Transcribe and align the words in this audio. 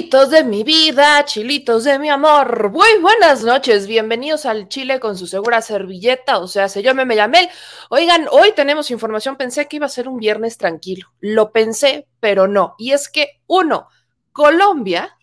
Chilitos 0.00 0.30
de 0.30 0.44
mi 0.44 0.64
vida, 0.64 1.22
chilitos 1.26 1.84
de 1.84 1.98
mi 1.98 2.08
amor. 2.08 2.70
Muy 2.70 2.88
buenas 3.02 3.44
noches, 3.44 3.86
bienvenidos 3.86 4.46
al 4.46 4.66
Chile 4.70 4.98
con 4.98 5.18
su 5.18 5.26
segura 5.26 5.60
servilleta, 5.60 6.38
o 6.38 6.48
sea, 6.48 6.70
se 6.70 6.82
llame 6.82 7.04
me 7.04 7.16
llamé. 7.16 7.50
Oigan, 7.90 8.26
hoy 8.30 8.52
tenemos 8.52 8.90
información, 8.90 9.36
pensé 9.36 9.68
que 9.68 9.76
iba 9.76 9.84
a 9.84 9.90
ser 9.90 10.08
un 10.08 10.16
viernes 10.16 10.56
tranquilo. 10.56 11.12
Lo 11.20 11.52
pensé, 11.52 12.08
pero 12.18 12.48
no. 12.48 12.76
Y 12.78 12.92
es 12.92 13.10
que, 13.10 13.42
uno, 13.46 13.88
Colombia, 14.32 15.18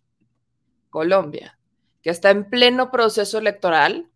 Colombia, 0.91 1.57
que 2.03 2.11
está 2.11 2.29
en 2.29 2.47
pleno 2.47 2.91
proceso 2.91 3.39
electoral, 3.39 4.11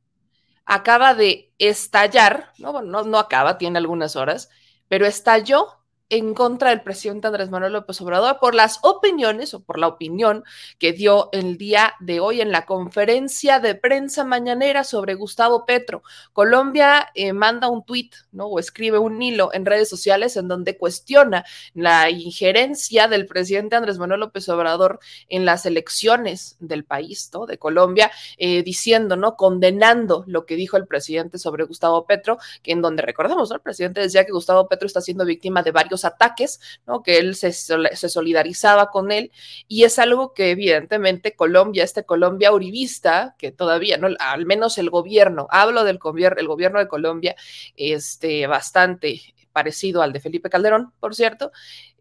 acaba 0.66 1.16
de 1.16 1.52
estallar, 1.58 2.54
no, 2.60 2.84
no, 2.84 3.02
no 3.02 3.18
acaba, 3.18 3.58
tiene 3.58 3.80
algunas 3.80 4.16
horas, 4.16 4.50
pero 4.88 5.08
estalló 5.08 5.81
en 6.12 6.34
contra 6.34 6.72
del 6.72 6.82
presidente 6.82 7.28
Andrés 7.28 7.50
Manuel 7.50 7.72
López 7.72 8.00
Obrador 8.02 8.38
por 8.40 8.54
las 8.54 8.80
opiniones 8.84 9.54
o 9.54 9.62
por 9.64 9.80
la 9.80 9.88
opinión 9.88 10.44
que 10.78 10.92
dio 10.92 11.30
el 11.32 11.58
día 11.58 11.94
de 12.02 12.20
hoy 12.20 12.42
en 12.42 12.52
la 12.52 12.66
conferencia 12.66 13.62
de 13.62 13.76
prensa 13.76 14.26
mañanera 14.26 14.84
sobre 14.84 15.16
Gustavo 15.16 15.66
Petro. 15.66 16.04
Colombia 16.34 17.08
eh, 17.16 17.32
manda 17.32 17.70
un 17.70 17.86
tuit, 17.86 18.14
¿no? 18.34 18.48
O 18.48 18.60
escribe 18.60 18.98
un 18.98 19.22
hilo 19.22 19.52
en 19.54 19.66
redes 19.66 19.88
sociales 19.90 20.36
en 20.36 20.50
donde 20.50 20.78
cuestiona 20.78 21.46
la 21.74 22.10
injerencia 22.10 23.08
del 23.08 23.26
presidente 23.26 23.78
Andrés 23.78 23.98
Manuel 23.98 24.20
López 24.20 24.50
Obrador 24.50 25.00
en 25.30 25.46
las 25.46 25.66
elecciones 25.66 26.58
del 26.60 26.84
país, 26.84 27.30
¿no? 27.34 27.46
De 27.46 27.58
Colombia, 27.58 28.12
eh, 28.38 28.64
diciendo, 28.64 29.16
¿no? 29.16 29.38
Condenando 29.38 30.26
lo 30.28 30.46
que 30.46 30.58
dijo 30.58 30.76
el 30.76 30.88
presidente 30.88 31.38
sobre 31.38 31.64
Gustavo 31.64 32.06
Petro, 32.06 32.38
que 32.62 32.74
en 32.74 32.82
donde 32.82 33.02
recordemos, 33.02 33.50
¿no? 33.50 33.56
El 33.56 33.62
presidente 33.62 34.02
decía 34.02 34.26
que 34.26 34.34
Gustavo 34.34 34.68
Petro 34.68 34.88
está 34.88 35.00
siendo 35.00 35.24
víctima 35.24 35.64
de 35.64 35.72
varios 35.72 36.01
ataques, 36.06 36.60
¿no? 36.86 37.04
Que 37.04 37.18
él 37.18 37.36
se, 37.36 37.52
solidarizaba 37.52 38.90
con 38.92 39.12
él 39.12 39.32
y 39.68 39.84
es 39.84 40.00
algo 40.00 40.34
que 40.34 40.52
evidentemente 40.52 41.36
Colombia, 41.36 41.84
este 41.84 42.06
Colombia 42.06 42.52
uribista, 42.52 43.36
que 43.38 43.52
todavía, 43.52 43.98
¿no? 43.98 44.10
Al 44.20 44.46
menos 44.46 44.78
el 44.78 44.90
gobierno, 44.90 45.48
hablo 45.50 45.84
del 45.84 45.98
gobierno, 45.98 46.40
el 46.40 46.48
gobierno 46.48 46.80
de 46.80 46.88
Colombia, 46.88 47.36
este, 47.76 48.48
bastante 48.48 49.22
parecido 49.52 50.02
al 50.02 50.14
de 50.14 50.20
Felipe 50.20 50.50
Calderón, 50.50 50.94
por 51.00 51.16
cierto, 51.16 51.52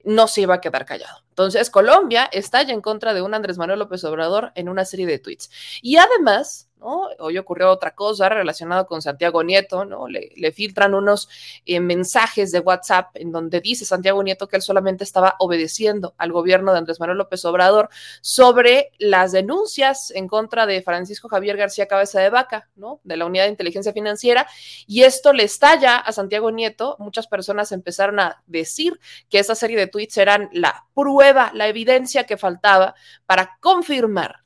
no 0.05 0.28
se 0.28 0.43
iba 0.43 0.55
a 0.55 0.61
quedar 0.61 0.87
callado. 0.87 1.22
Entonces, 1.41 1.71
Colombia 1.71 2.28
está 2.33 2.62
ya 2.65 2.75
en 2.75 2.83
contra 2.83 3.15
de 3.15 3.23
un 3.23 3.33
Andrés 3.33 3.56
Manuel 3.56 3.78
López 3.78 4.05
Obrador 4.05 4.53
en 4.56 4.69
una 4.69 4.84
serie 4.84 5.06
de 5.06 5.19
tweets. 5.19 5.51
Y 5.81 5.97
además, 5.97 6.71
Hoy 6.83 7.37
ocurrió 7.37 7.71
otra 7.71 7.95
cosa 7.95 8.28
relacionada 8.28 8.84
con 8.84 9.03
Santiago 9.03 9.43
Nieto, 9.43 9.84
¿no? 9.84 10.09
Le, 10.09 10.53
filtran 10.53 10.95
unos 10.95 11.29
eh, 11.67 11.79
mensajes 11.79 12.53
de 12.53 12.61
WhatsApp 12.61 13.11
en 13.15 13.31
donde 13.31 13.61
dice 13.61 13.84
Santiago 13.84 14.23
Nieto 14.23 14.49
que 14.49 14.56
él 14.56 14.62
solamente 14.62 15.05
estaba 15.05 15.37
obedeciendo 15.39 16.15
al 16.17 16.33
gobierno 16.33 16.73
de 16.73 16.79
Andrés 16.79 16.99
Manuel 16.99 17.19
López 17.19 17.44
Obrador 17.44 17.88
sobre 18.20 18.91
las 18.99 19.32
denuncias 19.32 20.11
en 20.11 20.26
contra 20.26 20.67
de 20.67 20.82
Francisco 20.82 21.29
Javier 21.29 21.56
García 21.56 21.87
Cabeza 21.87 22.20
de 22.20 22.31
Vaca, 22.31 22.69
¿no? 22.76 23.00
De 23.05 23.17
la 23.17 23.26
Unidad 23.26 23.44
de 23.44 23.50
Inteligencia 23.50 23.93
Financiera. 23.93 24.47
Y 24.87 25.03
esto 25.03 25.32
le 25.32 25.44
estalla 25.44 25.97
a 25.97 26.12
Santiago 26.12 26.50
Nieto. 26.50 26.97
Muchas 26.99 27.26
personas 27.26 27.73
empezaron 27.73 28.19
a 28.20 28.43
decir 28.47 28.99
que 29.29 29.38
esa 29.38 29.55
serie 29.55 29.76
de 29.76 29.87
tweets 29.87 30.17
eran 30.17 30.49
la 30.53 30.87
prueba, 30.94 31.30
la 31.32 31.69
evidencia 31.69 32.25
que 32.25 32.37
faltaba 32.37 32.94
para 33.27 33.59
confirmar, 33.61 34.41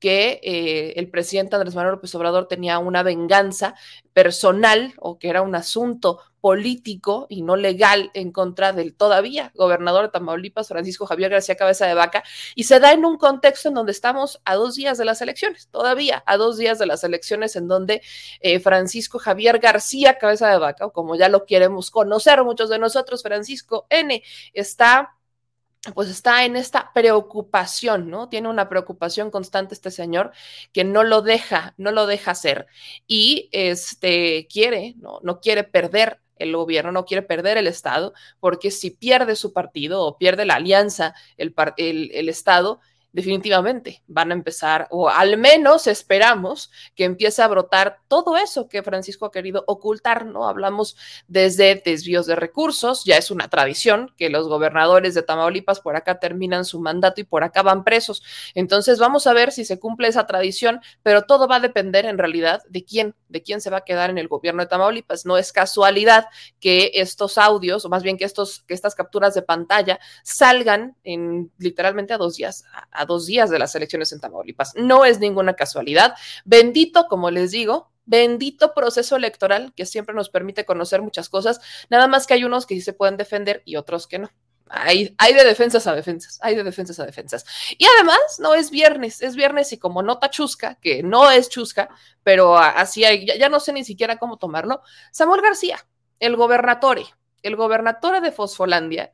que 0.00 0.40
eh, 0.42 0.94
el 0.96 1.10
presidente 1.10 1.54
Andrés 1.54 1.74
Manuel 1.74 1.96
López 1.96 2.14
Obrador 2.14 2.48
tenía 2.48 2.78
una 2.78 3.02
venganza 3.02 3.74
personal 4.12 4.94
o 4.98 5.18
que 5.18 5.28
era 5.28 5.42
un 5.42 5.54
asunto 5.54 6.18
político 6.40 7.26
y 7.28 7.42
no 7.42 7.54
legal 7.54 8.10
en 8.14 8.32
contra 8.32 8.72
del 8.72 8.94
todavía 8.94 9.52
gobernador 9.54 10.06
de 10.06 10.12
Tamaulipas, 10.12 10.68
Francisco 10.68 11.04
Javier 11.04 11.30
García 11.30 11.54
Cabeza 11.54 11.86
de 11.86 11.92
Vaca, 11.92 12.24
y 12.54 12.64
se 12.64 12.80
da 12.80 12.92
en 12.92 13.04
un 13.04 13.18
contexto 13.18 13.68
en 13.68 13.74
donde 13.74 13.92
estamos 13.92 14.40
a 14.46 14.54
dos 14.54 14.74
días 14.74 14.96
de 14.96 15.04
las 15.04 15.20
elecciones, 15.20 15.68
todavía 15.68 16.24
a 16.26 16.38
dos 16.38 16.56
días 16.56 16.78
de 16.78 16.86
las 16.86 17.04
elecciones 17.04 17.54
en 17.56 17.68
donde 17.68 18.00
eh, 18.40 18.58
Francisco 18.58 19.18
Javier 19.18 19.58
García 19.58 20.16
Cabeza 20.16 20.48
de 20.48 20.58
Vaca, 20.58 20.86
o 20.86 20.92
como 20.92 21.14
ya 21.14 21.28
lo 21.28 21.44
queremos 21.44 21.90
conocer 21.90 22.42
muchos 22.42 22.70
de 22.70 22.78
nosotros, 22.78 23.22
Francisco 23.22 23.86
N, 23.90 24.22
está 24.54 25.19
pues 25.94 26.10
está 26.10 26.44
en 26.44 26.56
esta 26.56 26.92
preocupación, 26.92 28.10
¿no? 28.10 28.28
Tiene 28.28 28.48
una 28.48 28.68
preocupación 28.68 29.30
constante 29.30 29.74
este 29.74 29.90
señor 29.90 30.32
que 30.72 30.84
no 30.84 31.04
lo 31.04 31.22
deja, 31.22 31.74
no 31.78 31.90
lo 31.90 32.06
deja 32.06 32.32
hacer 32.32 32.66
y 33.06 33.48
este 33.52 34.46
quiere, 34.52 34.94
no, 34.98 35.20
no 35.22 35.40
quiere 35.40 35.64
perder 35.64 36.20
el 36.36 36.54
gobierno, 36.54 36.92
no 36.92 37.04
quiere 37.04 37.22
perder 37.22 37.56
el 37.58 37.66
Estado, 37.66 38.12
porque 38.40 38.70
si 38.70 38.90
pierde 38.90 39.36
su 39.36 39.52
partido 39.52 40.02
o 40.02 40.18
pierde 40.18 40.44
la 40.44 40.54
alianza, 40.54 41.14
el, 41.36 41.54
el, 41.76 42.10
el 42.12 42.28
Estado, 42.28 42.80
definitivamente 43.12 44.02
van 44.06 44.30
a 44.30 44.34
empezar, 44.34 44.86
o 44.90 45.08
al 45.08 45.36
menos 45.36 45.86
esperamos 45.86 46.70
que 46.94 47.04
empiece 47.04 47.42
a 47.42 47.48
brotar 47.48 47.98
todo 48.08 48.36
eso 48.36 48.68
que 48.68 48.82
Francisco 48.82 49.26
ha 49.26 49.32
querido 49.32 49.64
ocultar, 49.66 50.26
¿no? 50.26 50.48
Hablamos 50.48 50.96
desde 51.26 51.82
desvíos 51.84 52.26
de 52.26 52.36
recursos, 52.36 53.04
ya 53.04 53.16
es 53.16 53.30
una 53.30 53.48
tradición 53.48 54.14
que 54.16 54.30
los 54.30 54.48
gobernadores 54.48 55.14
de 55.14 55.22
Tamaulipas 55.22 55.80
por 55.80 55.96
acá 55.96 56.18
terminan 56.20 56.64
su 56.64 56.80
mandato 56.80 57.20
y 57.20 57.24
por 57.24 57.44
acá 57.44 57.62
van 57.62 57.84
presos. 57.84 58.22
Entonces 58.54 58.98
vamos 58.98 59.26
a 59.26 59.32
ver 59.32 59.52
si 59.52 59.64
se 59.64 59.78
cumple 59.78 60.08
esa 60.08 60.26
tradición, 60.26 60.80
pero 61.02 61.22
todo 61.22 61.48
va 61.48 61.56
a 61.56 61.60
depender 61.60 62.06
en 62.06 62.18
realidad 62.18 62.62
de 62.68 62.84
quién, 62.84 63.14
de 63.28 63.42
quién 63.42 63.60
se 63.60 63.70
va 63.70 63.78
a 63.78 63.84
quedar 63.84 64.10
en 64.10 64.18
el 64.18 64.28
gobierno 64.28 64.62
de 64.62 64.68
Tamaulipas. 64.68 65.26
No 65.26 65.36
es 65.36 65.52
casualidad 65.52 66.26
que 66.60 66.92
estos 66.94 67.38
audios, 67.38 67.84
o 67.84 67.88
más 67.88 68.02
bien 68.02 68.16
que, 68.16 68.24
estos, 68.24 68.62
que 68.62 68.74
estas 68.74 68.94
capturas 68.94 69.34
de 69.34 69.42
pantalla 69.42 69.98
salgan 70.22 70.96
en 71.04 71.50
literalmente 71.58 72.14
a 72.14 72.18
dos 72.18 72.36
días, 72.36 72.64
dos 73.04 73.26
días 73.26 73.50
de 73.50 73.58
las 73.58 73.74
elecciones 73.74 74.12
en 74.12 74.20
Tamaulipas. 74.20 74.74
No 74.76 75.04
es 75.04 75.18
ninguna 75.18 75.54
casualidad. 75.54 76.14
Bendito, 76.44 77.06
como 77.08 77.30
les 77.30 77.50
digo, 77.50 77.90
bendito 78.10 78.74
proceso 78.74 79.16
electoral 79.16 79.72
que 79.76 79.86
siempre 79.86 80.14
nos 80.14 80.30
permite 80.30 80.64
conocer 80.64 81.00
muchas 81.00 81.28
cosas, 81.28 81.60
nada 81.90 82.08
más 82.08 82.26
que 82.26 82.34
hay 82.34 82.42
unos 82.42 82.66
que 82.66 82.74
sí 82.74 82.80
se 82.80 82.92
pueden 82.92 83.16
defender 83.16 83.62
y 83.64 83.76
otros 83.76 84.08
que 84.08 84.18
no. 84.18 84.30
Hay, 84.72 85.14
hay, 85.18 85.34
de 85.34 85.44
defensas 85.44 85.86
a 85.88 85.94
defensas, 85.94 86.38
hay 86.42 86.54
de 86.54 86.62
defensas 86.62 86.98
a 87.00 87.06
defensas. 87.06 87.44
Y 87.76 87.84
además, 87.96 88.18
no 88.38 88.54
es 88.54 88.70
viernes, 88.70 89.20
es 89.20 89.34
viernes 89.34 89.72
y 89.72 89.78
como 89.78 90.02
nota 90.02 90.30
chusca, 90.30 90.76
que 90.76 91.02
no 91.02 91.28
es 91.30 91.48
chusca, 91.48 91.88
pero 92.22 92.56
así 92.56 93.04
hay, 93.04 93.26
ya, 93.26 93.36
ya 93.36 93.48
no 93.48 93.58
sé 93.58 93.72
ni 93.72 93.84
siquiera 93.84 94.16
cómo 94.18 94.38
tomarlo, 94.38 94.82
Samuel 95.10 95.42
García, 95.42 95.84
el 96.20 96.36
gobernatore, 96.36 97.04
el 97.42 97.56
gobernatore 97.56 98.20
de 98.20 98.30
Fosfolandia, 98.30 99.12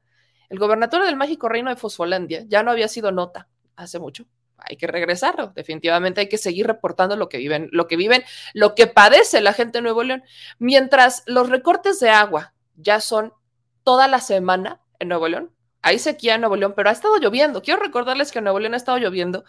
el 0.51 0.59
gobernatore 0.59 1.07
del 1.07 1.17
mágico 1.17 1.49
reino 1.49 1.71
de 1.71 1.77
Fosfolandia, 1.77 2.45
ya 2.49 2.63
no 2.63 2.71
había 2.71 2.89
sido 2.89 3.11
nota, 3.11 3.49
hace 3.77 3.99
mucho. 3.99 4.27
Hay 4.59 4.77
que 4.77 4.87
regresarlo. 4.87 5.53
Definitivamente 5.55 6.23
hay 6.23 6.29
que 6.29 6.39
seguir 6.39 6.67
reportando 6.67 7.17
lo 7.17 7.29
que 7.29 7.39
viven, 7.39 7.69
lo 7.73 7.87
que 7.87 7.97
viven, 7.97 8.25
lo 8.55 8.75
que 8.75 8.87
padece 8.87 9.41
la 9.41 9.53
gente 9.53 9.79
de 9.79 9.83
Nuevo 9.83 10.03
León. 10.03 10.25
Mientras 10.59 11.23
los 11.27 11.49
recortes 11.49 12.01
de 12.01 12.11
agua 12.11 12.55
ya 12.75 13.01
son 13.01 13.33
toda 13.85 14.09
la 14.09 14.21
semana 14.21 14.81
en 14.99 15.09
Nuevo 15.09 15.29
León. 15.29 15.53
Hay 15.83 15.99
sequía 15.99 16.35
en 16.35 16.41
Nuevo 16.41 16.57
León, 16.57 16.73
pero 16.75 16.89
ha 16.89 16.93
estado 16.93 17.19
lloviendo. 17.19 17.63
Quiero 17.63 17.81
recordarles 17.81 18.33
que 18.33 18.39
en 18.39 18.45
Nuevo 18.45 18.59
León 18.59 18.75
ha 18.75 18.79
estado 18.79 18.99
lloviendo 18.99 19.45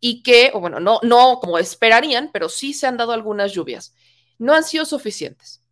y 0.00 0.22
que, 0.22 0.50
o 0.54 0.60
bueno, 0.60 0.80
no, 0.80 1.00
no 1.02 1.40
como 1.40 1.58
esperarían, 1.58 2.30
pero 2.32 2.48
sí 2.48 2.72
se 2.72 2.86
han 2.86 2.96
dado 2.96 3.12
algunas 3.12 3.52
lluvias. 3.52 3.94
No 4.38 4.54
han 4.54 4.64
sido 4.64 4.84
suficientes. 4.84 5.62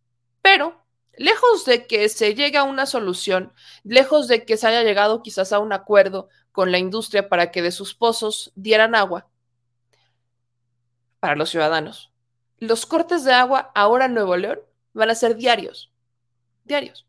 Pero 0.41 0.85
lejos 1.17 1.65
de 1.65 1.87
que 1.87 2.07
se 2.09 2.35
llegue 2.35 2.57
a 2.57 2.63
una 2.63 2.85
solución, 2.85 3.53
lejos 3.83 4.27
de 4.27 4.45
que 4.45 4.57
se 4.57 4.67
haya 4.67 4.83
llegado 4.83 5.21
quizás 5.21 5.51
a 5.51 5.59
un 5.59 5.73
acuerdo 5.73 6.29
con 6.51 6.71
la 6.71 6.77
industria 6.77 7.29
para 7.29 7.51
que 7.51 7.61
de 7.61 7.71
sus 7.71 7.93
pozos 7.93 8.51
dieran 8.55 8.95
agua 8.95 9.27
para 11.19 11.35
los 11.35 11.49
ciudadanos. 11.49 12.11
Los 12.59 12.85
cortes 12.85 13.23
de 13.23 13.33
agua 13.33 13.71
ahora 13.75 14.05
en 14.05 14.13
Nuevo 14.13 14.37
León 14.37 14.59
van 14.93 15.09
a 15.09 15.15
ser 15.15 15.35
diarios, 15.35 15.91
diarios. 16.63 17.05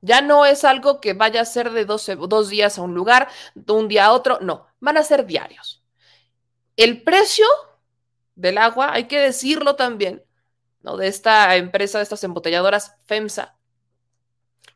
Ya 0.00 0.20
no 0.20 0.44
es 0.44 0.64
algo 0.64 1.00
que 1.00 1.14
vaya 1.14 1.40
a 1.40 1.46
ser 1.46 1.70
de 1.70 1.84
dos, 1.84 2.08
dos 2.28 2.48
días 2.48 2.78
a 2.78 2.82
un 2.82 2.94
lugar, 2.94 3.28
de 3.54 3.72
un 3.72 3.88
día 3.88 4.06
a 4.06 4.12
otro, 4.12 4.38
no, 4.40 4.66
van 4.78 4.98
a 4.98 5.02
ser 5.02 5.26
diarios. 5.26 5.82
El 6.76 7.02
precio 7.02 7.46
del 8.34 8.58
agua, 8.58 8.92
hay 8.92 9.08
que 9.08 9.18
decirlo 9.18 9.76
también, 9.76 10.25
de 10.94 11.08
esta 11.08 11.56
empresa, 11.56 11.98
de 11.98 12.04
estas 12.04 12.22
embotelladoras 12.22 12.94
FEMSA, 13.06 13.56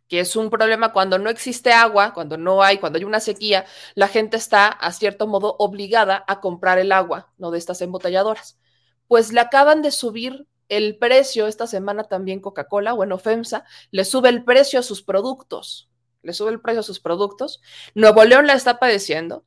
que 0.09 0.19
es 0.19 0.35
un 0.35 0.51
problema 0.51 0.93
cuando 0.93 1.19
no 1.19 1.31
existe 1.31 1.73
agua, 1.73 2.12
cuando 2.12 2.37
no 2.37 2.65
hay, 2.65 2.79
cuando 2.79 2.99
hay 2.99 3.05
una 3.05 3.21
sequía, 3.21 3.65
la 3.95 4.09
gente 4.09 4.37
está 4.37 4.67
a 4.67 4.93
cierto 4.93 5.29
modo 5.29 5.55
obligada 5.61 6.25
a 6.27 6.41
comprar 6.41 6.81
el 6.81 6.91
agua, 6.91 7.33
¿no? 7.39 7.53
De 7.53 7.59
estas 7.59 7.81
embotelladoras. 7.81 8.59
Pues 9.07 9.33
le 9.33 9.41
acaban 9.41 9.83
de 9.83 9.93
subir 9.93 10.49
el 10.69 10.99
precio 10.99 11.47
esta 11.47 11.69
semana 11.69 12.05
también 12.05 12.41
Coca-Cola, 12.41 12.93
bueno, 12.93 13.19
FEMSA, 13.19 13.65
le 13.93 14.05
sube 14.05 14.31
el 14.31 14.45
precio 14.45 14.81
a 14.81 14.83
sus 14.83 15.03
productos, 15.03 15.91
le 16.23 16.33
sube 16.33 16.51
el 16.51 16.61
precio 16.61 16.81
a 16.81 16.85
sus 16.85 16.99
productos. 16.99 17.61
Nuevo 17.95 18.25
León 18.25 18.49
la 18.49 18.55
está 18.55 18.81
padeciendo. 18.81 19.45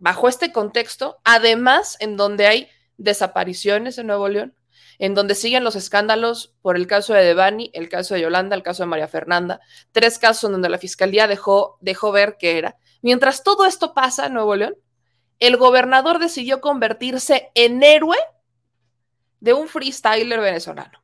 Bajo 0.00 0.28
este 0.28 0.52
contexto, 0.52 1.18
además 1.22 1.96
en 2.00 2.16
donde 2.16 2.46
hay 2.46 2.68
desapariciones 2.96 3.98
en 3.98 4.08
Nuevo 4.08 4.28
León, 4.28 4.56
en 4.98 5.14
donde 5.14 5.34
siguen 5.34 5.64
los 5.64 5.76
escándalos 5.76 6.54
por 6.62 6.76
el 6.76 6.86
caso 6.86 7.14
de 7.14 7.24
Devani, 7.24 7.70
el 7.74 7.88
caso 7.88 8.14
de 8.14 8.20
Yolanda, 8.20 8.56
el 8.56 8.62
caso 8.62 8.82
de 8.82 8.88
María 8.88 9.08
Fernanda, 9.08 9.60
tres 9.92 10.18
casos 10.18 10.44
en 10.44 10.52
donde 10.52 10.68
la 10.68 10.78
fiscalía 10.78 11.26
dejó, 11.26 11.78
dejó 11.80 12.12
ver 12.12 12.36
que 12.38 12.58
era 12.58 12.76
Mientras 13.02 13.42
todo 13.42 13.66
esto 13.66 13.94
pasa 13.94 14.26
en 14.26 14.34
Nuevo 14.34 14.54
León, 14.54 14.76
el 15.40 15.56
gobernador 15.56 16.20
decidió 16.20 16.60
convertirse 16.60 17.50
en 17.54 17.82
héroe 17.82 18.16
de 19.40 19.52
un 19.52 19.66
freestyler 19.68 20.40
venezolano. 20.40 21.02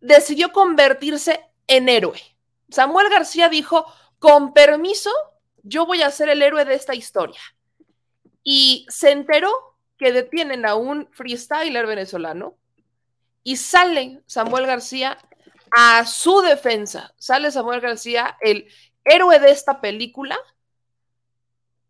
Decidió 0.00 0.52
convertirse 0.52 1.44
en 1.66 1.90
héroe. 1.90 2.18
Samuel 2.70 3.10
García 3.10 3.50
dijo, 3.50 3.84
con 4.18 4.54
permiso, 4.54 5.10
yo 5.62 5.84
voy 5.84 6.00
a 6.00 6.10
ser 6.10 6.30
el 6.30 6.40
héroe 6.40 6.64
de 6.64 6.74
esta 6.74 6.94
historia. 6.94 7.40
Y 8.42 8.86
se 8.88 9.10
enteró 9.10 9.52
que 10.00 10.12
detienen 10.12 10.64
a 10.64 10.76
un 10.76 11.08
freestyler 11.12 11.86
venezolano 11.86 12.56
y 13.42 13.56
sale 13.56 14.22
Samuel 14.24 14.64
García 14.64 15.18
a 15.70 16.06
su 16.06 16.40
defensa. 16.40 17.12
Sale 17.18 17.50
Samuel 17.50 17.82
García, 17.82 18.38
el 18.40 18.66
héroe 19.04 19.38
de 19.38 19.50
esta 19.50 19.82
película, 19.82 20.38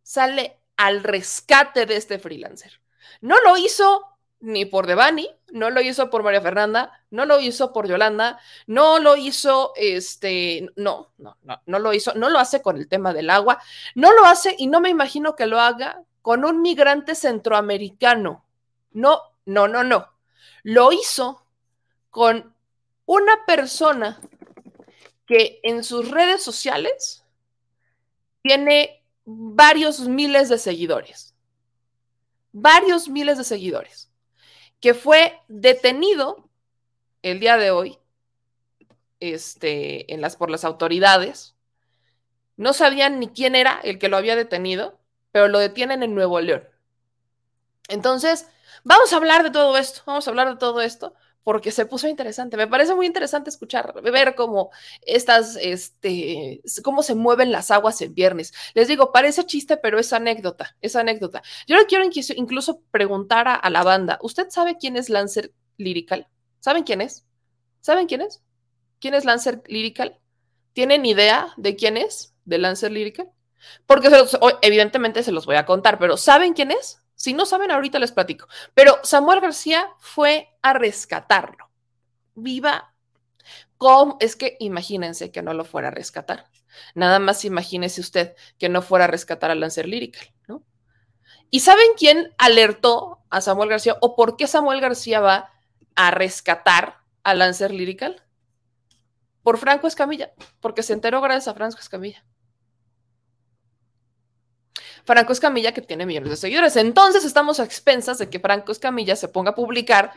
sale 0.02 0.58
al 0.76 1.04
rescate 1.04 1.86
de 1.86 1.94
este 1.94 2.18
freelancer. 2.18 2.80
No 3.20 3.40
lo 3.42 3.56
hizo 3.56 4.04
ni 4.40 4.64
por 4.64 4.88
Devani, 4.88 5.30
no 5.52 5.70
lo 5.70 5.80
hizo 5.80 6.10
por 6.10 6.24
María 6.24 6.40
Fernanda, 6.40 7.04
no 7.10 7.26
lo 7.26 7.38
hizo 7.38 7.72
por 7.72 7.86
Yolanda, 7.86 8.40
no 8.66 8.98
lo 8.98 9.14
hizo, 9.14 9.72
este, 9.76 10.68
no, 10.74 11.12
no, 11.16 11.36
no, 11.42 11.62
no 11.64 11.78
lo 11.78 11.92
hizo, 11.92 12.12
no 12.14 12.28
lo 12.28 12.40
hace 12.40 12.60
con 12.60 12.76
el 12.76 12.88
tema 12.88 13.12
del 13.12 13.30
agua, 13.30 13.62
no 13.94 14.10
lo 14.12 14.24
hace 14.24 14.56
y 14.58 14.66
no 14.66 14.80
me 14.80 14.88
imagino 14.88 15.36
que 15.36 15.46
lo 15.46 15.60
haga 15.60 16.02
con 16.22 16.44
un 16.44 16.62
migrante 16.62 17.14
centroamericano. 17.14 18.44
No, 18.92 19.20
no, 19.44 19.68
no, 19.68 19.84
no. 19.84 20.08
Lo 20.62 20.92
hizo 20.92 21.44
con 22.10 22.54
una 23.06 23.44
persona 23.46 24.20
que 25.26 25.60
en 25.62 25.84
sus 25.84 26.10
redes 26.10 26.42
sociales 26.42 27.24
tiene 28.42 29.02
varios 29.24 30.00
miles 30.00 30.48
de 30.48 30.58
seguidores. 30.58 31.34
Varios 32.52 33.08
miles 33.08 33.38
de 33.38 33.44
seguidores 33.44 34.10
que 34.80 34.94
fue 34.94 35.38
detenido 35.48 36.48
el 37.22 37.38
día 37.38 37.56
de 37.58 37.70
hoy 37.70 37.98
este, 39.20 40.06
por 40.38 40.50
las 40.50 40.64
autoridades. 40.64 41.54
No 42.56 42.72
sabían 42.72 43.20
ni 43.20 43.28
quién 43.28 43.54
era 43.54 43.80
el 43.84 43.98
que 43.98 44.08
lo 44.08 44.16
había 44.16 44.36
detenido, 44.36 44.98
pero 45.32 45.48
lo 45.48 45.58
detienen 45.58 46.02
en 46.02 46.14
Nuevo 46.14 46.40
León. 46.40 46.64
Entonces, 47.88 48.46
vamos 48.84 49.12
a 49.12 49.16
hablar 49.16 49.42
de 49.42 49.50
todo 49.50 49.76
esto, 49.76 50.02
vamos 50.06 50.26
a 50.26 50.30
hablar 50.30 50.48
de 50.50 50.56
todo 50.56 50.80
esto, 50.80 51.14
porque 51.42 51.70
se 51.70 51.86
puso 51.86 52.08
interesante. 52.08 52.56
Me 52.56 52.66
parece 52.66 52.94
muy 52.94 53.06
interesante 53.06 53.50
escuchar, 53.50 54.00
ver 54.02 54.34
cómo 54.34 54.70
estas, 55.02 55.56
este, 55.56 56.60
cómo 56.84 57.02
se 57.02 57.14
mueven 57.14 57.50
las 57.52 57.70
aguas 57.70 58.00
en 58.02 58.14
viernes. 58.14 58.52
Les 58.74 58.88
digo, 58.88 59.12
parece 59.12 59.46
chiste, 59.46 59.76
pero 59.76 59.98
es 59.98 60.12
anécdota, 60.12 60.76
es 60.80 60.96
anécdota. 60.96 61.42
Yo 61.66 61.76
le 61.76 61.86
quiero 61.86 62.04
incluso 62.36 62.80
preguntar 62.90 63.48
a, 63.48 63.70
la 63.70 63.82
banda, 63.82 64.18
¿usted 64.22 64.48
sabe 64.50 64.76
quién 64.78 64.96
es 64.96 65.08
Lancer 65.08 65.52
Lyrical? 65.76 66.28
¿Saben 66.60 66.84
quién 66.84 67.00
es? 67.00 67.24
¿Saben 67.80 68.06
quién 68.06 68.20
es? 68.20 68.42
¿Quién 69.00 69.14
es 69.14 69.24
Lancer 69.24 69.62
Lyrical? 69.66 70.20
¿Tienen 70.74 71.06
idea 71.06 71.52
de 71.56 71.74
quién 71.74 71.96
es 71.96 72.34
de 72.44 72.58
Lancer 72.58 72.92
Lyrical? 72.92 73.30
Porque 73.86 74.10
evidentemente 74.62 75.22
se 75.22 75.32
los 75.32 75.46
voy 75.46 75.56
a 75.56 75.66
contar, 75.66 75.98
pero 75.98 76.16
¿saben 76.16 76.52
quién 76.52 76.70
es? 76.70 77.02
Si 77.14 77.34
no 77.34 77.44
saben, 77.44 77.70
ahorita 77.70 77.98
les 77.98 78.12
platico. 78.12 78.48
Pero 78.74 78.98
Samuel 79.02 79.40
García 79.40 79.90
fue 79.98 80.48
a 80.62 80.72
rescatarlo. 80.72 81.70
Viva. 82.34 82.94
¿Cómo? 83.76 84.16
Es 84.20 84.36
que 84.36 84.56
imagínense 84.60 85.30
que 85.30 85.42
no 85.42 85.52
lo 85.52 85.64
fuera 85.64 85.88
a 85.88 85.90
rescatar. 85.90 86.50
Nada 86.94 87.18
más 87.18 87.44
imagínese 87.44 88.00
usted 88.00 88.34
que 88.58 88.68
no 88.68 88.82
fuera 88.82 89.04
a 89.04 89.08
rescatar 89.08 89.50
a 89.50 89.54
Lancer 89.54 89.86
Lyrical, 89.86 90.32
¿no? 90.48 90.64
¿Y 91.50 91.60
saben 91.60 91.88
quién 91.96 92.32
alertó 92.38 93.22
a 93.28 93.40
Samuel 93.40 93.68
García 93.68 93.96
o 94.00 94.14
por 94.14 94.36
qué 94.36 94.46
Samuel 94.46 94.80
García 94.80 95.20
va 95.20 95.50
a 95.96 96.10
rescatar 96.12 97.00
a 97.22 97.34
Lancer 97.34 97.72
Lyrical? 97.72 98.24
Por 99.42 99.58
Franco 99.58 99.86
Escamilla, 99.86 100.32
porque 100.60 100.82
se 100.82 100.92
enteró 100.92 101.20
gracias 101.20 101.48
a 101.48 101.54
Franco 101.54 101.78
Escamilla. 101.78 102.24
Franco 105.04 105.32
Escamilla, 105.32 105.72
que 105.72 105.82
tiene 105.82 106.06
millones 106.06 106.30
de 106.30 106.36
seguidores. 106.36 106.76
Entonces 106.76 107.24
estamos 107.24 107.60
a 107.60 107.64
expensas 107.64 108.18
de 108.18 108.28
que 108.28 108.40
Franco 108.40 108.72
Escamilla 108.72 109.16
se 109.16 109.28
ponga 109.28 109.50
a 109.50 109.54
publicar 109.54 110.12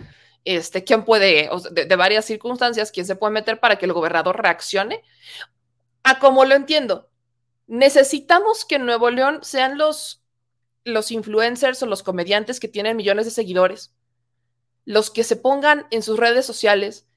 este, 0.45 0.83
quién 0.83 1.05
puede, 1.05 1.49
de, 1.71 1.95
varias 1.95 2.25
circunstancias, 2.25 2.91
quién 2.91 3.05
se 3.05 3.15
puede 3.15 3.33
meter 3.33 3.59
para 3.59 3.77
que 3.77 3.85
el 3.85 3.93
gobernador 3.93 4.41
reaccione. 4.41 5.01
A 6.03 6.19
como 6.19 6.45
lo 6.45 6.55
entiendo, 6.55 7.09
necesitamos 7.67 8.65
que 8.65 8.75
en 8.75 8.85
Nuevo 8.85 9.09
León 9.09 9.39
sean 9.41 9.77
los, 9.77 10.21
los 10.83 11.11
influencers 11.11 11.81
o 11.81 11.85
los 11.85 12.03
comediantes 12.03 12.59
que 12.59 12.67
tienen 12.67 12.97
millones 12.97 13.25
de 13.25 13.31
seguidores, 13.31 13.93
los 14.85 15.09
que 15.09 15.23
se 15.23 15.37
pongan 15.37 15.87
en 15.91 16.03
sus 16.03 16.19
redes 16.19 16.45
sociales 16.45 17.07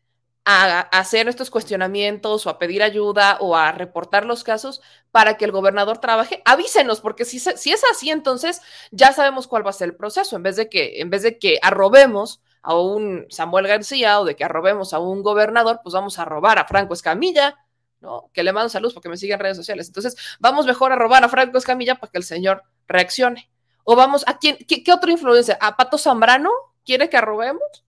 a, 0.48 0.80
hacer 0.80 1.28
estos 1.28 1.50
cuestionamientos 1.50 2.46
o 2.46 2.50
a 2.50 2.58
pedir 2.58 2.82
ayuda 2.82 3.36
o 3.40 3.56
a 3.56 3.72
reportar 3.72 4.24
los 4.24 4.44
casos 4.44 4.80
para 5.10 5.36
que 5.36 5.44
el 5.44 5.50
gobernador 5.50 5.98
trabaje, 5.98 6.40
avísenos, 6.44 7.00
porque 7.00 7.24
si, 7.24 7.40
si 7.40 7.72
es 7.72 7.82
así, 7.90 8.10
entonces 8.10 8.62
ya 8.92 9.12
sabemos 9.12 9.48
cuál 9.48 9.66
va 9.66 9.70
a 9.70 9.74
ser 9.74 9.88
el 9.88 9.96
proceso, 9.96 10.36
en 10.36 10.44
vez 10.44 10.54
de 10.54 10.68
que, 10.70 11.00
en 11.00 11.10
vez 11.10 11.22
de 11.22 11.38
que 11.38 11.58
arrobemos 11.60 12.40
a 12.62 12.78
un 12.78 13.26
Samuel 13.28 13.66
García 13.66 14.20
o 14.20 14.24
de 14.24 14.36
que 14.36 14.44
arrobemos 14.44 14.94
a 14.94 15.00
un 15.00 15.22
gobernador, 15.22 15.80
pues 15.82 15.92
vamos 15.94 16.18
a 16.20 16.24
robar 16.24 16.60
a 16.60 16.66
Franco 16.66 16.94
Escamilla, 16.94 17.58
¿no? 18.00 18.30
Que 18.32 18.44
le 18.44 18.52
mando 18.52 18.68
saludos 18.68 18.94
porque 18.94 19.08
me 19.08 19.16
sigue 19.16 19.34
en 19.34 19.40
redes 19.40 19.56
sociales. 19.56 19.88
Entonces, 19.88 20.16
vamos 20.38 20.66
mejor 20.66 20.92
a 20.92 20.96
robar 20.96 21.24
a 21.24 21.28
Franco 21.28 21.58
Escamilla 21.58 21.96
para 21.96 22.10
que 22.10 22.18
el 22.18 22.24
señor 22.24 22.62
reaccione. 22.86 23.50
O 23.84 23.96
vamos, 23.96 24.24
¿a 24.26 24.38
quién? 24.38 24.58
¿Qué, 24.68 24.82
qué 24.82 24.92
otro 24.92 25.10
influencia? 25.10 25.58
¿A 25.60 25.76
Pato 25.76 25.98
Zambrano? 25.98 26.50
¿Quiere 26.84 27.08
que 27.08 27.16
arrobemos? 27.16 27.85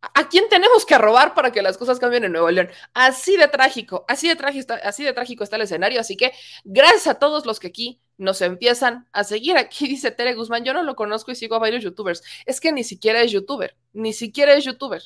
¿A 0.00 0.28
quién 0.28 0.48
tenemos 0.48 0.84
que 0.84 0.98
robar 0.98 1.34
para 1.34 1.50
que 1.52 1.62
las 1.62 1.78
cosas 1.78 1.98
cambien 1.98 2.24
en 2.24 2.32
Nuevo 2.32 2.50
León? 2.50 2.68
Así 2.94 3.36
de 3.36 3.48
trágico, 3.48 4.04
así 4.08 4.28
de 4.28 4.36
trágico, 4.36 4.74
así 4.82 5.04
de 5.04 5.12
trágico 5.12 5.42
está 5.42 5.56
el 5.56 5.62
escenario. 5.62 6.00
Así 6.00 6.16
que 6.16 6.32
gracias 6.64 7.06
a 7.06 7.14
todos 7.18 7.46
los 7.46 7.58
que 7.58 7.68
aquí 7.68 8.00
nos 8.18 8.40
empiezan 8.40 9.08
a 9.12 9.24
seguir. 9.24 9.56
Aquí 9.56 9.88
dice 9.88 10.10
Tere 10.10 10.34
Guzmán, 10.34 10.64
yo 10.64 10.72
no 10.72 10.82
lo 10.82 10.96
conozco 10.96 11.30
y 11.30 11.34
sigo 11.34 11.56
a 11.56 11.60
varios 11.60 11.82
youtubers. 11.82 12.22
Es 12.44 12.60
que 12.60 12.72
ni 12.72 12.84
siquiera 12.84 13.20
es 13.22 13.32
youtuber, 13.32 13.76
ni 13.92 14.12
siquiera 14.12 14.52
es 14.54 14.64
youtuber. 14.64 15.02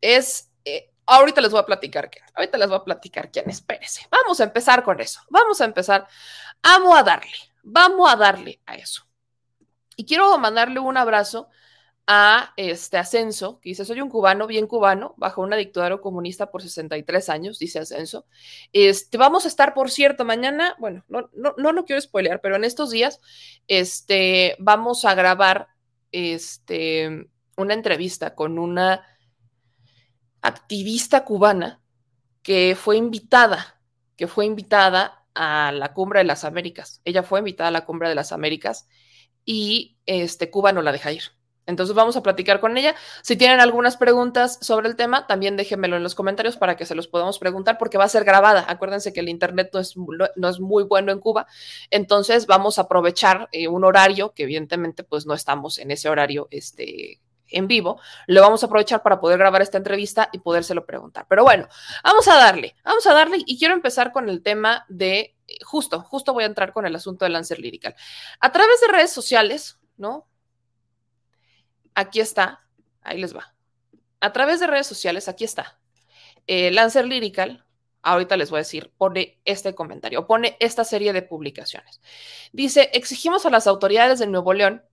Es, 0.00 0.50
eh, 0.64 0.90
ahorita 1.06 1.40
les 1.40 1.50
voy 1.50 1.60
a 1.60 1.66
platicar 1.66 2.10
quién, 2.10 2.24
ahorita 2.34 2.58
les 2.58 2.68
voy 2.68 2.78
a 2.78 2.84
platicar 2.84 3.30
quién, 3.30 3.48
espérese. 3.48 4.06
Vamos 4.10 4.40
a 4.40 4.44
empezar 4.44 4.82
con 4.82 5.00
eso, 5.00 5.20
vamos 5.30 5.60
a 5.60 5.64
empezar. 5.64 6.06
Amo 6.62 6.94
a 6.94 7.02
darle, 7.02 7.32
vamos 7.62 8.12
a 8.12 8.16
darle 8.16 8.60
a 8.66 8.74
eso. 8.74 9.06
Y 9.96 10.04
quiero 10.04 10.36
mandarle 10.38 10.80
un 10.80 10.96
abrazo 10.96 11.48
a 12.06 12.52
este 12.56 12.98
Ascenso, 12.98 13.60
que 13.60 13.70
dice, 13.70 13.84
soy 13.84 14.00
un 14.00 14.08
cubano, 14.08 14.46
bien 14.46 14.66
cubano, 14.66 15.14
bajo 15.16 15.40
una 15.40 15.56
dictadura 15.56 15.98
comunista 15.98 16.50
por 16.50 16.62
63 16.62 17.28
años, 17.28 17.58
dice 17.58 17.78
Ascenso. 17.78 18.26
Este, 18.72 19.18
vamos 19.18 19.44
a 19.44 19.48
estar, 19.48 19.72
por 19.74 19.90
cierto, 19.90 20.24
mañana, 20.24 20.74
bueno, 20.78 21.04
no, 21.08 21.30
no, 21.32 21.54
no 21.56 21.72
lo 21.72 21.84
quiero 21.84 22.00
spoilear, 22.00 22.40
pero 22.40 22.56
en 22.56 22.64
estos 22.64 22.90
días 22.90 23.20
este, 23.68 24.56
vamos 24.58 25.04
a 25.04 25.14
grabar 25.14 25.68
este, 26.10 27.28
una 27.56 27.74
entrevista 27.74 28.34
con 28.34 28.58
una 28.58 29.06
activista 30.42 31.24
cubana 31.24 31.80
que 32.42 32.76
fue 32.76 32.96
invitada, 32.96 33.80
que 34.16 34.26
fue 34.26 34.44
invitada 34.46 35.24
a 35.34 35.72
la 35.72 35.94
Cumbre 35.94 36.18
de 36.20 36.24
las 36.24 36.44
Américas. 36.44 37.00
Ella 37.04 37.22
fue 37.22 37.38
invitada 37.38 37.68
a 37.68 37.72
la 37.72 37.84
Cumbre 37.84 38.08
de 38.08 38.14
las 38.14 38.32
Américas 38.32 38.88
y 39.44 39.98
este, 40.06 40.50
Cuba 40.50 40.72
no 40.72 40.82
la 40.82 40.92
deja 40.92 41.12
ir. 41.12 41.22
Entonces 41.66 41.94
vamos 41.94 42.16
a 42.16 42.22
platicar 42.22 42.60
con 42.60 42.76
ella. 42.76 42.94
Si 43.22 43.36
tienen 43.36 43.60
algunas 43.60 43.96
preguntas 43.96 44.58
sobre 44.60 44.88
el 44.88 44.96
tema, 44.96 45.26
también 45.26 45.56
déjenmelo 45.56 45.96
en 45.96 46.02
los 46.02 46.14
comentarios 46.14 46.56
para 46.56 46.76
que 46.76 46.86
se 46.86 46.94
los 46.94 47.08
podamos 47.08 47.38
preguntar 47.38 47.78
porque 47.78 47.98
va 47.98 48.04
a 48.04 48.08
ser 48.08 48.24
grabada. 48.24 48.64
Acuérdense 48.68 49.12
que 49.12 49.20
el 49.20 49.28
internet 49.28 49.70
no 49.72 50.48
es, 50.48 50.60
muy 50.60 50.84
bueno 50.84 51.12
en 51.12 51.20
Cuba. 51.20 51.46
Entonces 51.90 52.46
vamos 52.46 52.78
a 52.78 52.82
aprovechar 52.82 53.48
eh, 53.52 53.68
un 53.68 53.84
horario 53.84 54.32
que 54.32 54.44
evidentemente 54.44 55.04
pues 55.04 55.26
no 55.26 55.34
estamos 55.34 55.78
en 55.78 55.90
ese 55.90 56.08
horario 56.08 56.48
este, 56.50 57.20
en 57.52 57.68
vivo. 57.68 58.00
Lo 58.26 58.40
vamos 58.40 58.62
a 58.62 58.66
aprovechar 58.66 59.02
para 59.02 59.20
poder 59.20 59.38
grabar 59.38 59.62
esta 59.62 59.78
entrevista 59.78 60.28
y 60.32 60.38
podérselo 60.38 60.84
preguntar. 60.84 61.26
Pero 61.28 61.44
bueno, 61.44 61.68
vamos 62.02 62.26
a 62.28 62.36
darle, 62.36 62.74
vamos 62.84 63.06
a 63.06 63.14
darle 63.14 63.38
y 63.46 63.58
quiero 63.58 63.74
empezar 63.74 64.12
con 64.12 64.28
el 64.28 64.42
tema 64.42 64.84
de, 64.88 65.36
eh, 65.46 65.56
justo, 65.64 66.00
justo 66.00 66.32
voy 66.32 66.44
a 66.44 66.46
entrar 66.46 66.72
con 66.72 66.86
el 66.86 66.96
asunto 66.96 67.24
del 67.24 67.34
Lancer 67.34 67.58
Lyrical. 67.60 67.94
A 68.40 68.50
través 68.50 68.80
de 68.80 68.88
redes 68.88 69.12
sociales, 69.12 69.78
¿no? 69.96 70.26
Aquí 71.94 72.20
está, 72.20 72.66
ahí 73.02 73.18
les 73.18 73.34
va. 73.34 73.54
A 74.20 74.32
través 74.32 74.60
de 74.60 74.66
redes 74.66 74.86
sociales, 74.86 75.28
aquí 75.28 75.44
está. 75.44 75.80
Eh, 76.46 76.70
Lancer 76.70 77.06
Lyrical, 77.06 77.64
ahorita 78.02 78.36
les 78.36 78.50
voy 78.50 78.58
a 78.58 78.60
decir, 78.60 78.92
pone 78.96 79.40
este 79.44 79.74
comentario, 79.74 80.26
pone 80.26 80.56
esta 80.60 80.84
serie 80.84 81.12
de 81.12 81.22
publicaciones. 81.22 82.00
Dice, 82.52 82.90
exigimos 82.92 83.46
a 83.46 83.50
las 83.50 83.66
autoridades 83.66 84.18
de 84.18 84.26
Nuevo 84.26 84.52
León 84.52 84.84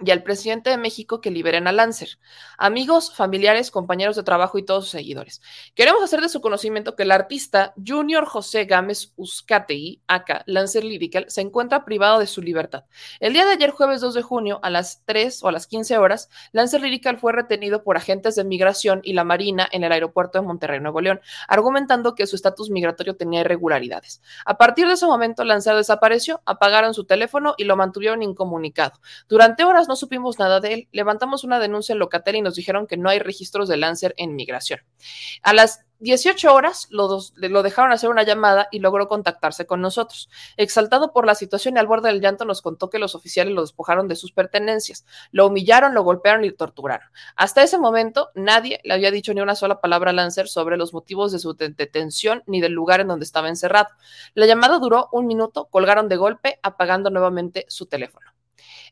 y 0.00 0.10
al 0.10 0.24
presidente 0.24 0.70
de 0.70 0.76
México 0.76 1.20
que 1.20 1.30
liberen 1.30 1.68
a 1.68 1.72
Lancer. 1.72 2.18
Amigos, 2.58 3.14
familiares, 3.14 3.70
compañeros 3.70 4.16
de 4.16 4.24
trabajo 4.24 4.58
y 4.58 4.64
todos 4.64 4.84
sus 4.84 4.90
seguidores. 4.90 5.40
Queremos 5.76 6.02
hacer 6.02 6.20
de 6.20 6.28
su 6.28 6.40
conocimiento 6.40 6.96
que 6.96 7.04
el 7.04 7.12
artista 7.12 7.74
Junior 7.86 8.24
José 8.24 8.64
Gámez 8.64 9.12
Uzcategui, 9.14 10.02
acá, 10.08 10.42
Lancer 10.46 10.82
Lyrical, 10.82 11.26
se 11.28 11.42
encuentra 11.42 11.84
privado 11.84 12.18
de 12.18 12.26
su 12.26 12.42
libertad. 12.42 12.84
El 13.20 13.34
día 13.34 13.44
de 13.44 13.52
ayer, 13.52 13.70
jueves 13.70 14.00
2 14.00 14.14
de 14.14 14.22
junio, 14.22 14.58
a 14.64 14.70
las 14.70 15.02
3 15.04 15.44
o 15.44 15.48
a 15.48 15.52
las 15.52 15.68
15 15.68 15.96
horas, 15.98 16.28
Lancer 16.50 16.80
Lyrical 16.80 17.18
fue 17.18 17.32
retenido 17.32 17.84
por 17.84 17.96
agentes 17.96 18.34
de 18.34 18.42
migración 18.42 19.00
y 19.04 19.12
la 19.12 19.22
Marina 19.22 19.68
en 19.70 19.84
el 19.84 19.92
aeropuerto 19.92 20.40
de 20.40 20.46
Monterrey, 20.46 20.80
Nuevo 20.80 21.00
León, 21.00 21.20
argumentando 21.46 22.16
que 22.16 22.26
su 22.26 22.34
estatus 22.34 22.68
migratorio 22.68 23.16
tenía 23.16 23.42
irregularidades. 23.42 24.20
A 24.44 24.58
partir 24.58 24.88
de 24.88 24.94
ese 24.94 25.06
momento, 25.06 25.44
Lancer 25.44 25.76
desapareció, 25.76 26.42
apagaron 26.46 26.94
su 26.94 27.04
teléfono 27.04 27.54
y 27.56 27.64
lo 27.64 27.76
mantuvieron 27.76 28.22
incomunicado. 28.22 29.00
Durante 29.28 29.62
horas 29.62 29.83
no 29.88 29.96
supimos 29.96 30.38
nada 30.38 30.60
de 30.60 30.74
él. 30.74 30.88
Levantamos 30.92 31.44
una 31.44 31.58
denuncia 31.58 31.92
en 31.92 31.98
Locatel 31.98 32.36
y 32.36 32.42
nos 32.42 32.54
dijeron 32.54 32.86
que 32.86 32.96
no 32.96 33.08
hay 33.08 33.18
registros 33.18 33.68
de 33.68 33.76
Lancer 33.76 34.14
en 34.16 34.34
migración. 34.34 34.80
A 35.42 35.52
las 35.52 35.80
18 36.00 36.52
horas 36.52 36.86
lo, 36.90 37.08
lo, 37.36 37.62
dejaron 37.62 37.92
hacer 37.92 38.10
una 38.10 38.24
llamada 38.24 38.68
y 38.70 38.80
logró 38.80 39.08
contactarse 39.08 39.66
con 39.66 39.80
nosotros. 39.80 40.28
Exaltado 40.56 41.12
por 41.12 41.24
la 41.24 41.34
situación 41.34 41.76
y 41.76 41.78
al 41.78 41.86
borde 41.86 42.10
del 42.10 42.20
llanto 42.20 42.44
nos 42.44 42.62
contó 42.62 42.90
que 42.90 42.98
los 42.98 43.14
oficiales 43.14 43.54
lo 43.54 43.62
despojaron 43.62 44.06
de 44.06 44.16
sus 44.16 44.32
pertenencias, 44.32 45.06
lo 45.32 45.46
humillaron, 45.46 45.94
lo 45.94 46.02
golpearon 46.02 46.44
y 46.44 46.52
torturaron. 46.52 47.08
Hasta 47.36 47.62
ese 47.62 47.78
momento 47.78 48.30
nadie 48.34 48.80
le 48.84 48.92
había 48.92 49.10
dicho 49.10 49.32
ni 49.32 49.40
una 49.40 49.54
sola 49.54 49.80
palabra 49.80 50.10
a 50.10 50.14
Lancer 50.14 50.48
sobre 50.48 50.76
los 50.76 50.92
motivos 50.92 51.32
de 51.32 51.38
su 51.38 51.54
detención 51.54 52.42
ni 52.46 52.60
del 52.60 52.72
lugar 52.72 53.00
en 53.00 53.08
donde 53.08 53.24
estaba 53.24 53.48
encerrado. 53.48 53.88
La 54.34 54.46
llamada 54.46 54.78
duró 54.78 55.08
un 55.10 55.26
minuto, 55.26 55.68
colgaron 55.70 56.08
de 56.08 56.16
golpe, 56.16 56.58
apagando 56.62 57.08
nuevamente 57.08 57.64
su 57.68 57.86
teléfono. 57.86 58.33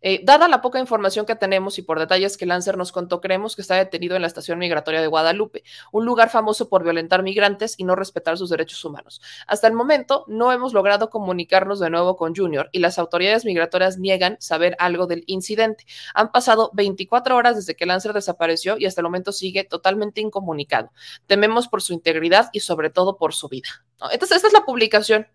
Eh, 0.03 0.21
dada 0.25 0.49
la 0.49 0.61
poca 0.61 0.81
información 0.81 1.27
que 1.27 1.37
tenemos 1.37 1.79
y 1.79 1.83
por 1.83 1.99
detalles 1.99 2.37
que 2.37 2.45
Lancer 2.45 2.77
nos 2.77 2.91
contó, 2.93 3.21
creemos 3.21 3.55
que 3.55 3.63
está 3.63 3.77
detenido 3.77 4.17
en 4.17 4.23
la 4.23 4.29
estación 4.29 4.59
migratoria 4.59 5.01
de 5.01 5.07
Guadalupe, 5.07 5.63
un 5.93 6.05
lugar 6.05 6.29
famoso 6.29 6.69
por 6.69 6.83
violentar 6.83 7.23
migrantes 7.23 7.75
y 7.79 7.85
no 7.85 7.95
respetar 7.95 8.37
sus 8.37 8.51
derechos 8.51 8.85
humanos. 8.85 9.21
Hasta 9.47 9.69
el 9.69 9.75
momento 9.75 10.25
no 10.27 10.53
hemos 10.53 10.73
logrado 10.73 11.09
comunicarnos 11.09 11.79
de 11.79 11.91
nuevo 11.91 12.17
con 12.17 12.35
Junior 12.35 12.69
y 12.73 12.81
las 12.81 12.99
autoridades 12.99 13.45
migratorias 13.45 13.99
niegan 13.99 14.37
saber 14.41 14.77
algo 14.79 15.07
del 15.07 15.23
incidente. 15.27 15.87
Han 16.15 16.33
pasado 16.33 16.71
24 16.75 17.37
horas 17.37 17.57
desde 17.57 17.77
que 17.77 17.87
Lancer 17.87 18.13
desapareció 18.13 18.77
y 18.79 18.87
hasta 18.87 19.01
el 19.01 19.05
momento 19.05 19.33
sigue 19.33 19.65
totalmente 19.65 20.21
incomunicado. 20.21 20.91
Tememos 21.27 21.69
por 21.69 21.81
su 21.81 21.93
integridad 21.93 22.51
y 22.53 22.61
sobre 22.61 22.91
todo 22.91 23.17
por 23.17 23.35
su 23.35 23.49
vida. 23.49 23.69
Entonces, 24.11 24.37
esta 24.37 24.49
es 24.49 24.53
la 24.53 24.65
publicación. 24.65 25.29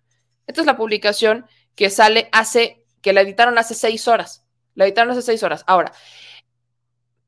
Esta 0.45 0.61
es 0.61 0.67
la 0.67 0.77
publicación 0.77 1.45
que 1.75 1.89
sale 1.89 2.29
hace, 2.31 2.83
que 3.01 3.13
la 3.13 3.21
editaron 3.21 3.57
hace 3.57 3.73
seis 3.73 4.07
horas. 4.07 4.46
La 4.77 4.85
editaron 4.85 5.11
hace 5.11 5.23
seis 5.23 5.41
horas. 5.41 5.63
Ahora, 5.65 5.91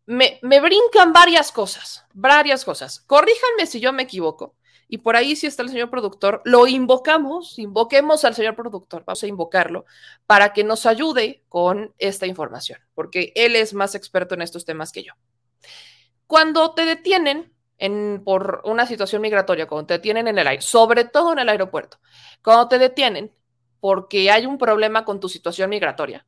me, 0.05 0.39
me, 0.43 0.61
brincan 0.61 1.11
varias 1.11 1.51
cosas, 1.51 2.05
varias 2.13 2.63
cosas. 2.63 2.99
Corríjanme 2.99 3.65
si 3.65 3.79
yo 3.79 3.91
me 3.91 4.03
equivoco. 4.03 4.55
Y 4.87 4.99
por 4.99 5.15
ahí, 5.15 5.35
si 5.35 5.47
está 5.47 5.63
el 5.63 5.69
señor 5.69 5.89
productor, 5.89 6.43
lo 6.45 6.67
invocamos, 6.67 7.57
invoquemos 7.57 8.23
al 8.23 8.35
señor 8.35 8.55
productor, 8.55 9.03
vamos 9.03 9.23
a 9.23 9.27
invocarlo 9.27 9.85
para 10.27 10.53
que 10.53 10.63
nos 10.63 10.85
ayude 10.85 11.43
con 11.49 11.93
esta 11.97 12.27
información, 12.27 12.79
porque 12.93 13.31
él 13.35 13.55
es 13.55 13.73
más 13.73 13.95
experto 13.95 14.35
en 14.35 14.43
estos 14.43 14.63
temas 14.63 14.91
que 14.91 15.03
yo. 15.03 15.13
Cuando 16.27 16.75
te 16.75 16.85
detienen 16.85 17.51
en, 17.79 18.21
por 18.23 18.61
una 18.65 18.85
situación 18.85 19.23
migratoria, 19.23 19.67
cuando 19.67 19.87
te 19.87 19.93
detienen 19.95 20.27
en 20.27 20.37
el 20.37 20.47
aire, 20.47 20.61
sobre 20.61 21.03
todo 21.05 21.33
en 21.33 21.39
el 21.39 21.49
aeropuerto, 21.49 21.99
cuando 22.43 22.67
te 22.67 22.77
detienen 22.77 23.31
porque 23.79 24.29
hay 24.29 24.45
un 24.45 24.59
problema 24.59 25.03
con 25.03 25.19
tu 25.19 25.29
situación 25.29 25.69
migratoria, 25.69 26.25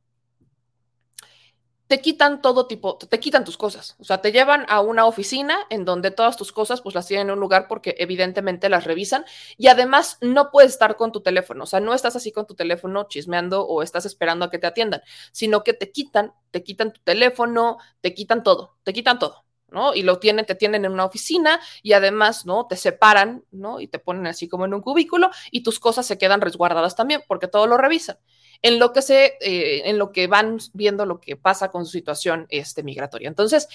te 1.92 2.00
quitan 2.00 2.40
todo 2.40 2.66
tipo, 2.66 2.96
te 2.96 3.20
quitan 3.20 3.44
tus 3.44 3.58
cosas. 3.58 3.96
O 3.98 4.04
sea, 4.04 4.22
te 4.22 4.32
llevan 4.32 4.64
a 4.70 4.80
una 4.80 5.04
oficina 5.04 5.58
en 5.68 5.84
donde 5.84 6.10
todas 6.10 6.38
tus 6.38 6.50
cosas 6.50 6.80
pues 6.80 6.94
las 6.94 7.06
tienen 7.06 7.26
en 7.26 7.34
un 7.34 7.40
lugar 7.40 7.66
porque 7.68 7.96
evidentemente 7.98 8.70
las 8.70 8.84
revisan 8.84 9.26
y 9.58 9.66
además 9.66 10.16
no 10.22 10.50
puedes 10.50 10.72
estar 10.72 10.96
con 10.96 11.12
tu 11.12 11.20
teléfono. 11.20 11.64
O 11.64 11.66
sea, 11.66 11.80
no 11.80 11.92
estás 11.92 12.16
así 12.16 12.32
con 12.32 12.46
tu 12.46 12.54
teléfono 12.54 13.08
chismeando 13.10 13.66
o 13.66 13.82
estás 13.82 14.06
esperando 14.06 14.46
a 14.46 14.50
que 14.50 14.58
te 14.58 14.66
atiendan, 14.66 15.02
sino 15.32 15.62
que 15.64 15.74
te 15.74 15.92
quitan, 15.92 16.32
te 16.50 16.62
quitan 16.62 16.94
tu 16.94 17.00
teléfono, 17.02 17.76
te 18.00 18.14
quitan 18.14 18.42
todo, 18.42 18.78
te 18.84 18.94
quitan 18.94 19.18
todo. 19.18 19.44
¿no? 19.68 19.92
Y 19.94 20.00
lo 20.00 20.18
tienen, 20.18 20.46
te 20.46 20.54
tienen 20.54 20.86
en 20.86 20.92
una 20.92 21.04
oficina 21.04 21.60
y 21.82 21.92
además, 21.92 22.46
¿no? 22.46 22.66
Te 22.68 22.76
separan, 22.76 23.44
¿no? 23.50 23.80
Y 23.80 23.88
te 23.88 23.98
ponen 23.98 24.26
así 24.26 24.48
como 24.48 24.64
en 24.64 24.72
un 24.72 24.80
cubículo 24.80 25.30
y 25.50 25.62
tus 25.62 25.78
cosas 25.78 26.06
se 26.06 26.16
quedan 26.16 26.40
resguardadas 26.40 26.96
también 26.96 27.22
porque 27.28 27.48
todo 27.48 27.66
lo 27.66 27.76
revisan 27.76 28.16
en 28.62 28.78
lo 28.78 28.92
que 28.92 29.02
se, 29.02 29.36
eh, 29.40 29.88
en 29.88 29.98
lo 29.98 30.12
que 30.12 30.28
van 30.28 30.58
viendo 30.72 31.04
lo 31.04 31.20
que 31.20 31.36
pasa 31.36 31.70
con 31.70 31.84
su 31.84 31.92
situación 31.92 32.46
este, 32.48 32.82
migratoria. 32.82 33.28
Entonces, 33.28 33.68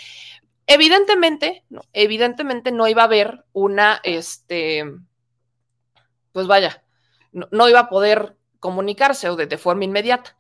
evidentemente, 0.65 1.65
no, 1.69 1.81
evidentemente 1.93 2.71
no 2.71 2.87
iba 2.87 3.01
a 3.01 3.05
haber 3.05 3.45
una, 3.53 3.99
este, 4.03 4.85
pues 6.31 6.47
vaya, 6.47 6.83
no, 7.31 7.69
iba 7.69 7.79
a 7.79 7.89
poder 7.89 8.37
comunicarse 8.59 9.29
o 9.29 9.35
de, 9.35 9.57
forma 9.57 9.85
inmediata. 9.85 10.37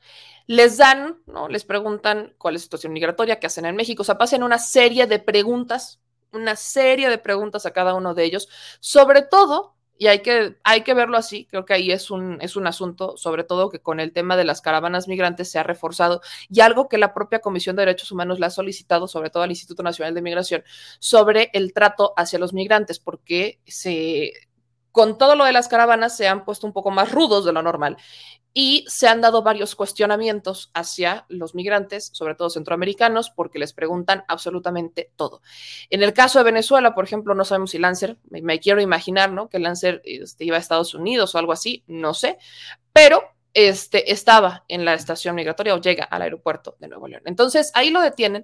Les 0.47 0.77
dan, 0.77 1.21
¿no? 1.25 1.49
Les 1.49 1.65
preguntan 1.65 2.33
cuál 2.37 2.55
es 2.55 2.61
la 2.61 2.63
situación 2.63 2.93
migratoria, 2.93 3.39
qué 3.39 3.47
hacen 3.47 3.65
en 3.65 3.75
México. 3.75 4.03
O 4.03 4.05
sea, 4.05 4.17
una 4.41 4.59
serie 4.59 5.05
de 5.05 5.19
preguntas, 5.19 5.99
una 6.31 6.55
serie 6.55 7.09
de 7.09 7.17
preguntas 7.17 7.65
a 7.65 7.71
cada 7.71 7.93
uno 7.93 8.13
de 8.13 8.23
ellos, 8.23 8.47
sobre 8.79 9.23
todo 9.23 9.76
y 9.97 10.07
hay 10.07 10.21
que, 10.21 10.57
hay 10.63 10.81
que 10.81 10.93
verlo 10.93 11.17
así, 11.17 11.45
creo 11.45 11.65
que 11.65 11.73
ahí 11.73 11.91
es 11.91 12.11
un, 12.11 12.37
es 12.41 12.55
un 12.55 12.67
asunto, 12.67 13.17
sobre 13.17 13.43
todo 13.43 13.69
que 13.69 13.79
con 13.79 13.99
el 13.99 14.13
tema 14.13 14.37
de 14.37 14.43
las 14.43 14.61
caravanas 14.61 15.07
migrantes 15.07 15.49
se 15.49 15.59
ha 15.59 15.63
reforzado 15.63 16.21
y 16.49 16.61
algo 16.61 16.87
que 16.87 16.97
la 16.97 17.13
propia 17.13 17.39
Comisión 17.39 17.75
de 17.75 17.81
Derechos 17.81 18.11
Humanos 18.11 18.39
le 18.39 18.45
ha 18.45 18.49
solicitado, 18.49 19.07
sobre 19.07 19.29
todo 19.29 19.43
al 19.43 19.49
Instituto 19.49 19.83
Nacional 19.83 20.13
de 20.13 20.21
Migración, 20.21 20.63
sobre 20.99 21.49
el 21.53 21.73
trato 21.73 22.13
hacia 22.17 22.39
los 22.39 22.53
migrantes, 22.53 22.99
porque 22.99 23.59
se, 23.65 24.33
con 24.91 25.17
todo 25.17 25.35
lo 25.35 25.45
de 25.45 25.53
las 25.53 25.67
caravanas 25.67 26.15
se 26.15 26.27
han 26.27 26.45
puesto 26.45 26.67
un 26.67 26.73
poco 26.73 26.91
más 26.91 27.11
rudos 27.11 27.45
de 27.45 27.53
lo 27.53 27.61
normal 27.61 27.97
y 28.59 28.85
se 28.87 29.07
han 29.07 29.21
dado 29.21 29.43
varios 29.43 29.75
cuestionamientos 29.75 30.71
hacia 30.73 31.27
los 31.29 31.53
migrantes, 31.53 32.09
sobre 32.11 32.33
todo 32.33 32.49
centroamericanos, 32.49 33.29
porque 33.29 33.59
les 33.59 33.71
preguntan 33.71 34.25
absolutamente 34.27 35.11
todo. 35.15 35.43
En 35.91 36.01
el 36.01 36.11
caso 36.11 36.39
de 36.39 36.45
Venezuela, 36.45 36.95
por 36.95 37.03
ejemplo, 37.03 37.35
no 37.35 37.45
sabemos 37.45 37.69
si 37.69 37.77
Lancer, 37.77 38.17
me, 38.31 38.59
quiero 38.59 38.81
imaginar, 38.81 39.31
¿no? 39.31 39.47
Que 39.47 39.59
Lancer 39.59 40.01
este, 40.05 40.43
iba 40.43 40.57
a 40.57 40.59
Estados 40.59 40.95
Unidos 40.95 41.35
o 41.35 41.37
algo 41.37 41.51
así, 41.51 41.83
no 41.85 42.15
sé, 42.15 42.39
pero 42.91 43.21
este, 43.53 44.11
estaba 44.11 44.65
en 44.67 44.85
la 44.85 44.95
estación 44.95 45.35
migratoria 45.35 45.75
o 45.75 45.79
llega 45.79 46.05
al 46.05 46.23
aeropuerto 46.23 46.77
de 46.79 46.87
Nuevo 46.87 47.07
León. 47.07 47.21
Entonces, 47.25 47.71
ahí 47.75 47.91
lo 47.91 48.01
detienen 48.01 48.43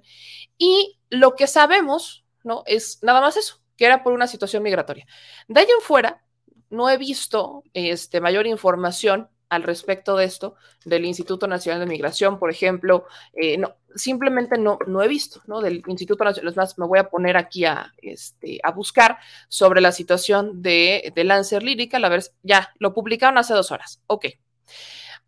y 0.56 0.96
lo 1.10 1.34
que 1.34 1.48
sabemos, 1.48 2.24
¿no? 2.44 2.62
Es 2.66 3.00
nada 3.02 3.20
más 3.20 3.36
eso, 3.36 3.60
que 3.76 3.86
era 3.86 4.04
por 4.04 4.12
una 4.12 4.28
situación 4.28 4.62
migratoria. 4.62 5.08
De 5.48 5.58
ahí 5.58 5.66
en 5.76 5.82
fuera, 5.82 6.22
no 6.70 6.88
he 6.88 6.98
visto 6.98 7.64
este, 7.72 8.20
mayor 8.20 8.46
información 8.46 9.28
al 9.48 9.62
respecto 9.62 10.16
de 10.16 10.24
esto 10.24 10.56
del 10.84 11.04
Instituto 11.04 11.46
Nacional 11.46 11.80
de 11.80 11.86
Migración, 11.86 12.38
por 12.38 12.50
ejemplo, 12.50 13.06
eh, 13.34 13.58
no, 13.58 13.76
simplemente 13.94 14.58
no, 14.58 14.78
no 14.86 15.02
he 15.02 15.08
visto, 15.08 15.42
¿no? 15.46 15.60
Del 15.60 15.82
Instituto 15.86 16.24
Nacional, 16.24 16.50
es 16.50 16.56
más, 16.56 16.78
me 16.78 16.86
voy 16.86 16.98
a 16.98 17.08
poner 17.08 17.36
aquí 17.36 17.64
a, 17.64 17.92
este, 18.02 18.60
a 18.62 18.70
buscar 18.70 19.18
sobre 19.48 19.80
la 19.80 19.92
situación 19.92 20.62
de, 20.62 21.12
de 21.14 21.24
Lancer 21.24 21.62
Lírica, 21.62 21.98
a 21.98 22.08
ver, 22.08 22.24
ya, 22.42 22.72
lo 22.78 22.92
publicaron 22.92 23.38
hace 23.38 23.54
dos 23.54 23.70
horas, 23.70 24.00
ok. 24.06 24.26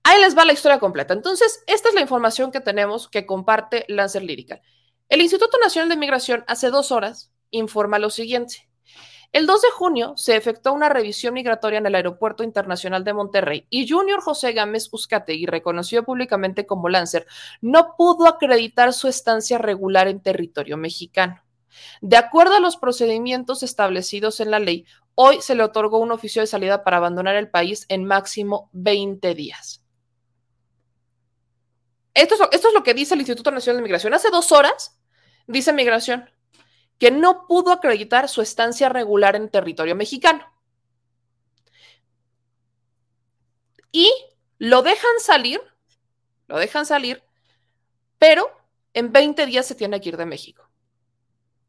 Ahí 0.03 0.21
les 0.21 0.39
va 0.39 0.45
la 0.45 0.53
historia 0.53 0.79
completa. 0.79 1.15
Entonces, 1.15 1.65
esta 1.67 1.89
es 1.89 1.95
la 1.95 2.01
información 2.01 2.53
que 2.53 2.61
tenemos 2.61 3.09
que 3.09 3.27
comparte 3.27 3.85
Lancer 3.89 4.23
Lírica. 4.23 4.61
El 5.09 5.21
Instituto 5.21 5.59
Nacional 5.59 5.89
de 5.89 5.97
Migración 5.97 6.45
hace 6.47 6.71
dos 6.71 6.93
horas 6.93 7.33
informa 7.51 7.99
lo 7.99 8.11
siguiente. 8.11 8.69
El 9.33 9.47
2 9.47 9.63
de 9.63 9.71
junio 9.71 10.15
se 10.17 10.37
efectuó 10.37 10.73
una 10.73 10.89
revisión 10.89 11.35
migratoria 11.35 11.79
en 11.79 11.87
el 11.87 11.95
Aeropuerto 11.95 12.45
Internacional 12.45 13.05
de 13.05 13.13
Monterrey 13.13 13.67
y 13.71 13.89
Junior 13.89 14.21
José 14.21 14.53
Gámez 14.53 14.89
Uzcategui, 14.93 15.47
reconocido 15.47 16.05
públicamente 16.05 16.67
como 16.67 16.89
Lancer, 16.89 17.27
no 17.61 17.95
pudo 17.97 18.27
acreditar 18.29 18.93
su 18.93 19.09
estancia 19.09 19.59
regular 19.59 20.09
en 20.09 20.23
territorio 20.23 20.77
mexicano. 20.77 21.43
De 22.01 22.17
acuerdo 22.17 22.55
a 22.55 22.61
los 22.61 22.77
procedimientos 22.77 23.63
establecidos 23.63 24.41
en 24.41 24.51
la 24.51 24.59
ley, 24.59 24.87
hoy 25.15 25.41
se 25.43 25.55
le 25.55 25.63
otorgó 25.63 25.99
un 25.99 26.13
oficio 26.13 26.41
de 26.41 26.47
salida 26.47 26.85
para 26.85 26.97
abandonar 26.97 27.37
el 27.37 27.51
país 27.51 27.85
en 27.89 28.05
máximo 28.05 28.71
20 28.73 29.35
días. 29.35 29.83
Esto 32.15 32.35
es, 32.35 32.41
esto 32.53 32.69
es 32.69 32.75
lo 32.75 32.83
que 32.83 32.95
dice 32.95 33.13
el 33.15 33.21
Instituto 33.21 33.51
Nacional 33.51 33.79
de 33.79 33.83
Migración. 33.83 34.15
Hace 34.15 34.31
dos 34.31 34.53
horas 34.53 34.99
dice 35.47 35.73
Migración 35.75 36.31
que 36.99 37.11
no 37.11 37.47
pudo 37.47 37.73
acreditar 37.73 38.29
su 38.29 38.43
estancia 38.43 38.89
regular 38.89 39.37
en 39.37 39.51
territorio 39.51 39.95
mexicano. 39.95 40.45
Y 43.93 44.11
lo 44.59 44.83
dejan 44.83 45.21
salir, 45.21 45.61
lo 46.49 46.59
dejan 46.59 46.87
salir, 46.87 47.23
pero 48.19 48.51
en 48.95 49.13
20 49.13 49.47
días 49.47 49.67
se 49.67 49.75
tiene 49.75 50.01
que 50.01 50.11
ir 50.11 50.17
de 50.17 50.27
México, 50.27 50.69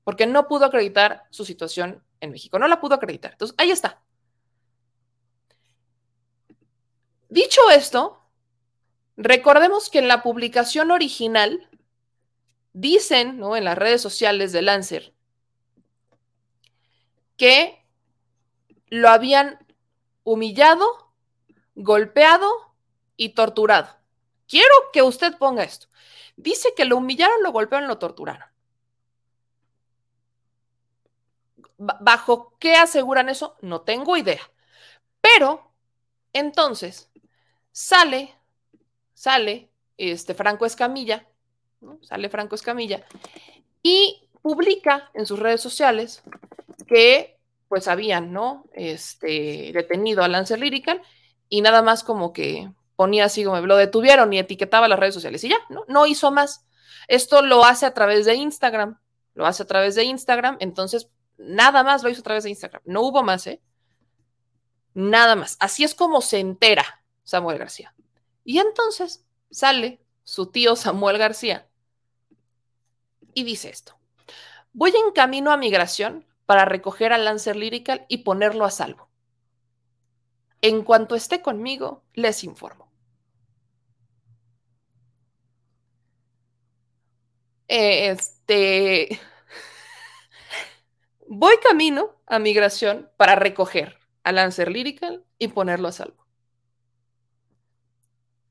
porque 0.04 0.28
no 0.28 0.48
pudo 0.48 0.66
acreditar 0.66 1.24
su 1.30 1.46
situación 1.46 2.04
en 2.20 2.32
México, 2.32 2.60
no 2.60 2.68
la 2.68 2.80
pudo 2.80 2.96
acreditar. 2.96 3.34
Entonces, 3.34 3.56
ahí 3.58 3.72
está. 3.72 4.02
Dicho 7.30 7.62
esto, 7.72 8.22
recordemos 9.18 9.90
que 9.90 10.00
en 10.00 10.08
la 10.08 10.24
publicación 10.24 10.92
original 10.92 11.70
dicen 12.72 13.38
¿no? 13.38 13.58
en 13.58 13.66
las 13.66 13.78
redes 13.78 14.02
sociales 14.02 14.54
de 14.54 14.62
Lancer 14.62 15.17
que 17.38 17.86
lo 18.88 19.10
habían 19.10 19.66
humillado, 20.24 21.14
golpeado 21.76 22.50
y 23.16 23.30
torturado. 23.30 23.96
Quiero 24.48 24.74
que 24.92 25.04
usted 25.04 25.38
ponga 25.38 25.64
esto. 25.64 25.88
Dice 26.36 26.74
que 26.76 26.86
lo 26.86 26.98
humillaron, 26.98 27.42
lo 27.44 27.52
golpearon, 27.52 27.88
lo 27.88 27.98
torturaron. 27.98 28.48
¿Bajo 31.78 32.56
qué 32.60 32.76
aseguran 32.76 33.30
eso? 33.30 33.56
No 33.62 33.82
tengo 33.82 34.18
idea. 34.18 34.42
Pero 35.22 35.72
entonces 36.34 37.10
sale, 37.72 38.34
sale 39.14 39.70
este 39.98 40.34
Franco 40.34 40.66
Escamilla, 40.66 41.28
sale 42.02 42.30
Franco 42.30 42.56
Escamilla 42.56 43.06
y 43.84 44.28
publica 44.42 45.12
en 45.14 45.26
sus 45.26 45.40
redes 45.40 45.62
sociales 45.62 46.24
que 46.86 47.40
pues 47.68 47.88
habían, 47.88 48.32
¿no? 48.32 48.66
Este, 48.74 49.72
detenido 49.74 50.24
a 50.24 50.28
Lancer 50.28 50.60
Lyrical 50.60 51.02
y 51.50 51.62
nada 51.62 51.82
más 51.82 52.04
como 52.04 52.34
que 52.34 52.72
ponía 52.96 53.26
así 53.26 53.44
como 53.44 53.60
lo 53.60 53.78
detuvieron 53.78 54.34
y 54.34 54.40
etiquetaba 54.40 54.88
las 54.88 55.00
redes 55.00 55.14
sociales 55.14 55.44
y 55.44 55.50
ya, 55.50 55.58
¿no? 55.70 55.84
No 55.88 56.06
hizo 56.06 56.32
más. 56.32 56.66
Esto 57.08 57.42
lo 57.42 57.64
hace 57.66 57.86
a 57.86 57.94
través 57.94 58.26
de 58.26 58.36
Instagram, 58.36 59.00
lo 59.34 59.46
hace 59.46 59.64
a 59.64 59.68
través 59.68 59.96
de 59.96 60.04
Instagram, 60.04 60.58
entonces 60.60 61.10
nada 61.38 61.84
más 61.84 62.04
lo 62.04 62.10
hizo 62.10 62.22
a 62.22 62.24
través 62.24 62.44
de 62.44 62.50
Instagram, 62.50 62.82
no 62.86 63.02
hubo 63.02 63.24
más, 63.24 63.48
¿eh? 63.48 63.62
Nada 64.94 65.36
más. 65.36 65.58
Así 65.60 65.84
es 65.84 65.94
como 65.94 66.22
se 66.22 66.40
entera 66.40 67.04
Samuel 67.24 67.60
García. 67.60 67.94
Y 68.44 68.60
entonces 68.60 69.26
sale 69.52 70.02
su 70.24 70.48
tío 70.48 70.76
Samuel 70.76 71.20
García 71.20 71.68
y 73.34 73.44
dice 73.44 73.70
esto. 73.70 74.00
Voy 74.74 74.92
en 74.92 75.12
camino 75.12 75.52
a 75.52 75.58
migración 75.58 76.26
para 76.48 76.66
recoger 76.66 77.14
al 77.14 77.26
Lancer 77.26 77.56
Lyrical 77.56 78.06
y 78.08 78.20
ponerlo 78.20 78.66
a 78.66 78.72
salvo. 78.72 79.10
En 80.62 80.84
cuanto 80.84 81.14
esté 81.16 81.42
conmigo, 81.44 82.04
les 82.14 82.44
informo. 82.44 82.90
Este. 87.68 89.20
Voy 91.28 91.56
camino 91.62 92.16
a 92.26 92.40
migración 92.40 93.10
para 93.18 93.36
recoger 93.36 94.00
al 94.24 94.36
Lancer 94.36 94.72
Lyrical 94.72 95.26
y 95.38 95.50
ponerlo 95.50 95.90
a 95.90 95.92
salvo. 95.92 96.26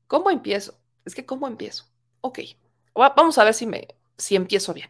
¿Cómo 0.07 0.29
empiezo? 0.29 0.79
Es 1.05 1.15
que, 1.15 1.25
¿cómo 1.25 1.47
empiezo? 1.47 1.85
Ok, 2.21 2.39
vamos 2.93 3.37
a 3.37 3.43
ver 3.43 3.53
si, 3.53 3.65
me, 3.65 3.87
si 4.17 4.35
empiezo 4.35 4.73
bien. 4.73 4.89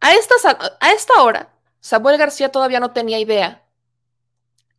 A, 0.00 0.08
a 0.80 0.92
esta 0.92 1.22
hora, 1.22 1.52
Samuel 1.80 2.18
García 2.18 2.50
todavía 2.50 2.80
no 2.80 2.92
tenía 2.92 3.18
idea. 3.18 3.64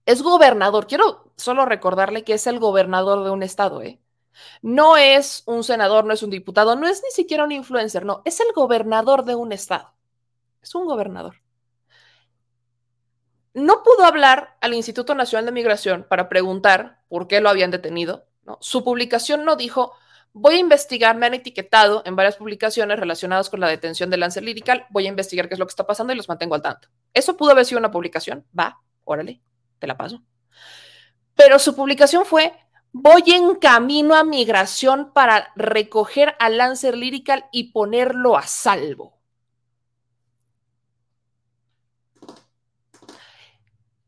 Es 0.06 0.22
gobernador. 0.22 0.88
Quiero 0.88 1.32
solo 1.36 1.66
recordarle 1.66 2.24
que 2.24 2.34
es 2.34 2.48
el 2.48 2.60
gobernador 2.60 3.24
de 3.24 3.30
un 3.30 3.44
estado, 3.44 3.82
¿eh? 3.82 4.00
No 4.62 4.98
es 4.98 5.44
un 5.46 5.64
senador, 5.64 6.06
no 6.06 6.14
es 6.14 6.24
un 6.24 6.30
diputado, 6.30 6.76
no 6.76 6.88
es 6.88 7.02
ni 7.04 7.12
siquiera 7.12 7.44
un 7.44 7.52
influencer, 7.52 8.06
no, 8.06 8.22
es 8.26 8.40
el 8.40 8.48
gobernador 8.54 9.26
de 9.26 9.36
un 9.36 9.52
estado. 9.52 9.94
Es 10.62 10.76
un 10.76 10.86
gobernador. 10.86 11.36
No 13.54 13.84
pudo 13.84 14.06
hablar 14.06 14.58
al 14.62 14.74
Instituto 14.74 15.16
Nacional 15.16 15.46
de 15.46 15.52
Migración 15.52 16.06
para 16.08 16.30
preguntar 16.30 17.02
por 17.10 17.28
qué 17.28 17.42
lo 17.42 17.50
habían 17.50 17.72
detenido. 17.72 18.26
Su 18.62 18.84
publicación 18.84 19.44
no 19.44 19.56
dijo, 19.56 19.94
voy 20.34 20.56
a 20.56 20.60
investigar, 20.60 21.18
me 21.18 21.26
han 21.26 21.34
etiquetado 21.34 22.02
en 22.06 22.16
varias 22.16 22.38
publicaciones 22.38 23.00
relacionadas 23.00 23.50
con 23.50 23.60
la 23.60 23.68
detención 23.68 24.10
de 24.10 24.18
Lancer 24.18 24.44
Lyrical, 24.44 24.86
voy 24.90 25.06
a 25.06 25.10
investigar 25.10 25.48
qué 25.48 25.56
es 25.56 25.60
lo 25.60 25.66
que 25.66 25.72
está 25.72 25.88
pasando 25.88 26.14
y 26.14 26.16
los 26.16 26.30
mantengo 26.30 26.56
al 26.56 26.62
tanto. 26.62 26.88
Eso 27.14 27.36
pudo 27.38 27.52
haber 27.52 27.66
sido 27.66 27.80
una 27.80 27.92
publicación, 27.92 28.46
va, 28.58 28.80
órale, 29.04 29.42
te 29.80 29.88
la 29.88 29.98
paso. 29.98 30.22
Pero 31.36 31.58
su 31.60 31.76
publicación 31.76 32.26
fue, 32.26 32.54
voy 32.92 33.24
en 33.28 33.56
camino 33.56 34.16
a 34.16 34.24
migración 34.24 35.14
para 35.14 35.52
recoger 35.56 36.36
a 36.40 36.50
Lancer 36.50 36.98
Lyrical 36.98 37.46
y 37.52 37.72
ponerlo 37.72 38.38
a 38.38 38.44
salvo. 38.44 39.20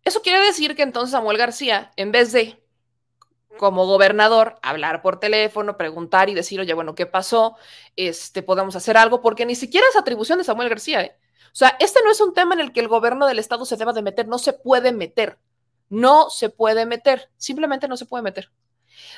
Eso 0.03 0.21
quiere 0.21 0.43
decir 0.45 0.75
que 0.75 0.81
entonces 0.81 1.11
Samuel 1.11 1.37
García, 1.37 1.91
en 1.95 2.11
vez 2.11 2.31
de 2.31 2.60
como 3.61 3.85
gobernador, 3.85 4.55
hablar 4.63 5.03
por 5.03 5.19
teléfono, 5.19 5.77
preguntar 5.77 6.29
y 6.29 6.33
decir, 6.33 6.59
oye, 6.59 6.73
bueno, 6.73 6.95
¿qué 6.95 7.05
pasó? 7.05 7.57
Este, 7.95 8.41
podemos 8.41 8.75
hacer 8.75 8.97
algo, 8.97 9.21
porque 9.21 9.45
ni 9.45 9.53
siquiera 9.53 9.85
es 9.87 9.95
atribución 9.95 10.39
de 10.39 10.43
Samuel 10.43 10.67
García. 10.67 11.03
¿eh? 11.03 11.15
O 11.45 11.55
sea, 11.55 11.77
este 11.79 11.99
no 12.03 12.09
es 12.09 12.19
un 12.21 12.33
tema 12.33 12.55
en 12.55 12.61
el 12.61 12.73
que 12.73 12.79
el 12.79 12.87
gobierno 12.87 13.27
del 13.27 13.37
estado 13.37 13.63
se 13.65 13.77
deba 13.77 13.93
de 13.93 14.01
meter, 14.01 14.27
no 14.27 14.39
se 14.39 14.53
puede 14.53 14.91
meter, 14.91 15.37
no 15.89 16.31
se 16.31 16.49
puede 16.49 16.87
meter, 16.87 17.29
simplemente 17.37 17.87
no 17.87 17.97
se 17.97 18.07
puede 18.07 18.23
meter. 18.23 18.49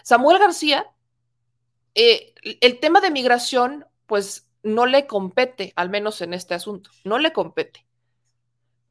Samuel 0.03 0.39
García, 0.39 0.87
eh, 1.95 2.33
el 2.59 2.81
tema 2.81 2.99
de 2.99 3.11
migración, 3.11 3.85
pues 4.07 4.49
no 4.61 4.85
le 4.87 5.07
compete, 5.07 5.71
al 5.77 5.89
menos 5.89 6.19
en 6.19 6.33
este 6.33 6.53
asunto, 6.53 6.89
no 7.05 7.17
le 7.17 7.31
compete. 7.31 7.85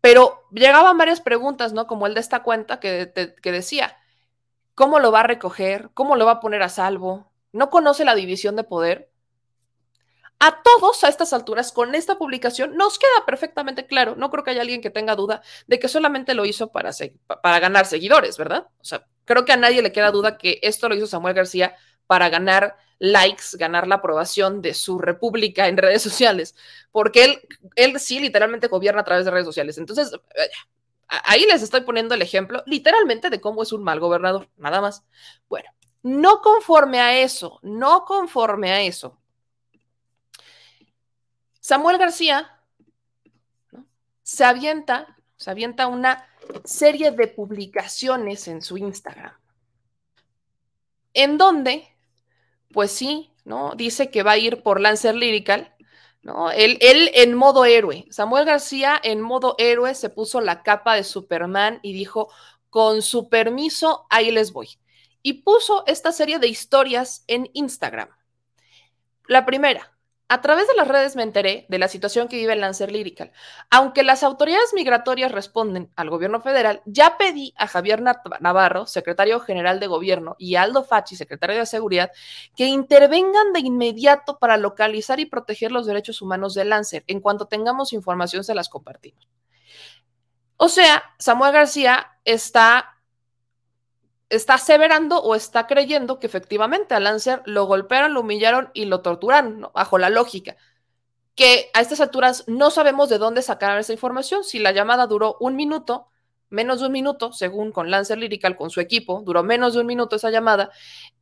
Pero 0.00 0.48
llegaban 0.50 0.96
varias 0.96 1.20
preguntas, 1.20 1.74
¿no? 1.74 1.86
Como 1.86 2.06
el 2.06 2.14
de 2.14 2.20
esta 2.20 2.42
cuenta 2.42 2.80
que, 2.80 3.12
que 3.42 3.52
decía, 3.52 3.98
¿Cómo 4.74 4.98
lo 4.98 5.12
va 5.12 5.20
a 5.20 5.24
recoger? 5.24 5.90
¿Cómo 5.94 6.16
lo 6.16 6.26
va 6.26 6.32
a 6.32 6.40
poner 6.40 6.62
a 6.62 6.68
salvo? 6.68 7.30
¿No 7.52 7.70
conoce 7.70 8.04
la 8.04 8.14
división 8.14 8.56
de 8.56 8.64
poder? 8.64 9.10
A 10.38 10.62
todos 10.62 11.04
a 11.04 11.08
estas 11.08 11.32
alturas, 11.32 11.70
con 11.70 11.94
esta 11.94 12.18
publicación, 12.18 12.76
nos 12.76 12.98
queda 12.98 13.24
perfectamente 13.24 13.86
claro. 13.86 14.16
No 14.16 14.30
creo 14.30 14.42
que 14.42 14.50
haya 14.50 14.62
alguien 14.62 14.80
que 14.80 14.90
tenga 14.90 15.14
duda 15.14 15.42
de 15.68 15.78
que 15.78 15.88
solamente 15.88 16.34
lo 16.34 16.44
hizo 16.46 16.72
para, 16.72 16.90
para 17.42 17.60
ganar 17.60 17.86
seguidores, 17.86 18.38
¿verdad? 18.38 18.66
O 18.80 18.84
sea, 18.84 19.06
creo 19.24 19.44
que 19.44 19.52
a 19.52 19.56
nadie 19.56 19.82
le 19.82 19.92
queda 19.92 20.10
duda 20.10 20.38
que 20.38 20.58
esto 20.62 20.88
lo 20.88 20.96
hizo 20.96 21.06
Samuel 21.06 21.34
García 21.34 21.76
para 22.08 22.28
ganar 22.28 22.76
likes, 22.98 23.56
ganar 23.56 23.86
la 23.86 23.96
aprobación 23.96 24.62
de 24.62 24.74
su 24.74 24.98
república 24.98 25.68
en 25.68 25.76
redes 25.76 26.02
sociales, 26.08 26.56
porque 26.90 27.24
él, 27.24 27.40
él 27.76 28.00
sí 28.00 28.18
literalmente 28.18 28.66
gobierna 28.66 29.02
a 29.02 29.04
través 29.04 29.24
de 29.24 29.30
redes 29.30 29.46
sociales. 29.46 29.78
Entonces, 29.78 30.12
ahí 31.08 31.44
les 31.46 31.62
estoy 31.62 31.82
poniendo 31.82 32.14
el 32.14 32.22
ejemplo 32.22 32.62
literalmente 32.66 33.30
de 33.30 33.40
cómo 33.40 33.62
es 33.62 33.72
un 33.72 33.82
mal 33.82 34.00
gobernador, 34.00 34.48
nada 34.56 34.80
más. 34.80 35.04
Bueno, 35.48 35.70
no 36.02 36.40
conforme 36.40 37.00
a 37.00 37.20
eso, 37.20 37.60
no 37.62 38.04
conforme 38.04 38.72
a 38.72 38.82
eso. 38.82 39.18
Samuel 41.60 41.98
García 41.98 42.58
se 44.22 44.44
avienta, 44.44 45.16
se 45.36 45.50
avienta 45.50 45.86
una 45.86 46.26
serie 46.64 47.12
de 47.12 47.28
publicaciones 47.28 48.48
en 48.48 48.62
su 48.62 48.78
Instagram, 48.78 49.32
en 51.14 51.38
donde, 51.38 51.86
pues 52.72 52.90
sí, 52.90 53.32
¿no? 53.44 53.74
Dice 53.76 54.10
que 54.10 54.22
va 54.22 54.32
a 54.32 54.38
ir 54.38 54.62
por 54.62 54.80
Lancer 54.80 55.14
Lyrical, 55.14 55.71
Él, 56.54 56.78
él, 56.80 57.10
en 57.14 57.34
modo 57.34 57.64
héroe. 57.64 58.06
Samuel 58.10 58.44
García 58.44 59.00
en 59.02 59.20
modo 59.20 59.56
héroe 59.58 59.94
se 59.94 60.08
puso 60.08 60.40
la 60.40 60.62
capa 60.62 60.94
de 60.94 61.02
Superman 61.02 61.80
y 61.82 61.92
dijo, 61.92 62.30
con 62.70 63.02
su 63.02 63.28
permiso, 63.28 64.06
ahí 64.08 64.30
les 64.30 64.52
voy. 64.52 64.78
Y 65.22 65.42
puso 65.42 65.84
esta 65.86 66.12
serie 66.12 66.38
de 66.38 66.48
historias 66.48 67.24
en 67.26 67.50
Instagram. 67.52 68.08
La 69.26 69.44
primera, 69.44 69.96
a 70.28 70.40
través 70.40 70.66
de 70.66 70.74
las 70.74 70.88
redes 70.88 71.14
me 71.14 71.22
enteré 71.22 71.66
de 71.68 71.78
la 71.78 71.88
situación 71.88 72.26
que 72.26 72.36
vive 72.36 72.54
el 72.54 72.60
Lancer 72.60 72.90
Lyrical. 72.90 73.32
Aunque 73.70 74.02
las 74.02 74.22
autoridades 74.22 74.72
migratorias 74.74 75.30
responden 75.30 75.90
al 75.94 76.08
gobierno 76.08 76.40
federal, 76.40 76.82
ya 76.86 77.18
pedí 77.18 77.52
a 77.58 77.66
Javier 77.66 78.02
Navarro, 78.40 78.86
secretario 78.86 79.40
general 79.40 79.78
de 79.78 79.88
gobierno, 79.88 80.34
y 80.38 80.54
a 80.54 80.62
Aldo 80.62 80.84
Fachi, 80.84 81.16
secretario 81.16 81.58
de 81.58 81.66
seguridad, 81.66 82.10
que 82.56 82.66
intervengan 82.66 83.52
de 83.52 83.60
inmediato 83.60 84.38
para 84.38 84.56
localizar 84.56 85.20
y 85.20 85.26
proteger 85.26 85.70
los 85.70 85.86
derechos 85.86 86.22
humanos 86.22 86.54
del 86.54 86.70
Lancer. 86.70 87.04
En 87.08 87.20
cuanto 87.20 87.46
tengamos 87.46 87.92
información, 87.92 88.42
se 88.42 88.54
las 88.54 88.68
compartimos. 88.70 89.28
O 90.56 90.68
sea, 90.68 91.02
Samuel 91.18 91.52
García 91.52 92.06
está 92.24 93.01
está 94.32 94.54
aseverando 94.54 95.22
o 95.22 95.34
está 95.34 95.66
creyendo 95.66 96.18
que 96.18 96.26
efectivamente 96.26 96.94
a 96.94 97.00
Lancer 97.00 97.42
lo 97.44 97.66
golpearon, 97.66 98.14
lo 98.14 98.20
humillaron 98.20 98.70
y 98.72 98.86
lo 98.86 99.02
torturaron, 99.02 99.68
bajo 99.74 99.98
la 99.98 100.08
lógica. 100.08 100.56
Que 101.34 101.70
a 101.74 101.80
estas 101.80 102.00
alturas 102.00 102.44
no 102.46 102.70
sabemos 102.70 103.08
de 103.10 103.18
dónde 103.18 103.42
sacaron 103.42 103.78
esa 103.78 103.92
información. 103.92 104.42
Si 104.42 104.58
la 104.58 104.72
llamada 104.72 105.06
duró 105.06 105.36
un 105.38 105.54
minuto, 105.54 106.08
menos 106.52 106.80
de 106.80 106.86
un 106.86 106.92
minuto, 106.92 107.32
según 107.32 107.72
con 107.72 107.90
Lancer 107.90 108.18
Lyrical, 108.18 108.56
con 108.56 108.70
su 108.70 108.80
equipo, 108.80 109.22
duró 109.24 109.42
menos 109.42 109.74
de 109.74 109.80
un 109.80 109.86
minuto 109.86 110.16
esa 110.16 110.30
llamada, 110.30 110.70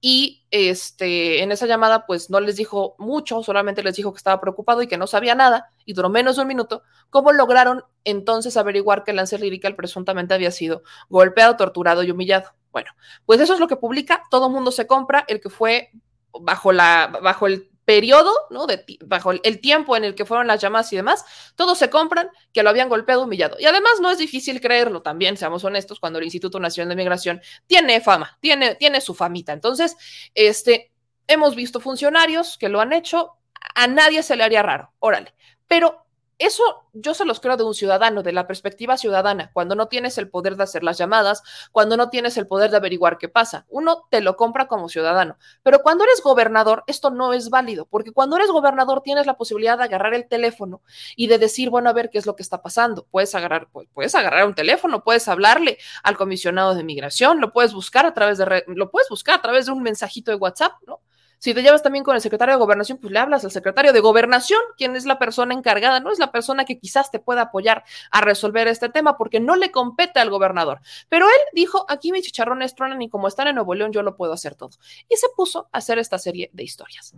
y 0.00 0.44
este, 0.50 1.42
en 1.42 1.52
esa 1.52 1.66
llamada 1.66 2.04
pues 2.06 2.28
no 2.30 2.40
les 2.40 2.56
dijo 2.56 2.96
mucho, 2.98 3.42
solamente 3.42 3.82
les 3.82 3.96
dijo 3.96 4.12
que 4.12 4.18
estaba 4.18 4.40
preocupado 4.40 4.82
y 4.82 4.88
que 4.88 4.98
no 4.98 5.06
sabía 5.06 5.34
nada, 5.34 5.72
y 5.84 5.94
duró 5.94 6.10
menos 6.10 6.36
de 6.36 6.42
un 6.42 6.48
minuto, 6.48 6.82
¿cómo 7.08 7.32
lograron 7.32 7.84
entonces 8.04 8.56
averiguar 8.56 9.04
que 9.04 9.12
Lancer 9.12 9.40
Lyrical 9.40 9.76
presuntamente 9.76 10.34
había 10.34 10.50
sido 10.50 10.82
golpeado, 11.08 11.56
torturado 11.56 12.02
y 12.02 12.10
humillado? 12.10 12.50
Bueno, 12.72 12.90
pues 13.24 13.40
eso 13.40 13.54
es 13.54 13.60
lo 13.60 13.68
que 13.68 13.76
publica, 13.76 14.24
todo 14.30 14.50
mundo 14.50 14.70
se 14.72 14.86
compra, 14.86 15.24
el 15.28 15.40
que 15.40 15.50
fue 15.50 15.90
bajo, 16.32 16.72
la, 16.72 17.18
bajo 17.22 17.46
el 17.46 17.69
periodo, 17.90 18.32
¿no? 18.50 18.68
Bajo 19.04 19.32
el 19.32 19.60
tiempo 19.60 19.96
en 19.96 20.04
el 20.04 20.14
que 20.14 20.24
fueron 20.24 20.46
las 20.46 20.60
llamadas 20.60 20.92
y 20.92 20.96
demás, 20.96 21.24
todos 21.56 21.76
se 21.76 21.90
compran 21.90 22.30
que 22.52 22.62
lo 22.62 22.70
habían 22.70 22.88
golpeado, 22.88 23.24
humillado. 23.24 23.56
Y 23.58 23.66
además 23.66 23.94
no 24.00 24.12
es 24.12 24.18
difícil 24.18 24.60
creerlo 24.60 25.02
también, 25.02 25.36
seamos 25.36 25.64
honestos, 25.64 25.98
cuando 25.98 26.20
el 26.20 26.24
Instituto 26.24 26.60
Nacional 26.60 26.90
de 26.90 26.94
Migración 26.94 27.42
tiene 27.66 28.00
fama, 28.00 28.38
tiene, 28.40 28.76
tiene 28.76 29.00
su 29.00 29.12
famita. 29.12 29.52
Entonces, 29.52 29.96
este, 30.36 30.92
hemos 31.26 31.56
visto 31.56 31.80
funcionarios 31.80 32.56
que 32.58 32.68
lo 32.68 32.80
han 32.80 32.92
hecho, 32.92 33.32
a 33.74 33.88
nadie 33.88 34.22
se 34.22 34.36
le 34.36 34.44
haría 34.44 34.62
raro, 34.62 34.92
órale. 35.00 35.34
Pero 35.66 36.06
eso 36.40 36.88
yo 36.94 37.14
se 37.14 37.24
los 37.24 37.38
creo 37.38 37.56
de 37.56 37.64
un 37.64 37.74
ciudadano, 37.74 38.22
de 38.22 38.32
la 38.32 38.46
perspectiva 38.46 38.96
ciudadana, 38.96 39.50
cuando 39.52 39.74
no 39.74 39.88
tienes 39.88 40.18
el 40.18 40.28
poder 40.28 40.56
de 40.56 40.64
hacer 40.64 40.82
las 40.82 40.98
llamadas, 40.98 41.42
cuando 41.70 41.96
no 41.96 42.08
tienes 42.10 42.36
el 42.38 42.46
poder 42.46 42.70
de 42.70 42.78
averiguar 42.78 43.18
qué 43.18 43.28
pasa. 43.28 43.66
Uno 43.68 44.06
te 44.10 44.22
lo 44.22 44.36
compra 44.36 44.66
como 44.66 44.88
ciudadano. 44.88 45.36
Pero 45.62 45.82
cuando 45.82 46.04
eres 46.04 46.22
gobernador, 46.22 46.82
esto 46.86 47.10
no 47.10 47.34
es 47.34 47.50
válido, 47.50 47.84
porque 47.84 48.12
cuando 48.12 48.36
eres 48.36 48.50
gobernador 48.50 49.02
tienes 49.02 49.26
la 49.26 49.36
posibilidad 49.36 49.76
de 49.76 49.84
agarrar 49.84 50.14
el 50.14 50.28
teléfono 50.28 50.80
y 51.14 51.26
de 51.26 51.38
decir, 51.38 51.70
bueno, 51.70 51.90
a 51.90 51.92
ver 51.92 52.10
qué 52.10 52.18
es 52.18 52.26
lo 52.26 52.36
que 52.36 52.42
está 52.42 52.62
pasando. 52.62 53.06
Puedes 53.10 53.34
agarrar, 53.34 53.68
puedes 53.92 54.14
agarrar 54.14 54.46
un 54.46 54.54
teléfono, 54.54 55.04
puedes 55.04 55.28
hablarle 55.28 55.78
al 56.02 56.16
comisionado 56.16 56.74
de 56.74 56.84
migración, 56.84 57.40
lo 57.40 57.52
puedes 57.52 57.74
buscar 57.74 58.06
a 58.06 58.14
través 58.14 58.38
de, 58.38 58.64
lo 58.66 58.90
puedes 58.90 59.08
buscar 59.10 59.36
a 59.36 59.42
través 59.42 59.66
de 59.66 59.72
un 59.72 59.82
mensajito 59.82 60.30
de 60.30 60.38
WhatsApp, 60.38 60.72
¿no? 60.86 61.00
Si 61.40 61.54
te 61.54 61.62
llevas 61.62 61.82
también 61.82 62.04
con 62.04 62.14
el 62.14 62.20
secretario 62.20 62.54
de 62.54 62.58
gobernación, 62.58 62.98
pues 62.98 63.14
le 63.14 63.18
hablas 63.18 63.42
al 63.46 63.50
secretario 63.50 63.94
de 63.94 64.00
gobernación, 64.00 64.60
quien 64.76 64.94
es 64.94 65.06
la 65.06 65.18
persona 65.18 65.54
encargada, 65.54 65.98
no 65.98 66.12
es 66.12 66.18
la 66.18 66.30
persona 66.30 66.66
que 66.66 66.78
quizás 66.78 67.10
te 67.10 67.18
pueda 67.18 67.40
apoyar 67.40 67.82
a 68.10 68.20
resolver 68.20 68.68
este 68.68 68.90
tema, 68.90 69.16
porque 69.16 69.40
no 69.40 69.56
le 69.56 69.70
compete 69.70 70.20
al 70.20 70.28
gobernador. 70.28 70.82
Pero 71.08 71.24
él 71.24 71.40
dijo, 71.54 71.86
aquí 71.88 72.12
mis 72.12 72.26
chicharrones 72.26 72.74
tronan 72.74 73.00
y 73.00 73.08
como 73.08 73.26
están 73.26 73.48
en 73.48 73.54
Nuevo 73.54 73.74
León, 73.74 73.90
yo 73.90 74.02
lo 74.02 74.16
puedo 74.16 74.34
hacer 74.34 74.54
todo. 74.54 74.72
Y 75.08 75.16
se 75.16 75.28
puso 75.34 75.70
a 75.72 75.78
hacer 75.78 75.98
esta 75.98 76.18
serie 76.18 76.50
de 76.52 76.62
historias. 76.62 77.14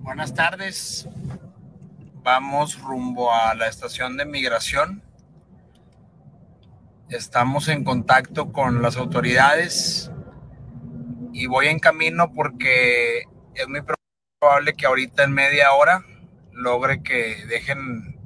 Buenas 0.00 0.34
tardes. 0.34 1.06
Vamos 2.24 2.80
rumbo 2.80 3.32
a 3.32 3.54
la 3.54 3.68
estación 3.68 4.16
de 4.16 4.24
migración. 4.24 5.00
Estamos 7.08 7.68
en 7.68 7.84
contacto 7.84 8.52
con 8.52 8.82
las 8.82 8.96
autoridades 8.96 10.10
y 11.32 11.46
voy 11.46 11.68
en 11.68 11.78
camino 11.78 12.32
porque 12.32 13.22
es 13.54 13.68
muy 13.68 13.82
probable 14.40 14.74
que 14.74 14.86
ahorita 14.86 15.24
en 15.24 15.32
media 15.32 15.72
hora 15.72 16.04
logre 16.52 17.02
que 17.02 17.44
dejen 17.46 18.18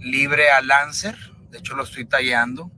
libre 0.00 0.50
a 0.50 0.62
Lancer. 0.62 1.16
De 1.50 1.58
hecho, 1.58 1.74
lo 1.74 1.84
estoy 1.84 2.04
tallando. 2.04 2.70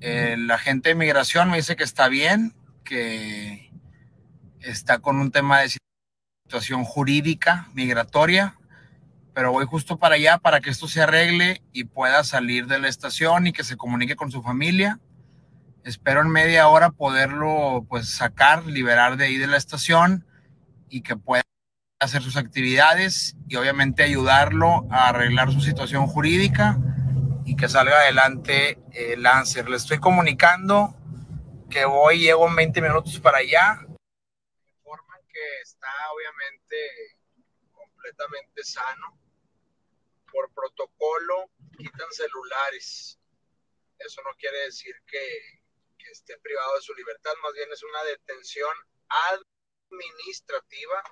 la 0.00 0.54
agente 0.54 0.90
de 0.90 0.94
migración 0.94 1.50
me 1.50 1.56
dice 1.56 1.76
que 1.76 1.84
está 1.84 2.08
bien, 2.08 2.54
que 2.84 3.70
está 4.60 4.98
con 4.98 5.18
un 5.18 5.30
tema 5.30 5.60
de 5.60 5.76
situación 6.46 6.84
jurídica 6.84 7.68
migratoria, 7.74 8.56
pero 9.34 9.52
voy 9.52 9.66
justo 9.66 9.98
para 9.98 10.16
allá 10.16 10.38
para 10.38 10.60
que 10.60 10.70
esto 10.70 10.88
se 10.88 11.02
arregle 11.02 11.62
y 11.72 11.84
pueda 11.84 12.24
salir 12.24 12.66
de 12.66 12.78
la 12.78 12.88
estación 12.88 13.46
y 13.46 13.52
que 13.52 13.64
se 13.64 13.76
comunique 13.76 14.16
con 14.16 14.30
su 14.30 14.42
familia 14.42 14.98
espero 15.84 16.20
en 16.20 16.28
media 16.28 16.68
hora 16.68 16.90
poderlo 16.90 17.84
pues 17.88 18.08
sacar, 18.08 18.66
liberar 18.66 19.16
de 19.16 19.26
ahí 19.26 19.36
de 19.36 19.46
la 19.46 19.56
estación 19.56 20.26
y 20.88 21.02
que 21.02 21.16
pueda 21.16 21.42
hacer 22.00 22.22
sus 22.22 22.36
actividades 22.36 23.36
y 23.48 23.56
obviamente 23.56 24.02
ayudarlo 24.02 24.86
a 24.90 25.08
arreglar 25.08 25.52
su 25.52 25.60
situación 25.60 26.06
jurídica 26.06 26.78
y 27.44 27.56
que 27.56 27.68
salga 27.68 27.96
adelante 27.96 28.78
el 28.92 29.22
Lancer. 29.22 29.68
Le 29.68 29.76
estoy 29.76 29.98
comunicando 29.98 30.94
que 31.70 31.84
voy, 31.84 32.20
llego 32.20 32.46
en 32.46 32.56
20 32.56 32.82
minutos 32.82 33.18
para 33.20 33.38
allá. 33.38 33.80
Informan 34.76 35.20
que 35.28 35.60
está 35.62 35.88
obviamente 36.14 37.18
completamente 37.72 38.62
sano. 38.62 39.18
Por 40.30 40.52
protocolo 40.52 41.50
quitan 41.76 42.10
celulares. 42.10 43.18
Eso 43.98 44.20
no 44.22 44.30
quiere 44.38 44.58
decir 44.66 44.94
que, 45.06 45.57
esté 46.18 46.38
privado 46.38 46.74
de 46.74 46.82
su 46.82 46.94
libertad, 46.94 47.32
más 47.42 47.52
bien 47.54 47.70
es 47.72 47.82
una 47.82 48.04
detención 48.04 48.74
administrativa, 49.88 51.02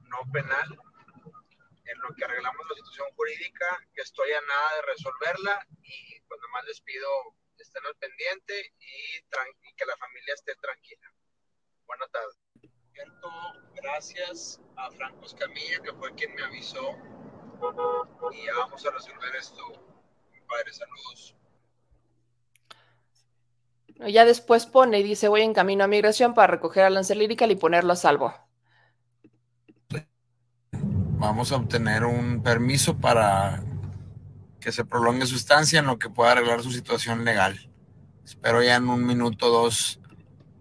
no 0.00 0.18
penal, 0.32 0.68
en 1.84 1.98
lo 2.00 2.14
que 2.14 2.24
arreglamos 2.24 2.66
la 2.68 2.76
situación 2.76 3.08
jurídica, 3.14 3.66
que 3.94 4.02
estoy 4.02 4.32
a 4.32 4.40
nada 4.40 4.76
de 4.76 4.82
resolverla 4.82 5.66
y 5.82 6.20
pues 6.22 6.40
más 6.52 6.64
les 6.64 6.80
pido 6.80 7.08
estén 7.58 7.86
al 7.86 7.96
pendiente 7.96 8.74
y, 8.78 9.16
y 9.18 9.74
que 9.74 9.86
la 9.86 9.96
familia 9.96 10.34
esté 10.34 10.54
tranquila. 10.56 11.12
Buenas 11.86 12.10
tardes. 12.10 12.38
Gracias 13.74 14.60
a 14.76 14.90
Franco 14.90 15.26
Escamilla, 15.26 15.80
que 15.82 15.92
fue 15.92 16.14
quien 16.14 16.34
me 16.34 16.42
avisó. 16.44 16.96
Y 18.32 18.46
ya 18.46 18.54
vamos 18.54 18.84
a 18.86 18.90
resolver 18.90 19.36
esto. 19.36 19.62
Padre, 20.48 20.72
saludos. 20.72 21.35
Ya 23.98 24.24
después 24.24 24.66
pone 24.66 25.00
y 25.00 25.02
dice, 25.02 25.28
voy 25.28 25.42
en 25.42 25.54
camino 25.54 25.84
a 25.84 25.88
migración 25.88 26.34
para 26.34 26.48
recoger 26.48 26.84
a 26.84 26.90
Lancer 26.90 27.16
Lyrical 27.16 27.50
y 27.50 27.56
ponerlo 27.56 27.92
a 27.92 27.96
salvo. 27.96 28.34
Vamos 31.18 31.50
a 31.50 31.56
obtener 31.56 32.04
un 32.04 32.42
permiso 32.42 32.98
para 32.98 33.62
que 34.60 34.70
se 34.70 34.84
prolongue 34.84 35.26
su 35.26 35.36
estancia 35.36 35.78
en 35.78 35.86
lo 35.86 35.98
que 35.98 36.10
pueda 36.10 36.32
arreglar 36.32 36.62
su 36.62 36.72
situación 36.72 37.24
legal. 37.24 37.70
Espero 38.24 38.62
ya 38.62 38.76
en 38.76 38.88
un 38.88 39.06
minuto 39.06 39.46
o 39.46 39.62
dos 39.62 40.00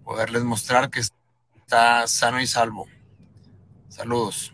poderles 0.04 0.44
mostrar 0.44 0.90
que 0.90 1.02
está 1.02 2.08
sano 2.08 2.40
y 2.40 2.48
salvo. 2.48 2.88
Saludos. 3.90 4.54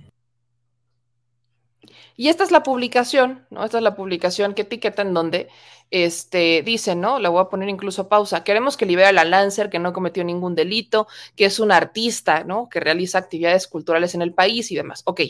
Y 2.15 2.29
esta 2.29 2.43
es 2.43 2.51
la 2.51 2.63
publicación, 2.63 3.45
¿no? 3.49 3.63
Esta 3.63 3.77
es 3.77 3.83
la 3.83 3.95
publicación 3.95 4.53
que 4.53 4.61
etiqueta 4.61 5.01
en 5.01 5.13
donde 5.13 5.49
este, 5.91 6.63
dice, 6.63 6.95
¿no? 6.95 7.19
Le 7.19 7.27
voy 7.27 7.41
a 7.41 7.49
poner 7.49 7.69
incluso 7.69 8.09
pausa. 8.09 8.43
Queremos 8.43 8.77
que 8.77 8.85
libere 8.85 9.09
a 9.09 9.11
la 9.11 9.25
Lancer, 9.25 9.69
que 9.69 9.77
no 9.77 9.93
cometió 9.93 10.23
ningún 10.23 10.55
delito, 10.55 11.07
que 11.35 11.45
es 11.45 11.59
un 11.59 11.71
artista, 11.71 12.43
¿no? 12.43 12.69
Que 12.69 12.79
realiza 12.79 13.17
actividades 13.17 13.67
culturales 13.67 14.15
en 14.15 14.21
el 14.21 14.33
país 14.33 14.71
y 14.71 14.75
demás. 14.75 15.03
Ok. 15.05 15.21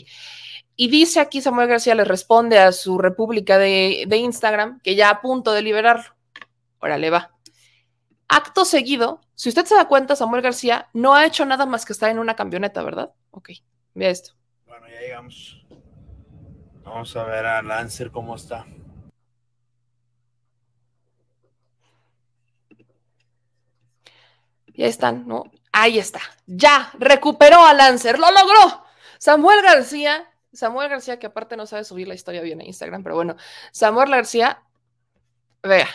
Y 0.76 0.88
dice 0.88 1.20
aquí 1.20 1.42
Samuel 1.42 1.68
García, 1.68 1.94
le 1.94 2.04
responde 2.04 2.58
a 2.58 2.72
su 2.72 2.96
república 2.96 3.58
de, 3.58 4.04
de 4.06 4.16
Instagram 4.16 4.80
que 4.82 4.94
ya 4.94 5.10
a 5.10 5.20
punto 5.20 5.52
de 5.52 5.62
liberarlo. 5.62 6.14
Órale, 6.78 7.10
va. 7.10 7.32
Acto 8.28 8.64
seguido, 8.64 9.20
si 9.34 9.50
usted 9.50 9.66
se 9.66 9.74
da 9.74 9.88
cuenta, 9.88 10.16
Samuel 10.16 10.40
García 10.40 10.88
no 10.94 11.14
ha 11.14 11.26
hecho 11.26 11.44
nada 11.44 11.66
más 11.66 11.84
que 11.84 11.92
estar 11.92 12.10
en 12.10 12.18
una 12.18 12.36
camioneta, 12.36 12.82
¿verdad? 12.82 13.12
Ok, 13.30 13.50
vea 13.92 14.08
esto. 14.08 14.32
Bueno, 14.66 14.86
ya 14.88 15.00
llegamos. 15.00 15.66
Vamos 16.82 17.14
a 17.16 17.24
ver 17.24 17.44
a 17.44 17.62
Lancer 17.62 18.10
cómo 18.10 18.34
está. 18.36 18.64
Ya 24.74 24.86
están, 24.86 25.26
¿no? 25.26 25.44
Ahí 25.72 25.98
está. 25.98 26.20
Ya, 26.46 26.90
recuperó 26.98 27.64
a 27.64 27.72
Lancer, 27.72 28.18
lo 28.18 28.30
logró. 28.30 28.84
Samuel 29.18 29.62
García, 29.62 30.30
Samuel 30.52 30.88
García, 30.88 31.18
que 31.18 31.26
aparte 31.26 31.56
no 31.56 31.66
sabe 31.66 31.84
subir 31.84 32.08
la 32.08 32.14
historia 32.14 32.42
bien 32.42 32.60
en 32.60 32.66
Instagram, 32.66 33.02
pero 33.02 33.14
bueno, 33.14 33.36
Samuel 33.70 34.10
García, 34.10 34.62
vea. 35.62 35.88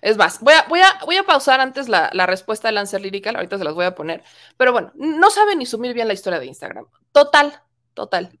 Es 0.00 0.16
más, 0.16 0.40
voy 0.40 0.54
a, 0.54 0.64
voy 0.68 0.80
a, 0.80 0.98
voy 1.04 1.16
a 1.16 1.24
pausar 1.24 1.60
antes 1.60 1.88
la, 1.88 2.10
la, 2.12 2.26
respuesta 2.26 2.68
de 2.68 2.72
Lancer 2.72 3.00
Lyrical, 3.00 3.36
ahorita 3.36 3.58
se 3.58 3.64
las 3.64 3.74
voy 3.74 3.84
a 3.84 3.94
poner, 3.94 4.22
pero 4.56 4.72
bueno, 4.72 4.92
no 4.94 5.30
sabe 5.30 5.56
ni 5.56 5.66
subir 5.66 5.94
bien 5.94 6.08
la 6.08 6.14
historia 6.14 6.38
de 6.38 6.46
Instagram. 6.46 6.86
Total, 7.12 7.60
total 7.94 8.38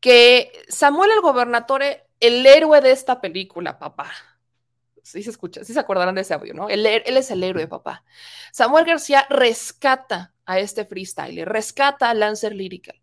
que 0.00 0.50
Samuel 0.68 1.10
el 1.12 1.20
Gobernatore, 1.20 2.06
el 2.18 2.44
héroe 2.46 2.80
de 2.80 2.90
esta 2.90 3.20
película, 3.20 3.78
papá. 3.78 4.10
Sí 5.10 5.22
se 5.22 5.30
escucha, 5.30 5.64
sí 5.64 5.72
se 5.72 5.80
acordarán 5.80 6.14
de 6.14 6.20
ese 6.20 6.34
audio, 6.34 6.54
¿no? 6.54 6.68
Él, 6.68 6.86
él 6.86 7.16
es 7.16 7.30
el 7.30 7.42
héroe, 7.42 7.66
papá. 7.66 8.04
Samuel 8.52 8.84
García 8.84 9.26
rescata 9.28 10.34
a 10.46 10.58
este 10.58 10.84
freestyler, 10.84 11.48
rescata 11.48 12.10
a 12.10 12.14
Lancer 12.14 12.54
Lyrical. 12.54 13.00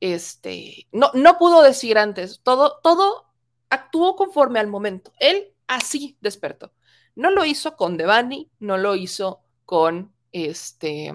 Este, 0.00 0.86
no, 0.92 1.10
no 1.14 1.38
pudo 1.38 1.62
decir 1.62 1.96
antes, 1.98 2.40
todo, 2.42 2.80
todo 2.82 3.26
actuó 3.70 4.16
conforme 4.16 4.60
al 4.60 4.66
momento. 4.66 5.12
Él 5.18 5.54
así 5.66 6.16
despertó. 6.20 6.72
No 7.14 7.30
lo 7.30 7.44
hizo 7.44 7.76
con 7.76 7.96
Devani, 7.96 8.50
no 8.58 8.76
lo 8.76 8.94
hizo 8.94 9.42
con 9.64 10.12
este 10.32 11.12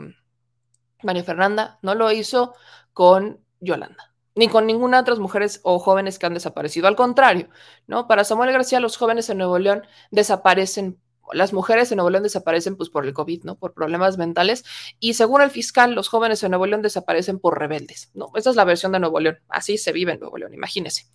María 1.04 1.24
Fernanda, 1.24 1.80
no 1.82 1.94
lo 1.96 2.12
hizo 2.12 2.56
con 2.94 3.46
Yolanda 3.60 4.11
ni 4.36 4.48
con 4.48 4.66
ninguna 4.66 4.98
de 4.98 5.02
otras 5.02 5.20
mujeres 5.20 5.60
o 5.64 5.80
jóvenes 5.80 6.20
que 6.20 6.26
han 6.26 6.34
desaparecido. 6.34 6.88
Al 6.88 6.96
contrario, 6.96 7.50
¿no? 7.88 8.08
Para 8.08 8.24
Samuel 8.24 8.52
García, 8.52 8.80
los 8.80 8.98
jóvenes 8.98 9.30
en 9.30 9.38
Nuevo 9.38 9.60
León 9.60 9.84
desaparecen, 10.10 11.00
las 11.34 11.54
mujeres 11.54 11.92
en 11.92 11.98
Nuevo 11.98 12.10
León 12.10 12.24
desaparecen 12.24 12.76
pues 12.76 12.90
por 12.90 13.06
el 13.06 13.14
COVID, 13.14 13.44
¿no? 13.44 13.56
Por 13.56 13.74
problemas 13.74 14.18
mentales. 14.18 14.64
Y 15.00 15.16
según 15.16 15.42
el 15.42 15.50
fiscal, 15.50 15.94
los 15.94 16.08
jóvenes 16.08 16.44
en 16.44 16.52
Nuevo 16.52 16.66
León 16.66 16.82
desaparecen 16.82 17.40
por 17.40 17.60
rebeldes, 17.60 18.10
¿no? 18.14 18.32
Esta 18.36 18.50
es 18.50 18.56
la 18.56 18.64
versión 18.64 18.92
de 18.92 19.00
Nuevo 19.00 19.20
León. 19.20 19.40
Así 19.50 19.78
se 19.78 19.92
vive 19.92 20.14
en 20.14 20.20
Nuevo 20.20 20.38
León, 20.38 20.54
imagínese. 20.54 21.08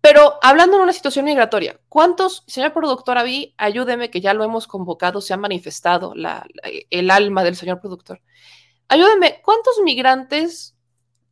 Pero 0.00 0.38
hablando 0.42 0.76
en 0.76 0.84
una 0.84 0.92
situación 0.92 1.24
migratoria, 1.24 1.80
¿cuántos, 1.88 2.44
señor 2.46 2.72
productor 2.72 3.18
Avi, 3.18 3.54
ayúdeme 3.58 4.10
que 4.10 4.20
ya 4.20 4.32
lo 4.32 4.44
hemos 4.44 4.68
convocado, 4.68 5.20
se 5.20 5.34
ha 5.34 5.36
manifestado 5.36 6.14
el 6.14 7.10
alma 7.10 7.42
del 7.42 7.56
señor 7.56 7.80
productor? 7.80 8.22
Ayúdeme, 8.86 9.42
¿cuántos 9.44 9.80
migrantes 9.84 10.76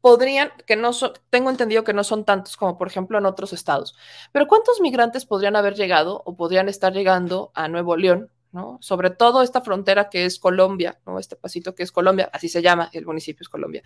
podrían, 0.07 0.53
que 0.69 0.77
no 0.77 0.93
son, 0.93 1.15
tengo 1.31 1.51
entendido 1.51 1.83
que 1.83 1.93
no 1.93 2.05
son 2.05 2.25
tantos 2.25 2.57
como 2.57 2.79
por 2.79 2.87
ejemplo 2.87 3.19
en 3.19 3.27
otros 3.27 3.53
estados, 3.53 3.97
pero 4.31 4.47
¿cuántos 4.47 4.81
migrantes 4.81 5.27
podrían 5.27 5.57
haber 5.57 5.75
llegado 5.75 6.23
o 6.25 6.37
podrían 6.37 6.69
estar 6.69 6.93
llegando 6.93 7.51
a 7.57 7.67
Nuevo 7.67 7.97
León, 7.97 8.31
¿no? 8.53 8.79
Sobre 8.81 9.11
todo 9.11 9.43
esta 9.43 9.63
frontera 9.63 10.09
que 10.09 10.25
es 10.25 10.39
Colombia, 10.39 11.01
¿no? 11.07 11.19
Este 11.19 11.35
pasito 11.35 11.75
que 11.75 11.83
es 11.83 11.91
Colombia, 11.91 12.31
así 12.33 12.49
se 12.49 12.63
llama, 12.63 12.89
el 12.93 13.05
municipio 13.05 13.43
es 13.43 13.49
Colombia. 13.49 13.83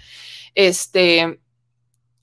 Este, 0.54 1.40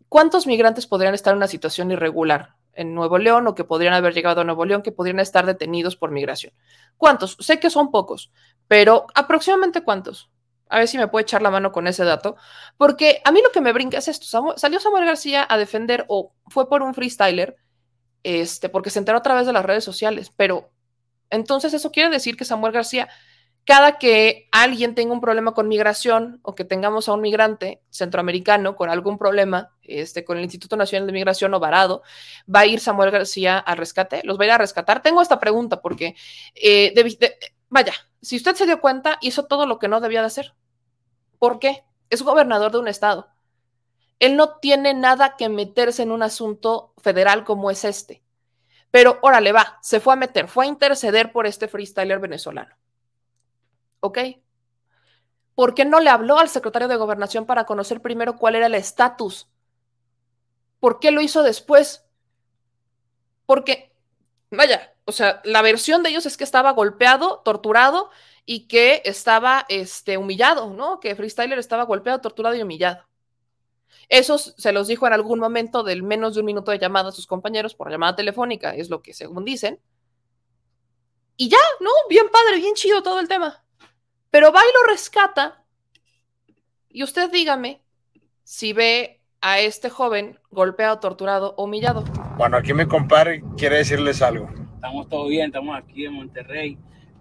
¿cuántos 0.08 0.46
migrantes 0.46 0.86
podrían 0.86 1.16
estar 1.16 1.32
en 1.32 1.38
una 1.38 1.48
situación 1.48 1.90
irregular 1.90 2.54
en 2.74 2.94
Nuevo 2.94 3.18
León 3.18 3.48
o 3.48 3.56
que 3.56 3.64
podrían 3.64 3.96
haber 3.96 4.14
llegado 4.14 4.42
a 4.42 4.44
Nuevo 4.44 4.64
León 4.64 4.84
que 4.84 4.92
podrían 4.92 5.22
estar 5.22 5.48
detenidos 5.48 5.96
por 5.96 6.12
migración? 6.12 6.54
¿Cuántos? 6.98 7.36
Sé 7.40 7.60
que 7.60 7.72
son 7.72 7.90
pocos, 7.90 8.32
pero 8.68 9.08
aproximadamente 9.16 9.82
cuántos? 9.82 10.30
A 10.70 10.80
ver 10.80 10.88
si 10.88 10.98
me 10.98 11.08
puede 11.08 11.24
echar 11.24 11.42
la 11.42 11.52
mano 11.52 11.72
con 11.72 11.88
ese 11.88 12.04
dato. 12.04 12.36
Porque 12.78 13.22
a 13.24 13.32
mí 13.32 13.42
lo 13.44 13.52
que 13.52 13.62
me 13.62 13.74
brinca 13.74 13.98
es 13.98 14.08
esto. 14.08 14.56
salió 14.58 14.80
Samuel 14.80 15.06
García 15.06 15.46
a 15.48 15.58
defender 15.58 16.06
o 16.08 16.34
fue 16.48 16.70
por 16.70 16.84
un 16.84 16.94
freestyler, 16.94 17.58
este, 18.24 18.70
porque 18.70 18.90
se 18.90 19.00
enteró 19.00 19.18
a 19.18 19.24
través 19.24 19.46
de 19.46 19.54
las 19.54 19.66
redes 19.66 19.84
sociales. 19.84 20.32
Pero 20.36 20.72
entonces 21.30 21.74
eso 21.74 21.92
quiere 21.92 22.10
decir 22.10 22.38
que 22.38 22.46
Samuel 22.46 22.74
García, 22.74 23.10
cada 23.66 23.98
que 23.98 24.48
alguien 24.52 24.96
tenga 24.96 25.14
un 25.14 25.22
problema 25.22 25.54
con 25.54 25.68
migración 25.68 26.40
o 26.42 26.56
que 26.56 26.64
tengamos 26.64 27.10
a 27.10 27.14
un 27.14 27.22
migrante 27.22 27.82
centroamericano 27.90 28.76
con 28.76 28.90
algún 28.90 29.18
problema, 29.18 29.74
este, 29.84 30.24
con 30.24 30.38
el 30.38 30.44
Instituto 30.44 30.78
Nacional 30.78 31.06
de 31.08 31.14
Migración 31.14 31.54
o 31.54 31.60
varado, 31.60 32.02
va 32.54 32.62
a 32.62 32.66
ir 32.66 32.80
Samuel 32.80 33.12
García 33.12 33.58
al 33.58 33.78
rescate. 33.78 34.22
¿Los 34.24 34.40
va 34.40 34.44
a 34.44 34.46
ir 34.48 34.52
a 34.54 34.58
rescatar? 34.58 35.02
Tengo 35.02 35.22
esta 35.22 35.40
pregunta 35.40 35.82
porque 35.82 36.16
eh, 36.56 36.94
vaya, 37.70 37.94
si 38.22 38.38
usted 38.38 38.56
se 38.56 38.66
dio 38.66 38.80
cuenta, 38.80 39.18
hizo 39.22 39.46
todo 39.46 39.66
lo 39.66 39.80
que 39.80 39.88
no 39.88 40.00
debía 40.00 40.22
de 40.22 40.28
hacer. 40.28 40.54
¿Por 41.40 41.60
qué? 41.60 41.84
Es 42.10 42.22
gobernador 42.22 42.72
de 42.72 42.80
un 42.80 42.88
estado. 42.88 43.30
Él 44.20 44.36
no 44.36 44.58
tiene 44.58 44.94
nada 44.94 45.36
que 45.38 45.50
meterse 45.50 46.04
en 46.04 46.12
un 46.12 46.24
asunto 46.24 46.94
federal 46.98 47.44
como 47.44 47.70
es 47.70 47.84
este. 47.84 48.24
Pero 48.90 49.20
órale, 49.22 49.52
va, 49.52 49.78
se 49.82 50.00
fue 50.00 50.14
a 50.14 50.18
meter, 50.18 50.48
fue 50.48 50.66
a 50.66 50.70
interceder 50.70 51.32
por 51.32 51.46
este 51.46 51.68
freestyler 51.68 52.20
venezolano. 52.20 52.76
¿Ok? 54.00 54.20
¿Por 55.54 55.74
qué 55.74 55.86
no 55.86 56.00
le 56.00 56.10
habló 56.10 56.40
al 56.40 56.50
secretario 56.50 56.88
de 56.88 56.96
gobernación 56.96 57.46
para 57.46 57.66
conocer 57.66 58.02
primero 58.02 58.38
cuál 58.38 58.56
era 58.56 58.68
el 58.68 58.76
estatus? 58.76 59.50
¿Por 60.80 61.00
qué 61.00 61.12
lo 61.12 61.22
hizo 61.22 61.44
después? 61.44 62.06
Porque, 63.46 63.92
vaya, 64.52 64.94
o 65.06 65.12
sea, 65.12 65.42
la 65.44 65.62
versión 65.62 66.04
de 66.04 66.10
ellos 66.10 66.26
es 66.26 66.38
que 66.38 66.44
estaba 66.44 66.72
golpeado, 66.72 67.40
torturado 67.40 68.10
y 68.50 68.62
que 68.68 69.02
estaba 69.04 69.66
este, 69.68 70.18
humillado, 70.18 70.74
¿no? 70.74 71.02
Que 71.02 71.16
Freestyler 71.16 71.60
estaba 71.60 71.84
golpeado, 71.84 72.22
torturado 72.22 72.56
y 72.56 72.62
humillado. 72.62 73.06
Eso 74.08 74.38
se 74.38 74.72
los 74.72 74.88
dijo 74.88 75.06
en 75.06 75.12
algún 75.12 75.38
momento 75.38 75.84
del 75.84 76.02
menos 76.02 76.34
de 76.34 76.40
un 76.40 76.46
minuto 76.46 76.72
de 76.72 76.80
llamada 76.80 77.10
a 77.10 77.12
sus 77.12 77.28
compañeros 77.28 77.76
por 77.76 77.92
llamada 77.92 78.16
telefónica, 78.16 78.74
es 78.74 78.90
lo 78.90 79.02
que 79.02 79.14
según 79.14 79.44
dicen. 79.44 79.82
Y 81.36 81.50
ya, 81.50 81.58
¿no? 81.82 81.90
Bien 82.10 82.28
padre, 82.32 82.58
bien 82.58 82.74
chido 82.74 83.04
todo 83.04 83.20
el 83.20 83.28
tema. 83.28 83.66
Pero 84.32 84.54
va 84.54 84.62
y 84.62 84.74
lo 84.74 84.94
rescata. 84.94 85.66
Y 86.88 87.04
usted 87.04 87.30
dígame 87.30 87.84
si 88.44 88.72
ve 88.72 89.22
a 89.42 89.60
este 89.60 89.90
joven 89.90 90.40
golpeado, 90.52 91.02
torturado, 91.02 91.54
humillado. 91.58 92.06
Bueno, 92.38 92.56
aquí 92.56 92.74
mi 92.74 92.88
compadre 92.88 93.44
quiere 93.58 93.76
decirles 93.76 94.22
algo 94.22 94.48
estamos 94.78 95.10
todo 95.10 95.28
bien, 95.28 95.48
estamos 95.48 95.76
aquí 95.76 96.06
en 96.06 96.14
Monterrey 96.14 96.78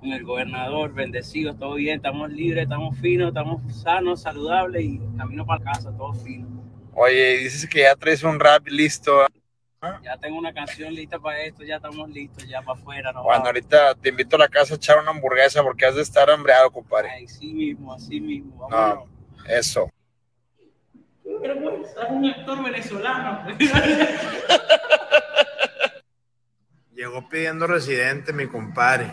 con 0.07 0.15
el 0.15 0.25
gobernador, 0.25 0.93
bendecidos, 0.93 1.59
todo 1.59 1.75
bien, 1.75 1.97
estamos 1.97 2.31
libres, 2.31 2.63
estamos 2.63 2.97
finos, 2.99 3.29
estamos 3.29 3.61
sanos, 3.83 4.23
saludables 4.23 4.85
y 4.85 5.01
camino 5.19 5.45
para 5.45 5.65
casa, 5.65 5.91
todo 5.97 6.15
fino. 6.15 6.47
Oye, 6.95 7.39
dices 7.39 7.69
que 7.69 7.81
ya 7.81 7.97
traes 7.97 8.23
un 8.23 8.39
rap 8.39 8.69
listo. 8.69 9.27
Ya 10.03 10.17
tengo 10.17 10.39
una 10.39 10.55
canción 10.55 10.95
lista 10.95 11.19
para 11.19 11.43
esto, 11.43 11.65
ya 11.65 11.77
estamos 11.77 12.09
listos, 12.09 12.47
ya 12.49 12.63
para 12.63 12.79
afuera. 12.79 13.13
No 13.13 13.25
bueno, 13.25 13.45
ahorita 13.45 13.95
te 13.97 14.09
invito 14.09 14.37
a 14.37 14.39
la 14.41 14.49
casa 14.49 14.75
a 14.75 14.77
echar 14.77 14.99
una 14.99 15.11
hamburguesa 15.11 15.63
porque 15.63 15.87
has 15.87 15.97
de 15.97 16.03
estar 16.03 16.31
hambreado, 16.31 16.71
compadre. 16.71 17.11
Así 17.25 17.53
mismo, 17.53 17.93
así 17.93 18.21
mismo. 18.21 18.69
No, 18.71 19.07
eso. 19.49 19.91
Pero 21.43 21.61
pues, 21.61 21.91
es 21.91 22.11
un 22.11 22.27
actor 22.27 22.65
venezolano. 22.65 23.47
Llegó 26.95 27.29
pidiendo 27.29 27.67
residente, 27.67 28.33
mi 28.33 28.47
compadre. 28.47 29.13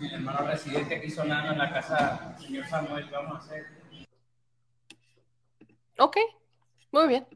Mi 0.00 0.12
hermano 0.12 0.46
residente 0.46 0.96
aquí 0.96 1.10
sonando 1.10 1.52
en 1.52 1.58
la 1.58 1.72
casa 1.72 2.34
del 2.36 2.46
señor 2.46 2.66
Samuel, 2.66 3.08
vamos 3.10 3.34
a 3.34 3.38
hacer? 3.38 3.66
Ok, 5.98 6.16
muy 6.92 7.08
bien. 7.08 7.26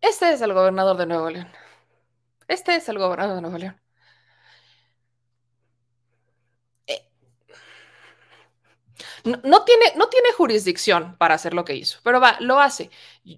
Este 0.00 0.30
es 0.32 0.40
el 0.42 0.52
gobernador 0.52 0.96
de 0.96 1.06
Nuevo 1.06 1.30
León. 1.30 1.48
Este 2.46 2.76
es 2.76 2.88
el 2.88 2.98
gobernador 2.98 3.36
de 3.36 3.40
Nuevo 3.42 3.58
León. 3.58 3.80
Eh, 6.86 7.08
no, 9.24 9.64
tiene, 9.64 9.86
no 9.96 10.08
tiene 10.08 10.32
jurisdicción 10.36 11.16
para 11.16 11.34
hacer 11.34 11.54
lo 11.54 11.64
que 11.64 11.74
hizo, 11.74 11.98
pero 12.02 12.20
va, 12.20 12.36
lo 12.40 12.60
hace. 12.60 12.90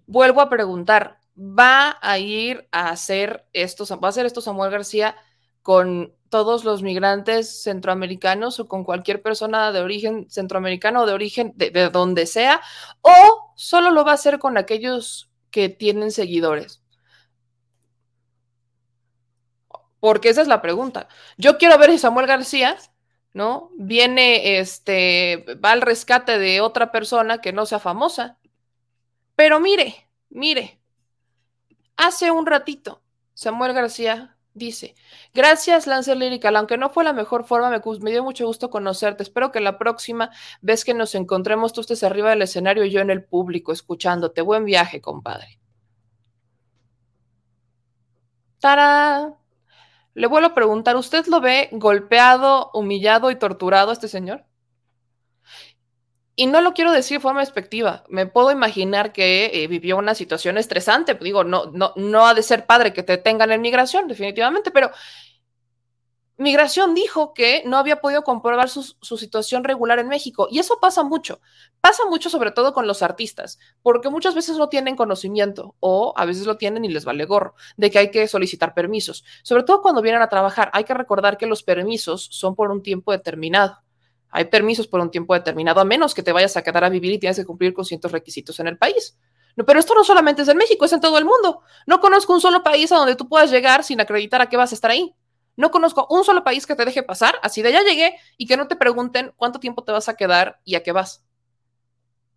Vuelvo 0.07 0.41
a 0.41 0.51
preguntar, 0.51 1.21
¿va 1.37 1.99
a 2.03 2.19
ir 2.19 2.69
a 2.73 2.91
hacer 2.91 3.47
esto, 3.53 3.85
va 4.01 4.09
a 4.09 4.11
hacer 4.11 4.27
esto 4.27 4.41
Samuel 4.41 4.71
García 4.71 5.17
con 5.63 6.15
todos 6.31 6.65
los 6.65 6.83
migrantes 6.83 7.63
centroamericanos 7.63 8.61
o 8.61 8.69
con 8.69 8.85
cualquier 8.85 9.21
persona 9.21 9.73
de 9.73 9.81
origen 9.81 10.31
centroamericano 10.31 11.03
o 11.03 11.07
de 11.07 11.13
origen 11.13 11.53
de, 11.57 11.91
donde 11.91 12.27
sea, 12.27 12.63
o 13.03 13.53
solo 13.57 13.91
lo 13.91 14.05
va 14.05 14.13
a 14.13 14.15
hacer 14.15 14.39
con 14.39 14.57
aquellos 14.57 15.31
que 15.51 15.69
tienen 15.69 16.13
seguidores. 16.13 16.83
Porque 19.99 20.31
esa 20.31 20.41
es 20.41 20.49
la 20.49 20.63
pregunta. 20.63 21.09
Yo 21.37 21.59
quiero 21.59 21.77
ver 21.77 21.91
si 21.91 21.99
Samuel 21.99 22.27
García, 22.27 22.77
¿no? 23.35 23.71
Viene, 23.77 24.59
este, 24.59 25.45
va 25.63 25.73
al 25.73 25.83
rescate 25.83 26.39
de 26.39 26.61
otra 26.63 26.91
persona 26.91 27.41
que 27.41 27.53
no 27.53 27.67
sea 27.67 27.81
famosa. 27.81 28.39
Pero 29.37 29.61
mire, 29.61 30.09
mire, 30.31 30.81
hace 31.97 32.31
un 32.31 32.47
ratito, 32.47 33.03
Samuel 33.35 33.75
García 33.75 34.37
Dice, 34.53 34.97
gracias 35.33 35.87
Lancer 35.87 36.17
Lyrical, 36.17 36.57
aunque 36.57 36.77
no 36.77 36.91
fue 36.91 37.05
la 37.05 37.13
mejor 37.13 37.45
forma, 37.45 37.71
me, 37.71 37.81
me, 38.01 38.11
dio 38.11 38.25
mucho 38.25 38.47
gusto 38.47 38.69
conocerte. 38.69 39.23
Espero 39.23 39.53
que 39.53 39.61
la 39.61 39.79
próxima 39.79 40.31
vez 40.61 40.85
que 40.85 40.93
nos 40.93 41.15
encontremos 41.15 41.73
tú 41.73 41.83
estés 41.83 42.03
arriba 42.03 42.31
del 42.31 42.43
escenario 42.43 42.85
y 42.85 42.91
yo 42.91 43.01
en 43.01 43.11
el 43.11 43.25
público 43.25 43.73
escuchándote. 43.73 44.43
Buen 44.43 44.65
viaje, 44.65 45.01
compadre. 45.01 45.61
¡Tara! 48.59 49.35
Le 50.15 50.27
vuelvo 50.27 50.49
a 50.49 50.55
preguntar, 50.55 50.97
¿usted 50.97 51.27
lo 51.27 51.41
ve 51.41 51.69
golpeado, 51.73 52.71
humillado 52.75 53.31
y 53.31 53.37
torturado 53.37 53.91
a 53.91 53.93
este 53.93 54.09
señor? 54.09 54.45
Y 56.41 56.47
no 56.47 56.63
lo 56.63 56.73
quiero 56.73 56.91
decir 56.91 57.19
de 57.19 57.21
forma 57.21 57.41
despectiva. 57.41 58.03
Me 58.09 58.25
puedo 58.25 58.51
imaginar 58.51 59.13
que 59.13 59.51
eh, 59.53 59.67
vivió 59.69 59.99
una 59.99 60.15
situación 60.15 60.57
estresante. 60.57 61.15
Digo, 61.17 61.45
no, 61.45 61.67
no, 61.67 61.93
no 61.97 62.27
ha 62.27 62.33
de 62.33 62.43
ser 62.43 62.65
padre 62.65 62.95
que 62.95 63.03
te 63.03 63.19
tengan 63.19 63.53
en 63.53 63.61
migración, 63.61 64.09
definitivamente, 64.09 64.71
pero 64.71 64.91
Migración 66.39 66.95
dijo 66.95 67.35
que 67.35 67.63
no 67.67 67.77
había 67.77 68.01
podido 68.01 68.23
comprobar 68.25 68.71
su, 68.71 68.83
su, 69.03 69.19
situación 69.19 69.65
regular 69.65 69.99
en 69.99 70.09
México. 70.09 70.49
Y 70.51 70.61
eso 70.61 70.79
pasa 70.81 71.03
mucho. 71.03 71.43
Pasa 71.83 72.05
mucho 72.09 72.31
sobre 72.31 72.53
todo 72.53 72.73
con 72.73 72.87
los 72.87 73.03
artistas, 73.03 73.59
porque 73.83 74.09
muchas 74.09 74.35
veces 74.35 74.57
no 74.57 74.71
tienen 74.71 74.97
conocimiento 74.97 75.75
o 75.81 76.15
a 76.17 76.25
veces 76.25 76.47
lo 76.47 76.57
tienen 76.57 76.87
y 76.87 76.89
les 76.89 77.05
vale 77.05 77.27
gorro 77.27 77.55
de 77.77 77.91
que 77.91 77.99
hay 77.99 78.11
que 78.11 78.27
solicitar 78.27 78.73
permisos. 78.73 79.27
Sobre 79.43 79.65
todo 79.65 79.83
cuando 79.83 80.01
vienen 80.01 80.23
a 80.23 80.31
trabajar, 80.31 80.71
hay 80.73 80.85
que 80.85 80.95
recordar 80.95 81.37
que 81.37 81.45
los 81.45 81.63
permisos 81.63 82.29
son 82.31 82.55
por 82.55 82.71
un 82.71 82.83
tiempo 82.83 83.13
determinado. 83.13 83.83
Hay 84.31 84.47
permisos 84.47 84.87
por 84.87 85.01
un 85.01 85.11
tiempo 85.11 85.35
determinado, 85.35 85.81
a 85.81 85.85
menos 85.85 86.15
que 86.15 86.23
te 86.23 86.33
vayas 86.33 86.57
a 86.57 86.63
quedar 86.63 86.85
a 86.85 86.89
vivir 86.89 87.13
y 87.13 87.19
tienes 87.19 87.37
que 87.37 87.45
cumplir 87.45 87.75
con 87.75 87.85
ciertos 87.85 88.13
requisitos 88.13 88.61
en 88.61 88.69
el 88.69 88.79
país. 88.79 89.17
No, 89.57 89.65
pero 89.67 89.81
esto 89.81 89.95
no 89.95 90.05
solamente 90.05 90.43
es 90.43 90.49
en 90.49 90.57
México, 90.57 90.85
es 90.85 90.93
en 90.93 91.01
todo 91.01 91.19
el 91.19 91.25
mundo. 91.25 91.63
No 91.87 92.01
conozco 92.01 92.33
un 92.33 92.41
solo 92.41 92.63
país 92.63 92.93
a 92.93 92.97
donde 92.97 93.17
tú 93.17 93.29
puedas 93.29 93.51
llegar 93.51 93.83
sin 93.85 94.01
acreditar 94.01 94.41
a 94.41 94.49
qué 94.49 94.57
vas 94.57 94.73
a 94.73 94.75
estar 94.75 94.91
ahí. 94.91 95.15
No 95.57 95.71
conozco 95.71 96.07
un 96.11 96.25
solo 96.25 96.45
país 96.45 96.67
que 96.67 96.75
te 96.75 96.85
deje 96.85 97.03
pasar, 97.03 97.39
así 97.43 97.61
de 97.61 97.73
ya 97.73 97.83
llegué, 97.83 98.17
y 98.39 98.47
que 98.47 98.57
no 98.57 98.69
te 98.69 98.77
pregunten 98.77 99.33
cuánto 99.37 99.61
tiempo 99.61 99.83
te 99.85 99.93
vas 99.93 100.09
a 100.09 100.15
quedar 100.15 100.61
y 100.65 100.77
a 100.77 100.83
qué 100.83 100.93
vas. 100.93 101.25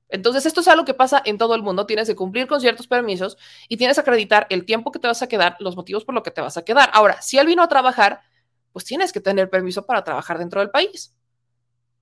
Entonces, 0.10 0.46
esto 0.46 0.62
es 0.62 0.68
algo 0.68 0.86
que 0.86 0.94
pasa 0.94 1.22
en 1.26 1.38
todo 1.38 1.56
el 1.56 1.64
mundo. 1.64 1.86
Tienes 1.86 2.08
que 2.08 2.16
cumplir 2.16 2.48
con 2.48 2.62
ciertos 2.62 2.88
permisos 2.88 3.38
y 3.68 3.78
tienes 3.78 3.96
que 3.96 4.02
acreditar 4.02 4.46
el 4.50 4.66
tiempo 4.66 4.92
que 4.92 5.00
te 5.00 5.08
vas 5.08 5.22
a 5.22 5.28
quedar, 5.28 5.56
los 5.60 5.76
motivos 5.76 6.06
por 6.06 6.14
los 6.14 6.24
que 6.24 6.32
te 6.32 6.42
vas 6.42 6.58
a 6.58 6.64
quedar. 6.64 6.90
Ahora, 6.94 7.22
si 7.22 7.38
él 7.38 7.48
vino 7.48 7.64
a 7.64 7.68
trabajar, 7.68 8.22
pues 8.72 8.86
tienes 8.86 9.12
que 9.12 9.22
tener 9.22 9.50
permiso 9.50 9.86
para 9.86 10.04
trabajar 10.04 10.38
dentro 10.38 10.60
del 10.60 10.70
país. 10.70 11.16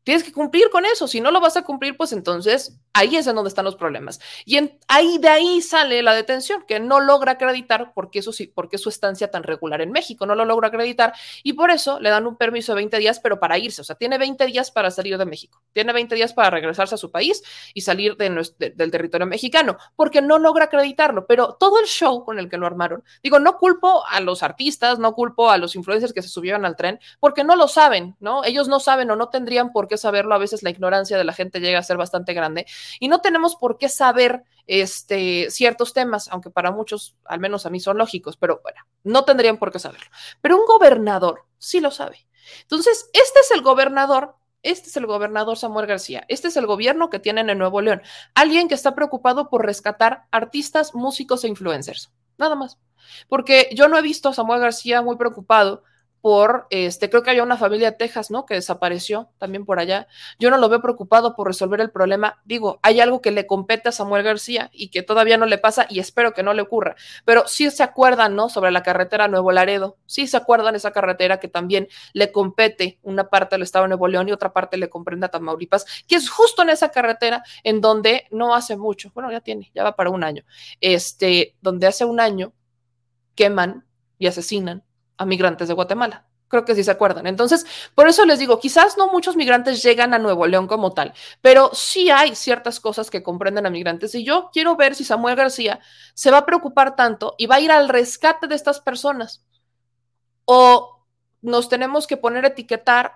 Tienes 0.04 0.24
que 0.24 0.32
cumplir 0.32 0.70
con 0.72 0.86
eso. 0.86 1.08
Si 1.08 1.22
no 1.22 1.32
lo 1.32 1.40
vas 1.42 1.58
a 1.58 1.64
cumplir, 1.64 1.96
pues 1.98 2.12
entonces 2.14 2.80
Ahí 2.94 3.16
es 3.16 3.26
en 3.28 3.36
donde 3.36 3.48
están 3.48 3.64
los 3.64 3.78
problemas. 3.78 4.20
Y 4.46 4.58
ahí 4.88 5.18
de 5.18 5.30
ahí 5.30 5.62
sale 5.62 6.04
la 6.04 6.14
detención, 6.14 6.66
que 6.68 6.80
no 6.80 7.00
logra 7.00 7.34
acreditar 7.34 7.94
por 7.94 8.12
qué, 8.12 8.20
eso 8.20 8.34
sí, 8.34 8.48
por 8.48 8.68
qué 8.68 8.78
su 8.78 8.90
estancia 8.90 9.32
tan 9.32 9.44
regular 9.44 9.82
en 9.82 9.92
México. 9.92 10.26
No 10.26 10.36
lo 10.36 10.44
logra 10.44 10.68
acreditar 10.68 11.14
y 11.42 11.54
por 11.54 11.72
eso 11.72 12.00
le 12.02 12.10
dan 12.10 12.28
un 12.28 12.36
permiso 12.36 12.74
de 12.74 12.78
20 12.78 12.98
días, 12.98 13.22
pero 13.22 13.40
para 13.40 13.58
irse. 13.58 13.82
O 13.82 13.84
sea, 13.86 13.96
tiene 13.96 14.18
20 14.18 14.46
días 14.46 14.72
para 14.72 14.92
salir 14.92 15.18
de 15.18 15.26
México. 15.26 15.62
Tiene 15.72 15.94
20 15.94 16.16
días 16.16 16.34
para 16.34 16.50
regresarse 16.50 16.96
a 16.96 16.98
su 16.98 17.12
país 17.12 17.42
y 17.74 17.82
salir 17.82 18.18
de 18.18 18.32
del 18.76 18.92
territorio 18.92 19.28
mexicano, 19.28 19.78
porque 19.96 20.22
no 20.22 20.38
logra 20.38 20.66
acreditarlo. 20.66 21.28
Pero 21.28 21.54
todo 21.60 21.80
el 21.80 21.86
show 21.86 22.26
con 22.26 22.40
el 22.40 22.50
que 22.50 22.58
lo 22.58 22.66
armaron, 22.66 23.04
digo, 23.24 23.40
no 23.40 23.58
culpo 23.58 24.06
a 24.08 24.20
los 24.20 24.44
artistas, 24.44 25.00
no 25.00 25.14
culpo 25.14 25.50
a 25.50 25.58
los 25.58 25.76
influencers 25.76 26.14
que 26.14 26.22
se 26.22 26.30
subieron 26.30 26.66
al 26.66 26.76
tren, 26.76 27.00
porque 27.20 27.44
no 27.44 27.56
lo 27.56 27.68
saben, 27.68 28.16
¿no? 28.20 28.44
Ellos 28.44 28.68
no 28.68 28.80
saben 28.80 29.10
o 29.12 29.16
no 29.16 29.30
tendrían 29.30 29.72
por 29.72 29.88
qué 29.88 29.98
saberlo. 29.98 30.36
A 30.36 30.38
veces 30.38 30.64
la 30.64 30.70
ignorancia 30.70 31.18
de 31.18 31.24
la 31.24 31.34
gente 31.34 31.60
llega 31.60 31.80
a 31.80 31.84
ser 31.84 31.98
bastante 31.98 32.34
grande 32.34 32.66
y 33.00 33.08
no 33.08 33.22
tenemos 33.22 33.56
por 33.56 33.78
qué 33.78 33.90
saber 33.90 34.44
este, 34.68 35.50
ciertos 35.50 35.94
temas, 35.94 36.30
aunque 36.30 36.50
para 36.50 36.72
muchos, 36.72 37.16
al 37.26 37.40
menos 37.40 37.66
a 37.66 37.70
mí, 37.70 37.80
son 37.80 37.98
lógicos, 37.98 38.38
pero 38.38 38.62
bueno, 38.64 38.82
no 39.04 39.26
tendrían 39.26 39.58
por 39.58 39.72
qué 39.72 39.80
saberlo. 39.80 40.08
Pero 40.42 40.58
un 40.58 40.66
gobernador 40.66 41.46
sí 41.58 41.80
lo 41.80 41.92
sabe. 41.92 42.28
Entonces, 42.62 43.10
este 43.14 43.40
es 43.40 43.52
el 43.52 43.62
gobernador 43.62 44.36
este 44.64 44.90
es 44.90 44.98
el 44.98 45.08
gobernador 45.08 45.58
Samuel 45.58 45.88
García. 45.88 46.24
Este 46.28 46.48
es 46.48 46.56
el 46.56 46.68
gobierno 46.68 47.10
que 47.10 47.18
tienen 47.20 47.50
en 47.50 47.58
Nuevo 47.58 47.82
León. 47.82 48.02
Alguien 48.36 48.68
que 48.68 48.76
está 48.76 48.94
preocupado 48.94 49.50
por 49.50 49.66
rescatar 49.66 50.26
artistas, 50.30 50.94
músicos 50.94 51.44
e 51.44 51.48
influencers. 51.48 52.12
Nada 52.38 52.56
más. 52.56 52.78
Porque 53.28 53.70
yo 53.74 53.88
no 53.88 53.98
he 53.98 54.02
visto 54.04 54.30
a 54.30 54.34
Samuel 54.34 54.60
García 54.60 55.02
muy 55.02 55.18
preocupado 55.18 55.84
por, 56.22 56.68
este, 56.70 57.10
creo 57.10 57.24
que 57.24 57.32
había 57.32 57.44
una 57.44 57.58
familia 57.58 57.92
de 57.92 57.98
Texas, 57.98 58.30
¿no? 58.30 58.46
Que 58.46 58.54
desapareció 58.54 59.30
también 59.40 59.66
por 59.66 59.80
allá. 59.80 60.08
Yo 60.40 60.52
no 60.52 60.58
lo 60.58 60.70
veo 60.70 60.82
preocupado 60.82 61.36
por 61.36 61.48
resolver 61.48 61.82
el 61.82 61.90
problema. 61.90 62.40
Digo, 62.46 62.80
hay 62.84 63.00
algo 63.00 63.22
que 63.22 63.32
le 63.32 63.48
compete 63.48 63.90
a 63.90 63.92
Samuel 63.92 64.24
García 64.24 64.70
y 64.72 64.90
que 64.90 65.02
todavía 65.02 65.38
no 65.38 65.48
le 65.48 65.58
pasa 65.58 65.88
y 65.90 66.00
espero 66.00 66.34
que 66.34 66.44
no 66.44 66.54
le 66.54 66.62
ocurra. 66.62 66.96
Pero 67.26 67.48
sí 67.48 67.70
se 67.72 67.84
acuerdan, 67.84 68.36
¿no? 68.36 68.50
Sobre 68.50 68.72
la 68.72 68.84
carretera 68.84 69.28
Nuevo 69.28 69.52
Laredo. 69.52 69.98
Sí 70.06 70.28
se 70.28 70.38
acuerdan 70.38 70.76
esa 70.76 70.92
carretera 70.92 71.40
que 71.40 71.48
también 71.48 71.88
le 72.14 72.32
compete 72.32 73.00
una 73.02 73.30
parte 73.30 73.56
al 73.56 73.64
estado 73.64 73.86
de 73.86 73.90
Nuevo 73.90 74.08
León 74.08 74.30
y 74.30 74.32
otra 74.32 74.54
parte 74.54 74.78
le 74.78 74.90
comprende 74.90 75.26
a 75.26 75.30
Tamaulipas, 75.30 75.86
que 76.08 76.16
es 76.16 76.30
justo 76.30 76.62
en 76.62 76.70
esa 76.70 76.90
carretera 76.90 77.44
en 77.64 77.82
donde 77.82 78.28
no 78.32 78.54
hace 78.54 78.78
mucho, 78.78 79.12
bueno, 79.14 79.32
ya 79.32 79.42
tiene, 79.42 79.72
ya 79.74 79.84
va 79.84 79.96
para 79.96 80.10
un 80.10 80.24
año, 80.24 80.44
este, 80.80 81.56
donde 81.62 81.88
hace 81.88 82.06
un 82.06 82.20
año 82.20 82.54
queman 83.36 83.86
y 84.18 84.28
asesinan 84.28 84.84
a 85.22 85.26
migrantes 85.26 85.68
de 85.68 85.76
Guatemala. 85.76 86.26
Creo 86.48 86.66
que 86.66 86.74
sí 86.74 86.84
se 86.84 86.92
acuerdan. 86.92 87.28
Entonces, 87.28 87.66
por 87.94 88.08
eso 88.08 88.26
les 88.26 88.40
digo, 88.40 88.60
quizás 88.60 88.98
no 88.98 89.08
muchos 89.08 89.36
migrantes 89.36 89.84
llegan 89.84 90.14
a 90.16 90.20
Nuevo 90.20 90.48
León 90.48 90.68
como 90.68 90.94
tal, 90.94 91.14
pero 91.42 91.70
sí 91.74 92.10
hay 92.10 92.36
ciertas 92.36 92.80
cosas 92.80 93.10
que 93.12 93.24
comprenden 93.24 93.68
a 93.68 93.70
migrantes. 93.70 94.16
Y 94.16 94.26
yo 94.26 94.50
quiero 94.52 94.76
ver 94.76 94.96
si 94.96 95.04
Samuel 95.04 95.36
García 95.36 95.80
se 96.16 96.32
va 96.32 96.40
a 96.40 96.46
preocupar 96.46 96.96
tanto 96.96 97.36
y 97.38 97.46
va 97.46 97.56
a 97.56 97.60
ir 97.62 97.72
al 97.72 97.88
rescate 97.88 98.48
de 98.48 98.56
estas 98.56 98.82
personas. 98.82 99.46
O 100.46 101.06
nos 101.42 101.70
tenemos 101.70 102.08
que 102.08 102.18
poner 102.18 102.46
a 102.46 102.50
etiquetar 102.50 103.14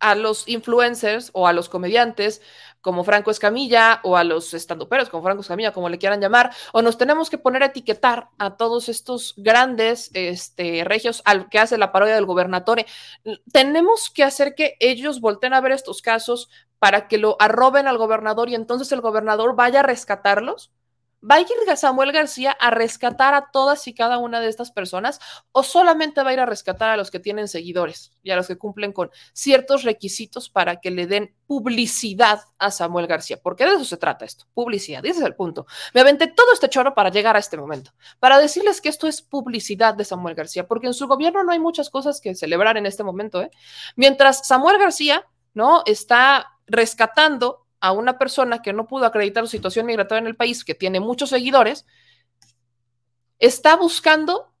a 0.00 0.14
los 0.14 0.48
influencers 0.48 1.30
o 1.32 1.46
a 1.46 1.52
los 1.52 1.68
comediantes 1.68 2.40
como 2.80 3.04
Franco 3.04 3.30
Escamilla 3.30 4.00
o 4.04 4.16
a 4.16 4.24
los 4.24 4.54
estandoperos 4.54 5.08
como 5.08 5.22
Franco 5.22 5.42
Escamilla, 5.42 5.72
como 5.72 5.88
le 5.88 5.98
quieran 5.98 6.20
llamar, 6.20 6.52
o 6.72 6.82
nos 6.82 6.96
tenemos 6.96 7.28
que 7.28 7.38
poner 7.38 7.62
a 7.62 7.66
etiquetar 7.66 8.30
a 8.38 8.56
todos 8.56 8.88
estos 8.88 9.34
grandes 9.36 10.10
este, 10.14 10.84
regios 10.84 11.22
al 11.24 11.48
que 11.48 11.58
hace 11.58 11.78
la 11.78 11.92
parodia 11.92 12.14
del 12.14 12.26
gobernador. 12.26 12.84
Tenemos 13.52 14.10
que 14.10 14.24
hacer 14.24 14.54
que 14.54 14.76
ellos 14.80 15.20
volteen 15.20 15.54
a 15.54 15.60
ver 15.60 15.72
estos 15.72 16.02
casos 16.02 16.48
para 16.78 17.08
que 17.08 17.18
lo 17.18 17.36
arroben 17.40 17.88
al 17.88 17.98
gobernador 17.98 18.48
y 18.48 18.54
entonces 18.54 18.92
el 18.92 19.00
gobernador 19.00 19.56
vaya 19.56 19.80
a 19.80 19.82
rescatarlos 19.82 20.70
¿Va 21.20 21.36
a 21.36 21.40
ir 21.40 21.48
Samuel 21.76 22.12
García 22.12 22.52
a 22.52 22.70
rescatar 22.70 23.34
a 23.34 23.50
todas 23.50 23.88
y 23.88 23.94
cada 23.94 24.18
una 24.18 24.40
de 24.40 24.48
estas 24.48 24.70
personas 24.70 25.18
o 25.52 25.62
solamente 25.62 26.22
va 26.22 26.30
a 26.30 26.32
ir 26.32 26.40
a 26.40 26.46
rescatar 26.46 26.90
a 26.90 26.96
los 26.96 27.10
que 27.10 27.18
tienen 27.18 27.48
seguidores 27.48 28.12
y 28.22 28.30
a 28.30 28.36
los 28.36 28.46
que 28.46 28.56
cumplen 28.56 28.92
con 28.92 29.10
ciertos 29.32 29.82
requisitos 29.82 30.48
para 30.48 30.76
que 30.76 30.90
le 30.90 31.06
den 31.06 31.34
publicidad 31.46 32.42
a 32.58 32.70
Samuel 32.70 33.06
García? 33.06 33.40
Porque 33.42 33.64
de 33.64 33.74
eso 33.74 33.84
se 33.84 33.96
trata 33.96 34.24
esto, 34.24 34.46
publicidad, 34.54 35.04
ese 35.04 35.18
es 35.20 35.24
el 35.24 35.34
punto. 35.34 35.66
Me 35.92 36.00
aventé 36.00 36.28
todo 36.28 36.52
este 36.52 36.68
choro 36.68 36.94
para 36.94 37.10
llegar 37.10 37.34
a 37.34 37.40
este 37.40 37.56
momento, 37.56 37.92
para 38.20 38.38
decirles 38.38 38.80
que 38.80 38.88
esto 38.88 39.08
es 39.08 39.20
publicidad 39.20 39.94
de 39.94 40.04
Samuel 40.04 40.36
García, 40.36 40.66
porque 40.66 40.86
en 40.86 40.94
su 40.94 41.08
gobierno 41.08 41.42
no 41.42 41.52
hay 41.52 41.58
muchas 41.58 41.90
cosas 41.90 42.20
que 42.20 42.34
celebrar 42.34 42.76
en 42.76 42.86
este 42.86 43.02
momento. 43.02 43.42
¿eh? 43.42 43.50
Mientras 43.96 44.46
Samuel 44.46 44.78
García 44.78 45.26
¿no? 45.52 45.82
está 45.84 46.58
rescatando 46.66 47.67
a 47.80 47.92
una 47.92 48.18
persona 48.18 48.62
que 48.62 48.72
no 48.72 48.86
pudo 48.86 49.06
acreditar 49.06 49.44
su 49.44 49.50
situación 49.50 49.86
migratoria 49.86 50.20
en 50.20 50.26
el 50.26 50.36
país, 50.36 50.64
que 50.64 50.74
tiene 50.74 51.00
muchos 51.00 51.30
seguidores, 51.30 51.86
está 53.38 53.76
buscando 53.76 54.52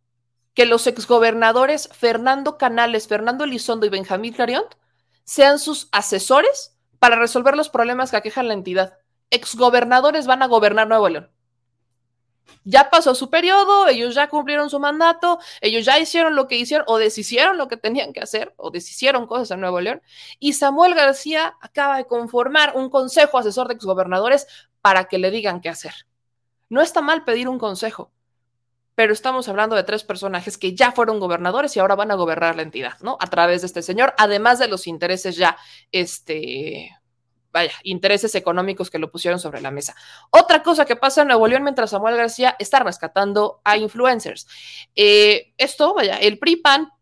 que 0.54 0.66
los 0.66 0.86
exgobernadores 0.86 1.88
Fernando 1.92 2.58
Canales, 2.58 3.08
Fernando 3.08 3.44
Elizondo 3.44 3.86
y 3.86 3.90
Benjamín 3.90 4.32
Clarion 4.32 4.64
sean 5.24 5.58
sus 5.58 5.88
asesores 5.92 6.76
para 6.98 7.16
resolver 7.16 7.56
los 7.56 7.68
problemas 7.68 8.10
que 8.10 8.16
aquejan 8.16 8.48
la 8.48 8.54
entidad. 8.54 8.98
Exgobernadores 9.30 10.26
van 10.26 10.42
a 10.42 10.46
gobernar 10.46 10.88
Nuevo 10.88 11.08
León 11.08 11.30
ya 12.64 12.90
pasó 12.90 13.14
su 13.14 13.30
periodo, 13.30 13.88
ellos 13.88 14.14
ya 14.14 14.28
cumplieron 14.28 14.70
su 14.70 14.78
mandato, 14.78 15.38
ellos 15.60 15.84
ya 15.84 15.98
hicieron 15.98 16.36
lo 16.36 16.48
que 16.48 16.56
hicieron 16.56 16.84
o 16.88 16.98
deshicieron 16.98 17.56
lo 17.56 17.68
que 17.68 17.76
tenían 17.76 18.12
que 18.12 18.20
hacer 18.20 18.52
o 18.56 18.70
deshicieron 18.70 19.26
cosas 19.26 19.50
en 19.52 19.60
Nuevo 19.60 19.80
León. 19.80 20.02
Y 20.38 20.52
Samuel 20.52 20.94
García 20.94 21.56
acaba 21.60 21.96
de 21.96 22.06
conformar 22.06 22.72
un 22.76 22.90
consejo 22.90 23.38
asesor 23.38 23.68
de 23.68 23.74
exgobernadores 23.74 24.46
para 24.80 25.04
que 25.04 25.18
le 25.18 25.30
digan 25.30 25.60
qué 25.60 25.68
hacer. 25.68 25.94
No 26.68 26.82
está 26.82 27.00
mal 27.00 27.24
pedir 27.24 27.48
un 27.48 27.58
consejo, 27.58 28.12
pero 28.94 29.12
estamos 29.12 29.48
hablando 29.48 29.76
de 29.76 29.84
tres 29.84 30.04
personajes 30.04 30.58
que 30.58 30.74
ya 30.74 30.92
fueron 30.92 31.20
gobernadores 31.20 31.76
y 31.76 31.80
ahora 31.80 31.94
van 31.94 32.10
a 32.10 32.16
gobernar 32.16 32.56
la 32.56 32.62
entidad, 32.62 32.98
¿no? 33.00 33.16
A 33.20 33.28
través 33.28 33.62
de 33.62 33.68
este 33.68 33.80
señor, 33.80 34.12
además 34.18 34.58
de 34.58 34.68
los 34.68 34.86
intereses 34.86 35.36
ya, 35.36 35.56
este, 35.92 36.90
vaya, 37.58 37.72
intereses 37.82 38.34
económicos 38.34 38.90
que 38.90 38.98
lo 38.98 39.10
pusieron 39.10 39.40
sobre 39.40 39.60
la 39.60 39.70
mesa. 39.70 39.94
Otra 40.30 40.62
cosa 40.62 40.84
que 40.84 40.96
pasa 40.96 41.22
en 41.22 41.28
Nuevo 41.28 41.46
León 41.46 41.62
mientras 41.62 41.90
Samuel 41.90 42.16
García 42.16 42.56
está 42.58 42.80
rescatando 42.80 43.60
a 43.64 43.76
influencers. 43.76 44.46
Eh, 44.94 45.52
esto, 45.58 45.94
vaya, 45.94 46.16
el 46.16 46.38
PRIPAN 46.38 46.92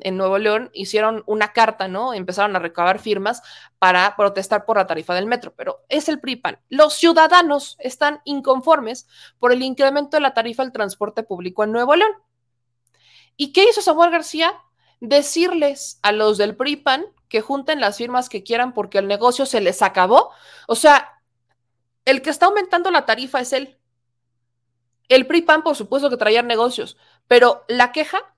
en 0.00 0.16
Nuevo 0.16 0.38
León 0.38 0.70
hicieron 0.72 1.22
una 1.26 1.52
carta, 1.52 1.88
¿no? 1.88 2.14
Empezaron 2.14 2.54
a 2.56 2.58
recabar 2.58 2.98
firmas 2.98 3.42
para 3.78 4.16
protestar 4.16 4.64
por 4.64 4.76
la 4.76 4.86
tarifa 4.86 5.14
del 5.14 5.26
metro, 5.26 5.54
pero 5.56 5.80
es 5.88 6.08
el 6.08 6.20
PRIPAN. 6.20 6.58
Los 6.68 6.94
ciudadanos 6.94 7.76
están 7.78 8.20
inconformes 8.24 9.06
por 9.38 9.52
el 9.52 9.62
incremento 9.62 10.16
de 10.16 10.20
la 10.20 10.34
tarifa 10.34 10.62
del 10.62 10.72
transporte 10.72 11.22
público 11.22 11.64
en 11.64 11.72
Nuevo 11.72 11.94
León. 11.96 12.12
¿Y 13.36 13.52
qué 13.52 13.64
hizo 13.68 13.82
Samuel 13.82 14.10
García? 14.10 14.52
Decirles 15.00 15.98
a 16.02 16.12
los 16.12 16.38
del 16.38 16.56
PRIPAN 16.56 17.06
que 17.34 17.40
junten 17.40 17.80
las 17.80 17.96
firmas 17.96 18.28
que 18.28 18.44
quieran 18.44 18.72
porque 18.72 18.98
el 18.98 19.08
negocio 19.08 19.44
se 19.44 19.60
les 19.60 19.82
acabó. 19.82 20.30
O 20.68 20.76
sea, 20.76 21.20
el 22.04 22.22
que 22.22 22.30
está 22.30 22.46
aumentando 22.46 22.92
la 22.92 23.06
tarifa 23.06 23.40
es 23.40 23.52
él. 23.52 23.76
El 25.08 25.26
PRI-PAN, 25.26 25.64
por 25.64 25.74
supuesto 25.74 26.08
que 26.10 26.16
traía 26.16 26.42
negocios, 26.42 26.96
pero 27.26 27.64
la 27.66 27.90
queja, 27.90 28.36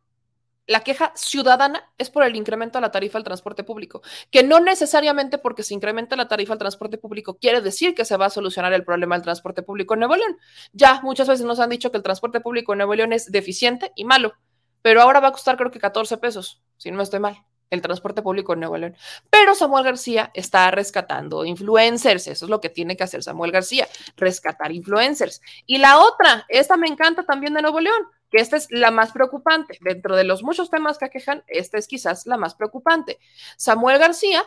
la 0.67 0.81
queja 0.81 1.13
ciudadana 1.15 1.93
es 1.99 2.09
por 2.09 2.23
el 2.23 2.37
incremento 2.37 2.79
de 2.79 2.81
la 2.81 2.91
tarifa 2.91 3.19
del 3.19 3.25
transporte 3.25 3.65
público, 3.65 4.01
que 4.31 4.43
no 4.43 4.61
necesariamente 4.61 5.37
porque 5.37 5.63
se 5.63 5.75
incrementa 5.75 6.17
la 6.17 6.27
tarifa 6.27 6.55
del 6.55 6.61
transporte 6.61 6.97
público 6.97 7.37
quiere 7.37 7.61
decir 7.61 7.95
que 7.95 8.07
se 8.07 8.17
va 8.17 8.25
a 8.25 8.31
solucionar 8.31 8.73
el 8.73 8.83
problema 8.83 9.17
del 9.17 9.25
transporte 9.25 9.63
público 9.63 9.93
en 9.93 10.01
Nuevo 10.01 10.17
León. 10.17 10.39
Ya 10.73 11.03
muchas 11.03 11.29
veces 11.29 11.45
nos 11.45 11.61
han 11.61 11.69
dicho 11.69 11.91
que 11.91 11.99
el 11.99 12.03
transporte 12.03 12.41
público 12.41 12.73
en 12.73 12.79
Nuevo 12.79 12.95
León 12.95 13.13
es 13.13 13.31
deficiente 13.31 13.93
y 13.95 14.07
malo, 14.07 14.33
pero 14.81 15.03
ahora 15.03 15.21
va 15.21 15.29
a 15.29 15.33
costar 15.33 15.59
creo 15.59 15.71
que 15.71 15.81
14 15.81 16.17
pesos, 16.17 16.63
si 16.79 16.91
no 16.91 17.03
estoy 17.03 17.21
mal 17.21 17.45
el 17.71 17.83
transporte 17.83 18.23
público 18.23 18.53
en 18.53 18.61
Nuevo 18.61 18.77
León. 18.77 18.97
Pero 19.31 19.55
Samuel 19.55 19.85
García 19.85 20.31
está 20.35 20.71
rescatando 20.71 21.45
influencers. 21.45 22.27
Eso 22.27 22.47
es 22.47 22.51
lo 22.51 22.61
que 22.61 22.69
tiene 22.69 22.97
que 22.97 23.05
hacer 23.05 23.23
Samuel 23.23 23.53
García, 23.53 23.89
rescatar 24.17 24.73
influencers. 24.73 25.41
Y 25.67 25.79
la 25.79 25.99
otra, 25.99 26.45
esta 26.49 26.77
me 26.77 26.87
encanta 26.87 27.25
también 27.25 27.55
de 27.55 27.63
Nuevo 27.63 27.81
León, 27.81 28.07
que 28.31 28.39
esta 28.39 28.57
es 28.57 28.69
la 28.71 28.91
más 28.91 29.13
preocupante. 29.13 29.79
Dentro 29.81 30.17
de 30.17 30.25
los 30.25 30.43
muchos 30.43 30.71
temas 30.71 30.99
que 30.99 31.07
aquejan, 31.07 31.45
esta 31.47 31.79
es 31.79 31.87
quizás 31.87 32.27
la 32.27 32.37
más 32.37 32.55
preocupante. 32.55 33.19
Samuel 33.57 33.99
García, 33.99 34.45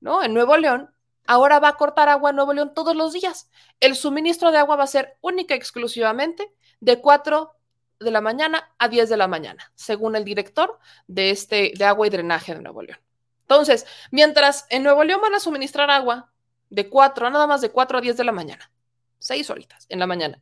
¿no? 0.00 0.22
En 0.22 0.34
Nuevo 0.34 0.56
León, 0.56 0.90
ahora 1.26 1.58
va 1.58 1.68
a 1.68 1.76
cortar 1.76 2.08
agua 2.08 2.30
en 2.30 2.36
Nuevo 2.36 2.52
León 2.52 2.72
todos 2.74 2.96
los 2.96 3.12
días. 3.12 3.50
El 3.80 3.96
suministro 3.96 4.50
de 4.50 4.58
agua 4.58 4.76
va 4.76 4.84
a 4.84 4.88
ser 4.88 5.16
única 5.20 5.54
y 5.54 5.58
exclusivamente 5.58 6.52
de 6.80 7.00
cuatro 7.00 7.57
de 8.00 8.10
la 8.10 8.20
mañana 8.20 8.70
a 8.78 8.88
10 8.88 9.08
de 9.08 9.16
la 9.16 9.28
mañana, 9.28 9.72
según 9.74 10.16
el 10.16 10.24
director 10.24 10.78
de, 11.06 11.30
este, 11.30 11.72
de 11.76 11.84
agua 11.84 12.06
y 12.06 12.10
drenaje 12.10 12.54
de 12.54 12.62
Nuevo 12.62 12.82
León. 12.82 12.98
Entonces, 13.42 13.86
mientras 14.10 14.66
en 14.70 14.82
Nuevo 14.82 15.04
León 15.04 15.20
van 15.22 15.34
a 15.34 15.40
suministrar 15.40 15.90
agua 15.90 16.30
de 16.70 16.88
4, 16.88 17.30
nada 17.30 17.46
más 17.46 17.60
de 17.60 17.70
4 17.70 17.98
a 17.98 18.00
10 18.00 18.16
de 18.16 18.24
la 18.24 18.32
mañana, 18.32 18.70
6 19.18 19.50
horitas 19.50 19.86
en 19.88 19.98
la 19.98 20.06
mañana, 20.06 20.40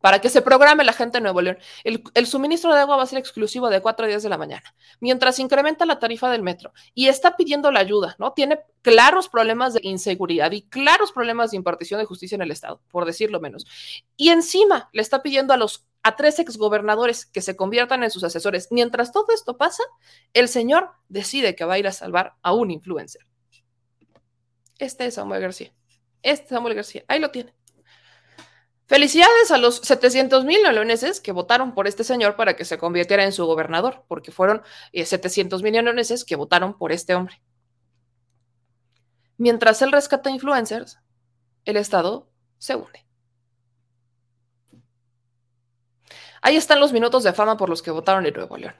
para 0.00 0.20
que 0.20 0.28
se 0.28 0.42
programe 0.42 0.84
la 0.84 0.92
gente 0.92 1.18
de 1.18 1.22
Nuevo 1.22 1.42
León. 1.42 1.58
El, 1.84 2.26
suministro 2.26 2.72
de 2.72 2.80
agua 2.80 2.96
va 2.96 3.02
a 3.02 3.06
ser 3.06 3.18
exclusivo 3.18 3.68
de 3.68 3.80
4 3.80 4.06
días 4.06 4.22
de 4.22 4.28
la 4.28 4.38
mañana, 4.38 4.74
mientras 5.00 5.38
incrementa 5.38 5.84
la 5.84 5.98
tarifa 5.98 6.30
del 6.30 6.42
metro 6.42 6.72
y 6.94 7.08
está 7.08 7.36
pidiendo 7.36 7.70
la 7.70 7.80
ayuda, 7.80 8.16
¿no? 8.18 8.32
Tiene 8.32 8.60
claros 8.82 9.28
problemas 9.28 9.74
de 9.74 9.80
inseguridad 9.82 10.52
y 10.52 10.62
claros 10.62 11.12
problemas 11.12 11.50
de 11.50 11.56
impartición 11.56 12.00
de 12.00 12.06
justicia 12.06 12.36
en 12.36 12.42
el 12.42 12.50
Estado, 12.50 12.80
por 12.90 13.04
decirlo 13.04 13.40
menos. 13.40 13.66
Y 14.16 14.30
encima 14.30 14.88
le 14.92 15.02
está 15.02 15.22
pidiendo 15.22 15.52
a 15.52 15.56
los 15.56 15.84
a 16.06 16.14
tres 16.14 16.38
exgobernadores 16.38 17.26
que 17.26 17.42
se 17.42 17.56
conviertan 17.56 18.04
en 18.04 18.12
sus 18.12 18.22
asesores. 18.22 18.68
Mientras 18.70 19.10
todo 19.10 19.26
esto 19.34 19.56
pasa, 19.56 19.82
el 20.34 20.46
señor 20.48 20.90
decide 21.08 21.56
que 21.56 21.64
va 21.64 21.74
a 21.74 21.78
ir 21.80 21.88
a 21.88 21.92
salvar 21.92 22.36
a 22.42 22.52
un 22.52 22.70
influencer. 22.70 23.26
Este 24.78 25.06
es 25.06 25.14
Samuel 25.14 25.40
García. 25.40 25.74
Este 26.22 26.44
es 26.44 26.50
Samuel 26.50 26.76
García. 26.76 27.04
Ahí 27.08 27.18
lo 27.18 27.32
tiene. 27.32 27.56
Felicidades 28.86 29.50
a 29.50 29.58
los 29.58 29.78
700 29.78 30.44
mil 30.44 30.62
neoleoneses 30.62 31.20
que 31.20 31.32
votaron 31.32 31.74
por 31.74 31.88
este 31.88 32.04
señor 32.04 32.36
para 32.36 32.54
que 32.54 32.64
se 32.64 32.78
convirtiera 32.78 33.24
en 33.24 33.32
su 33.32 33.44
gobernador, 33.44 34.04
porque 34.06 34.30
fueron 34.30 34.62
700 34.92 35.60
eh, 35.60 35.64
mil 35.64 35.72
neoleoneses 35.72 36.24
que 36.24 36.36
votaron 36.36 36.78
por 36.78 36.92
este 36.92 37.16
hombre. 37.16 37.42
Mientras 39.38 39.82
él 39.82 39.90
rescata 39.90 40.30
influencers, 40.30 41.00
el 41.64 41.76
Estado 41.76 42.30
se 42.58 42.76
hunde. 42.76 43.05
Ahí 46.46 46.54
están 46.54 46.78
los 46.78 46.92
minutos 46.92 47.24
de 47.24 47.32
fama 47.32 47.56
por 47.56 47.68
los 47.68 47.82
que 47.82 47.90
votaron 47.90 48.24
en 48.24 48.32
Nuevo 48.32 48.56
León. 48.56 48.76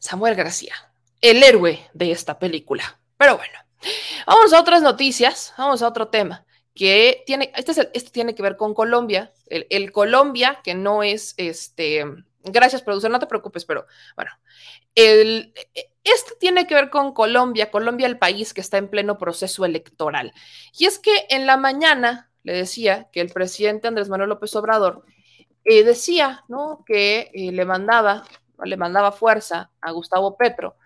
Samuel 0.00 0.34
García, 0.34 0.74
el 1.20 1.44
héroe 1.44 1.88
de 1.92 2.10
esta 2.10 2.40
película. 2.40 2.98
Pero 3.16 3.36
bueno, 3.36 3.56
vamos 4.26 4.52
a 4.52 4.60
otras 4.60 4.82
noticias, 4.82 5.54
vamos 5.56 5.80
a 5.80 5.86
otro 5.86 6.08
tema 6.08 6.44
que 6.74 7.22
tiene, 7.24 7.52
este, 7.54 7.70
es 7.70 7.78
este 7.92 8.10
tiene 8.10 8.34
que 8.34 8.42
ver 8.42 8.56
con 8.56 8.74
Colombia, 8.74 9.32
el, 9.46 9.92
Colombia, 9.92 10.58
que 10.64 10.74
no 10.74 11.04
es, 11.04 11.34
este, 11.36 12.04
gracias 12.42 12.82
productor, 12.82 13.12
no 13.12 13.20
te 13.20 13.28
preocupes, 13.28 13.64
pero 13.64 13.86
bueno, 14.16 14.32
el, 14.96 15.54
este 16.02 16.34
tiene 16.40 16.66
que 16.66 16.74
ver 16.74 16.90
con 16.90 17.14
Colombia, 17.14 17.70
Colombia 17.70 18.08
el 18.08 18.18
país 18.18 18.52
que 18.52 18.60
está 18.60 18.78
en 18.78 18.88
pleno 18.88 19.18
proceso 19.18 19.64
electoral. 19.64 20.32
Y 20.76 20.86
es 20.86 20.98
que 20.98 21.26
en 21.30 21.46
la 21.46 21.58
mañana 21.58 22.32
le 22.42 22.54
decía 22.54 23.08
que 23.12 23.20
el 23.20 23.30
presidente 23.30 23.86
Andrés 23.86 24.08
Manuel 24.08 24.30
López 24.30 24.56
Obrador 24.56 25.04
eh, 25.64 25.84
decía, 25.84 26.44
¿no? 26.48 26.84
Que 26.86 27.30
eh, 27.32 27.52
le 27.52 27.64
mandaba, 27.64 28.24
le 28.64 28.76
mandaba 28.76 29.12
fuerza 29.12 29.70
a 29.80 29.90
Gustavo 29.92 30.36
Petro 30.36 30.76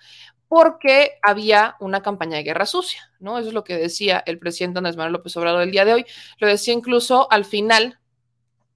porque 0.49 1.19
había 1.23 1.77
una 1.79 2.03
campaña 2.03 2.39
de 2.39 2.43
guerra 2.43 2.65
sucia, 2.65 3.13
¿no? 3.21 3.39
Eso 3.39 3.49
es 3.49 3.55
lo 3.55 3.65
que 3.65 3.77
decía 3.77 4.23
el 4.27 4.39
presidente 4.39 4.79
Andrés 4.79 4.97
Manuel 4.97 5.13
López 5.13 5.37
Obrador 5.37 5.63
el 5.63 5.71
día 5.71 5.85
de 5.85 5.93
hoy. 5.93 6.07
Lo 6.39 6.49
decía 6.49 6.73
incluso 6.73 7.31
al 7.31 7.45
final, 7.45 8.01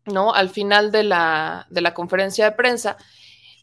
¿no? 0.04 0.34
Al 0.34 0.50
final 0.50 0.92
de 0.92 1.02
la, 1.02 1.66
de 1.70 1.80
la 1.80 1.94
conferencia 1.94 2.44
de 2.44 2.56
prensa, 2.56 2.98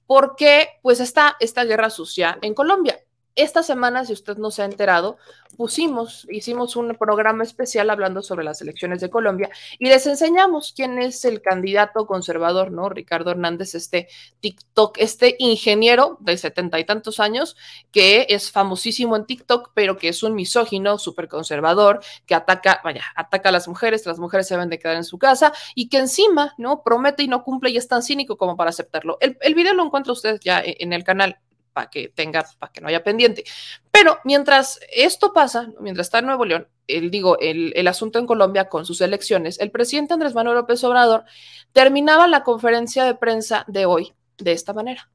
porque 0.07 0.69
pues 0.81 0.99
está 0.99 1.37
esta 1.39 1.63
guerra 1.65 1.91
sucia 1.91 2.39
en 2.41 2.55
Colombia. 2.55 2.99
Esta 3.39 3.63
semana, 3.63 4.03
si 4.03 4.11
usted 4.11 4.35
no 4.35 4.51
se 4.51 4.63
ha 4.63 4.65
enterado, 4.65 5.17
pusimos, 5.55 6.27
hicimos 6.29 6.75
un 6.75 6.93
programa 6.95 7.45
especial 7.45 7.89
hablando 7.89 8.21
sobre 8.21 8.43
las 8.43 8.59
elecciones 8.59 8.99
de 8.99 9.09
Colombia 9.09 9.49
y 9.77 9.87
les 9.87 10.05
enseñamos 10.07 10.73
quién 10.75 10.99
es 10.99 11.23
el 11.23 11.41
candidato 11.41 12.05
conservador, 12.05 12.69
¿no? 12.73 12.89
Ricardo 12.89 13.31
Hernández, 13.31 13.75
este 13.75 14.09
TikTok, 14.41 14.97
este 14.97 15.37
ingeniero 15.39 16.17
de 16.19 16.35
setenta 16.35 16.79
y 16.79 16.83
tantos 16.83 17.21
años 17.21 17.55
que 17.93 18.27
es 18.27 18.51
famosísimo 18.51 19.15
en 19.15 19.25
TikTok, 19.25 19.71
pero 19.73 19.95
que 19.95 20.09
es 20.09 20.21
un 20.21 20.35
misógino, 20.35 20.97
súper 20.97 21.29
conservador, 21.29 22.01
que 22.25 22.35
ataca, 22.35 22.81
vaya, 22.83 23.05
ataca 23.15 23.47
a 23.47 23.51
las 23.53 23.69
mujeres, 23.69 24.05
las 24.05 24.19
mujeres 24.19 24.49
se 24.49 24.55
deben 24.55 24.69
de 24.69 24.79
quedar 24.79 24.97
en 24.97 25.05
su 25.05 25.17
casa 25.17 25.53
y 25.75 25.87
que 25.87 25.99
encima, 25.99 26.55
¿no? 26.57 26.83
Promete 26.83 27.23
y 27.23 27.29
no 27.29 27.45
cumple 27.45 27.69
y 27.69 27.77
es 27.77 27.87
tan 27.87 28.03
cínico 28.03 28.35
como 28.35 28.57
para 28.57 28.71
aceptarlo. 28.71 29.17
El, 29.21 29.55
video 29.55 29.73
lo 29.75 29.85
encuentra 29.85 30.11
usted 30.11 30.41
ya 30.43 30.61
en 30.61 30.91
el 30.91 31.05
canal 31.05 31.39
para 31.79 31.89
que 31.89 32.09
tenga, 32.09 32.45
para 32.59 32.73
que 32.73 32.81
no 32.81 32.89
haya 32.89 33.05
pendiente. 33.05 33.45
Pero 33.89 34.19
mientras 34.25 34.81
esto 34.91 35.31
pasa, 35.31 35.69
mientras 35.79 36.07
está 36.07 36.19
en 36.19 36.25
Nuevo 36.25 36.43
León, 36.43 36.67
el, 36.87 37.09
digo, 37.09 37.39
el, 37.39 37.71
el, 37.73 37.87
asunto 37.87 38.19
en 38.19 38.27
Colombia 38.27 38.67
con 38.67 38.85
sus 38.85 38.99
elecciones, 38.99 39.57
el 39.61 39.71
presidente 39.71 40.13
Andrés 40.13 40.35
Manuel 40.35 40.57
López 40.57 40.83
Obrador 40.83 41.23
terminaba 41.71 42.27
la 42.27 42.43
conferencia 42.43 43.05
de 43.05 43.15
prensa 43.15 43.63
de 43.67 43.85
hoy 43.85 44.13
de 44.37 44.51
esta 44.51 44.73
manera. 44.73 45.09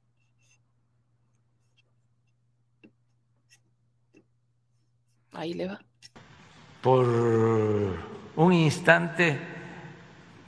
Ahí 5.32 5.52
le 5.52 5.66
va. 5.66 5.80
Por 6.80 7.04
un 8.36 8.52
instante 8.54 9.38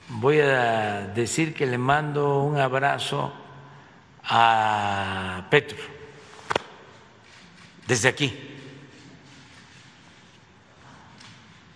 voy 0.08 0.40
a 0.40 1.08
decir 1.14 1.52
que 1.52 1.66
le 1.66 1.76
mando 1.76 2.42
un 2.42 2.56
abrazo 2.56 3.34
a 4.24 5.46
Petro 5.50 5.95
desde 7.87 8.09
aquí. 8.09 8.57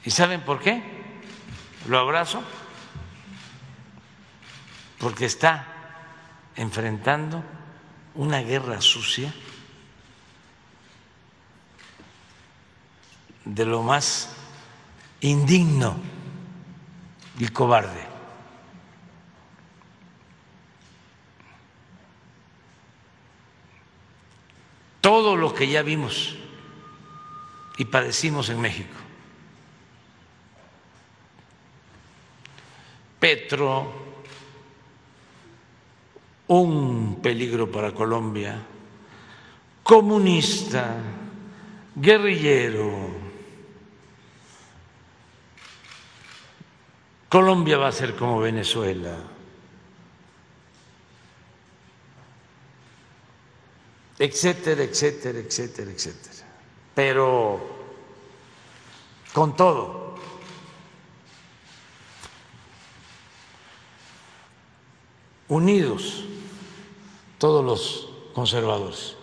¿Y 0.05 0.11
saben 0.11 0.43
por 0.43 0.61
qué? 0.61 0.83
Lo 1.87 1.99
abrazo 1.99 2.43
porque 4.99 5.25
está 5.25 5.67
enfrentando 6.57 7.43
una 8.15 8.41
guerra 8.41 8.81
sucia 8.81 9.33
de 13.45 13.65
lo 13.65 13.83
más 13.83 14.31
indigno 15.21 15.97
y 17.39 17.49
cobarde. 17.49 18.10
Todo 25.11 25.35
lo 25.35 25.53
que 25.53 25.67
ya 25.67 25.83
vimos 25.83 26.37
y 27.77 27.85
padecimos 27.85 28.49
en 28.49 28.61
México. 28.61 28.95
Petro, 33.19 33.93
un 36.47 37.19
peligro 37.21 37.69
para 37.69 37.93
Colombia, 37.93 38.63
comunista, 39.83 40.95
guerrillero. 41.97 43.11
Colombia 47.29 47.79
va 47.79 47.89
a 47.89 47.93
ser 47.93 48.15
como 48.15 48.39
Venezuela. 48.39 49.17
Etcétera, 54.21 54.83
etcétera, 54.83 55.39
etcétera, 55.39 55.91
etcétera. 55.91 56.47
Pero 56.95 57.59
con 59.33 59.57
todo, 59.57 60.14
unidos 65.49 66.25
todos 67.39 67.64
los 67.64 68.35
conservadores 68.35 69.16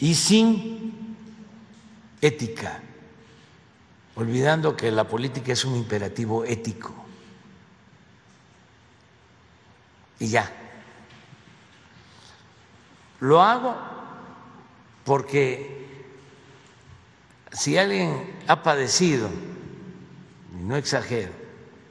y 0.00 0.16
sin 0.16 1.16
ética, 2.20 2.82
olvidando 4.16 4.76
que 4.76 4.90
la 4.90 5.06
política 5.06 5.52
es 5.52 5.64
un 5.64 5.76
imperativo 5.76 6.44
ético. 6.44 6.92
Y 10.18 10.26
ya. 10.26 10.65
Lo 13.20 13.42
hago 13.42 13.74
porque 15.04 15.86
si 17.52 17.78
alguien 17.78 18.36
ha 18.46 18.62
padecido, 18.62 19.30
y 20.58 20.62
no 20.62 20.76
exagero, 20.76 21.32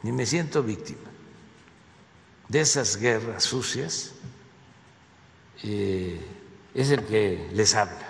ni 0.04 0.12
me 0.12 0.26
siento 0.26 0.62
víctima 0.62 1.00
de 2.50 2.62
esas 2.62 2.98
guerras 2.98 3.44
sucias, 3.44 4.14
eh, 5.64 6.22
es 6.74 6.92
el 6.92 7.06
que 7.06 7.50
les 7.54 7.74
habla 7.74 8.08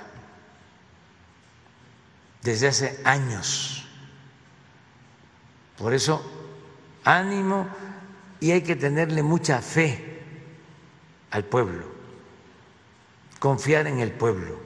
desde 2.42 2.68
hace 2.68 3.00
años. 3.04 3.88
Por 5.78 5.94
eso, 5.94 6.22
ánimo 7.04 7.68
y 8.40 8.52
hay 8.52 8.62
que 8.62 8.76
tenerle 8.76 9.24
mucha 9.24 9.62
fe 9.62 10.22
al 11.32 11.46
pueblo 11.46 11.95
confiar 13.46 13.86
en 13.86 14.00
el 14.00 14.12
pueblo, 14.12 14.60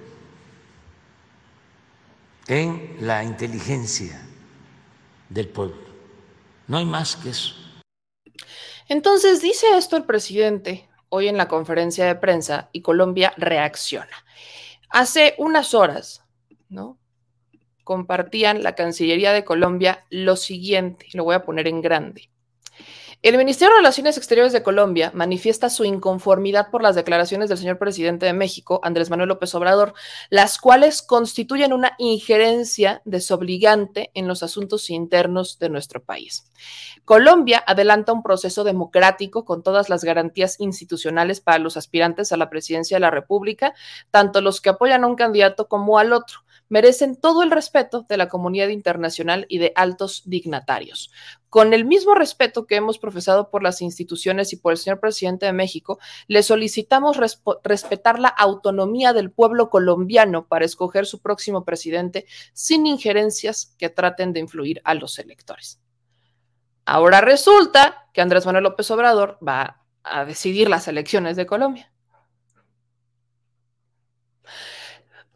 en 2.48 2.96
la 3.02 3.26
inteligencia 3.26 4.26
del 5.28 5.50
pueblo. 5.50 5.76
No 6.66 6.78
hay 6.78 6.86
más 6.86 7.18
que 7.18 7.32
eso. 7.32 7.56
Entonces 8.88 9.42
dice 9.42 9.68
esto 9.76 9.98
el 9.98 10.06
presidente 10.06 10.88
hoy 11.10 11.28
en 11.28 11.36
la 11.36 11.50
conferencia 11.50 12.06
de 12.06 12.16
prensa 12.16 12.70
y 12.72 12.82
Colombia 12.82 13.34
reacciona. 13.36 14.24
Hace 14.90 15.36
unas 15.40 15.74
horas, 15.74 16.24
¿no? 16.70 16.98
Compartían 17.84 18.64
la 18.64 18.76
Cancillería 18.76 19.34
de 19.34 19.44
Colombia 19.44 20.06
lo 20.10 20.38
siguiente, 20.38 21.06
lo 21.12 21.26
voy 21.26 21.36
a 21.36 21.44
poner 21.44 21.68
en 21.68 21.82
grande. 21.82 22.30
El 23.22 23.36
Ministerio 23.36 23.74
de 23.74 23.82
Relaciones 23.82 24.16
Exteriores 24.16 24.54
de 24.54 24.64
Colombia 24.64 25.12
manifiesta 25.14 25.70
su 25.70 25.84
inconformidad 25.84 26.72
por 26.72 26.82
las 26.82 26.96
declaraciones 26.96 27.50
del 27.50 27.58
señor 27.58 27.78
presidente 27.78 28.26
de 28.26 28.32
México, 28.32 28.80
Andrés 28.82 29.10
Manuel 29.10 29.28
López 29.28 29.54
Obrador, 29.56 29.94
las 30.30 30.58
cuales 30.58 31.02
constituyen 31.02 31.74
una 31.74 31.96
injerencia 31.98 33.02
desobligante 33.04 34.10
en 34.14 34.30
los 34.30 34.42
asuntos 34.42 34.90
internos 34.90 35.60
de 35.60 35.68
nuestro 35.68 36.02
país. 36.02 36.50
Colombia 37.04 37.62
adelanta 37.68 38.14
un 38.14 38.24
proceso 38.24 38.64
democrático 38.64 39.44
con 39.44 39.64
todas 39.64 39.90
las 39.90 40.06
garantías 40.06 40.58
institucionales 40.62 41.42
para 41.42 41.60
los 41.60 41.76
aspirantes 41.76 42.32
a 42.32 42.38
la 42.38 42.50
presidencia 42.50 42.96
de 42.96 43.02
la 43.02 43.12
República, 43.12 43.74
tanto 44.12 44.40
los 44.40 44.62
que 44.62 44.70
apoyan 44.70 45.04
a 45.04 45.08
un 45.08 45.18
candidato 45.18 45.68
como 45.68 46.00
al 46.00 46.14
otro 46.14 46.40
merecen 46.70 47.16
todo 47.16 47.44
el 47.44 47.52
respeto 47.52 48.06
de 48.08 48.18
la 48.18 48.30
comunidad 48.30 48.70
internacional 48.70 49.46
y 49.50 49.58
de 49.58 49.74
altos 49.76 50.24
dignatarios. 50.26 51.12
Con 51.50 51.74
el 51.74 51.84
mismo 51.84 52.14
respeto 52.16 52.68
que 52.68 52.76
hemos 52.76 53.00
profesado 53.00 53.50
por 53.50 53.64
las 53.64 53.82
instituciones 53.82 54.54
y 54.54 54.58
por 54.58 54.72
el 54.72 54.78
señor 54.78 55.00
presidente 55.00 55.48
de 55.48 55.54
México, 55.54 56.00
le 56.28 56.44
solicitamos 56.44 57.18
respetar 57.64 58.20
la 58.20 58.30
autonomía 58.30 59.14
del 59.14 59.32
pueblo 59.32 59.70
colombiano 59.70 60.48
para 60.48 60.66
escoger 60.66 61.06
su 61.06 61.22
próximo 61.22 61.66
presidente 61.66 62.26
sin 62.54 62.86
injerencias 62.86 63.76
que 63.78 63.90
traten 63.90 64.32
de 64.32 64.40
influir 64.40 64.82
a 64.86 64.94
los 64.94 65.18
electores. 65.20 65.82
Ahora 66.86 67.22
resulta 67.22 68.08
que 68.14 68.22
Andrés 68.22 68.46
Manuel 68.46 68.64
López 68.64 68.90
Obrador 68.92 69.38
va 69.46 69.84
a 70.04 70.26
decidir 70.26 70.70
las 70.70 70.88
elecciones 70.88 71.36
de 71.36 71.46
Colombia. 71.46 71.92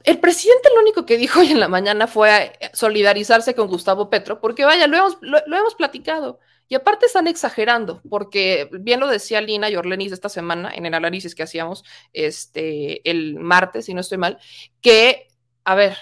El 0.04 0.20
presidente 0.20 0.70
lo 0.76 0.82
único 0.82 1.06
que 1.06 1.18
dijo 1.18 1.40
hoy 1.40 1.52
en 1.52 1.60
la 1.60 1.70
mañana 1.70 2.08
fue 2.08 2.54
solidarizarse 2.74 3.56
con 3.56 3.68
Gustavo 3.68 4.10
Petro, 4.10 4.42
porque 4.42 4.66
vaya, 4.66 4.88
lo 4.88 4.98
hemos, 4.98 5.18
lo, 5.22 5.38
hemos 5.38 5.76
platicado. 5.76 6.40
Y 6.68 6.76
aparte 6.76 7.06
están 7.06 7.28
exagerando, 7.28 8.02
porque 8.10 8.70
bien 8.72 9.00
lo 9.00 9.08
decía 9.08 9.42
Lina 9.42 9.70
y 9.70 9.76
Orlenis 9.76 10.12
esta 10.12 10.30
semana 10.30 10.72
en 10.74 10.86
el 10.86 10.94
análisis 10.94 11.36
que 11.36 11.44
hacíamos 11.44 11.84
este, 12.12 13.10
el 13.10 13.36
martes, 13.40 13.86
si 13.86 13.94
no 13.94 14.02
estoy 14.02 14.18
mal, 14.18 14.40
que, 14.82 15.28
a 15.64 15.76
ver, 15.76 15.98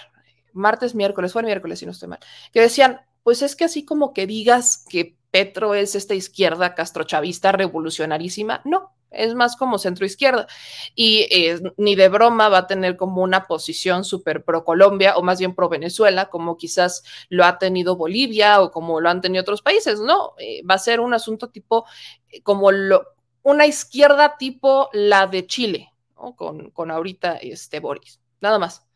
martes, 0.52 0.94
miércoles, 0.94 1.32
fue 1.32 1.42
el 1.42 1.46
miércoles, 1.46 1.78
si 1.78 1.86
no 1.86 1.92
estoy 1.92 2.08
mal, 2.08 2.20
que 2.52 2.60
decían, 2.60 3.02
pues 3.22 3.42
es 3.42 3.54
que 3.54 3.64
así 3.64 3.84
como 3.84 4.12
que 4.12 4.26
digas 4.26 4.84
que 4.88 5.16
Petro 5.30 5.74
es 5.74 5.94
esta 5.94 6.14
izquierda 6.14 6.74
castrochavista 6.74 7.52
revolucionarísima, 7.52 8.62
no, 8.64 8.94
es 9.12 9.34
más 9.34 9.56
como 9.56 9.78
centro 9.78 10.06
izquierda 10.06 10.46
y 10.94 11.26
eh, 11.30 11.60
ni 11.76 11.94
de 11.94 12.08
broma 12.08 12.48
va 12.48 12.58
a 12.58 12.66
tener 12.66 12.96
como 12.96 13.22
una 13.22 13.46
posición 13.46 14.04
súper 14.04 14.44
pro 14.44 14.64
Colombia 14.64 15.16
o 15.16 15.22
más 15.22 15.38
bien 15.38 15.54
pro 15.54 15.68
Venezuela, 15.68 16.30
como 16.30 16.56
quizás 16.56 17.02
lo 17.28 17.44
ha 17.44 17.58
tenido 17.58 17.96
Bolivia 17.96 18.60
o 18.60 18.70
como 18.70 19.00
lo 19.00 19.10
han 19.10 19.20
tenido 19.20 19.42
otros 19.42 19.62
países, 19.62 20.00
no, 20.00 20.32
eh, 20.38 20.62
va 20.68 20.74
a 20.74 20.78
ser 20.78 21.00
un 21.00 21.14
asunto 21.14 21.50
tipo 21.50 21.86
eh, 22.28 22.42
como 22.42 22.72
lo, 22.72 23.06
una 23.42 23.66
izquierda 23.66 24.36
tipo 24.38 24.88
la 24.92 25.26
de 25.26 25.46
Chile, 25.46 25.92
con, 26.36 26.70
con 26.70 26.90
ahorita 26.90 27.36
este 27.36 27.80
Boris, 27.80 28.20
nada 28.40 28.58
más 28.58 28.86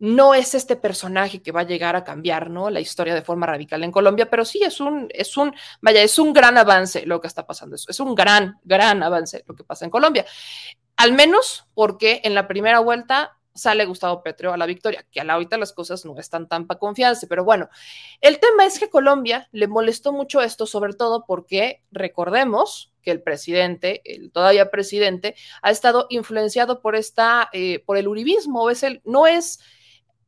no 0.00 0.34
es 0.34 0.54
este 0.54 0.76
personaje 0.76 1.42
que 1.42 1.52
va 1.52 1.60
a 1.60 1.66
llegar 1.66 1.94
a 1.94 2.04
cambiar, 2.04 2.48
¿no? 2.48 2.70
La 2.70 2.80
historia 2.80 3.14
de 3.14 3.22
forma 3.22 3.46
radical 3.46 3.84
en 3.84 3.92
Colombia, 3.92 4.30
pero 4.30 4.46
sí 4.46 4.62
es 4.62 4.80
un, 4.80 5.08
es 5.10 5.36
un, 5.36 5.54
vaya, 5.82 6.02
es 6.02 6.18
un 6.18 6.32
gran 6.32 6.56
avance 6.56 7.04
lo 7.04 7.20
que 7.20 7.28
está 7.28 7.46
pasando. 7.46 7.76
Es 7.76 8.00
un 8.00 8.14
gran, 8.14 8.58
gran 8.64 9.02
avance 9.02 9.44
lo 9.46 9.54
que 9.54 9.62
pasa 9.62 9.84
en 9.84 9.90
Colombia. 9.90 10.24
Al 10.96 11.12
menos 11.12 11.66
porque 11.74 12.22
en 12.24 12.34
la 12.34 12.48
primera 12.48 12.80
vuelta 12.80 13.36
sale 13.54 13.84
Gustavo 13.84 14.22
Petro 14.22 14.54
a 14.54 14.56
la 14.56 14.64
victoria, 14.64 15.04
que 15.10 15.20
a 15.20 15.24
la 15.24 15.34
ahorita 15.34 15.58
las 15.58 15.74
cosas 15.74 16.06
no 16.06 16.18
están 16.18 16.48
tan 16.48 16.66
para 16.66 16.80
confiarse, 16.80 17.26
pero 17.26 17.44
bueno, 17.44 17.68
el 18.22 18.38
tema 18.38 18.64
es 18.64 18.78
que 18.78 18.88
Colombia 18.88 19.48
le 19.52 19.68
molestó 19.68 20.12
mucho 20.12 20.40
esto, 20.40 20.66
sobre 20.66 20.94
todo 20.94 21.26
porque 21.26 21.82
recordemos 21.90 22.90
que 23.02 23.10
el 23.10 23.22
presidente, 23.22 24.00
el 24.04 24.30
todavía 24.30 24.70
presidente, 24.70 25.34
ha 25.60 25.70
estado 25.70 26.06
influenciado 26.08 26.80
por 26.80 26.96
esta, 26.96 27.50
eh, 27.52 27.82
por 27.84 27.98
el 27.98 28.08
uribismo, 28.08 28.70
es 28.70 28.82
el, 28.82 29.02
no 29.04 29.26
es 29.26 29.60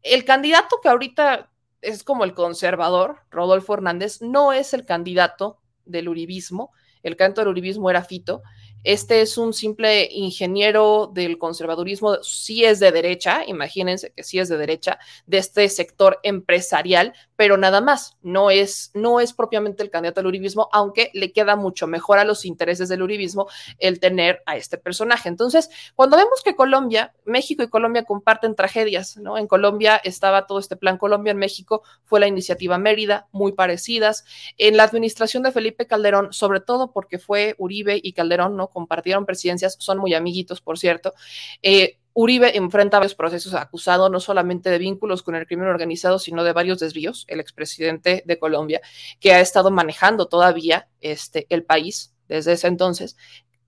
el 0.03 0.25
candidato 0.25 0.81
que 0.83 0.89
ahorita 0.89 1.51
es 1.81 2.05
como 2.05 2.25
el 2.25 2.35
conservador, 2.35 3.21
Rodolfo 3.31 3.75
Hernández, 3.75 4.23
no 4.23 4.53
es 4.53 4.73
el 4.73 4.85
candidato 4.85 5.61
del 5.85 6.09
uribismo. 6.09 6.73
El 7.03 7.17
candidato 7.17 7.41
del 7.43 7.49
uribismo 7.49 7.91
era 7.91 8.05
Fito, 8.05 8.43
este 8.85 9.21
es 9.21 9.39
un 9.39 9.53
simple 9.53 10.09
ingeniero 10.11 11.11
del 11.13 11.39
conservadurismo, 11.39 12.23
sí 12.23 12.65
es 12.65 12.81
de 12.81 12.93
derecha, 12.93 13.45
imagínense 13.47 14.13
que 14.13 14.25
sí 14.25 14.39
es 14.39 14.49
de 14.49 14.57
derecha, 14.57 14.99
de 15.27 15.39
este 15.39 15.69
sector 15.69 16.19
empresarial, 16.23 17.15
pero 17.37 17.57
nada 17.57 17.81
más, 17.81 18.17
no 18.23 18.51
es, 18.51 18.91
no 18.95 19.21
es 19.21 19.33
propiamente 19.33 19.83
el 19.83 19.91
candidato 19.91 20.21
al 20.21 20.27
uribismo, 20.27 20.69
aunque 20.73 21.11
le 21.15 21.33
queda 21.33 21.57
mucho 21.57 21.87
mejor 21.87 22.19
a 22.19 22.25
los 22.25 22.45
intereses 22.45 22.89
del 22.89 23.03
uribismo 23.03 23.49
el 23.79 24.01
tener 24.01 24.43
a 24.47 24.57
este 24.57 24.79
personaje. 24.79 25.29
Entonces, 25.29 25.71
cuando 25.95 26.17
vemos 26.17 26.43
que 26.45 26.55
Colombia, 26.55 27.15
México 27.25 27.63
y 27.63 27.69
Colombia 27.69 28.05
comparten 28.05 28.55
tragedias, 28.55 29.17
¿no? 29.17 29.39
En 29.39 29.47
Colombia 29.47 30.01
estaba 30.03 30.47
todo 30.47 30.59
este 30.59 30.77
plan 30.77 30.99
Colombia, 30.99 31.33
en 31.33 31.39
México 31.39 31.83
fue 32.05 32.21
la 32.21 32.27
iniciativa 32.27 32.79
Mérida, 32.79 33.29
muy 33.33 33.53
parecidas. 33.53 34.25
En 34.59 34.77
la 34.77 34.85
administración 34.85 35.43
de 35.43 35.53
Felipe 35.53 35.87
Calderón, 35.87 36.33
sobre 36.33 36.61
todo 36.61 36.93
porque 36.93 37.19
fue 37.19 37.55
Uribe 37.59 38.01
y 38.03 38.13
Calderón, 38.13 38.57
¿no? 38.57 38.69
Compartieron 38.73 39.27
presidencias, 39.27 39.77
son 39.79 39.99
muy 39.99 40.15
amiguitos, 40.15 40.61
por 40.61 40.79
cierto. 40.79 41.15
Eh, 41.63 41.99
Uribe 42.15 42.57
enfrenta 42.57 42.99
varios 42.99 43.15
procesos 43.15 43.55
acusado 43.55 44.09
no 44.11 44.21
solamente 44.21 44.71
de 44.71 44.79
vínculos 44.79 45.23
con 45.23 45.35
el 45.35 45.47
crimen 45.47 45.69
organizado, 45.69 46.19
sino 46.19 46.45
de 46.45 46.53
varios 46.53 46.79
desvíos, 46.79 47.25
el 47.29 47.41
expresidente 47.41 48.23
de 48.27 48.39
Colombia, 48.39 48.81
que 49.19 49.33
ha 49.33 49.41
estado 49.41 49.71
manejando 49.71 50.27
todavía 50.27 50.89
este, 51.01 51.47
el 51.49 51.65
país 51.65 52.15
desde 52.29 52.53
ese 52.53 52.67
entonces, 52.67 53.17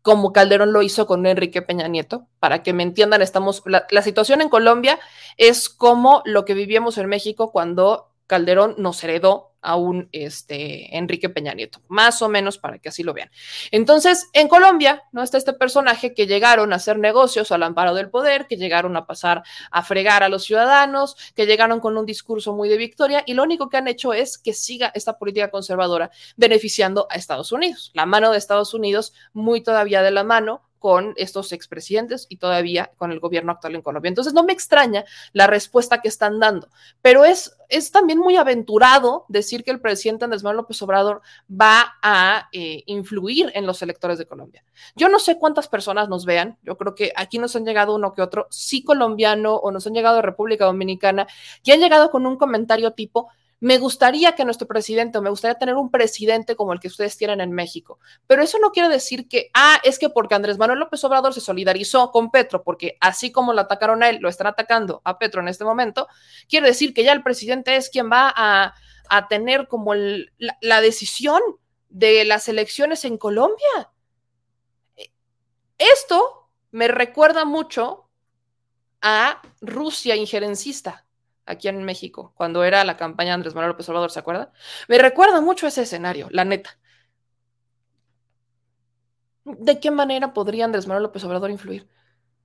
como 0.02 0.34
Calderón 0.34 0.74
lo 0.74 0.82
hizo 0.82 1.06
con 1.06 1.24
Enrique 1.24 1.62
Peña 1.62 1.88
Nieto. 1.88 2.28
Para 2.38 2.62
que 2.62 2.74
me 2.74 2.82
entiendan, 2.82 3.22
estamos, 3.22 3.62
la, 3.64 3.86
la 3.90 4.02
situación 4.02 4.42
en 4.42 4.50
Colombia 4.50 5.00
es 5.38 5.70
como 5.70 6.22
lo 6.26 6.44
que 6.44 6.52
vivíamos 6.52 6.98
en 6.98 7.06
México 7.06 7.50
cuando 7.52 8.12
Calderón 8.26 8.74
nos 8.76 9.02
heredó 9.02 9.53
a 9.64 9.76
un 9.76 10.08
este, 10.12 10.96
Enrique 10.96 11.28
Peña 11.28 11.54
Nieto, 11.54 11.80
más 11.88 12.22
o 12.22 12.28
menos 12.28 12.58
para 12.58 12.78
que 12.78 12.90
así 12.90 13.02
lo 13.02 13.14
vean. 13.14 13.30
Entonces, 13.70 14.28
en 14.32 14.46
Colombia, 14.48 15.02
¿no? 15.12 15.22
Está 15.22 15.38
este 15.38 15.54
personaje 15.54 16.14
que 16.14 16.26
llegaron 16.26 16.72
a 16.72 16.76
hacer 16.76 16.98
negocios 16.98 17.50
al 17.50 17.62
amparo 17.62 17.94
del 17.94 18.10
poder, 18.10 18.46
que 18.46 18.56
llegaron 18.56 18.96
a 18.96 19.06
pasar 19.06 19.42
a 19.70 19.82
fregar 19.82 20.22
a 20.22 20.28
los 20.28 20.44
ciudadanos, 20.44 21.16
que 21.34 21.46
llegaron 21.46 21.80
con 21.80 21.96
un 21.96 22.06
discurso 22.06 22.54
muy 22.54 22.68
de 22.68 22.76
victoria 22.76 23.22
y 23.26 23.34
lo 23.34 23.42
único 23.42 23.68
que 23.68 23.78
han 23.78 23.88
hecho 23.88 24.12
es 24.12 24.38
que 24.38 24.52
siga 24.52 24.92
esta 24.94 25.18
política 25.18 25.50
conservadora 25.50 26.10
beneficiando 26.36 27.06
a 27.10 27.14
Estados 27.14 27.50
Unidos. 27.50 27.90
La 27.94 28.06
mano 28.06 28.30
de 28.30 28.38
Estados 28.38 28.74
Unidos 28.74 29.14
muy 29.32 29.62
todavía 29.62 30.02
de 30.02 30.10
la 30.10 30.24
mano 30.24 30.62
con 30.84 31.14
estos 31.16 31.52
expresidentes 31.52 32.26
y 32.28 32.36
todavía 32.36 32.92
con 32.98 33.10
el 33.10 33.18
gobierno 33.18 33.52
actual 33.52 33.74
en 33.74 33.80
Colombia. 33.80 34.10
Entonces, 34.10 34.34
no 34.34 34.44
me 34.44 34.52
extraña 34.52 35.06
la 35.32 35.46
respuesta 35.46 36.02
que 36.02 36.08
están 36.08 36.38
dando, 36.38 36.68
pero 37.00 37.24
es, 37.24 37.56
es 37.70 37.90
también 37.90 38.18
muy 38.18 38.36
aventurado 38.36 39.24
decir 39.28 39.64
que 39.64 39.70
el 39.70 39.80
presidente 39.80 40.26
Andrés 40.26 40.42
Manuel 40.42 40.58
López 40.58 40.82
Obrador 40.82 41.22
va 41.50 41.94
a 42.02 42.50
eh, 42.52 42.82
influir 42.84 43.50
en 43.54 43.64
los 43.64 43.80
electores 43.80 44.18
de 44.18 44.26
Colombia. 44.26 44.62
Yo 44.94 45.08
no 45.08 45.18
sé 45.20 45.38
cuántas 45.38 45.68
personas 45.68 46.10
nos 46.10 46.26
vean, 46.26 46.58
yo 46.62 46.76
creo 46.76 46.94
que 46.94 47.14
aquí 47.16 47.38
nos 47.38 47.56
han 47.56 47.64
llegado 47.64 47.94
uno 47.94 48.12
que 48.12 48.20
otro, 48.20 48.46
sí 48.50 48.84
colombiano 48.84 49.54
o 49.54 49.70
nos 49.70 49.86
han 49.86 49.94
llegado 49.94 50.16
de 50.16 50.22
República 50.22 50.66
Dominicana, 50.66 51.26
y 51.62 51.70
han 51.70 51.80
llegado 51.80 52.10
con 52.10 52.26
un 52.26 52.36
comentario 52.36 52.92
tipo, 52.92 53.30
me 53.60 53.78
gustaría 53.78 54.34
que 54.34 54.44
nuestro 54.44 54.66
presidente, 54.66 55.18
o 55.18 55.22
me 55.22 55.30
gustaría 55.30 55.58
tener 55.58 55.76
un 55.76 55.90
presidente 55.90 56.56
como 56.56 56.72
el 56.72 56.80
que 56.80 56.88
ustedes 56.88 57.16
tienen 57.16 57.40
en 57.40 57.52
México. 57.52 57.98
Pero 58.26 58.42
eso 58.42 58.58
no 58.58 58.72
quiere 58.72 58.88
decir 58.88 59.28
que, 59.28 59.50
ah, 59.54 59.80
es 59.84 59.98
que 59.98 60.10
porque 60.10 60.34
Andrés 60.34 60.58
Manuel 60.58 60.80
López 60.80 61.02
Obrador 61.04 61.32
se 61.32 61.40
solidarizó 61.40 62.10
con 62.10 62.30
Petro, 62.30 62.62
porque 62.62 62.96
así 63.00 63.32
como 63.32 63.52
lo 63.52 63.60
atacaron 63.60 64.02
a 64.02 64.10
él, 64.10 64.18
lo 64.20 64.28
están 64.28 64.48
atacando 64.48 65.00
a 65.04 65.18
Petro 65.18 65.40
en 65.40 65.48
este 65.48 65.64
momento, 65.64 66.08
quiere 66.48 66.66
decir 66.66 66.92
que 66.94 67.04
ya 67.04 67.12
el 67.12 67.22
presidente 67.22 67.76
es 67.76 67.90
quien 67.90 68.10
va 68.10 68.32
a, 68.36 68.74
tener 69.28 69.68
como 69.68 69.94
la, 69.94 70.58
la 70.60 70.80
decisión 70.80 71.40
de 71.88 72.24
las 72.24 72.48
elecciones 72.48 73.04
en 73.04 73.16
Colombia. 73.16 73.92
Esto 75.78 76.50
me 76.72 76.88
recuerda 76.88 77.44
mucho 77.44 78.08
a 79.00 79.40
Rusia 79.60 80.16
injerencista 80.16 81.04
aquí 81.46 81.68
en 81.68 81.84
México, 81.84 82.32
cuando 82.36 82.64
era 82.64 82.84
la 82.84 82.96
campaña 82.96 83.30
de 83.30 83.34
Andrés 83.34 83.54
Manuel 83.54 83.70
López 83.72 83.88
Obrador, 83.88 84.10
¿se 84.10 84.18
acuerda? 84.18 84.52
Me 84.88 84.98
recuerda 84.98 85.40
mucho 85.40 85.66
ese 85.66 85.82
escenario, 85.82 86.28
la 86.30 86.44
neta. 86.44 86.78
¿De 89.44 89.78
qué 89.78 89.90
manera 89.90 90.32
podría 90.32 90.64
Andrés 90.64 90.86
Manuel 90.86 91.04
López 91.04 91.22
Obrador 91.24 91.50
influir? 91.50 91.88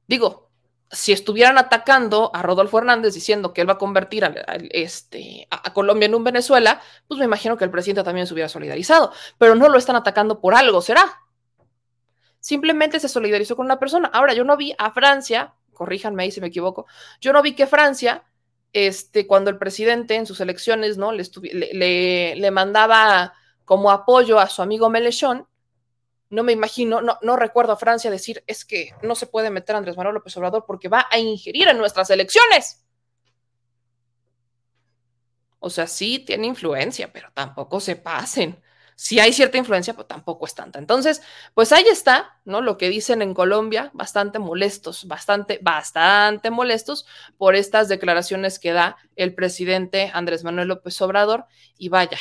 Digo, 0.08 0.50
si 0.92 1.12
estuvieran 1.12 1.58
atacando 1.58 2.32
a 2.34 2.42
Rodolfo 2.42 2.80
Hernández 2.80 3.14
diciendo 3.14 3.54
que 3.54 3.62
él 3.62 3.70
va 3.70 3.74
a 3.74 3.78
convertir 3.78 4.26
a, 4.26 4.34
este, 4.72 5.48
a, 5.52 5.72
Colombia 5.74 6.08
en 6.08 6.16
un 6.16 6.24
Venezuela, 6.24 6.82
pues 7.08 7.20
me 7.20 7.26
imagino 7.26 7.58
que 7.58 7.64
el 7.64 7.72
presidente 7.72 8.04
también 8.04 8.28
se 8.28 8.34
hubiera 8.34 8.50
solidarizado, 8.50 9.14
pero 9.38 9.56
no 9.56 9.70
lo 9.70 9.78
están 9.78 9.96
atacando 9.96 10.42
por 10.42 10.56
algo, 10.56 10.82
¿será? 10.82 11.22
Simplemente 12.40 13.00
se 13.00 13.10
solidarizó 13.10 13.56
con 13.56 13.66
una 13.66 13.80
persona. 13.80 14.10
Ahora, 14.12 14.34
yo 14.34 14.44
no 14.44 14.58
vi 14.58 14.74
a 14.78 14.92
Francia, 14.92 15.54
corríjanme 15.74 16.24
ahí 16.24 16.32
si 16.32 16.42
me 16.42 16.48
equivoco, 16.48 16.88
yo 17.22 17.34
no 17.34 17.42
vi 17.42 17.54
que 17.54 17.68
Francia 17.68 18.24
este, 18.74 19.28
cuando 19.28 19.50
el 19.50 19.58
presidente 19.58 20.16
en 20.16 20.26
sus 20.26 20.40
elecciones, 20.42 20.98
¿no? 20.98 21.12
Le, 21.12 22.52
mandaba 22.52 23.34
como 23.66 23.92
apoyo 23.92 24.40
a 24.40 24.48
su 24.48 24.62
amigo 24.62 24.90
Melechón, 24.90 25.48
no 26.30 26.44
me 26.44 26.52
imagino, 26.52 27.02
no, 27.02 27.18
no 27.22 27.36
recuerdo 27.36 27.74
a 27.74 27.78
Francia 27.78 28.12
decir, 28.12 28.44
es 28.46 28.66
que 28.66 28.94
no 29.02 29.16
se 29.16 29.26
puede 29.26 29.50
meter 29.50 29.76
a 29.76 29.80
Andrés 29.80 29.98
Manuel 29.98 30.16
López 30.16 30.36
Obrador 30.38 30.66
porque 30.68 30.88
va 30.88 31.08
a 31.10 31.18
ingerir 31.18 31.68
en 31.68 31.78
nuestras 31.78 32.10
elecciones. 32.12 32.84
O 35.60 35.70
sea, 35.70 35.88
sí 35.88 36.20
tiene 36.20 36.48
influencia, 36.48 37.12
pero 37.12 37.30
tampoco 37.34 37.80
se 37.80 37.96
pasen. 37.96 38.62
Si 39.02 39.18
hay 39.18 39.32
cierta 39.32 39.58
influencia, 39.58 39.94
pero 39.94 40.08
tampoco 40.08 40.46
es 40.46 40.54
tanta. 40.54 40.78
Entonces, 40.78 41.22
pues 41.54 41.72
ahí 41.72 41.86
está, 41.90 42.38
¿no? 42.44 42.60
Lo 42.60 42.78
que 42.78 42.90
dicen 42.90 43.22
en 43.22 43.34
Colombia, 43.34 43.92
bastante 43.94 44.40
molestos, 44.40 45.08
bastante, 45.08 45.58
bastante 45.62 46.52
molestos 46.52 47.06
por 47.38 47.56
estas 47.56 47.88
declaraciones 47.88 48.60
que 48.60 48.74
da 48.74 48.98
el 49.16 49.34
presidente 49.34 50.12
Andrés 50.14 50.44
Manuel 50.44 50.68
López 50.68 51.02
Obrador. 51.02 51.46
Y 51.78 51.88
vaya, 51.88 52.18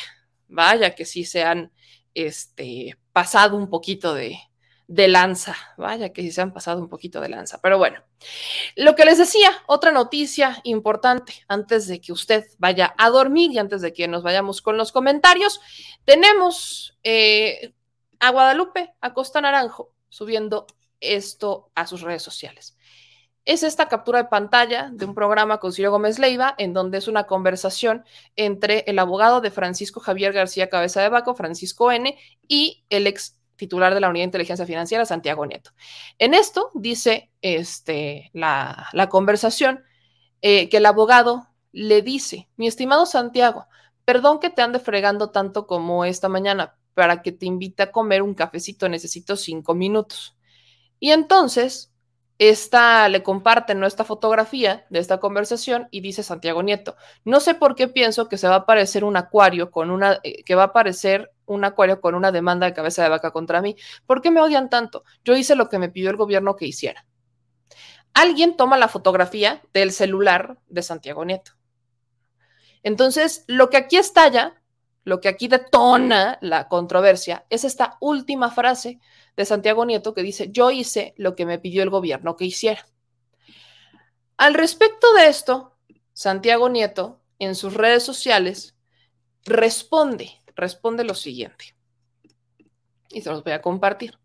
vaya 0.46 0.94
que 0.94 1.04
sí 1.04 1.24
se 1.24 1.42
han 1.42 1.72
este, 2.14 2.96
pasado 3.12 3.56
un 3.56 3.68
poquito 3.70 4.14
de, 4.14 4.38
de 4.88 5.06
lanza. 5.06 5.54
Vaya 5.76 6.12
que 6.12 6.22
sí 6.22 6.32
se 6.32 6.40
han 6.40 6.52
pasado 6.52 6.80
un 6.80 6.88
poquito 6.88 7.20
de 7.20 7.28
lanza. 7.28 7.60
Pero 7.62 7.78
bueno, 7.78 8.02
lo 8.74 8.96
que 8.96 9.04
les 9.04 9.18
decía, 9.18 9.52
otra 9.66 9.92
noticia 9.92 10.60
importante 10.64 11.44
antes 11.46 11.86
de 11.86 12.00
que 12.00 12.12
usted 12.12 12.46
vaya 12.58 12.94
a 12.98 13.10
dormir 13.10 13.52
y 13.52 13.58
antes 13.58 13.82
de 13.82 13.92
que 13.92 14.08
nos 14.08 14.22
vayamos 14.24 14.62
con 14.62 14.76
los 14.76 14.90
comentarios, 14.90 15.60
tenemos 16.04 16.98
eh, 17.04 17.74
a 18.18 18.30
Guadalupe 18.30 18.94
a 19.00 19.14
Costa 19.14 19.40
Naranjo 19.40 19.92
subiendo 20.08 20.66
esto 21.00 21.70
a 21.74 21.86
sus 21.86 22.00
redes 22.00 22.22
sociales. 22.22 22.76
Es 23.44 23.62
esta 23.62 23.88
captura 23.88 24.22
de 24.22 24.28
pantalla 24.28 24.90
de 24.92 25.06
un 25.06 25.14
programa 25.14 25.58
con 25.58 25.72
Ciro 25.72 25.90
Gómez 25.90 26.18
Leiva, 26.18 26.54
en 26.58 26.74
donde 26.74 26.98
es 26.98 27.08
una 27.08 27.24
conversación 27.24 28.04
entre 28.36 28.84
el 28.86 28.98
abogado 28.98 29.40
de 29.40 29.50
Francisco 29.50 30.00
Javier 30.00 30.34
García 30.34 30.68
Cabeza 30.68 31.00
de 31.00 31.08
Baco, 31.08 31.34
Francisco 31.34 31.90
N., 31.90 32.18
y 32.46 32.84
el 32.90 33.06
ex 33.06 33.38
titular 33.58 33.92
de 33.92 34.00
la 34.00 34.08
Unidad 34.08 34.22
de 34.22 34.28
Inteligencia 34.28 34.64
Financiera, 34.64 35.04
Santiago 35.04 35.44
Nieto. 35.44 35.72
En 36.18 36.32
esto 36.32 36.70
dice 36.72 37.30
este, 37.42 38.30
la, 38.32 38.88
conversación 39.10 39.84
eh, 40.40 40.70
que 40.70 40.78
el 40.78 40.86
abogado 40.86 41.48
le 41.72 42.00
dice, 42.00 42.48
mi 42.56 42.66
estimado 42.66 43.04
Santiago, 43.04 43.66
perdón 44.06 44.40
que 44.40 44.48
te 44.48 44.62
ande 44.62 44.78
fregando 44.78 45.30
tanto 45.30 45.66
como 45.66 46.06
esta 46.06 46.30
mañana, 46.30 46.76
para 46.94 47.22
que 47.22 47.30
te 47.30 47.46
invite 47.46 47.82
a 47.82 47.92
comer 47.92 48.22
un 48.22 48.34
cafecito 48.34 48.88
necesito 48.88 49.36
cinco 49.36 49.74
minutos. 49.74 50.36
Y 50.98 51.10
entonces 51.10 51.92
esta 52.38 53.08
le 53.08 53.22
comparten 53.22 53.78
nuestra 53.80 54.04
fotografía 54.04 54.86
de 54.90 54.98
esta 54.98 55.18
conversación 55.18 55.88
y 55.90 56.00
dice 56.00 56.22
Santiago 56.22 56.62
Nieto, 56.62 56.96
no 57.24 57.40
sé 57.40 57.54
por 57.54 57.74
qué 57.74 57.86
pienso 57.86 58.28
que 58.28 58.38
se 58.38 58.48
va 58.48 58.54
a 58.54 58.58
aparecer 58.58 59.04
un 59.04 59.16
acuario 59.16 59.70
con 59.70 59.90
una, 59.90 60.20
eh, 60.22 60.42
que 60.44 60.54
va 60.54 60.62
a 60.62 60.66
aparecer 60.66 61.32
un 61.48 61.64
acuario 61.64 62.00
con 62.00 62.14
una 62.14 62.30
demanda 62.30 62.66
de 62.66 62.74
cabeza 62.74 63.02
de 63.02 63.08
vaca 63.08 63.32
contra 63.32 63.60
mí. 63.60 63.76
¿Por 64.06 64.22
qué 64.22 64.30
me 64.30 64.40
odian 64.40 64.70
tanto? 64.70 65.04
Yo 65.24 65.36
hice 65.36 65.56
lo 65.56 65.68
que 65.68 65.78
me 65.78 65.88
pidió 65.88 66.10
el 66.10 66.16
gobierno 66.16 66.56
que 66.56 66.66
hiciera. 66.66 67.06
Alguien 68.14 68.56
toma 68.56 68.76
la 68.76 68.88
fotografía 68.88 69.62
del 69.72 69.92
celular 69.92 70.58
de 70.68 70.82
Santiago 70.82 71.24
Nieto. 71.24 71.52
Entonces, 72.82 73.44
lo 73.46 73.70
que 73.70 73.76
aquí 73.76 73.96
estalla, 73.96 74.62
lo 75.04 75.20
que 75.20 75.28
aquí 75.28 75.48
detona 75.48 76.38
la 76.40 76.68
controversia 76.68 77.46
es 77.50 77.64
esta 77.64 77.96
última 78.00 78.50
frase 78.50 79.00
de 79.36 79.44
Santiago 79.44 79.84
Nieto 79.84 80.14
que 80.14 80.22
dice, 80.22 80.50
yo 80.50 80.70
hice 80.70 81.14
lo 81.16 81.34
que 81.34 81.46
me 81.46 81.58
pidió 81.58 81.82
el 81.82 81.90
gobierno 81.90 82.36
que 82.36 82.44
hiciera. 82.44 82.86
Al 84.36 84.54
respecto 84.54 85.12
de 85.14 85.28
esto, 85.28 85.76
Santiago 86.12 86.68
Nieto 86.68 87.20
en 87.38 87.54
sus 87.54 87.74
redes 87.74 88.02
sociales 88.02 88.76
responde, 89.44 90.37
responde 90.58 91.04
lo 91.04 91.14
siguiente. 91.14 91.74
Y 93.10 93.22
se 93.22 93.30
los 93.30 93.42
voy 93.42 93.52
a 93.52 93.62
compartir. 93.62 94.18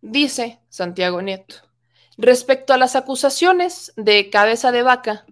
Dice 0.00 0.60
Santiago 0.68 1.20
Nieto, 1.20 1.56
respecto 2.16 2.72
a 2.72 2.78
las 2.78 2.96
acusaciones 2.96 3.92
de 3.96 4.30
cabeza 4.30 4.72
de 4.72 4.82
vaca 4.82 5.26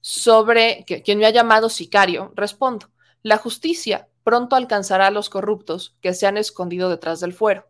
sobre 0.00 0.84
que, 0.84 1.02
quien 1.02 1.18
me 1.18 1.26
ha 1.26 1.30
llamado 1.30 1.70
sicario, 1.70 2.32
respondo, 2.34 2.90
la 3.22 3.38
justicia 3.38 4.08
pronto 4.24 4.56
alcanzará 4.56 5.06
a 5.06 5.10
los 5.10 5.30
corruptos 5.30 5.96
que 6.00 6.12
se 6.12 6.26
han 6.26 6.36
escondido 6.36 6.90
detrás 6.90 7.20
del 7.20 7.32
fuero. 7.32 7.66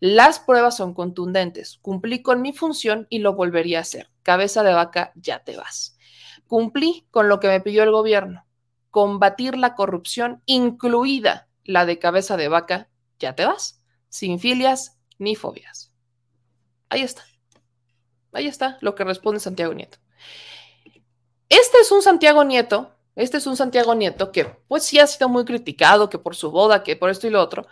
Las 0.00 0.40
pruebas 0.40 0.76
son 0.76 0.92
contundentes. 0.92 1.78
Cumplí 1.80 2.22
con 2.22 2.42
mi 2.42 2.52
función 2.52 3.06
y 3.08 3.20
lo 3.20 3.34
volvería 3.34 3.78
a 3.78 3.82
hacer. 3.82 4.10
Cabeza 4.22 4.62
de 4.62 4.74
vaca, 4.74 5.12
ya 5.14 5.42
te 5.44 5.56
vas. 5.56 5.96
Cumplí 6.46 7.06
con 7.10 7.28
lo 7.28 7.40
que 7.40 7.48
me 7.48 7.60
pidió 7.60 7.82
el 7.84 7.90
gobierno. 7.90 8.43
Combatir 8.94 9.58
la 9.58 9.74
corrupción, 9.74 10.40
incluida 10.46 11.48
la 11.64 11.84
de 11.84 11.98
cabeza 11.98 12.36
de 12.36 12.46
vaca, 12.46 12.88
ya 13.18 13.34
te 13.34 13.44
vas. 13.44 13.82
Sin 14.08 14.38
filias 14.38 14.96
ni 15.18 15.34
fobias. 15.34 15.90
Ahí 16.88 17.02
está. 17.02 17.24
Ahí 18.32 18.46
está 18.46 18.78
lo 18.82 18.94
que 18.94 19.02
responde 19.02 19.40
Santiago 19.40 19.74
Nieto. 19.74 19.98
Este 21.48 21.78
es 21.78 21.90
un 21.90 22.02
Santiago 22.02 22.44
Nieto 22.44 22.94
este 23.16 23.36
es 23.36 23.46
un 23.46 23.56
Santiago 23.56 23.94
Nieto 23.94 24.32
que 24.32 24.44
pues 24.44 24.82
sí 24.84 24.98
ha 24.98 25.06
sido 25.06 25.28
muy 25.28 25.44
criticado, 25.44 26.10
que 26.10 26.18
por 26.18 26.34
su 26.34 26.50
boda, 26.50 26.82
que 26.82 26.96
por 26.96 27.10
esto 27.10 27.26
y 27.26 27.30
lo 27.30 27.40
otro, 27.40 27.66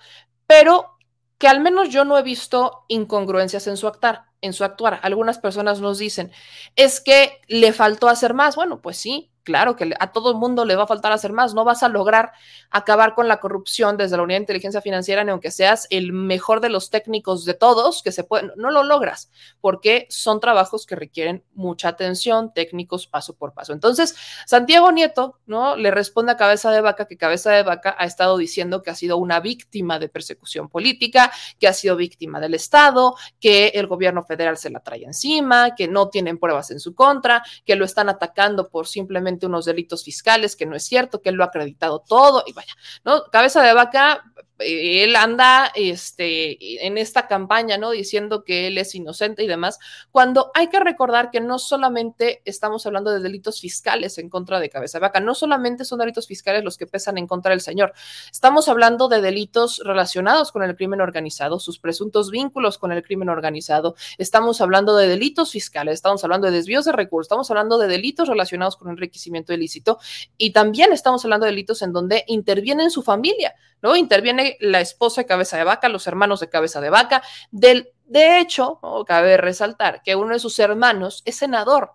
pero 0.46 0.98
que 1.38 1.48
al 1.48 1.60
menos 1.60 1.88
yo 1.88 2.04
no 2.04 2.16
he 2.16 2.22
visto 2.22 2.84
incongruencias 2.86 3.66
en 3.66 3.76
su 3.76 3.88
actuar, 3.88 4.26
en 4.40 4.52
su 4.52 4.62
actuar. 4.62 5.00
Algunas 5.02 5.38
personas 5.38 5.80
nos 5.80 5.98
dicen, 5.98 6.30
es 6.76 7.00
que 7.00 7.40
le 7.48 7.72
faltó 7.72 8.08
hacer 8.08 8.34
más. 8.34 8.54
Bueno, 8.54 8.80
pues 8.80 8.96
sí, 8.96 9.31
Claro 9.44 9.74
que 9.74 9.92
a 9.98 10.12
todo 10.12 10.30
el 10.30 10.36
mundo 10.36 10.64
le 10.64 10.76
va 10.76 10.84
a 10.84 10.86
faltar 10.86 11.10
hacer 11.10 11.32
más. 11.32 11.52
No 11.54 11.64
vas 11.64 11.82
a 11.82 11.88
lograr 11.88 12.32
acabar 12.70 13.14
con 13.14 13.26
la 13.26 13.40
corrupción 13.40 13.96
desde 13.96 14.16
la 14.16 14.22
Unidad 14.22 14.38
de 14.38 14.42
Inteligencia 14.42 14.80
Financiera, 14.80 15.24
ni 15.24 15.30
aunque 15.30 15.50
seas 15.50 15.88
el 15.90 16.12
mejor 16.12 16.60
de 16.60 16.68
los 16.68 16.90
técnicos 16.90 17.44
de 17.44 17.54
todos 17.54 18.02
que 18.02 18.12
se 18.12 18.22
pueden, 18.22 18.52
no 18.56 18.70
lo 18.70 18.84
logras, 18.84 19.30
porque 19.60 20.06
son 20.10 20.38
trabajos 20.38 20.86
que 20.86 20.94
requieren 20.94 21.44
mucha 21.54 21.88
atención, 21.88 22.52
técnicos 22.54 23.08
paso 23.08 23.34
por 23.34 23.52
paso. 23.52 23.72
Entonces, 23.72 24.14
Santiago 24.46 24.92
Nieto, 24.92 25.40
¿no? 25.46 25.76
Le 25.76 25.90
responde 25.90 26.32
a 26.32 26.36
Cabeza 26.36 26.70
de 26.70 26.80
Vaca 26.80 27.06
que 27.06 27.16
Cabeza 27.16 27.50
de 27.50 27.64
Vaca 27.64 27.96
ha 27.98 28.04
estado 28.04 28.36
diciendo 28.36 28.82
que 28.82 28.90
ha 28.90 28.94
sido 28.94 29.16
una 29.16 29.40
víctima 29.40 29.98
de 29.98 30.08
persecución 30.08 30.68
política, 30.68 31.32
que 31.58 31.66
ha 31.66 31.72
sido 31.72 31.96
víctima 31.96 32.38
del 32.38 32.54
Estado, 32.54 33.16
que 33.40 33.68
el 33.74 33.88
gobierno 33.88 34.22
federal 34.22 34.56
se 34.56 34.70
la 34.70 34.80
trae 34.80 35.04
encima, 35.04 35.74
que 35.74 35.88
no 35.88 36.08
tienen 36.10 36.38
pruebas 36.38 36.70
en 36.70 36.78
su 36.78 36.94
contra, 36.94 37.42
que 37.64 37.74
lo 37.74 37.84
están 37.84 38.08
atacando 38.08 38.68
por 38.68 38.86
simplemente 38.86 39.31
unos 39.46 39.64
delitos 39.64 40.04
fiscales, 40.04 40.56
que 40.56 40.66
no 40.66 40.76
es 40.76 40.84
cierto, 40.84 41.20
que 41.22 41.30
él 41.30 41.36
lo 41.36 41.44
ha 41.44 41.48
acreditado 41.48 42.00
todo 42.06 42.42
y 42.46 42.52
vaya, 42.52 42.74
¿no? 43.04 43.24
Cabeza 43.30 43.62
de 43.62 43.74
vaca 43.74 44.24
él 44.64 45.16
anda 45.16 45.70
este, 45.74 46.86
en 46.86 46.98
esta 46.98 47.26
campaña, 47.26 47.78
¿no? 47.78 47.90
Diciendo 47.90 48.44
que 48.44 48.66
él 48.68 48.78
es 48.78 48.94
inocente 48.94 49.42
y 49.42 49.46
demás, 49.46 49.78
cuando 50.10 50.50
hay 50.54 50.68
que 50.68 50.80
recordar 50.80 51.30
que 51.30 51.40
no 51.40 51.58
solamente 51.58 52.42
estamos 52.44 52.86
hablando 52.86 53.10
de 53.10 53.20
delitos 53.20 53.60
fiscales 53.60 54.18
en 54.18 54.28
contra 54.28 54.60
de 54.60 54.70
Cabeza 54.70 54.98
Vaca, 54.98 55.20
no 55.20 55.34
solamente 55.34 55.84
son 55.84 55.98
delitos 55.98 56.26
fiscales 56.26 56.64
los 56.64 56.76
que 56.76 56.86
pesan 56.86 57.18
en 57.18 57.26
contra 57.26 57.50
del 57.50 57.60
señor, 57.60 57.92
estamos 58.30 58.68
hablando 58.68 59.08
de 59.08 59.20
delitos 59.20 59.80
relacionados 59.84 60.52
con 60.52 60.62
el 60.62 60.76
crimen 60.76 61.00
organizado, 61.00 61.58
sus 61.58 61.78
presuntos 61.78 62.30
vínculos 62.30 62.78
con 62.78 62.92
el 62.92 63.02
crimen 63.02 63.28
organizado, 63.28 63.94
estamos 64.18 64.60
hablando 64.60 64.96
de 64.96 65.08
delitos 65.08 65.52
fiscales, 65.52 65.94
estamos 65.94 66.24
hablando 66.24 66.46
de 66.46 66.52
desvíos 66.52 66.84
de 66.84 66.92
recursos, 66.92 67.26
estamos 67.26 67.50
hablando 67.50 67.78
de 67.78 67.88
delitos 67.88 68.28
relacionados 68.28 68.76
con 68.76 68.90
enriquecimiento 68.90 69.52
ilícito 69.52 69.98
y 70.36 70.52
también 70.52 70.92
estamos 70.92 71.24
hablando 71.24 71.46
de 71.46 71.52
delitos 71.52 71.82
en 71.82 71.92
donde 71.92 72.24
interviene 72.26 72.90
su 72.90 73.02
familia, 73.02 73.54
¿no? 73.82 73.96
Interviene 73.96 74.56
la 74.60 74.80
esposa 74.80 75.22
de 75.22 75.26
cabeza 75.26 75.56
de 75.58 75.64
vaca, 75.64 75.88
los 75.88 76.06
hermanos 76.06 76.40
de 76.40 76.48
cabeza 76.48 76.80
de 76.80 76.90
vaca. 76.90 77.22
Del, 77.50 77.90
de 78.04 78.38
hecho, 78.38 78.80
cabe 79.06 79.36
resaltar 79.36 80.02
que 80.02 80.16
uno 80.16 80.32
de 80.32 80.38
sus 80.38 80.58
hermanos 80.58 81.22
es 81.24 81.36
senador, 81.36 81.92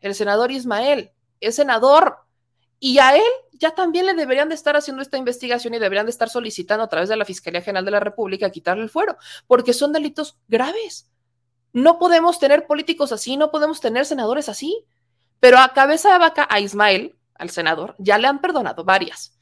el 0.00 0.14
senador 0.14 0.50
Ismael, 0.50 1.12
es 1.40 1.56
senador. 1.56 2.18
Y 2.78 2.98
a 2.98 3.16
él 3.16 3.22
ya 3.52 3.74
también 3.74 4.06
le 4.06 4.14
deberían 4.14 4.48
de 4.48 4.54
estar 4.54 4.76
haciendo 4.76 5.02
esta 5.02 5.16
investigación 5.16 5.74
y 5.74 5.78
deberían 5.78 6.06
de 6.06 6.10
estar 6.10 6.28
solicitando 6.28 6.84
a 6.84 6.88
través 6.88 7.08
de 7.08 7.16
la 7.16 7.24
Fiscalía 7.24 7.62
General 7.62 7.84
de 7.84 7.90
la 7.90 8.00
República 8.00 8.50
quitarle 8.50 8.82
el 8.82 8.90
fuero, 8.90 9.16
porque 9.46 9.72
son 9.72 9.92
delitos 9.92 10.38
graves. 10.48 11.10
No 11.72 11.98
podemos 11.98 12.38
tener 12.38 12.66
políticos 12.66 13.12
así, 13.12 13.36
no 13.36 13.50
podemos 13.50 13.80
tener 13.80 14.06
senadores 14.06 14.48
así. 14.48 14.86
Pero 15.40 15.58
a 15.58 15.72
cabeza 15.74 16.12
de 16.12 16.18
vaca, 16.18 16.46
a 16.48 16.60
Ismael, 16.60 17.18
al 17.34 17.50
senador, 17.50 17.94
ya 17.98 18.18
le 18.18 18.28
han 18.28 18.40
perdonado 18.40 18.84
varias. 18.84 19.35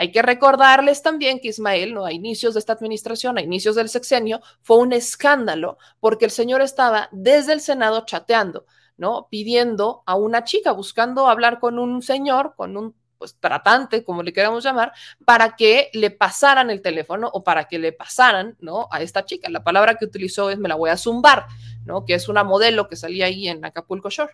Hay 0.00 0.12
que 0.12 0.22
recordarles 0.22 1.02
también 1.02 1.40
que 1.40 1.48
Ismael, 1.48 1.92
¿no? 1.92 2.06
a 2.06 2.12
inicios 2.14 2.54
de 2.54 2.60
esta 2.60 2.72
administración, 2.72 3.36
a 3.36 3.42
inicios 3.42 3.76
del 3.76 3.90
sexenio, 3.90 4.40
fue 4.62 4.78
un 4.78 4.94
escándalo 4.94 5.76
porque 6.00 6.24
el 6.24 6.30
señor 6.30 6.62
estaba 6.62 7.10
desde 7.12 7.52
el 7.52 7.60
Senado 7.60 8.06
chateando, 8.06 8.64
¿no? 8.96 9.28
Pidiendo 9.30 10.02
a 10.06 10.14
una 10.14 10.42
chica, 10.44 10.72
buscando 10.72 11.28
hablar 11.28 11.60
con 11.60 11.78
un 11.78 12.00
señor, 12.00 12.54
con 12.56 12.78
un 12.78 12.94
pues 13.18 13.36
tratante, 13.38 14.02
como 14.02 14.22
le 14.22 14.32
queramos 14.32 14.64
llamar, 14.64 14.94
para 15.26 15.54
que 15.54 15.90
le 15.92 16.10
pasaran 16.10 16.70
el 16.70 16.80
teléfono 16.80 17.28
o 17.30 17.44
para 17.44 17.68
que 17.68 17.78
le 17.78 17.92
pasaran, 17.92 18.56
¿no? 18.58 18.88
A 18.90 19.02
esta 19.02 19.26
chica. 19.26 19.50
La 19.50 19.62
palabra 19.62 19.96
que 19.96 20.06
utilizó 20.06 20.48
es 20.48 20.58
me 20.58 20.70
la 20.70 20.76
voy 20.76 20.88
a 20.88 20.96
zumbar, 20.96 21.44
¿no? 21.84 22.06
Que 22.06 22.14
es 22.14 22.30
una 22.30 22.42
modelo 22.42 22.88
que 22.88 22.96
salía 22.96 23.26
ahí 23.26 23.48
en 23.48 23.62
Acapulco 23.66 24.08
Shore. 24.08 24.32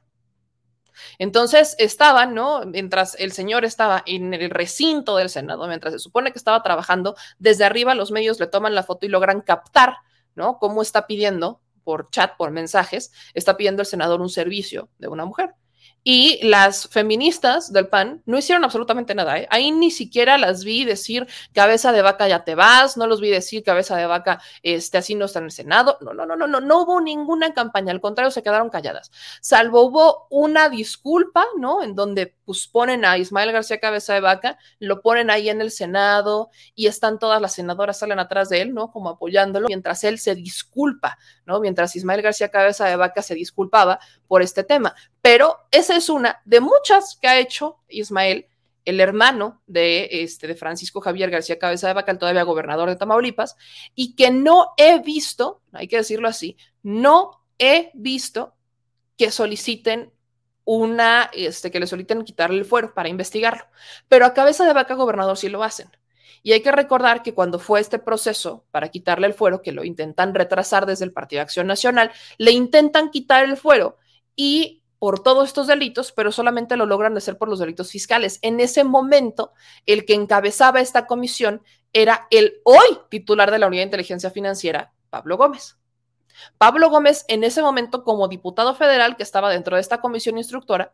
Entonces 1.18 1.74
estaban, 1.78 2.34
¿no? 2.34 2.64
Mientras 2.66 3.14
el 3.18 3.32
señor 3.32 3.64
estaba 3.64 4.02
en 4.06 4.34
el 4.34 4.50
recinto 4.50 5.16
del 5.16 5.30
Senado, 5.30 5.66
mientras 5.66 5.94
se 5.94 5.98
supone 5.98 6.32
que 6.32 6.38
estaba 6.38 6.62
trabajando, 6.62 7.16
desde 7.38 7.64
arriba 7.64 7.94
los 7.94 8.10
medios 8.10 8.40
le 8.40 8.46
toman 8.46 8.74
la 8.74 8.82
foto 8.82 9.06
y 9.06 9.08
logran 9.08 9.40
captar, 9.40 9.96
¿no? 10.34 10.58
Cómo 10.58 10.82
está 10.82 11.06
pidiendo 11.06 11.60
por 11.84 12.10
chat, 12.10 12.36
por 12.36 12.50
mensajes, 12.50 13.12
está 13.34 13.56
pidiendo 13.56 13.82
el 13.82 13.86
senador 13.86 14.20
un 14.20 14.28
servicio 14.28 14.88
de 14.98 15.08
una 15.08 15.24
mujer. 15.24 15.54
Y 16.08 16.38
las 16.46 16.86
feministas 16.86 17.72
del 17.72 17.88
PAN 17.88 18.22
no 18.26 18.38
hicieron 18.38 18.62
absolutamente 18.62 19.12
nada. 19.12 19.40
¿eh? 19.40 19.48
Ahí 19.50 19.72
ni 19.72 19.90
siquiera 19.90 20.38
las 20.38 20.62
vi 20.62 20.84
decir 20.84 21.26
cabeza 21.52 21.90
de 21.90 22.00
vaca 22.00 22.28
ya 22.28 22.44
te 22.44 22.54
vas, 22.54 22.96
no 22.96 23.08
los 23.08 23.20
vi 23.20 23.28
decir 23.28 23.64
cabeza 23.64 23.96
de 23.96 24.06
vaca 24.06 24.40
este, 24.62 24.98
así 24.98 25.16
no 25.16 25.24
está 25.24 25.40
en 25.40 25.46
el 25.46 25.50
Senado. 25.50 25.98
No, 26.00 26.14
no, 26.14 26.24
no, 26.24 26.36
no, 26.36 26.46
no, 26.46 26.60
no 26.60 26.82
hubo 26.82 27.00
ninguna 27.00 27.54
campaña, 27.54 27.90
al 27.90 28.00
contrario, 28.00 28.30
se 28.30 28.44
quedaron 28.44 28.70
calladas. 28.70 29.10
Salvo 29.40 29.82
hubo 29.82 30.28
una 30.30 30.68
disculpa, 30.68 31.44
¿no? 31.58 31.82
En 31.82 31.96
donde 31.96 32.36
pues 32.44 32.68
ponen 32.68 33.04
a 33.04 33.18
Ismael 33.18 33.50
García 33.50 33.80
cabeza 33.80 34.14
de 34.14 34.20
vaca, 34.20 34.58
lo 34.78 35.02
ponen 35.02 35.28
ahí 35.28 35.48
en 35.48 35.60
el 35.60 35.72
Senado 35.72 36.50
y 36.76 36.86
están 36.86 37.18
todas 37.18 37.42
las 37.42 37.54
senadoras, 37.54 37.98
salen 37.98 38.20
atrás 38.20 38.48
de 38.48 38.62
él, 38.62 38.74
¿no? 38.74 38.92
Como 38.92 39.08
apoyándolo, 39.08 39.66
mientras 39.66 40.04
él 40.04 40.20
se 40.20 40.36
disculpa, 40.36 41.18
Mientras 41.60 41.94
Ismael 41.96 42.22
García 42.22 42.50
cabeza 42.50 42.86
de 42.86 42.96
vaca 42.96 43.22
se 43.22 43.34
disculpaba 43.34 43.98
por 44.26 44.42
este 44.42 44.64
tema. 44.64 44.94
Pero 45.22 45.56
esa 45.70 45.96
es 45.96 46.08
una 46.08 46.42
de 46.44 46.60
muchas 46.60 47.16
que 47.20 47.28
ha 47.28 47.38
hecho 47.38 47.78
Ismael, 47.88 48.46
el 48.84 49.00
hermano 49.00 49.62
de, 49.66 50.08
este, 50.10 50.46
de 50.46 50.54
Francisco 50.54 51.00
Javier 51.00 51.30
García 51.30 51.58
Cabeza 51.58 51.88
de 51.88 51.94
Vaca, 51.94 52.16
todavía 52.18 52.44
gobernador 52.44 52.88
de 52.88 52.96
Tamaulipas, 52.96 53.56
y 53.94 54.14
que 54.14 54.30
no 54.30 54.74
he 54.76 55.00
visto, 55.00 55.62
hay 55.72 55.88
que 55.88 55.96
decirlo 55.96 56.28
así, 56.28 56.56
no 56.82 57.42
he 57.58 57.90
visto 57.94 58.54
que 59.16 59.30
soliciten 59.30 60.12
una, 60.64 61.30
este, 61.32 61.70
que 61.70 61.80
le 61.80 61.86
soliciten 61.86 62.24
quitarle 62.24 62.58
el 62.58 62.64
fuero 62.64 62.92
para 62.94 63.08
investigarlo. 63.08 63.64
Pero 64.08 64.26
a 64.26 64.34
cabeza 64.34 64.66
de 64.66 64.72
vaca 64.72 64.94
gobernador 64.94 65.36
sí 65.36 65.48
lo 65.48 65.62
hacen. 65.62 65.88
Y 66.46 66.52
hay 66.52 66.60
que 66.60 66.70
recordar 66.70 67.24
que 67.24 67.34
cuando 67.34 67.58
fue 67.58 67.80
este 67.80 67.98
proceso 67.98 68.64
para 68.70 68.88
quitarle 68.88 69.26
el 69.26 69.34
fuero, 69.34 69.62
que 69.62 69.72
lo 69.72 69.82
intentan 69.82 70.32
retrasar 70.32 70.86
desde 70.86 71.04
el 71.04 71.12
Partido 71.12 71.40
de 71.40 71.42
Acción 71.42 71.66
Nacional, 71.66 72.12
le 72.38 72.52
intentan 72.52 73.10
quitar 73.10 73.44
el 73.44 73.56
fuero 73.56 73.96
y 74.36 74.84
por 75.00 75.24
todos 75.24 75.48
estos 75.48 75.66
delitos, 75.66 76.12
pero 76.12 76.30
solamente 76.30 76.76
lo 76.76 76.86
logran 76.86 77.16
hacer 77.16 77.36
por 77.36 77.48
los 77.48 77.58
delitos 77.58 77.90
fiscales. 77.90 78.38
En 78.42 78.60
ese 78.60 78.84
momento, 78.84 79.54
el 79.86 80.04
que 80.04 80.14
encabezaba 80.14 80.80
esta 80.80 81.08
comisión 81.08 81.62
era 81.92 82.28
el 82.30 82.60
hoy 82.62 82.96
titular 83.10 83.50
de 83.50 83.58
la 83.58 83.66
Unidad 83.66 83.80
de 83.80 83.86
Inteligencia 83.86 84.30
Financiera, 84.30 84.92
Pablo 85.10 85.36
Gómez. 85.36 85.78
Pablo 86.58 86.90
Gómez, 86.90 87.24
en 87.26 87.42
ese 87.42 87.60
momento, 87.60 88.04
como 88.04 88.28
diputado 88.28 88.76
federal 88.76 89.16
que 89.16 89.24
estaba 89.24 89.50
dentro 89.50 89.74
de 89.74 89.80
esta 89.80 90.00
comisión 90.00 90.38
instructora, 90.38 90.92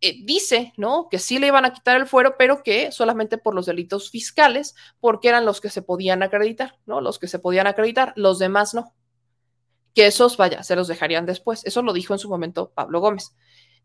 eh, 0.00 0.20
dice, 0.24 0.72
¿no? 0.76 1.08
Que 1.10 1.18
sí 1.18 1.38
le 1.38 1.48
iban 1.48 1.64
a 1.64 1.72
quitar 1.72 1.96
el 1.96 2.06
fuero, 2.06 2.36
pero 2.38 2.62
que 2.62 2.92
solamente 2.92 3.38
por 3.38 3.54
los 3.54 3.66
delitos 3.66 4.10
fiscales, 4.10 4.74
porque 5.00 5.28
eran 5.28 5.44
los 5.44 5.60
que 5.60 5.70
se 5.70 5.82
podían 5.82 6.22
acreditar, 6.22 6.78
¿no? 6.86 7.00
Los 7.00 7.18
que 7.18 7.28
se 7.28 7.38
podían 7.38 7.66
acreditar, 7.66 8.12
los 8.16 8.38
demás 8.38 8.74
no 8.74 8.94
que 9.98 10.06
esos, 10.06 10.36
vaya, 10.36 10.62
se 10.62 10.76
los 10.76 10.86
dejarían 10.86 11.26
después. 11.26 11.64
Eso 11.64 11.82
lo 11.82 11.92
dijo 11.92 12.12
en 12.12 12.20
su 12.20 12.28
momento 12.28 12.70
Pablo 12.72 13.00
Gómez, 13.00 13.34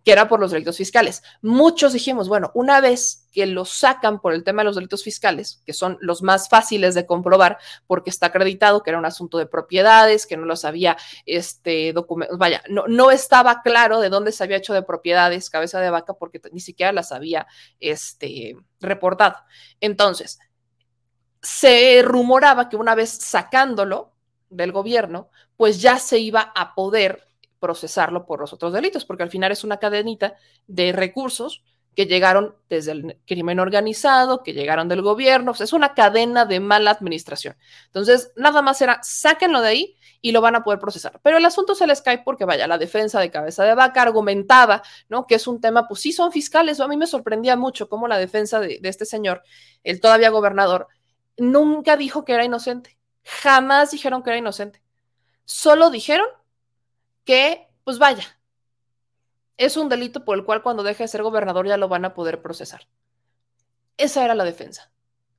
que 0.04 0.12
era 0.12 0.28
por 0.28 0.40
los 0.40 0.52
delitos 0.52 0.78
fiscales. 0.78 1.24
Muchos 1.42 1.94
dijimos, 1.94 2.28
bueno, 2.28 2.52
una 2.54 2.82
vez 2.82 3.28
que 3.32 3.46
los 3.46 3.70
sacan 3.70 4.20
por 4.20 4.34
el 4.34 4.44
tema 4.44 4.62
de 4.62 4.66
los 4.66 4.76
delitos 4.76 5.04
fiscales, 5.04 5.62
que 5.66 5.74
son 5.74 5.98
los 6.02 6.22
más 6.22 6.50
fáciles 6.50 6.94
de 6.94 7.06
comprobar, 7.06 7.58
porque 7.88 8.10
está 8.10 8.28
acreditado 8.28 8.84
que 8.84 8.90
era 8.90 9.00
un 9.00 9.06
asunto 9.06 9.38
de 9.38 9.46
propiedades, 9.46 10.28
que 10.28 10.38
no 10.38 10.46
los 10.46 10.66
había, 10.66 10.98
este, 11.26 11.94
documento, 11.94 12.38
vaya, 12.38 12.62
no, 12.70 12.86
no 12.88 13.12
estaba 13.12 13.62
claro 13.62 14.00
de 14.00 14.10
dónde 14.10 14.32
se 14.32 14.44
había 14.44 14.58
hecho 14.58 14.74
de 14.74 14.84
propiedades 14.84 15.50
cabeza 15.50 15.80
de 15.80 15.90
vaca, 15.90 16.14
porque 16.14 16.42
ni 16.52 16.60
siquiera 16.60 16.92
las 16.92 17.12
había, 17.12 17.48
este, 17.80 18.58
reportado. 18.80 19.38
Entonces, 19.80 20.40
se 21.42 22.02
rumoraba 22.04 22.70
que 22.70 22.76
una 22.76 22.96
vez 22.96 23.10
sacándolo, 23.10 24.14
del 24.54 24.72
gobierno, 24.72 25.30
pues 25.58 25.82
ya 25.82 26.00
se 26.00 26.20
iba 26.20 26.52
a 26.56 26.76
poder 26.76 27.28
procesarlo 27.64 28.26
por 28.26 28.42
los 28.42 28.52
otros 28.52 28.74
delitos, 28.74 29.06
porque 29.06 29.24
al 29.24 29.30
final 29.30 29.54
es 29.54 29.64
una 29.64 29.78
cadenita 29.78 30.36
de 30.68 30.92
recursos 30.92 31.64
que 31.96 32.08
llegaron 32.08 32.58
desde 32.68 32.92
el 32.92 33.22
crimen 33.26 33.62
organizado, 33.62 34.44
que 34.44 34.52
llegaron 34.52 34.90
del 34.90 35.02
gobierno, 35.02 35.54
es 35.58 35.72
una 35.72 35.94
cadena 35.94 36.44
de 36.44 36.60
mala 36.60 36.92
administración. 36.92 37.56
Entonces, 37.86 38.34
nada 38.36 38.62
más 38.62 38.82
era, 38.82 39.00
sáquenlo 39.02 39.62
de 39.62 39.70
ahí 39.70 39.98
y 40.20 40.34
lo 40.34 40.42
van 40.42 40.58
a 40.58 40.64
poder 40.66 40.78
procesar. 40.78 41.22
Pero 41.24 41.38
el 41.38 41.46
asunto 41.46 41.74
se 41.74 41.88
les 41.88 42.02
cae 42.02 42.18
porque, 42.26 42.44
vaya, 42.44 42.68
la 42.68 42.78
defensa 42.78 43.22
de 43.22 43.32
cabeza 43.32 43.64
de 43.64 43.76
vaca 43.76 44.02
argumentaba, 44.02 44.84
¿no? 45.08 45.26
Que 45.26 45.36
es 45.36 45.48
un 45.48 45.62
tema, 45.62 45.88
pues 45.88 46.02
sí 46.02 46.12
son 46.12 46.34
fiscales, 46.34 46.82
a 46.82 46.88
mí 46.90 46.98
me 46.98 47.08
sorprendía 47.08 47.56
mucho 47.56 47.88
cómo 47.88 48.10
la 48.10 48.18
defensa 48.18 48.60
de, 48.60 48.80
de 48.82 48.90
este 48.90 49.06
señor, 49.06 49.42
el 49.86 50.02
todavía 50.02 50.32
gobernador, 50.32 50.90
nunca 51.38 51.96
dijo 51.96 52.26
que 52.26 52.34
era 52.34 52.44
inocente. 52.44 52.98
Jamás 53.24 53.92
dijeron 53.92 54.22
que 54.22 54.32
era 54.32 54.40
inocente. 54.40 54.82
Solo 55.46 55.90
dijeron 55.92 56.28
que, 57.24 57.68
pues 57.84 58.00
vaya, 58.00 58.40
es 59.58 59.78
un 59.78 59.90
delito 59.90 60.26
por 60.26 60.38
el 60.38 60.44
cual 60.44 60.64
cuando 60.64 60.84
deje 60.84 61.04
de 61.04 61.08
ser 61.08 61.24
gobernador 61.24 61.68
ya 61.68 61.78
lo 61.78 61.88
van 61.88 62.06
a 62.06 62.14
poder 62.14 62.42
procesar. 62.42 62.88
Esa 63.98 64.26
era 64.26 64.36
la 64.36 64.44
defensa. 64.44 64.92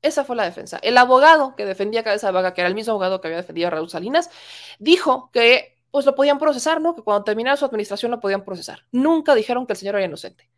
Esa 0.03 0.25
fue 0.25 0.37
la 0.37 0.45
defensa. 0.45 0.79
El 0.83 0.99
abogado 0.99 1.57
que 1.57 1.65
defendía 1.65 2.01
a 2.01 2.05
Cabeza 2.05 2.27
de 2.27 2.33
Vaga, 2.35 2.55
que 2.55 2.61
era 2.61 2.69
el 2.69 2.75
mismo 2.75 2.93
abogado 2.93 3.21
que 3.21 3.29
había 3.29 3.39
defendido 3.39 3.69
a 3.69 3.71
Raúl 3.71 3.89
Salinas, 3.89 4.31
dijo 4.79 5.31
que 5.33 5.75
pues 5.91 6.07
lo 6.07 6.15
podían 6.15 6.39
procesar, 6.39 6.81
¿no? 6.81 6.95
Que 6.95 7.03
cuando 7.03 7.25
terminara 7.25 7.57
su 7.57 7.65
administración 7.65 8.11
lo 8.11 8.21
podían 8.21 8.45
procesar. 8.45 8.81
Nunca 8.93 9.35
dijeron 9.35 9.67
que 9.67 9.73
el 9.73 9.79
señor 9.79 9.95
era 9.97 10.05
inocente. 10.05 10.51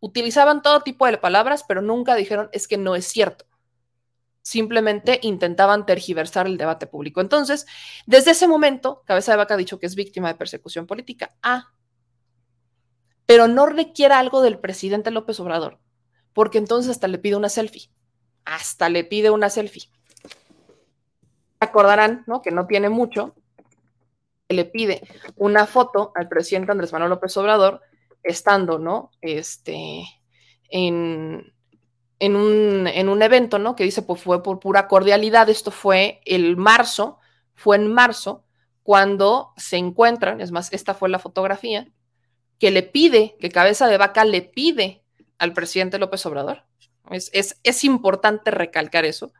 Utilizaban 0.00 0.62
todo 0.62 0.82
tipo 0.82 1.06
de 1.06 1.18
palabras, 1.18 1.64
pero 1.66 1.82
nunca 1.82 2.14
dijeron 2.14 2.48
es 2.52 2.68
que 2.68 2.76
no 2.76 2.94
es 2.94 3.06
cierto 3.06 3.46
simplemente 4.42 5.20
intentaban 5.22 5.86
tergiversar 5.86 6.46
el 6.46 6.58
debate 6.58 6.86
público. 6.86 7.20
Entonces, 7.20 7.66
desde 8.06 8.32
ese 8.32 8.48
momento, 8.48 9.02
Cabeza 9.06 9.32
de 9.32 9.38
Vaca 9.38 9.54
ha 9.54 9.56
dicho 9.56 9.78
que 9.78 9.86
es 9.86 9.94
víctima 9.94 10.28
de 10.28 10.34
persecución 10.34 10.86
política. 10.86 11.34
Ah, 11.42 11.72
pero 13.24 13.48
no 13.48 13.66
requiera 13.66 14.18
algo 14.18 14.42
del 14.42 14.58
presidente 14.58 15.10
López 15.10 15.38
Obrador, 15.40 15.78
porque 16.32 16.58
entonces 16.58 16.90
hasta 16.90 17.08
le 17.08 17.18
pide 17.18 17.36
una 17.36 17.48
selfie. 17.48 17.90
Hasta 18.44 18.88
le 18.88 19.04
pide 19.04 19.30
una 19.30 19.48
selfie. 19.48 19.88
Acordarán, 21.60 22.24
¿no? 22.26 22.42
Que 22.42 22.50
no 22.50 22.66
tiene 22.66 22.88
mucho. 22.88 23.36
Le 24.48 24.64
pide 24.64 25.00
una 25.36 25.66
foto 25.66 26.12
al 26.16 26.28
presidente 26.28 26.72
Andrés 26.72 26.92
Manuel 26.92 27.10
López 27.10 27.36
Obrador, 27.36 27.80
estando, 28.24 28.78
¿no? 28.78 29.12
Este, 29.20 30.04
en, 30.68 31.54
en 32.22 32.36
un, 32.36 32.86
en 32.86 33.08
un 33.08 33.20
evento, 33.20 33.58
¿no? 33.58 33.74
Que 33.74 33.82
dice, 33.82 34.00
pues 34.00 34.22
fue 34.22 34.44
por 34.44 34.60
pura 34.60 34.86
cordialidad, 34.86 35.50
esto 35.50 35.72
fue 35.72 36.20
el 36.24 36.56
marzo, 36.56 37.18
fue 37.56 37.74
en 37.74 37.92
marzo, 37.92 38.44
cuando 38.84 39.52
se 39.56 39.76
encuentran, 39.76 40.40
es 40.40 40.52
más, 40.52 40.72
esta 40.72 40.94
fue 40.94 41.08
la 41.08 41.18
fotografía, 41.18 41.88
que 42.60 42.70
le 42.70 42.84
pide, 42.84 43.36
que 43.40 43.50
Cabeza 43.50 43.88
de 43.88 43.98
Vaca 43.98 44.24
le 44.24 44.40
pide 44.40 45.02
al 45.36 45.52
presidente 45.52 45.98
López 45.98 46.24
Obrador. 46.24 46.64
Es, 47.10 47.28
es, 47.32 47.58
es 47.64 47.82
importante 47.82 48.52
recalcar 48.52 49.04
eso. 49.04 49.32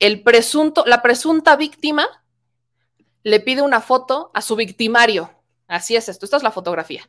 El 0.00 0.24
presunto, 0.24 0.82
la 0.84 1.02
presunta 1.02 1.54
víctima 1.54 2.08
le 3.22 3.38
pide 3.38 3.62
una 3.62 3.80
foto 3.80 4.32
a 4.34 4.42
su 4.42 4.56
victimario. 4.56 5.30
Así 5.68 5.94
es 5.94 6.08
esto, 6.08 6.26
esta 6.26 6.38
es 6.38 6.42
la 6.42 6.50
fotografía 6.50 7.08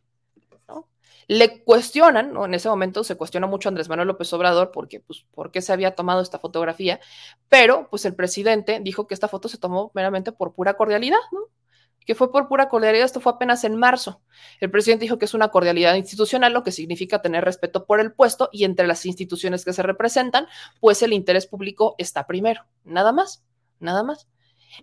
le 1.28 1.64
cuestionan, 1.64 2.36
en 2.36 2.54
ese 2.54 2.70
momento 2.70 3.04
se 3.04 3.16
cuestiona 3.16 3.48
mucho 3.48 3.68
a 3.68 3.72
Andrés 3.72 3.90
Manuel 3.90 4.08
López 4.08 4.32
Obrador 4.34 4.72
porque, 4.72 5.02
pues, 5.02 5.26
por 5.34 5.52
qué 5.52 5.62
se 5.62 5.74
había 5.74 5.96
tomado 5.96 6.22
esta 6.22 6.40
fotografía, 6.40 7.00
pero 7.50 7.88
pues 7.90 8.06
el 8.06 8.16
presidente 8.16 8.80
dijo 8.82 9.08
que 9.08 9.14
esta 9.14 9.28
foto 9.28 9.50
se 9.50 9.58
tomó 9.58 9.92
meramente 9.94 10.32
por 10.32 10.54
pura 10.54 10.76
cordialidad, 10.76 11.20
¿no? 11.32 11.42
que 12.08 12.16
fue 12.16 12.32
por 12.32 12.48
pura 12.48 12.70
cordialidad, 12.70 13.06
esto 13.06 13.20
fue 13.20 13.34
apenas 13.34 13.66
en 13.66 13.76
marzo. 13.76 14.22
El 14.62 14.72
presidente 14.72 15.04
dijo 15.04 15.20
que 15.20 15.26
es 15.26 15.34
una 15.34 15.50
cordialidad 15.50 15.94
institucional, 15.96 16.54
lo 16.54 16.64
que 16.64 16.72
significa 16.72 17.22
tener 17.22 17.44
respeto 17.44 17.86
por 17.86 18.00
el 18.00 18.14
puesto 18.14 18.48
y 18.54 18.64
entre 18.64 18.88
las 18.88 19.06
instituciones 19.06 19.66
que 19.66 19.74
se 19.74 19.84
representan, 19.84 20.48
pues 20.80 21.02
el 21.02 21.12
interés 21.12 21.48
público 21.48 21.96
está 21.98 22.26
primero. 22.26 22.66
Nada 22.86 23.12
más, 23.12 23.44
nada 23.80 24.04
más. 24.04 24.30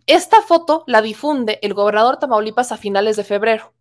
Esta 0.06 0.42
foto 0.42 0.84
la 0.86 1.00
difunde 1.00 1.58
el 1.62 1.72
gobernador 1.72 2.18
Tamaulipas 2.18 2.72
a 2.72 2.76
finales 2.76 3.16
de 3.16 3.24
febrero. 3.24 3.72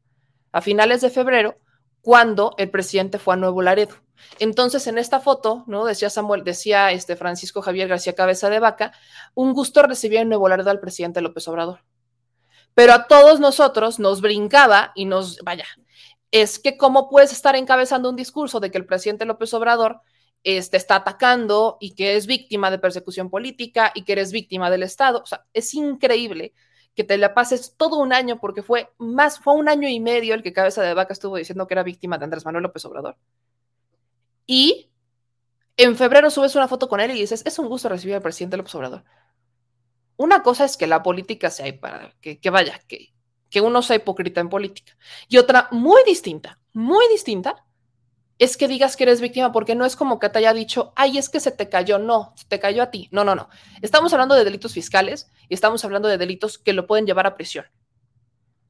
A 0.53 0.61
finales 0.61 1.01
de 1.01 1.09
febrero, 1.09 1.57
cuando 2.03 2.53
el 2.57 2.69
presidente 2.69 3.17
fue 3.17 3.33
a 3.33 3.37
Nuevo 3.37 3.61
Laredo. 3.61 3.95
Entonces, 4.37 4.85
en 4.87 4.97
esta 4.97 5.21
foto, 5.21 5.63
¿no? 5.67 5.85
Decía 5.85 6.09
Samuel, 6.09 6.43
decía 6.43 6.91
este 6.91 7.15
Francisco 7.15 7.61
Javier 7.61 7.87
García 7.87 8.13
Cabeza 8.13 8.49
de 8.49 8.59
Vaca, 8.59 8.91
un 9.33 9.53
gusto 9.53 9.81
recibir 9.81 10.19
en 10.19 10.27
Nuevo 10.27 10.49
Laredo 10.49 10.69
al 10.69 10.81
presidente 10.81 11.21
López 11.21 11.47
Obrador. 11.47 11.83
Pero 12.75 12.91
a 12.91 13.07
todos 13.07 13.39
nosotros 13.39 13.99
nos 13.99 14.19
brincaba 14.19 14.91
y 14.95 15.05
nos, 15.05 15.39
vaya, 15.39 15.65
es 16.29 16.59
que 16.59 16.77
cómo 16.77 17.09
puedes 17.09 17.31
estar 17.31 17.55
encabezando 17.55 18.09
un 18.09 18.17
discurso 18.17 18.59
de 18.59 18.69
que 18.69 18.77
el 18.77 18.85
presidente 18.85 19.23
López 19.23 19.53
Obrador 19.53 20.01
este, 20.43 20.75
está 20.75 20.97
atacando 20.97 21.77
y 21.79 21.95
que 21.95 22.17
es 22.17 22.27
víctima 22.27 22.69
de 22.69 22.79
persecución 22.79 23.29
política 23.29 23.93
y 23.95 24.03
que 24.03 24.11
eres 24.11 24.33
víctima 24.33 24.69
del 24.69 24.83
Estado. 24.83 25.21
O 25.23 25.25
sea, 25.25 25.45
es 25.53 25.73
increíble 25.73 26.53
que 26.95 27.03
te 27.03 27.17
la 27.17 27.33
pases 27.33 27.75
todo 27.75 27.97
un 27.97 28.13
año, 28.13 28.39
porque 28.39 28.61
fue 28.61 28.91
más, 28.97 29.39
fue 29.39 29.55
un 29.55 29.67
año 29.69 29.87
y 29.89 29.99
medio 29.99 30.33
el 30.33 30.43
que 30.43 30.53
Cabeza 30.53 30.81
de 30.83 30.93
Vaca 30.93 31.13
estuvo 31.13 31.37
diciendo 31.37 31.67
que 31.67 31.73
era 31.73 31.83
víctima 31.83 32.17
de 32.17 32.25
Andrés 32.25 32.45
Manuel 32.45 32.63
López 32.63 32.85
Obrador. 32.85 33.17
Y 34.45 34.91
en 35.77 35.95
febrero 35.95 36.29
subes 36.29 36.55
una 36.55 36.67
foto 36.67 36.87
con 36.87 36.99
él 36.99 37.11
y 37.11 37.19
dices, 37.19 37.43
es 37.45 37.57
un 37.59 37.67
gusto 37.67 37.89
recibir 37.89 38.15
al 38.15 38.21
presidente 38.21 38.57
López 38.57 38.75
Obrador. 38.75 39.03
Una 40.17 40.43
cosa 40.43 40.65
es 40.65 40.77
que 40.77 40.85
la 40.85 41.01
política 41.01 41.49
sea 41.49 41.79
para 41.79 42.13
que, 42.21 42.39
que 42.39 42.49
vaya, 42.51 42.79
que, 42.87 43.13
que 43.49 43.61
uno 43.61 43.81
sea 43.81 43.95
hipócrita 43.95 44.41
en 44.41 44.49
política. 44.49 44.95
Y 45.27 45.37
otra 45.37 45.67
muy 45.71 46.03
distinta, 46.05 46.59
muy 46.73 47.07
distinta, 47.09 47.62
es 48.43 48.57
que 48.57 48.67
digas 48.67 48.97
que 48.97 49.03
eres 49.03 49.21
víctima 49.21 49.53
porque 49.53 49.73
no 49.73 49.85
es 49.85 49.95
como 49.95 50.19
que 50.19 50.27
te 50.27 50.39
haya 50.39 50.53
dicho, 50.53 50.91
ay, 50.97 51.17
es 51.17 51.29
que 51.29 51.39
se 51.39 51.51
te 51.51 51.69
cayó, 51.69 51.97
no, 51.97 52.33
se 52.35 52.45
te 52.45 52.59
cayó 52.59 52.83
a 52.83 52.91
ti. 52.91 53.07
No, 53.09 53.23
no, 53.23 53.35
no. 53.35 53.47
Estamos 53.81 54.11
hablando 54.11 54.35
de 54.35 54.43
delitos 54.43 54.73
fiscales 54.73 55.31
y 55.47 55.53
estamos 55.53 55.85
hablando 55.85 56.09
de 56.09 56.17
delitos 56.17 56.57
que 56.57 56.73
lo 56.73 56.85
pueden 56.85 57.05
llevar 57.05 57.25
a 57.25 57.35
prisión. 57.35 57.65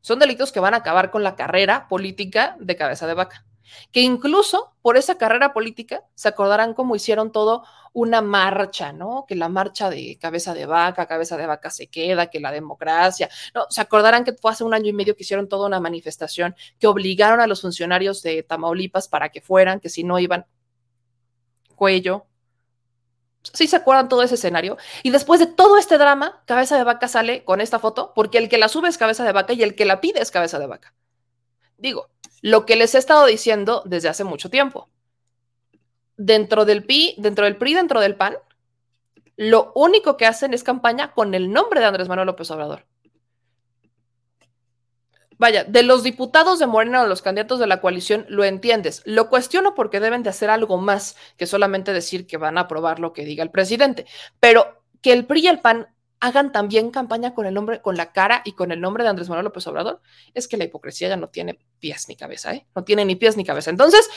Son 0.01 0.19
delitos 0.19 0.51
que 0.51 0.59
van 0.59 0.75
a 0.75 0.77
acabar 0.77 1.09
con 1.09 1.23
la 1.23 1.35
carrera 1.35 1.87
política 1.87 2.55
de 2.59 2.75
cabeza 2.75 3.07
de 3.07 3.15
vaca 3.15 3.45
que 3.91 4.01
incluso 4.01 4.73
por 4.81 4.97
esa 4.97 5.17
carrera 5.17 5.53
política 5.53 6.03
se 6.15 6.27
acordarán 6.27 6.73
cómo 6.73 6.95
hicieron 6.95 7.31
todo 7.31 7.63
una 7.93 8.21
marcha, 8.21 8.91
¿no? 8.91 9.25
Que 9.27 9.35
la 9.35 9.49
marcha 9.49 9.89
de 9.89 10.17
cabeza 10.19 10.53
de 10.53 10.65
vaca, 10.65 11.05
cabeza 11.05 11.37
de 11.37 11.45
vaca 11.45 11.69
se 11.69 11.87
queda, 11.87 12.27
que 12.27 12.39
la 12.39 12.51
democracia, 12.51 13.29
no, 13.53 13.65
se 13.69 13.81
acordarán 13.81 14.23
que 14.23 14.33
fue 14.33 14.51
hace 14.51 14.63
un 14.63 14.73
año 14.73 14.89
y 14.89 14.93
medio 14.93 15.15
que 15.15 15.23
hicieron 15.23 15.47
toda 15.47 15.67
una 15.67 15.79
manifestación 15.79 16.55
que 16.79 16.87
obligaron 16.87 17.39
a 17.39 17.47
los 17.47 17.61
funcionarios 17.61 18.23
de 18.23 18.43
Tamaulipas 18.43 19.07
para 19.07 19.29
que 19.29 19.41
fueran, 19.41 19.79
que 19.79 19.89
si 19.89 20.03
no 20.03 20.19
iban 20.19 20.45
cuello. 21.75 22.25
Sí 23.41 23.67
se 23.67 23.75
acuerdan 23.75 24.07
todo 24.07 24.23
ese 24.23 24.35
escenario. 24.35 24.77
Y 25.03 25.11
después 25.11 25.39
de 25.39 25.47
todo 25.47 25.77
este 25.77 25.97
drama, 25.97 26.41
cabeza 26.45 26.77
de 26.77 26.83
vaca 26.85 27.07
sale 27.09 27.43
con 27.43 27.59
esta 27.61 27.77
foto 27.77 28.13
porque 28.15 28.37
el 28.37 28.47
que 28.49 28.57
la 28.57 28.69
sube 28.69 28.87
es 28.87 28.97
cabeza 28.97 29.25
de 29.25 29.33
vaca 29.33 29.53
y 29.53 29.63
el 29.63 29.75
que 29.75 29.85
la 29.85 29.99
pide 29.99 30.21
es 30.21 30.31
cabeza 30.31 30.59
de 30.59 30.67
vaca. 30.67 30.93
Digo, 31.83 32.09
lo 32.41 32.65
que 32.65 32.77
les 32.77 32.95
he 32.95 32.97
estado 32.97 33.25
diciendo 33.25 33.83
desde 33.85 34.07
hace 34.07 34.23
mucho 34.23 34.49
tiempo. 34.49 34.87
Dentro 36.15 36.63
del 36.63 36.85
PI, 36.85 37.15
dentro 37.17 37.43
del 37.43 37.57
PRI, 37.57 37.73
dentro 37.73 37.99
del 37.99 38.15
PAN, 38.15 38.37
lo 39.35 39.73
único 39.75 40.15
que 40.15 40.25
hacen 40.25 40.53
es 40.53 40.63
campaña 40.63 41.11
con 41.11 41.33
el 41.33 41.51
nombre 41.51 41.81
de 41.81 41.85
Andrés 41.85 42.07
Manuel 42.07 42.27
López 42.27 42.49
Obrador. 42.51 42.85
Vaya, 45.37 45.65
de 45.65 45.83
los 45.83 46.03
diputados 46.03 46.57
de 46.57 46.67
Morena 46.67 47.01
o 47.01 47.07
los 47.07 47.21
candidatos 47.21 47.59
de 47.59 47.67
la 47.67 47.81
coalición, 47.81 48.25
lo 48.29 48.45
entiendes. 48.45 49.01
Lo 49.03 49.27
cuestiono 49.27 49.75
porque 49.75 49.99
deben 49.99 50.23
de 50.23 50.29
hacer 50.29 50.49
algo 50.49 50.77
más 50.77 51.17
que 51.35 51.47
solamente 51.47 51.91
decir 51.91 52.25
que 52.25 52.37
van 52.37 52.57
a 52.57 52.61
aprobar 52.61 52.99
lo 52.99 53.11
que 53.11 53.25
diga 53.25 53.43
el 53.43 53.51
presidente. 53.51 54.05
Pero 54.39 54.81
que 55.01 55.11
el 55.11 55.25
PRI 55.25 55.41
y 55.41 55.47
el 55.47 55.59
PAN 55.59 55.92
hagan 56.23 56.53
también 56.53 56.89
campaña 56.89 57.33
con 57.33 57.45
el 57.45 57.53
nombre, 57.53 57.81
con 57.81 57.97
la 57.97 58.13
cara 58.13 58.43
y 58.45 58.53
con 58.53 58.71
el 58.71 58.79
nombre 58.79 59.03
de 59.03 59.09
Andrés 59.09 59.27
Manuel 59.27 59.43
López 59.43 59.67
Obrador, 59.67 59.99
es 60.33 60.47
que 60.47 60.55
la 60.55 60.63
hipocresía 60.63 61.09
ya 61.09 61.17
no 61.17 61.27
tiene 61.27 61.59
pies 61.79 62.07
ni 62.07 62.15
cabeza, 62.15 62.53
¿eh? 62.53 62.65
No 62.73 62.85
tiene 62.85 63.03
ni 63.03 63.17
pies 63.17 63.35
ni 63.35 63.43
cabeza. 63.43 63.69
Entonces, 63.69 64.09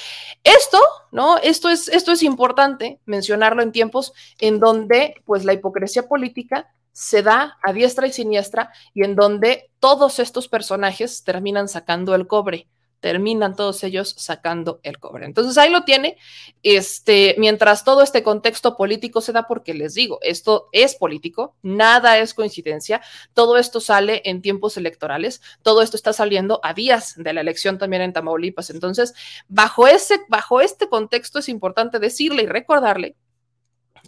esto, 0.45 0.79
¿no? 1.11 1.37
Esto 1.39 1.69
es, 1.69 1.89
esto 1.89 2.13
es 2.13 2.23
importante 2.23 3.01
mencionarlo 3.07 3.61
en 3.61 3.73
tiempos 3.73 4.13
en 4.39 4.61
donde, 4.61 5.21
pues, 5.25 5.45
la 5.45 5.53
hipocresía 5.53 6.07
política 6.07 6.73
se 6.93 7.25
da 7.25 7.59
a 7.61 7.73
diestra 7.73 8.07
y 8.07 8.13
siniestra 8.13 8.71
y 8.95 9.03
en 9.03 9.17
donde 9.17 9.73
todos 9.81 10.21
estos 10.21 10.47
personajes 10.47 11.25
terminan 11.25 11.67
sacando 11.67 12.15
el 12.15 12.29
cobre 12.29 12.69
terminan 13.01 13.55
todos 13.55 13.85
ellos 13.85 14.15
sacando 14.19 14.81
el 14.83 14.99
cobre. 14.99 15.27
Entonces 15.27 15.57
ahí 15.59 15.71
lo 15.71 15.85
tiene, 15.85 16.17
este, 16.63 17.35
mientras 17.39 17.85
todo 17.85 18.03
este 18.03 18.23
contexto 18.23 18.77
político 18.77 19.21
se 19.21 19.33
da, 19.33 19.47
porque 19.47 19.75
les 19.75 19.95
digo, 19.95 20.19
esto 20.23 20.69
es 20.73 20.95
político, 20.95 21.55
nada 21.63 22.19
es 22.19 22.35
coincidencia, 22.35 23.01
todo 23.35 23.59
esto 23.59 23.81
sale 23.81 24.23
en 24.25 24.43
tiempos 24.43 24.77
electorales, 24.77 25.43
todo 25.63 25.83
esto 25.83 25.97
está 25.97 26.13
saliendo 26.13 26.61
a 26.63 26.75
días 26.75 27.15
de 27.17 27.33
la 27.33 27.41
elección 27.41 27.79
también 27.79 28.03
en 28.03 28.13
Tamaulipas. 28.13 28.71
Entonces, 28.71 29.15
bajo, 29.49 29.87
ese, 29.87 30.21
bajo 30.29 30.61
este 30.61 30.89
contexto 30.89 31.39
es 31.39 31.49
importante 31.49 31.99
decirle 31.99 32.45
y 32.45 32.47
recordarle 32.47 33.17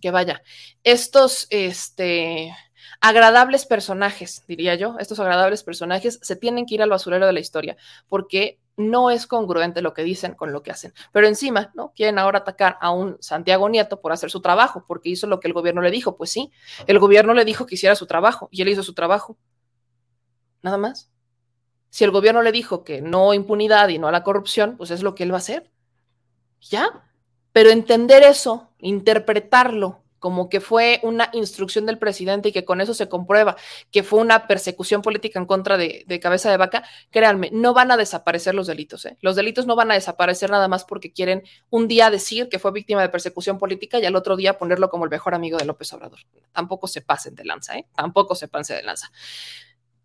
que 0.00 0.10
vaya, 0.10 0.42
estos, 0.84 1.46
este, 1.50 2.54
agradables 3.00 3.66
personajes, 3.66 4.44
diría 4.46 4.74
yo, 4.74 4.96
estos 4.98 5.20
agradables 5.20 5.62
personajes 5.62 6.18
se 6.22 6.36
tienen 6.36 6.66
que 6.66 6.74
ir 6.74 6.82
al 6.82 6.90
basurero 6.90 7.26
de 7.26 7.32
la 7.32 7.40
historia, 7.40 7.76
porque 8.08 8.58
no 8.78 9.10
es 9.10 9.26
congruente 9.26 9.82
lo 9.82 9.92
que 9.92 10.04
dicen 10.04 10.34
con 10.34 10.52
lo 10.52 10.62
que 10.62 10.70
hacen. 10.70 10.94
Pero 11.12 11.26
encima, 11.26 11.72
¿no? 11.74 11.92
Quieren 11.94 12.18
ahora 12.18 12.38
atacar 12.38 12.78
a 12.80 12.90
un 12.90 13.18
Santiago 13.20 13.68
Nieto 13.68 14.00
por 14.00 14.12
hacer 14.12 14.30
su 14.30 14.40
trabajo, 14.40 14.84
porque 14.86 15.10
hizo 15.10 15.26
lo 15.26 15.40
que 15.40 15.48
el 15.48 15.52
gobierno 15.52 15.82
le 15.82 15.90
dijo. 15.90 16.16
Pues 16.16 16.30
sí, 16.30 16.50
el 16.86 16.98
gobierno 16.98 17.34
le 17.34 17.44
dijo 17.44 17.66
que 17.66 17.74
hiciera 17.74 17.96
su 17.96 18.06
trabajo 18.06 18.48
y 18.50 18.62
él 18.62 18.68
hizo 18.68 18.82
su 18.82 18.94
trabajo. 18.94 19.36
Nada 20.62 20.78
más. 20.78 21.10
Si 21.90 22.04
el 22.04 22.10
gobierno 22.10 22.40
le 22.42 22.52
dijo 22.52 22.84
que 22.84 23.02
no 23.02 23.34
impunidad 23.34 23.88
y 23.88 23.98
no 23.98 24.08
a 24.08 24.12
la 24.12 24.22
corrupción, 24.22 24.76
pues 24.76 24.90
es 24.90 25.02
lo 25.02 25.14
que 25.14 25.24
él 25.24 25.32
va 25.32 25.36
a 25.36 25.38
hacer. 25.38 25.70
Ya. 26.60 27.04
Pero 27.52 27.70
entender 27.70 28.22
eso, 28.22 28.70
interpretarlo 28.78 30.04
como 30.18 30.48
que 30.48 30.60
fue 30.60 31.00
una 31.02 31.30
instrucción 31.32 31.86
del 31.86 31.98
presidente 31.98 32.48
y 32.48 32.52
que 32.52 32.64
con 32.64 32.80
eso 32.80 32.94
se 32.94 33.08
comprueba 33.08 33.56
que 33.90 34.02
fue 34.02 34.20
una 34.20 34.46
persecución 34.46 35.02
política 35.02 35.38
en 35.38 35.46
contra 35.46 35.76
de, 35.76 36.20
cabeza 36.20 36.50
de 36.50 36.56
vaca, 36.56 36.84
créanme, 37.10 37.50
no 37.52 37.74
van 37.74 37.90
a 37.90 37.96
desaparecer 37.96 38.54
los 38.54 38.66
delitos. 38.66 39.04
¿eh? 39.06 39.16
Los 39.20 39.36
delitos 39.36 39.66
no 39.66 39.76
van 39.76 39.90
a 39.90 39.94
desaparecer 39.94 40.50
nada 40.50 40.68
más 40.68 40.84
porque 40.84 41.12
quieren 41.12 41.42
un 41.70 41.88
día 41.88 42.10
decir 42.10 42.48
que 42.48 42.58
fue 42.58 42.72
víctima 42.72 43.02
de 43.02 43.08
persecución 43.08 43.58
política 43.58 43.98
y 43.98 44.06
al 44.06 44.16
otro 44.16 44.36
día 44.36 44.58
ponerlo 44.58 44.90
como 44.90 45.04
el 45.04 45.10
mejor 45.10 45.34
amigo 45.34 45.58
de 45.58 45.64
López 45.64 45.92
Obrador. 45.92 46.20
Tampoco 46.52 46.88
se 46.88 47.00
pasen 47.00 47.34
de 47.34 47.44
lanza, 47.44 47.76
¿eh? 47.76 47.86
Tampoco 47.94 48.34
se 48.34 48.48
pasen 48.48 48.78
de 48.78 48.82
lanza. 48.82 49.10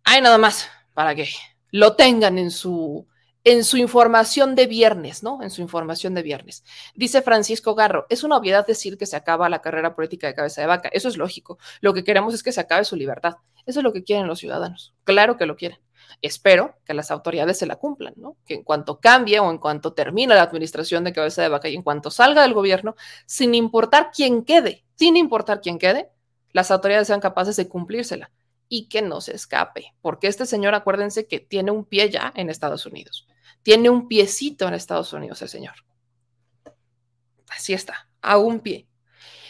Hay 0.04 0.20
nada 0.20 0.38
más 0.38 0.68
para 0.92 1.14
que 1.14 1.28
lo 1.70 1.96
tengan 1.96 2.38
en 2.38 2.50
su, 2.50 3.06
en 3.44 3.62
su 3.62 3.76
información 3.76 4.54
de 4.54 4.66
viernes, 4.66 5.22
¿no? 5.22 5.42
En 5.42 5.50
su 5.50 5.60
información 5.60 6.14
de 6.14 6.22
viernes. 6.22 6.64
Dice 6.94 7.20
Francisco 7.20 7.74
Garro, 7.74 8.06
es 8.08 8.24
una 8.24 8.38
obviedad 8.38 8.66
decir 8.66 8.96
que 8.96 9.06
se 9.06 9.16
acaba 9.16 9.50
la 9.50 9.60
carrera 9.60 9.94
política 9.94 10.26
de 10.26 10.34
cabeza 10.34 10.62
de 10.62 10.66
vaca. 10.66 10.88
Eso 10.92 11.08
es 11.08 11.18
lógico. 11.18 11.58
Lo 11.80 11.92
que 11.92 12.04
queremos 12.04 12.32
es 12.32 12.42
que 12.42 12.52
se 12.52 12.60
acabe 12.60 12.84
su 12.84 12.96
libertad. 12.96 13.36
Eso 13.66 13.80
es 13.80 13.84
lo 13.84 13.92
que 13.92 14.02
quieren 14.02 14.26
los 14.26 14.38
ciudadanos. 14.38 14.94
Claro 15.04 15.36
que 15.36 15.46
lo 15.46 15.56
quieren. 15.56 15.78
Espero 16.22 16.76
que 16.84 16.94
las 16.94 17.10
autoridades 17.10 17.58
se 17.58 17.66
la 17.66 17.76
cumplan, 17.76 18.14
¿no? 18.16 18.36
Que 18.46 18.54
en 18.54 18.62
cuanto 18.62 18.98
cambie 18.98 19.40
o 19.40 19.50
en 19.50 19.58
cuanto 19.58 19.92
termine 19.92 20.34
la 20.34 20.42
administración 20.42 21.04
de 21.04 21.12
cabeza 21.12 21.42
de 21.42 21.48
vaca 21.48 21.68
y 21.68 21.74
en 21.74 21.82
cuanto 21.82 22.10
salga 22.10 22.42
del 22.42 22.54
gobierno, 22.54 22.94
sin 23.26 23.54
importar 23.54 24.10
quién 24.14 24.44
quede, 24.44 24.84
sin 24.94 25.16
importar 25.16 25.60
quién 25.60 25.78
quede, 25.78 26.10
las 26.52 26.70
autoridades 26.70 27.08
sean 27.08 27.20
capaces 27.20 27.56
de 27.56 27.68
cumplírsela 27.68 28.30
y 28.68 28.88
que 28.88 29.02
no 29.02 29.20
se 29.20 29.34
escape, 29.34 29.94
porque 30.00 30.28
este 30.28 30.46
señor, 30.46 30.74
acuérdense 30.74 31.26
que 31.26 31.40
tiene 31.40 31.70
un 31.70 31.84
pie 31.84 32.10
ya 32.10 32.32
en 32.34 32.48
Estados 32.48 32.86
Unidos. 32.86 33.26
Tiene 33.64 33.90
un 33.90 34.06
piecito 34.06 34.68
en 34.68 34.74
Estados 34.74 35.12
Unidos 35.12 35.42
el 35.42 35.48
señor. 35.48 35.74
Así 37.48 37.72
está, 37.72 38.08
a 38.20 38.38
un 38.38 38.60
pie. 38.60 38.86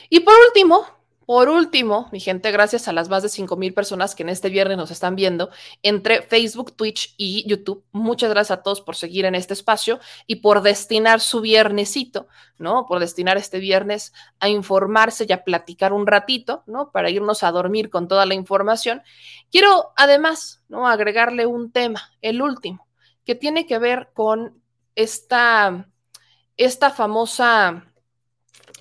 Y 0.09 0.21
por 0.21 0.35
último, 0.47 0.87
por 1.27 1.49
último, 1.49 2.09
mi 2.13 2.21
gente, 2.21 2.53
gracias 2.53 2.87
a 2.87 2.93
las 2.93 3.09
más 3.09 3.23
de 3.23 3.29
5 3.29 3.57
mil 3.57 3.75
personas 3.75 4.15
que 4.15 4.23
en 4.23 4.29
este 4.29 4.51
viernes 4.51 4.77
nos 4.77 4.91
están 4.91 5.17
viendo 5.17 5.51
entre 5.83 6.23
Facebook, 6.23 6.77
Twitch 6.77 7.15
y 7.17 7.49
YouTube. 7.49 7.83
Muchas 7.93 8.31
gracias 8.31 8.59
a 8.59 8.63
todos 8.63 8.83
por 8.83 8.95
seguir 8.95 9.25
en 9.25 9.35
este 9.35 9.55
espacio 9.55 9.99
y 10.27 10.37
por 10.37 10.61
destinar 10.61 11.21
su 11.21 11.41
viernesito, 11.41 12.29
¿no? 12.59 12.87
Por 12.87 13.01
destinar 13.01 13.37
este 13.37 13.59
viernes 13.59 14.13
a 14.39 14.49
informarse 14.49 15.27
y 15.29 15.33
a 15.33 15.43
platicar 15.45 15.93
un 15.93 16.07
ratito, 16.07 16.63
¿no? 16.67 16.93
Para 16.93 17.09
irnos 17.09 17.43
a 17.43 17.51
dormir 17.51 17.89
con 17.89 18.07
toda 18.07 18.27
la 18.27 18.35
información. 18.35 19.03
Quiero 19.51 19.93
además, 19.97 20.63
¿no? 20.69 20.87
Agregarle 20.87 21.47
un 21.47 21.73
tema, 21.73 22.13
el 22.21 22.43
último 22.43 22.84
que 23.25 23.35
tiene 23.35 23.67
que 23.67 23.79
ver 23.79 24.11
con 24.13 24.63
esta, 24.95 25.89
esta 26.57 26.91
famosa 26.91 27.93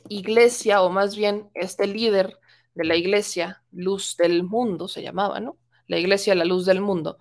iglesia, 0.09 0.81
o 0.81 0.89
más 0.89 1.15
bien 1.15 1.49
este 1.53 1.87
líder 1.87 2.37
de 2.75 2.85
la 2.85 2.95
iglesia, 2.95 3.63
Luz 3.71 4.17
del 4.17 4.43
Mundo, 4.43 4.87
se 4.87 5.01
llamaba, 5.01 5.39
¿no? 5.39 5.57
La 5.87 5.97
iglesia 5.97 6.35
La 6.35 6.45
Luz 6.45 6.65
del 6.65 6.81
Mundo, 6.81 7.17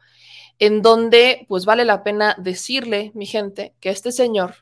en 0.58 0.82
donde 0.82 1.46
pues 1.48 1.64
vale 1.64 1.84
la 1.84 2.02
pena 2.02 2.36
decirle, 2.38 3.12
mi 3.14 3.26
gente, 3.26 3.74
que 3.80 3.90
este 3.90 4.12
señor, 4.12 4.56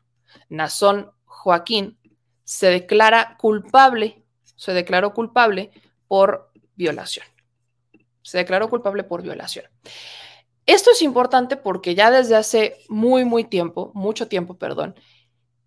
Nazón 0.49 1.11
Joaquín, 1.25 1.99
se 2.45 2.69
declara 2.69 3.37
culpable, 3.39 4.25
se 4.57 4.73
declaró 4.73 5.15
culpable 5.15 5.71
por 6.09 6.51
violación. 6.75 7.27
Se 8.23 8.39
declaró 8.39 8.69
culpable 8.69 9.05
por 9.05 9.23
violación. 9.23 9.67
Esto 10.71 10.93
es 10.93 11.03
importante 11.03 11.57
porque 11.57 11.97
ya 11.97 12.13
desde 12.13 12.37
hace 12.37 12.77
muy, 12.89 13.25
muy 13.25 13.43
tiempo, 13.43 13.91
mucho 13.93 14.29
tiempo, 14.29 14.57
perdón, 14.57 14.95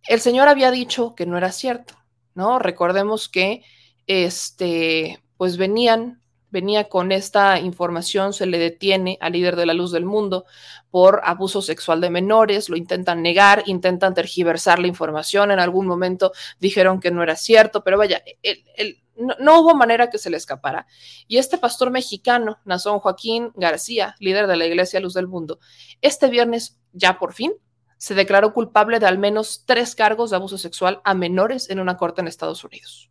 el 0.07 0.21
señor 0.21 0.47
había 0.47 0.71
dicho 0.71 1.13
que 1.13 1.25
no 1.25 1.37
era 1.37 1.51
cierto, 1.51 1.95
¿no? 2.35 2.57
Recordemos 2.57 3.27
que, 3.27 3.63
este, 4.07 5.21
pues 5.35 5.57
venían, 5.57 6.21
venía 6.51 6.87
con 6.87 7.11
esta 7.11 7.59
información, 7.59 8.31
se 8.31 8.45
le 8.45 8.57
detiene 8.59 9.17
al 9.19 9.33
líder 9.33 9.57
de 9.57 9.65
la 9.65 9.73
luz 9.73 9.91
del 9.91 10.05
mundo 10.05 10.45
por 10.89 11.19
abuso 11.25 11.61
sexual 11.61 11.99
de 11.99 12.09
menores, 12.09 12.69
lo 12.69 12.77
intentan 12.77 13.21
negar, 13.21 13.63
intentan 13.65 14.13
tergiversar 14.13 14.79
la 14.79 14.87
información, 14.87 15.51
en 15.51 15.59
algún 15.59 15.85
momento 15.85 16.31
dijeron 16.61 17.01
que 17.01 17.11
no 17.11 17.23
era 17.23 17.35
cierto, 17.35 17.83
pero 17.83 17.97
vaya, 17.97 18.23
el, 18.41 19.02
no, 19.15 19.59
hubo 19.61 19.75
manera 19.75 20.09
que 20.09 20.17
se 20.17 20.29
le 20.29 20.37
escapara. 20.37 20.87
Y 21.27 21.37
este 21.37 21.57
pastor 21.57 21.91
mexicano, 21.91 22.59
Nazón 22.65 22.99
Joaquín 22.99 23.51
García, 23.55 24.15
líder 24.19 24.47
de 24.47 24.57
la 24.57 24.65
Iglesia 24.65 24.99
Luz 24.99 25.13
del 25.13 25.27
Mundo, 25.27 25.59
este 26.01 26.29
viernes 26.29 26.79
ya 26.93 27.19
por 27.19 27.33
fin 27.33 27.53
se 27.97 28.15
declaró 28.15 28.53
culpable 28.53 28.99
de 28.99 29.05
al 29.05 29.17
menos 29.17 29.63
tres 29.65 29.95
cargos 29.95 30.29
de 30.29 30.35
abuso 30.35 30.57
sexual 30.57 30.99
a 31.05 31.13
menores 31.13 31.69
en 31.69 31.79
una 31.79 31.95
corte 31.95 32.19
en 32.19 32.27
Estados 32.27 32.63
Unidos. 32.63 33.09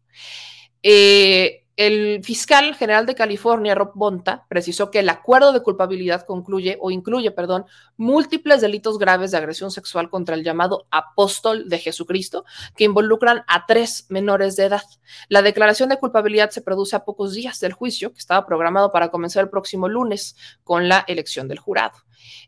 Eh, 0.82 1.62
el 1.77 2.23
fiscal 2.23 2.75
general 2.75 3.07
de 3.07 3.14
California, 3.14 3.75
Rob 3.75 3.93
Bonta, 3.95 4.45
precisó 4.49 4.91
que 4.91 4.99
el 4.99 5.09
acuerdo 5.09 5.53
de 5.53 5.62
culpabilidad 5.62 6.27
concluye 6.27 6.77
o 6.81 6.91
incluye, 6.91 7.31
perdón, 7.31 7.64
múltiples 7.97 8.61
delitos 8.61 8.99
graves 8.99 9.31
de 9.31 9.39
agresión 9.39 9.70
sexual 9.70 10.11
contra 10.11 10.35
el 10.35 10.45
llamado 10.45 10.87
apóstol 10.91 11.68
de 11.68 11.79
Jesucristo, 11.79 12.45
que 12.77 12.85
involucran 12.85 13.45
a 13.49 13.64
tres 13.66 14.07
menores 14.11 14.57
de 14.57 14.64
edad. 14.64 14.83
La 15.29 15.41
declaración 15.41 15.89
de 15.89 15.99
culpabilidad 15.99 16.51
se 16.51 16.62
produce 16.62 16.95
a 16.95 17.05
pocos 17.05 17.33
días 17.33 17.59
del 17.61 17.73
juicio, 17.73 18.12
que 18.12 18.18
estaba 18.18 18.47
programado 18.47 18.93
para 18.93 19.11
comenzar 19.11 19.45
el 19.45 19.51
próximo 19.51 19.89
lunes 19.89 20.37
con 20.64 20.89
la 20.89 21.05
elección 21.09 21.49
del 21.49 21.59
jurado. 21.59 21.95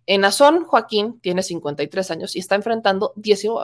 En 0.07 0.21
Nazón, 0.21 0.65
Joaquín 0.65 1.21
tiene 1.21 1.43
53 1.43 2.11
años 2.11 2.37
y 2.37 2.41
está 2.41 2.55
enfrentando 2.55 3.15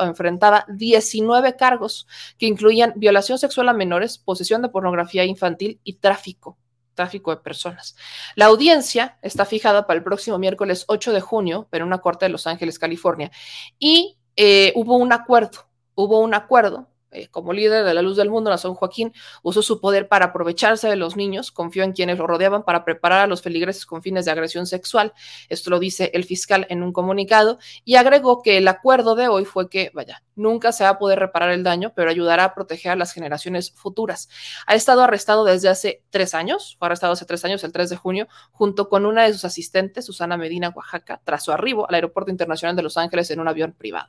enfrentaba 0.01 0.65
19 0.69 1.57
cargos 1.57 2.07
que 2.39 2.47
incluían 2.47 2.95
violación 2.97 3.39
sexual 3.39 3.69
a 3.69 3.73
menores, 3.73 4.19
posesión 4.19 4.63
de 4.63 4.69
pornografía 4.69 5.25
infantil 5.25 5.81
y 5.85 5.95
tráfico 5.95 6.57
tráfico 6.95 7.31
de 7.31 7.39
personas. 7.39 7.97
La 8.35 8.47
audiencia 8.47 9.17
está 9.23 9.47
fijada 9.47 9.87
para 9.87 9.97
el 9.97 10.05
próximo 10.05 10.39
miércoles 10.39 10.85
8 10.87 11.15
de 11.15 11.23
junio 11.23 11.67
en 11.73 11.83
una 11.83 11.99
corte 11.99 12.27
de 12.27 12.31
Los 12.31 12.47
Ángeles, 12.47 12.79
California, 12.79 13.31
y 13.79 14.19
eh, 14.37 14.73
hubo 14.75 14.99
un 14.99 15.11
acuerdo, 15.13 15.67
hubo 15.95 16.21
un 16.21 16.35
acuerdo 16.35 16.90
eh, 17.13 17.29
como 17.29 17.53
líder 17.53 17.85
de 17.85 17.95
la 17.95 18.03
luz 18.03 18.17
del 18.17 18.31
mundo, 18.31 18.51
Nazón 18.51 18.75
Joaquín 18.75 19.13
usó 19.43 19.63
su 19.63 19.81
poder 19.81 20.09
para 20.09 20.27
aprovecharse 20.27 20.89
de 20.89 20.97
los 20.97 21.17
niños, 21.17 21.51
confió 21.51 21.83
en 21.85 21.93
quienes 21.93 22.19
lo 22.19 22.27
rodeaban 22.27 22.65
para 22.65 22.85
preparar 22.85 23.21
a 23.21 23.27
los 23.27 23.43
feligreses 23.43 23.87
con 23.87 24.03
fines 24.03 24.25
de 24.25 24.31
agresión 24.31 24.67
sexual. 24.67 25.13
Esto 25.49 25.71
lo 25.71 25.79
dice 25.79 26.11
el 26.15 26.25
fiscal 26.25 26.67
en 26.71 26.83
un 26.83 26.93
comunicado 26.93 27.59
y 27.85 27.97
agregó 27.97 28.43
que 28.43 28.59
el 28.59 28.69
acuerdo 28.69 29.15
de 29.15 29.29
hoy 29.29 29.45
fue 29.45 29.69
que, 29.69 29.91
vaya, 29.95 30.23
nunca 30.41 30.73
se 30.73 30.85
va 30.85 30.91
a 30.91 30.99
poder 30.99 31.19
reparar 31.19 31.51
el 31.51 31.63
daño, 31.63 31.93
pero 31.95 32.11
ayudará 32.11 32.45
a 32.45 32.55
proteger 32.55 32.93
a 32.93 32.97
las 32.97 33.13
generaciones 33.13 33.73
futuras. 33.73 34.29
Ha 34.67 34.75
estado 34.75 35.03
arrestado 35.03 35.45
desde 35.45 35.69
hace 35.69 36.03
tres 36.11 36.35
años, 36.35 36.77
fue 36.79 36.87
arrestado 36.87 37.13
hace 37.13 37.27
tres 37.27 37.45
años, 37.45 37.63
el 37.63 37.73
3 37.73 37.91
de 37.91 37.97
junio, 37.97 38.29
junto 38.51 38.89
con 38.89 39.07
una 39.07 39.25
de 39.25 39.33
sus 39.33 39.45
asistentes, 39.45 40.07
Susana 40.07 40.37
Medina, 40.37 40.71
Oaxaca, 40.71 41.21
tras 41.25 41.45
su 41.45 41.53
arribo 41.53 41.89
al 41.89 41.95
Aeropuerto 41.95 42.31
Internacional 42.31 42.75
de 42.75 42.83
Los 42.83 42.97
Ángeles 42.97 43.31
en 43.31 43.41
un 43.41 43.49
avión 43.49 43.73
privado. 43.73 44.09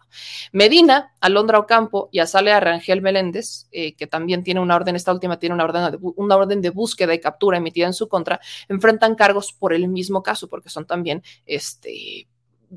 Medina, 0.52 1.14
Alondra 1.20 1.60
Ocampo 1.60 2.10
y 2.12 2.20
Azalea 2.20 2.60
Rangel 2.60 3.02
Meléndez, 3.02 3.68
eh, 3.72 3.94
que 3.96 4.08
también 4.08 4.44
tiene 4.44 4.62
una 4.62 4.76
orden, 4.76 4.96
esta 4.96 5.12
última 5.12 5.38
tiene 5.38 5.56
una 5.56 5.66
orden, 5.66 5.92
de, 5.92 5.98
una 6.02 6.38
orden 6.38 6.62
de 6.62 6.70
búsqueda 6.70 7.14
y 7.14 7.20
captura 7.20 7.58
emitida 7.58 7.88
en 7.88 7.94
su 7.94 8.08
contra, 8.08 8.40
enfrentan 8.70 9.16
cargos 9.16 9.52
por 9.54 9.74
el 9.74 9.88
mismo 9.90 10.24
caso, 10.24 10.48
porque 10.48 10.70
son 10.70 10.86
también 10.86 11.24
este, 11.46 12.28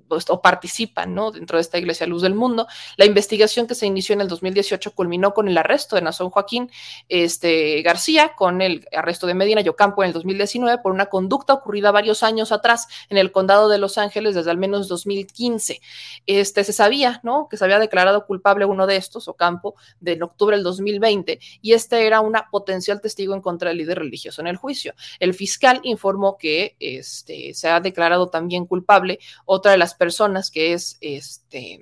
pues, 0.09 0.25
o 0.29 0.41
participan 0.41 1.15
¿no? 1.15 1.31
dentro 1.31 1.59
de 1.59 1.63
esta 1.63 1.79
Iglesia 1.79 2.07
Luz 2.07 2.23
del 2.23 2.35
Mundo. 2.35 2.67
La 2.97 3.05
investigación 3.05 3.67
que 3.67 3.75
se 3.75 3.87
inició 3.87 4.15
en 4.15 4.23
el 4.23 4.29
2018 4.29 4.95
culminó 4.95 5.35
con 5.35 5.49
el 5.49 5.57
arresto 5.59 5.97
de 5.97 6.03
Nazón 6.03 6.31
Joaquín 6.31 6.71
este, 7.09 7.83
García, 7.83 8.33
con 8.37 8.63
el 8.63 8.87
arresto 8.97 9.27
de 9.27 9.35
Medina 9.35 9.61
Yocampo 9.61 10.03
en 10.03 10.09
el 10.09 10.13
2019 10.13 10.79
por 10.83 10.93
una 10.93 11.07
conducta 11.07 11.53
ocurrida 11.53 11.91
varios 11.91 12.23
años 12.23 12.53
atrás 12.53 12.87
en 13.09 13.19
el 13.19 13.33
condado 13.33 13.69
de 13.69 13.79
Los 13.79 13.99
Ángeles 13.99 14.35
desde 14.35 14.51
al 14.51 14.59
menos 14.59 14.89
2015. 14.89 15.81
Este, 16.27 16.65
se 16.65 16.73
sabía 16.73 17.21
¿no? 17.23 17.49
que 17.49 17.57
se 17.57 17.65
había 17.65 17.79
declarado 17.79 18.27
culpable 18.27 18.65
uno 18.65 18.87
de 18.87 18.97
estos, 18.97 19.29
Ocampo, 19.29 19.75
de 20.01 20.15
en 20.15 20.23
octubre 20.23 20.57
del 20.57 20.65
2020, 20.65 21.39
y 21.61 21.73
este 21.73 22.07
era 22.07 22.21
una 22.21 22.49
potencial 22.51 23.01
testigo 23.01 23.35
en 23.35 23.41
contra 23.41 23.69
del 23.69 23.79
líder 23.79 23.99
religioso 23.99 24.41
en 24.41 24.47
el 24.47 24.57
juicio. 24.57 24.95
El 25.19 25.35
fiscal 25.35 25.81
informó 25.83 26.39
que 26.39 26.77
este, 26.81 27.53
se 27.55 27.69
ha 27.69 27.81
declarado 27.81 28.29
también 28.29 28.67
culpable 28.67 29.19
otra 29.45 29.73
de 29.73 29.79
las 29.79 29.84
las 29.85 29.95
personas, 29.95 30.51
que 30.51 30.73
es 30.73 30.97
este, 31.03 31.81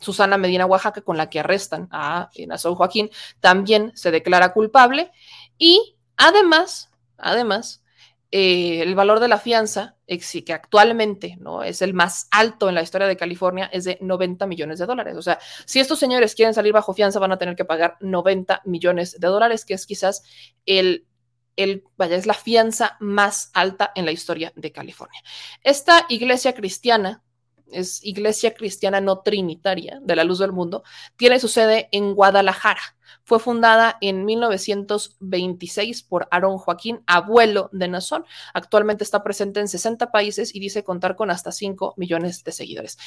Susana 0.00 0.36
Medina 0.36 0.66
Oaxaca, 0.66 1.02
con 1.02 1.16
la 1.16 1.30
que 1.30 1.38
arrestan 1.38 1.88
a, 1.92 2.28
a 2.50 2.58
Joaquín, 2.58 3.10
también 3.38 3.92
se 3.94 4.10
declara 4.10 4.52
culpable. 4.52 5.12
Y 5.56 5.96
además, 6.16 6.90
además, 7.16 7.84
eh, 8.32 8.82
el 8.82 8.96
valor 8.96 9.20
de 9.20 9.28
la 9.28 9.38
fianza, 9.38 9.94
que 10.08 10.52
actualmente 10.52 11.36
¿no? 11.38 11.62
es 11.62 11.80
el 11.80 11.94
más 11.94 12.26
alto 12.32 12.68
en 12.68 12.74
la 12.74 12.82
historia 12.82 13.06
de 13.06 13.16
California, 13.16 13.70
es 13.72 13.84
de 13.84 13.98
90 14.00 14.46
millones 14.46 14.80
de 14.80 14.86
dólares. 14.86 15.16
O 15.16 15.22
sea, 15.22 15.38
si 15.64 15.78
estos 15.78 16.00
señores 16.00 16.34
quieren 16.34 16.54
salir 16.54 16.72
bajo 16.72 16.92
fianza, 16.92 17.20
van 17.20 17.30
a 17.30 17.38
tener 17.38 17.54
que 17.54 17.64
pagar 17.64 17.96
90 18.00 18.62
millones 18.64 19.20
de 19.20 19.28
dólares, 19.28 19.64
que 19.64 19.74
es 19.74 19.86
quizás 19.86 20.24
el 20.66 21.06
el, 21.56 21.84
vaya, 21.96 22.16
es 22.16 22.26
la 22.26 22.34
fianza 22.34 22.96
más 23.00 23.50
alta 23.54 23.92
en 23.94 24.04
la 24.04 24.12
historia 24.12 24.52
de 24.56 24.72
California. 24.72 25.22
Esta 25.62 26.06
iglesia 26.08 26.54
cristiana 26.54 27.22
es 27.72 28.04
Iglesia 28.04 28.54
Cristiana 28.54 29.00
No 29.00 29.20
Trinitaria 29.20 30.00
de 30.02 30.16
la 30.16 30.24
Luz 30.24 30.38
del 30.38 30.52
Mundo, 30.52 30.84
tiene 31.16 31.40
su 31.40 31.48
sede 31.48 31.88
en 31.92 32.14
Guadalajara. 32.14 32.96
Fue 33.24 33.40
fundada 33.40 33.96
en 34.00 34.24
1926 34.24 36.02
por 36.02 36.28
Aarón 36.30 36.58
Joaquín, 36.58 37.02
abuelo 37.06 37.70
de 37.72 37.88
Nazón. 37.88 38.24
Actualmente 38.52 39.04
está 39.04 39.22
presente 39.22 39.60
en 39.60 39.68
60 39.68 40.10
países 40.10 40.54
y 40.54 40.60
dice 40.60 40.84
contar 40.84 41.16
con 41.16 41.30
hasta 41.30 41.52
5 41.52 41.94
millones 41.96 42.44
de 42.44 42.52
seguidores. 42.52 42.98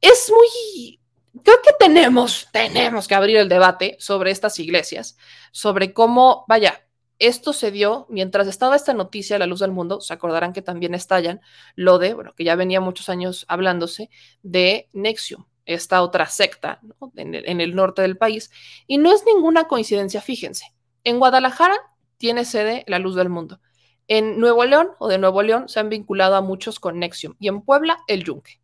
Es 0.00 0.30
muy 0.30 1.00
creo 1.44 1.56
que 1.62 1.72
tenemos, 1.78 2.48
tenemos 2.52 3.08
que 3.08 3.14
abrir 3.14 3.36
el 3.38 3.48
debate 3.48 3.96
sobre 3.98 4.30
estas 4.30 4.58
iglesias, 4.58 5.16
sobre 5.50 5.92
cómo, 5.92 6.44
vaya, 6.46 6.81
esto 7.22 7.52
se 7.52 7.70
dio 7.70 8.06
mientras 8.08 8.48
estaba 8.48 8.74
esta 8.74 8.94
noticia 8.94 9.36
a 9.36 9.38
la 9.38 9.46
luz 9.46 9.60
del 9.60 9.70
mundo, 9.70 10.00
se 10.00 10.12
acordarán 10.12 10.52
que 10.52 10.62
también 10.62 10.94
estallan 10.94 11.40
lo 11.76 11.98
de, 11.98 12.14
bueno, 12.14 12.34
que 12.34 12.44
ya 12.44 12.56
venía 12.56 12.80
muchos 12.80 13.08
años 13.08 13.44
hablándose 13.48 14.10
de 14.42 14.88
Nexium, 14.92 15.44
esta 15.64 16.02
otra 16.02 16.26
secta 16.26 16.80
en, 17.16 17.34
el, 17.34 17.48
en 17.48 17.60
el 17.60 17.74
norte 17.74 18.02
del 18.02 18.16
país. 18.16 18.50
Y 18.86 18.98
no 18.98 19.12
es 19.12 19.24
ninguna 19.24 19.68
coincidencia, 19.68 20.20
fíjense. 20.20 20.74
En 21.04 21.18
Guadalajara 21.18 21.76
tiene 22.16 22.44
sede 22.44 22.84
la 22.88 22.98
luz 22.98 23.14
del 23.14 23.28
mundo. 23.28 23.60
En 24.08 24.40
Nuevo 24.40 24.64
León 24.64 24.88
o 24.98 25.08
de 25.08 25.18
Nuevo 25.18 25.42
León 25.42 25.68
se 25.68 25.78
han 25.80 25.88
vinculado 25.88 26.34
a 26.34 26.40
muchos 26.40 26.80
con 26.80 26.98
Nexium 26.98 27.34
y 27.38 27.48
en 27.48 27.62
Puebla 27.62 27.98
el 28.08 28.24
Yunque. 28.24 28.61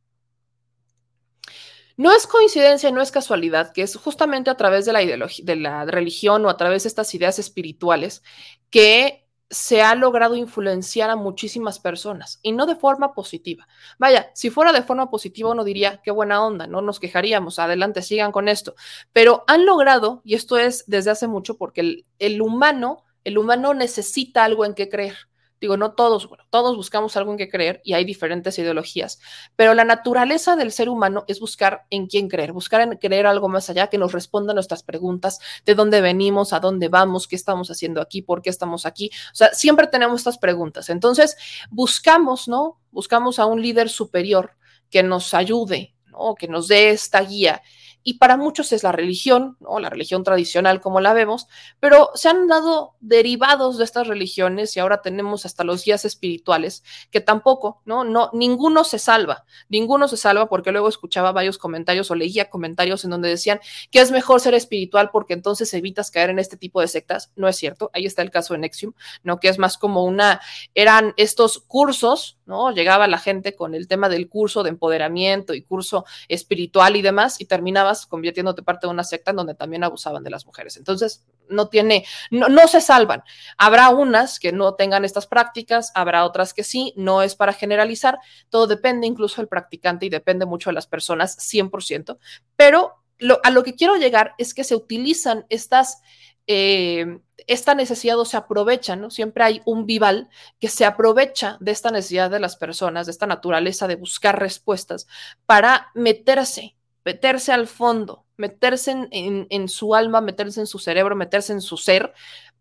No 1.99 2.13
es 2.13 2.29
coincidencia, 2.29 2.93
no 2.93 3.03
es 3.03 3.11
casualidad 3.11 3.73
que 3.73 3.83
es 3.83 3.97
justamente 3.97 4.51
a 4.51 4.57
través 4.57 4.87
de 4.87 4.93
la 4.93 5.01
de 5.01 5.57
la 5.57 5.85
religión 5.85 6.47
o 6.47 6.49
a 6.49 6.57
través 6.57 6.85
de 6.85 6.89
estas 6.89 7.13
ideas 7.13 7.41
espirituales 7.41 8.23
que 8.71 9.29
se 9.51 9.83
ha 9.83 9.97
logrado 9.97 10.37
influenciar 10.37 11.11
a 11.11 11.17
muchísimas 11.17 11.81
personas 11.81 12.39
y 12.43 12.53
no 12.53 12.67
de 12.67 12.77
forma 12.77 13.15
positiva. 13.15 13.67
Vaya, 13.99 14.31
si 14.33 14.49
fuera 14.49 14.73
de 14.73 14.83
forma 14.83 15.11
positiva 15.11 15.51
uno 15.51 15.65
diría, 15.65 16.01
qué 16.05 16.13
buena 16.13 16.45
onda, 16.45 16.69
no 16.69 16.83
nos 16.83 17.01
quejaríamos, 17.01 17.59
adelante, 17.59 18.03
sigan 18.03 18.31
con 18.31 18.49
esto, 18.49 18.77
pero 19.13 19.43
han 19.49 19.67
logrado, 19.67 20.21
y 20.25 20.35
esto 20.35 20.57
es 20.57 20.85
desde 20.87 21.11
hace 21.11 21.27
mucho, 21.27 21.57
porque 21.57 21.81
el, 21.81 22.07
el 22.21 22.41
humano, 22.43 23.05
el 23.25 23.39
humano 23.39 23.75
necesita 23.75 24.45
algo 24.45 24.65
en 24.65 24.75
qué 24.75 24.89
creer. 24.89 25.17
Digo, 25.61 25.77
no 25.77 25.93
todos, 25.93 26.29
bueno, 26.29 26.45
todos 26.51 26.77
buscamos 26.77 27.17
algo 27.17 27.33
en 27.33 27.39
que 27.39 27.49
creer 27.49 27.81
y 27.85 27.95
hay 27.95 28.05
diferentes 28.05 28.59
ideologías, 28.59 29.21
pero 29.57 29.75
la 29.75 29.85
naturaleza 29.85 30.57
del 30.57 30.73
ser 30.73 30.89
humano 30.89 31.25
es 31.27 31.41
buscar 31.41 31.85
en 31.91 32.07
quién 32.07 32.29
creer, 32.29 32.53
buscar 32.53 32.81
en 32.81 32.97
creer 32.97 33.27
algo 33.27 33.49
más 33.49 33.69
allá 33.71 33.89
que 33.89 33.99
nos 33.99 34.13
responda 34.13 34.53
a 34.53 34.55
nuestras 34.55 34.83
preguntas, 34.83 35.41
de 35.65 35.75
dónde 35.75 36.01
venimos, 36.01 36.53
a 36.53 36.61
dónde 36.61 36.89
vamos, 36.89 37.27
qué 37.27 37.37
estamos 37.37 37.71
haciendo 37.71 38.01
aquí, 38.01 38.23
por 38.23 38.43
qué 38.43 38.51
estamos 38.51 38.87
aquí. 38.87 39.11
O 39.33 39.35
sea, 39.35 39.53
siempre 39.53 39.87
tenemos 39.87 40.21
estas 40.21 40.39
preguntas. 40.39 40.91
Entonces, 40.91 41.37
buscamos, 41.71 42.49
¿no? 42.49 42.79
Buscamos 42.91 43.39
a 43.39 43.47
un 43.47 43.61
líder 43.61 43.89
superior 43.89 44.53
que 44.91 45.03
nos 45.03 45.35
ayude, 45.35 45.95
¿no? 46.07 46.35
Que 46.35 46.49
nos 46.49 46.69
dé 46.69 46.91
esta 46.91 47.21
guía 47.21 47.63
y 48.03 48.15
para 48.15 48.37
muchos 48.37 48.73
es 48.73 48.83
la 48.83 48.93
religión, 48.93 49.57
¿no? 49.61 49.79
la 49.79 49.91
religión 49.91 50.25
tradicional 50.25 50.81
como 50.81 51.01
la 51.01 51.13
vemos, 51.13 51.47
pero 51.81 52.11
se 52.15 52.29
han 52.29 52.47
dado 52.47 52.95
derivados 53.01 53.79
de 53.79 53.85
estas 53.85 54.07
religiones 54.07 54.77
y 54.77 54.81
ahora 54.81 55.03
tenemos 55.03 55.45
hasta 55.45 55.65
los 55.65 55.85
guías 55.85 56.05
espirituales 56.05 56.83
que 57.11 57.21
tampoco, 57.21 57.83
¿no? 57.85 58.05
No, 58.05 58.31
ninguno 58.33 58.85
se 58.85 58.99
salva, 58.99 59.45
ninguno 59.69 60.09
se 60.09 60.17
salva 60.17 60.49
porque 60.49 60.73
luego 60.73 60.89
escuchaba 60.89 61.33
varios 61.33 61.59
comentarios 61.59 62.11
o 62.11 62.15
leía 62.15 62.49
comentarios 62.49 63.05
en 63.05 63.11
donde 63.11 63.29
decían 63.29 63.61
que 63.91 64.01
es 64.01 64.11
mejor 64.11 64.41
ser 64.41 64.55
espiritual 64.55 65.11
porque 65.11 65.35
entonces 65.35 65.73
evitas 65.75 66.11
caer 66.11 66.31
en 66.31 66.39
este 66.39 66.57
tipo 66.57 66.81
de 66.81 66.89
sectas. 66.89 67.33
No 67.37 67.49
es 67.49 67.57
cierto, 67.57 67.91
ahí 67.93 68.07
está 68.07 68.23
el 68.23 68.31
caso 68.31 68.55
de 68.55 68.61
Nexium, 68.61 68.95
¿no? 69.23 69.39
Que 69.39 69.49
es 69.49 69.59
más 69.59 69.77
como 69.79 70.05
una, 70.05 70.41
eran 70.75 71.15
estos 71.17 71.59
cursos, 71.59 72.38
¿no? 72.49 72.73
Llegaba 72.73 73.07
la 73.07 73.19
gente 73.19 73.55
con 73.55 73.75
el 73.75 73.87
tema 73.87 74.09
del 74.09 74.29
curso 74.29 74.63
de 74.63 74.71
empoderamiento 74.71 75.53
y 75.53 75.63
curso 75.63 76.07
espiritual 76.29 76.97
y 76.97 77.03
demás 77.03 77.41
y 77.41 77.45
terminabas 77.45 78.07
convirtiéndote 78.07 78.63
parte 78.63 78.87
de 78.87 78.93
una 78.93 79.05
secta 79.05 79.31
en 79.31 79.37
donde 79.37 79.55
también 79.55 79.85
abusaban 79.85 80.25
de 80.25 80.31
las 80.31 80.47
mujeres. 80.47 80.79
Entonces, 80.79 81.27
no 81.51 81.69
tiene, 81.69 82.07
no, 82.31 82.49
no 82.49 82.67
se 82.67 82.81
salvan. 82.81 83.23
Habrá 83.59 83.91
unas 83.91 84.41
que 84.41 84.51
no 84.51 84.75
tengan 84.75 85.05
estas 85.05 85.27
prácticas, 85.27 85.93
habrá 85.95 86.25
otras 86.25 86.55
que 86.55 86.65
sí, 86.65 86.95
no 86.97 87.23
es 87.23 87.37
para 87.37 87.53
generalizar, 87.53 88.19
todo 88.49 88.67
depende 88.67 89.07
incluso 89.07 89.43
del 89.43 89.49
practicante 89.49 90.07
y 90.07 90.09
depende 90.09 90.47
mucho 90.47 90.71
de 90.71 90.75
las 90.75 90.87
personas, 90.87 91.37
100%, 91.39 92.19
pero 92.57 92.95
a 93.43 93.51
lo 93.51 93.63
que 93.63 93.75
quiero 93.75 93.97
llegar 93.97 94.35
es 94.39 94.55
que 94.55 94.65
se 94.65 94.77
utilizan 94.77 95.45
estas 95.51 96.01
eh, 96.49 97.21
esta 97.47 97.75
necesidad 97.75 98.19
o 98.19 98.25
se 98.25 98.37
aprovecha, 98.37 98.97
¿no? 98.97 99.11
Siempre 99.11 99.45
hay 99.45 99.63
un 99.65 99.87
vival 99.87 100.29
que 100.59 100.69
se 100.69 100.85
aprovecha 100.85 101.57
de 101.61 101.71
esta 101.71 101.91
necesidad 101.91 102.31
de 102.31 102.41
las 102.41 102.57
personas, 102.57 103.07
de 103.07 103.13
esta 103.13 103.27
naturaleza 103.27 103.87
de 103.87 103.97
buscar 103.97 104.39
respuestas 104.41 105.07
para 105.47 105.89
meterse, 105.95 106.75
meterse 107.05 107.53
al 107.53 107.67
fondo, 107.69 108.25
meterse 108.37 108.91
en, 108.91 109.47
en 109.49 109.69
su 109.69 109.95
alma, 109.95 110.21
meterse 110.21 110.61
en 110.61 110.67
su 110.67 110.79
cerebro, 110.79 111.15
meterse 111.15 111.53
en 111.53 111.61
su 111.61 111.77
ser, 111.77 112.13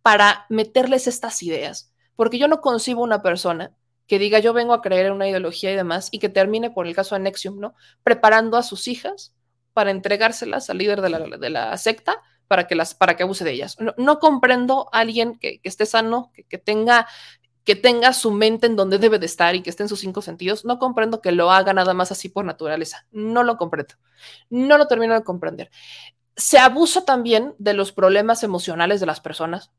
para 0.02 0.46
meterles 0.50 1.08
estas 1.08 1.42
ideas. 1.42 1.92
Porque 2.16 2.38
yo 2.38 2.48
no 2.48 2.62
concibo 2.62 3.04
una 3.04 3.22
persona 3.22 3.74
que 4.08 4.20
diga 4.20 4.40
yo 4.40 4.54
vengo 4.54 4.74
a 4.74 4.82
creer 4.82 5.08
en 5.08 5.14
una 5.14 5.28
ideología 5.28 5.72
y 5.72 5.76
demás 5.76 6.10
y 6.12 6.20
que 6.20 6.30
termine, 6.30 6.72
por 6.72 6.88
el 6.88 6.96
caso 6.96 7.16
de 7.16 7.22
Nexium, 7.22 7.60
¿no? 7.60 7.76
Preparando 8.04 8.58
a 8.58 8.64
sus 8.64 8.88
hijas 8.88 9.34
para 9.74 9.92
entregárselas 9.92 10.70
al 10.70 10.78
líder 10.78 11.02
de 11.02 11.10
la, 11.10 11.20
de 11.20 11.50
la 11.50 11.78
secta 11.78 12.22
para 12.48 12.68
que, 12.68 12.76
las, 12.76 12.94
para 12.94 13.16
que 13.16 13.24
abuse 13.24 13.44
de 13.44 13.52
ellas. 13.52 13.78
No, 13.98 14.20
comprendo 14.20 14.90
a 14.92 15.00
alguien 15.00 15.38
que, 15.38 15.60
esté 15.64 15.86
sano, 15.86 16.32
que, 16.48 16.58
tenga, 16.58 17.08
que 17.64 17.76
tenga 17.76 18.14
su 18.14 18.32
mente 18.32 18.68
en 18.68 18.76
donde 18.76 18.98
debe 18.98 19.20
de 19.20 19.26
estar 19.26 19.56
y 19.56 19.62
que 19.62 19.70
esté 19.70 19.84
en 19.84 19.90
sus 19.90 20.00
cinco 20.00 20.22
sentidos. 20.22 20.66
No 20.66 20.80
comprendo 20.80 21.22
que 21.22 21.32
lo 21.32 21.52
haga 21.52 21.74
nada 21.74 21.94
más 21.94 22.12
así 22.12 22.30
por 22.30 22.46
naturaleza. 22.46 23.06
No 23.12 23.44
lo 23.44 23.58
comprendo. 23.58 23.96
No 24.50 24.78
lo 24.78 24.88
termino 24.88 25.14
de 25.14 25.24
comprender 25.24 25.70
se 26.40 26.60
abusa 26.60 27.04
también 27.04 27.56
de 27.58 27.74
los 27.74 27.92
problemas 27.92 28.44
emocionales 28.44 29.00
de 29.00 29.08
las 29.08 29.20
personas. 29.20 29.72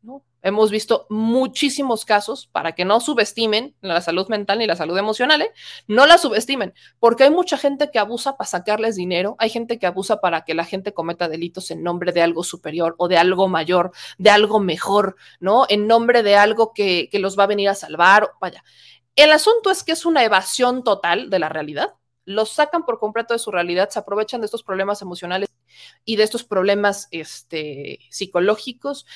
Hemos 0.43 0.73
visto 0.73 1.07
muchísimos 1.09 2.05
casos 2.05 2.49
para 2.51 2.73
que 2.73 2.85
no 2.85 2.99
subestimen 2.99 3.77
la 3.81 4.01
salud 4.01 4.27
mental 4.29 4.59
ni 4.59 4.67
la 4.67 4.75
salud 4.75 4.99
emocional, 4.99 5.41
¿eh? 5.41 5.53
no 5.87 6.05
la 6.05 6.19
subestimen, 6.19 6.75
porque 6.99 7.23
hay 7.23 7.31
mucha 7.31 7.57
gente 7.59 7.93
que 7.93 8.01
abusa 8.01 8.37
para 8.37 8.51
sacarles 8.51 8.97
dinero, 8.97 9.37
hay 9.39 9.51
gente 9.51 9.79
que 9.79 9.87
abusa 9.87 10.21
para 10.21 10.45
que 10.45 10.55
la 10.55 10.65
gente 10.65 10.93
cometa 10.93 11.29
delitos 11.29 11.71
en 11.71 11.85
nombre 11.85 12.11
de 12.11 12.23
algo 12.23 12.43
superior 12.43 12.97
o 12.99 13.07
de 13.07 13.19
algo 13.19 13.47
mayor, 13.47 13.93
de 14.19 14.31
algo 14.31 14.59
mejor, 14.59 15.15
¿no? 15.39 15.65
En 15.69 15.87
nombre 15.87 16.25
de 16.25 16.35
algo 16.35 16.73
que, 16.73 17.09
que 17.09 17.21
los 17.21 17.39
va 17.39 17.45
a 17.45 17.49
venir 17.49 17.69
a 17.69 17.77
salvar. 17.77 18.33
Vaya, 18.41 18.65
el 19.15 19.31
asunto 19.31 19.71
es 19.71 19.85
que 19.85 19.93
es 19.93 20.05
una 20.05 20.25
evasión 20.25 20.83
total 20.83 21.31
de 21.31 21.39
la 21.39 21.49
realidad 21.49 21.95
los 22.25 22.51
sacan 22.51 22.85
por 22.85 22.99
completo 22.99 23.33
de 23.33 23.39
su 23.39 23.51
realidad, 23.51 23.89
se 23.89 23.99
aprovechan 23.99 24.43
de 24.43 24.45
estos 24.45 24.63
problemas 24.63 25.01
emocionales 25.01 25.49
y 26.05 26.17
de 26.17 26.25
estos 26.25 26.45
problemas 26.45 27.09
este, 27.11 28.01
psicológicos 28.11 29.07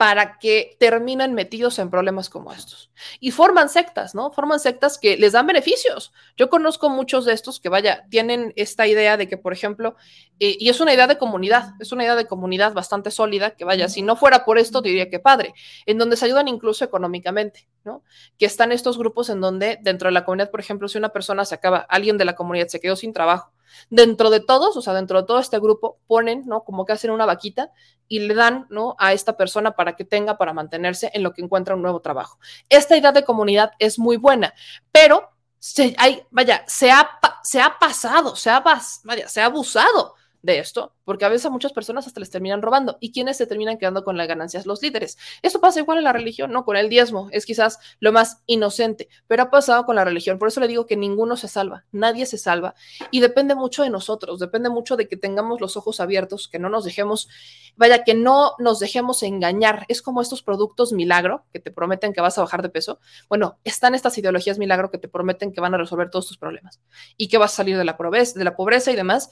para 0.00 0.38
que 0.38 0.78
terminan 0.80 1.34
metidos 1.34 1.78
en 1.78 1.90
problemas 1.90 2.30
como 2.30 2.54
estos. 2.54 2.90
Y 3.20 3.32
forman 3.32 3.68
sectas, 3.68 4.14
¿no? 4.14 4.30
Forman 4.30 4.58
sectas 4.58 4.96
que 4.96 5.18
les 5.18 5.32
dan 5.32 5.46
beneficios. 5.46 6.14
Yo 6.38 6.48
conozco 6.48 6.88
muchos 6.88 7.26
de 7.26 7.34
estos 7.34 7.60
que, 7.60 7.68
vaya, 7.68 8.06
tienen 8.08 8.54
esta 8.56 8.86
idea 8.86 9.18
de 9.18 9.28
que, 9.28 9.36
por 9.36 9.52
ejemplo, 9.52 9.96
eh, 10.38 10.56
y 10.58 10.70
es 10.70 10.80
una 10.80 10.94
idea 10.94 11.06
de 11.06 11.18
comunidad, 11.18 11.74
es 11.80 11.92
una 11.92 12.04
idea 12.04 12.16
de 12.16 12.24
comunidad 12.24 12.72
bastante 12.72 13.10
sólida, 13.10 13.50
que 13.50 13.66
vaya, 13.66 13.90
si 13.90 14.00
no 14.00 14.16
fuera 14.16 14.46
por 14.46 14.56
esto, 14.56 14.80
diría 14.80 15.10
que 15.10 15.20
padre, 15.20 15.52
en 15.84 15.98
donde 15.98 16.16
se 16.16 16.24
ayudan 16.24 16.48
incluso 16.48 16.82
económicamente, 16.82 17.68
¿no? 17.84 18.02
Que 18.38 18.46
están 18.46 18.72
estos 18.72 18.96
grupos 18.96 19.28
en 19.28 19.42
donde 19.42 19.78
dentro 19.82 20.08
de 20.08 20.12
la 20.12 20.24
comunidad, 20.24 20.50
por 20.50 20.60
ejemplo, 20.60 20.88
si 20.88 20.96
una 20.96 21.10
persona 21.10 21.44
se 21.44 21.56
acaba, 21.56 21.76
alguien 21.76 22.16
de 22.16 22.24
la 22.24 22.36
comunidad 22.36 22.68
se 22.68 22.80
quedó 22.80 22.96
sin 22.96 23.12
trabajo, 23.12 23.52
Dentro 23.88 24.30
de 24.30 24.40
todos, 24.40 24.76
o 24.76 24.82
sea, 24.82 24.94
dentro 24.94 25.20
de 25.20 25.26
todo 25.26 25.38
este 25.38 25.58
grupo, 25.58 25.98
ponen, 26.06 26.44
¿no? 26.46 26.64
Como 26.64 26.84
que 26.84 26.92
hacen 26.92 27.10
una 27.10 27.26
vaquita 27.26 27.72
y 28.08 28.20
le 28.20 28.34
dan, 28.34 28.66
¿no? 28.70 28.96
A 28.98 29.12
esta 29.12 29.36
persona 29.36 29.72
para 29.72 29.96
que 29.96 30.04
tenga 30.04 30.38
para 30.38 30.52
mantenerse 30.52 31.10
en 31.14 31.22
lo 31.22 31.32
que 31.32 31.42
encuentra 31.42 31.74
un 31.74 31.82
nuevo 31.82 32.00
trabajo. 32.00 32.38
Esta 32.68 32.96
idea 32.96 33.12
de 33.12 33.24
comunidad 33.24 33.72
es 33.78 33.98
muy 33.98 34.16
buena, 34.16 34.54
pero 34.92 35.30
se, 35.58 35.94
hay, 35.98 36.22
vaya, 36.30 36.64
se 36.66 36.90
ha, 36.90 37.08
se 37.42 37.60
ha 37.60 37.78
pasado, 37.78 38.34
se 38.34 38.50
ha, 38.50 38.60
vaya, 38.60 39.28
se 39.28 39.40
ha 39.40 39.46
abusado 39.46 40.14
de 40.42 40.58
esto, 40.58 40.94
porque 41.10 41.24
a 41.24 41.28
veces 41.28 41.46
a 41.46 41.50
muchas 41.50 41.72
personas 41.72 42.06
hasta 42.06 42.20
les 42.20 42.30
terminan 42.30 42.62
robando. 42.62 42.96
¿Y 43.00 43.10
quiénes 43.10 43.36
se 43.36 43.44
terminan 43.44 43.78
quedando 43.78 44.04
con 44.04 44.16
las 44.16 44.28
ganancias? 44.28 44.64
Los 44.64 44.80
líderes. 44.80 45.18
Esto 45.42 45.60
pasa 45.60 45.80
igual 45.80 45.98
en 45.98 46.04
la 46.04 46.12
religión, 46.12 46.52
¿no? 46.52 46.64
Con 46.64 46.76
el 46.76 46.88
diezmo. 46.88 47.26
Es 47.32 47.46
quizás 47.46 47.80
lo 47.98 48.12
más 48.12 48.44
inocente, 48.46 49.08
pero 49.26 49.42
ha 49.42 49.50
pasado 49.50 49.84
con 49.86 49.96
la 49.96 50.04
religión. 50.04 50.38
Por 50.38 50.46
eso 50.46 50.60
le 50.60 50.68
digo 50.68 50.86
que 50.86 50.96
ninguno 50.96 51.36
se 51.36 51.48
salva, 51.48 51.84
nadie 51.90 52.26
se 52.26 52.38
salva. 52.38 52.76
Y 53.10 53.18
depende 53.18 53.56
mucho 53.56 53.82
de 53.82 53.90
nosotros, 53.90 54.38
depende 54.38 54.70
mucho 54.70 54.96
de 54.96 55.08
que 55.08 55.16
tengamos 55.16 55.60
los 55.60 55.76
ojos 55.76 55.98
abiertos, 55.98 56.46
que 56.46 56.60
no 56.60 56.68
nos 56.68 56.84
dejemos, 56.84 57.28
vaya, 57.74 58.04
que 58.04 58.14
no 58.14 58.54
nos 58.60 58.78
dejemos 58.78 59.24
engañar. 59.24 59.86
Es 59.88 60.02
como 60.02 60.22
estos 60.22 60.44
productos 60.44 60.92
milagro 60.92 61.44
que 61.52 61.58
te 61.58 61.72
prometen 61.72 62.12
que 62.12 62.20
vas 62.20 62.38
a 62.38 62.42
bajar 62.42 62.62
de 62.62 62.68
peso. 62.68 63.00
Bueno, 63.28 63.58
están 63.64 63.96
estas 63.96 64.16
ideologías 64.16 64.60
milagro 64.60 64.92
que 64.92 64.98
te 64.98 65.08
prometen 65.08 65.50
que 65.50 65.60
van 65.60 65.74
a 65.74 65.78
resolver 65.78 66.08
todos 66.08 66.28
tus 66.28 66.38
problemas 66.38 66.78
y 67.16 67.26
que 67.26 67.36
vas 67.36 67.52
a 67.54 67.56
salir 67.56 67.76
de 67.76 67.84
la 67.84 67.96
pobreza, 67.96 68.38
de 68.38 68.44
la 68.44 68.54
pobreza 68.54 68.92
y 68.92 68.94
demás. 68.94 69.28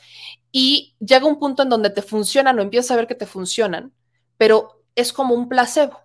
Y 0.50 0.96
llega 0.98 1.26
un 1.26 1.38
punto 1.38 1.62
en 1.62 1.67
donde 1.68 1.90
te 1.90 2.02
funcionan 2.02 2.58
o 2.58 2.62
empiezas 2.62 2.90
a 2.92 2.96
ver 2.96 3.06
que 3.06 3.14
te 3.14 3.26
funcionan, 3.26 3.92
pero 4.36 4.84
es 4.94 5.12
como 5.12 5.34
un 5.34 5.48
placebo, 5.48 6.00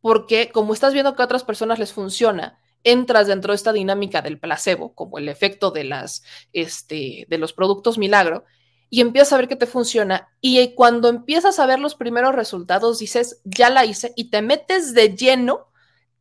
porque 0.00 0.50
como 0.50 0.72
estás 0.74 0.92
viendo 0.92 1.14
que 1.14 1.22
a 1.22 1.26
otras 1.26 1.44
personas 1.44 1.78
les 1.78 1.92
funciona, 1.92 2.58
entras 2.84 3.26
dentro 3.26 3.52
de 3.52 3.56
esta 3.56 3.72
dinámica 3.72 4.22
del 4.22 4.38
placebo, 4.38 4.94
como 4.94 5.18
el 5.18 5.28
efecto 5.28 5.70
de, 5.70 5.84
las, 5.84 6.22
este, 6.52 7.26
de 7.28 7.38
los 7.38 7.52
productos 7.52 7.98
milagro, 7.98 8.44
y 8.90 9.00
empiezas 9.00 9.32
a 9.32 9.38
ver 9.38 9.48
que 9.48 9.56
te 9.56 9.66
funciona. 9.66 10.28
Y 10.40 10.74
cuando 10.74 11.08
empiezas 11.08 11.58
a 11.58 11.66
ver 11.66 11.80
los 11.80 11.94
primeros 11.94 12.34
resultados, 12.34 12.98
dices, 12.98 13.40
ya 13.44 13.70
la 13.70 13.84
hice, 13.84 14.12
y 14.16 14.30
te 14.30 14.42
metes 14.42 14.94
de 14.94 15.16
lleno, 15.16 15.72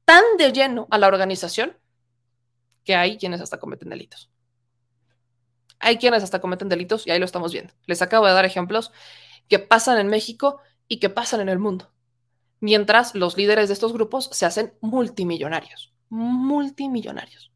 tan 0.06 0.24
de 0.38 0.52
lleno 0.52 0.88
a 0.90 0.98
la 0.98 1.08
organización, 1.08 1.78
que 2.84 2.96
hay 2.96 3.18
quienes 3.18 3.42
hasta 3.42 3.60
cometen 3.60 3.90
delitos. 3.90 4.33
Hay 5.84 5.98
quienes 5.98 6.24
hasta 6.24 6.42
cometen 6.42 6.70
delitos 6.70 7.06
y 7.06 7.12
ahí 7.12 7.20
lo 7.20 7.26
estamos 7.26 7.52
viendo. 7.52 7.74
Les 7.86 8.02
acabo 8.02 8.26
de 8.26 8.34
dar 8.34 8.46
ejemplos 8.46 8.92
que 9.48 9.60
pasan 9.60 10.00
en 10.00 10.08
México 10.08 10.60
y 10.88 11.00
que 11.00 11.10
pasan 11.10 11.42
en 11.42 11.50
el 11.50 11.60
mundo. 11.60 11.92
Mientras 12.60 13.14
los 13.14 13.38
líderes 13.38 13.68
de 13.68 13.74
estos 13.74 13.94
grupos 13.94 14.30
se 14.32 14.46
hacen 14.46 14.74
multimillonarios. 14.80 15.94
Multimillonarios. 16.10 17.52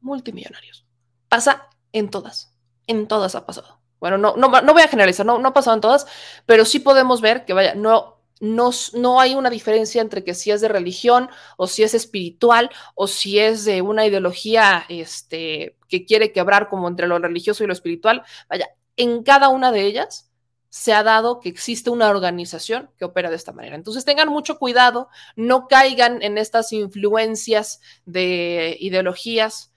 Multimillonarios. 0.00 0.86
Pasa 1.28 1.68
en 1.92 2.08
todas. 2.08 2.54
En 2.86 3.08
todas 3.08 3.34
ha 3.34 3.44
pasado. 3.44 3.80
Bueno, 4.00 4.16
no, 4.16 4.36
no, 4.36 4.48
no 4.48 4.72
voy 4.72 4.82
a 4.82 4.88
generalizar, 4.88 5.26
no, 5.26 5.38
no 5.38 5.48
ha 5.48 5.52
pasado 5.52 5.74
en 5.74 5.80
todas, 5.80 6.06
pero 6.46 6.64
sí 6.64 6.78
podemos 6.78 7.20
ver 7.20 7.44
que, 7.44 7.52
vaya, 7.52 7.74
no, 7.74 8.17
no, 8.40 9.20
hay 9.20 9.34
una 9.34 9.50
diferencia 9.50 10.00
entre 10.00 10.24
que 10.24 10.34
si 10.34 10.50
es 10.50 10.60
de 10.60 10.68
religión 10.68 11.28
o 11.56 11.66
si 11.66 11.82
es 11.82 11.94
espiritual 11.94 12.70
o 12.94 13.06
si 13.06 13.38
es 13.38 13.64
de 13.64 13.82
una 13.82 14.06
ideología 14.06 14.84
este, 14.88 15.76
que 15.88 16.04
quiere 16.04 16.32
quebrar 16.32 16.68
como 16.68 16.88
entre 16.88 17.06
lo 17.06 17.18
religioso 17.18 17.64
y 17.64 17.66
lo 17.66 17.72
espiritual. 17.72 18.22
Vaya, 18.48 18.68
en 18.96 19.22
cada 19.22 19.48
una 19.48 19.72
de 19.72 19.82
ellas 19.82 20.30
se 20.70 20.92
ha 20.92 21.02
dado 21.02 21.40
que 21.40 21.48
existe 21.48 21.90
una 21.90 22.10
organización 22.10 22.90
que 22.98 23.04
opera 23.04 23.30
de 23.30 23.36
esta 23.36 23.52
manera. 23.52 23.74
Entonces 23.74 24.04
tengan 24.04 24.28
mucho 24.28 24.58
cuidado, 24.58 25.08
no 25.34 25.66
caigan 25.66 26.22
en 26.22 26.38
estas 26.38 26.72
influencias 26.72 27.80
de 28.04 28.76
ideologías 28.78 29.72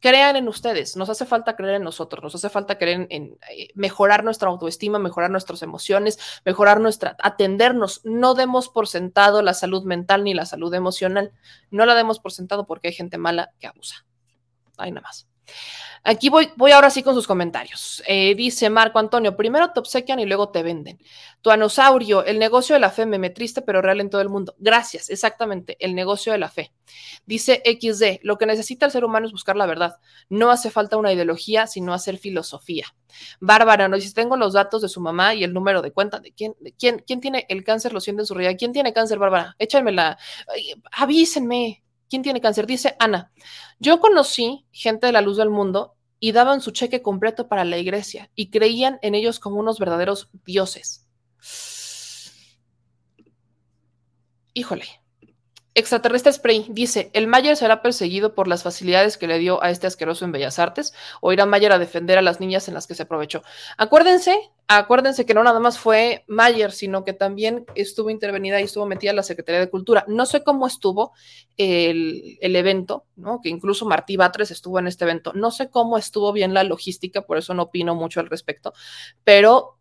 crean 0.00 0.36
en 0.36 0.48
ustedes, 0.48 0.96
nos 0.96 1.08
hace 1.08 1.26
falta 1.26 1.56
creer 1.56 1.76
en 1.76 1.82
nosotros, 1.82 2.22
nos 2.22 2.34
hace 2.34 2.48
falta 2.48 2.78
creer 2.78 3.06
en, 3.10 3.38
eh, 3.50 3.68
mejorar 3.74 4.24
nuestra 4.24 4.48
autoestima, 4.48 4.98
mejorar 4.98 5.30
nuestras 5.30 5.62
emociones, 5.62 6.18
mejorar 6.44 6.80
nuestra, 6.80 7.16
atendernos, 7.22 8.00
no 8.04 8.34
demos 8.34 8.68
por 8.68 8.88
sentado 8.88 9.42
la 9.42 9.54
salud 9.54 9.84
mental 9.84 10.24
ni 10.24 10.34
la 10.34 10.46
salud 10.46 10.72
emocional, 10.74 11.32
no 11.70 11.86
la 11.86 11.94
demos 11.94 12.20
por 12.20 12.32
sentado 12.32 12.66
porque 12.66 12.88
hay 12.88 12.94
gente 12.94 13.18
mala 13.18 13.52
que 13.58 13.66
abusa. 13.66 14.06
Ahí 14.76 14.90
nada 14.90 15.02
más. 15.02 15.27
Aquí 16.04 16.28
voy, 16.28 16.50
voy 16.56 16.72
ahora 16.72 16.90
sí 16.90 17.02
con 17.02 17.14
sus 17.14 17.26
comentarios. 17.26 18.02
Eh, 18.06 18.34
dice 18.34 18.70
Marco 18.70 18.98
Antonio, 18.98 19.36
primero 19.36 19.72
te 19.72 19.80
obsequian 19.80 20.20
y 20.20 20.26
luego 20.26 20.50
te 20.50 20.62
venden. 20.62 20.98
Tu 21.42 21.50
anosaurio, 21.50 22.24
el 22.24 22.38
negocio 22.38 22.74
de 22.74 22.80
la 22.80 22.90
fe, 22.90 23.06
meme 23.06 23.30
triste 23.30 23.62
pero 23.62 23.82
real 23.82 24.00
en 24.00 24.10
todo 24.10 24.20
el 24.20 24.28
mundo. 24.28 24.54
Gracias, 24.58 25.10
exactamente, 25.10 25.76
el 25.80 25.94
negocio 25.94 26.32
de 26.32 26.38
la 26.38 26.48
fe. 26.48 26.72
Dice 27.26 27.62
XD, 27.64 28.20
lo 28.22 28.38
que 28.38 28.46
necesita 28.46 28.86
el 28.86 28.92
ser 28.92 29.04
humano 29.04 29.26
es 29.26 29.32
buscar 29.32 29.56
la 29.56 29.66
verdad. 29.66 29.96
No 30.28 30.50
hace 30.50 30.70
falta 30.70 30.96
una 30.96 31.12
ideología, 31.12 31.66
sino 31.66 31.92
hacer 31.92 32.18
filosofía. 32.18 32.86
Bárbara 33.40 33.88
nos 33.88 34.00
dice, 34.00 34.14
tengo 34.14 34.36
los 34.36 34.54
datos 34.54 34.82
de 34.82 34.88
su 34.88 35.00
mamá 35.00 35.34
y 35.34 35.44
el 35.44 35.52
número 35.52 35.82
de 35.82 35.92
cuenta. 35.92 36.20
¿De 36.20 36.32
quién, 36.32 36.54
de 36.60 36.72
quién, 36.72 37.02
quién 37.06 37.20
tiene 37.20 37.46
el 37.48 37.64
cáncer? 37.64 37.92
Lo 37.92 38.00
siente 38.00 38.22
en 38.22 38.26
su 38.26 38.34
realidad. 38.34 38.58
¿Quién 38.58 38.72
tiene 38.72 38.92
cáncer, 38.92 39.18
Bárbara? 39.18 39.56
Échamela. 39.58 40.18
Avísenme. 40.92 41.82
¿Quién 42.08 42.22
tiene 42.22 42.40
cáncer? 42.40 42.66
Dice 42.66 42.96
Ana, 42.98 43.32
yo 43.78 44.00
conocí 44.00 44.66
gente 44.72 45.06
de 45.06 45.12
la 45.12 45.20
luz 45.20 45.36
del 45.36 45.50
mundo 45.50 45.94
y 46.20 46.32
daban 46.32 46.60
su 46.60 46.70
cheque 46.70 47.02
completo 47.02 47.48
para 47.48 47.64
la 47.64 47.78
iglesia 47.78 48.30
y 48.34 48.50
creían 48.50 48.98
en 49.02 49.14
ellos 49.14 49.38
como 49.40 49.56
unos 49.56 49.78
verdaderos 49.78 50.30
dioses. 50.44 51.06
Híjole, 54.54 54.86
Extraterrestre 55.74 56.32
Spray 56.32 56.66
dice, 56.70 57.10
el 57.12 57.28
Mayer 57.28 57.56
será 57.56 57.82
perseguido 57.82 58.34
por 58.34 58.48
las 58.48 58.64
facilidades 58.64 59.16
que 59.16 59.28
le 59.28 59.38
dio 59.38 59.62
a 59.62 59.70
este 59.70 59.86
asqueroso 59.86 60.24
en 60.24 60.32
Bellas 60.32 60.58
Artes 60.58 60.92
o 61.20 61.32
irá 61.32 61.46
Mayer 61.46 61.70
a 61.70 61.78
defender 61.78 62.18
a 62.18 62.22
las 62.22 62.40
niñas 62.40 62.66
en 62.66 62.74
las 62.74 62.88
que 62.88 62.96
se 62.96 63.04
aprovechó. 63.04 63.44
Acuérdense, 63.76 64.50
acuérdense 64.68 65.24
que 65.24 65.32
no 65.32 65.42
nada 65.42 65.60
más 65.60 65.78
fue 65.78 66.24
Mayer, 66.28 66.72
sino 66.72 67.02
que 67.02 67.14
también 67.14 67.64
estuvo 67.74 68.10
intervenida 68.10 68.60
y 68.60 68.64
estuvo 68.64 68.86
metida 68.86 69.14
la 69.14 69.22
Secretaría 69.22 69.60
de 69.60 69.70
Cultura. 69.70 70.04
No 70.08 70.26
sé 70.26 70.44
cómo 70.44 70.66
estuvo 70.66 71.12
el, 71.56 72.38
evento, 72.42 73.06
¿no? 73.16 73.40
que 73.40 73.48
incluso 73.48 73.86
Martí 73.86 74.16
Batres 74.18 74.50
estuvo 74.50 74.78
en 74.78 74.86
este 74.86 75.04
evento. 75.04 75.32
No 75.32 75.50
sé 75.50 75.70
cómo 75.70 75.96
estuvo 75.96 76.32
bien 76.32 76.52
la 76.52 76.64
logística, 76.64 77.22
por 77.22 77.38
eso 77.38 77.54
no 77.54 77.64
opino 77.64 77.94
mucho 77.94 78.20
al 78.20 78.28
respecto, 78.28 78.74
pero 79.24 79.78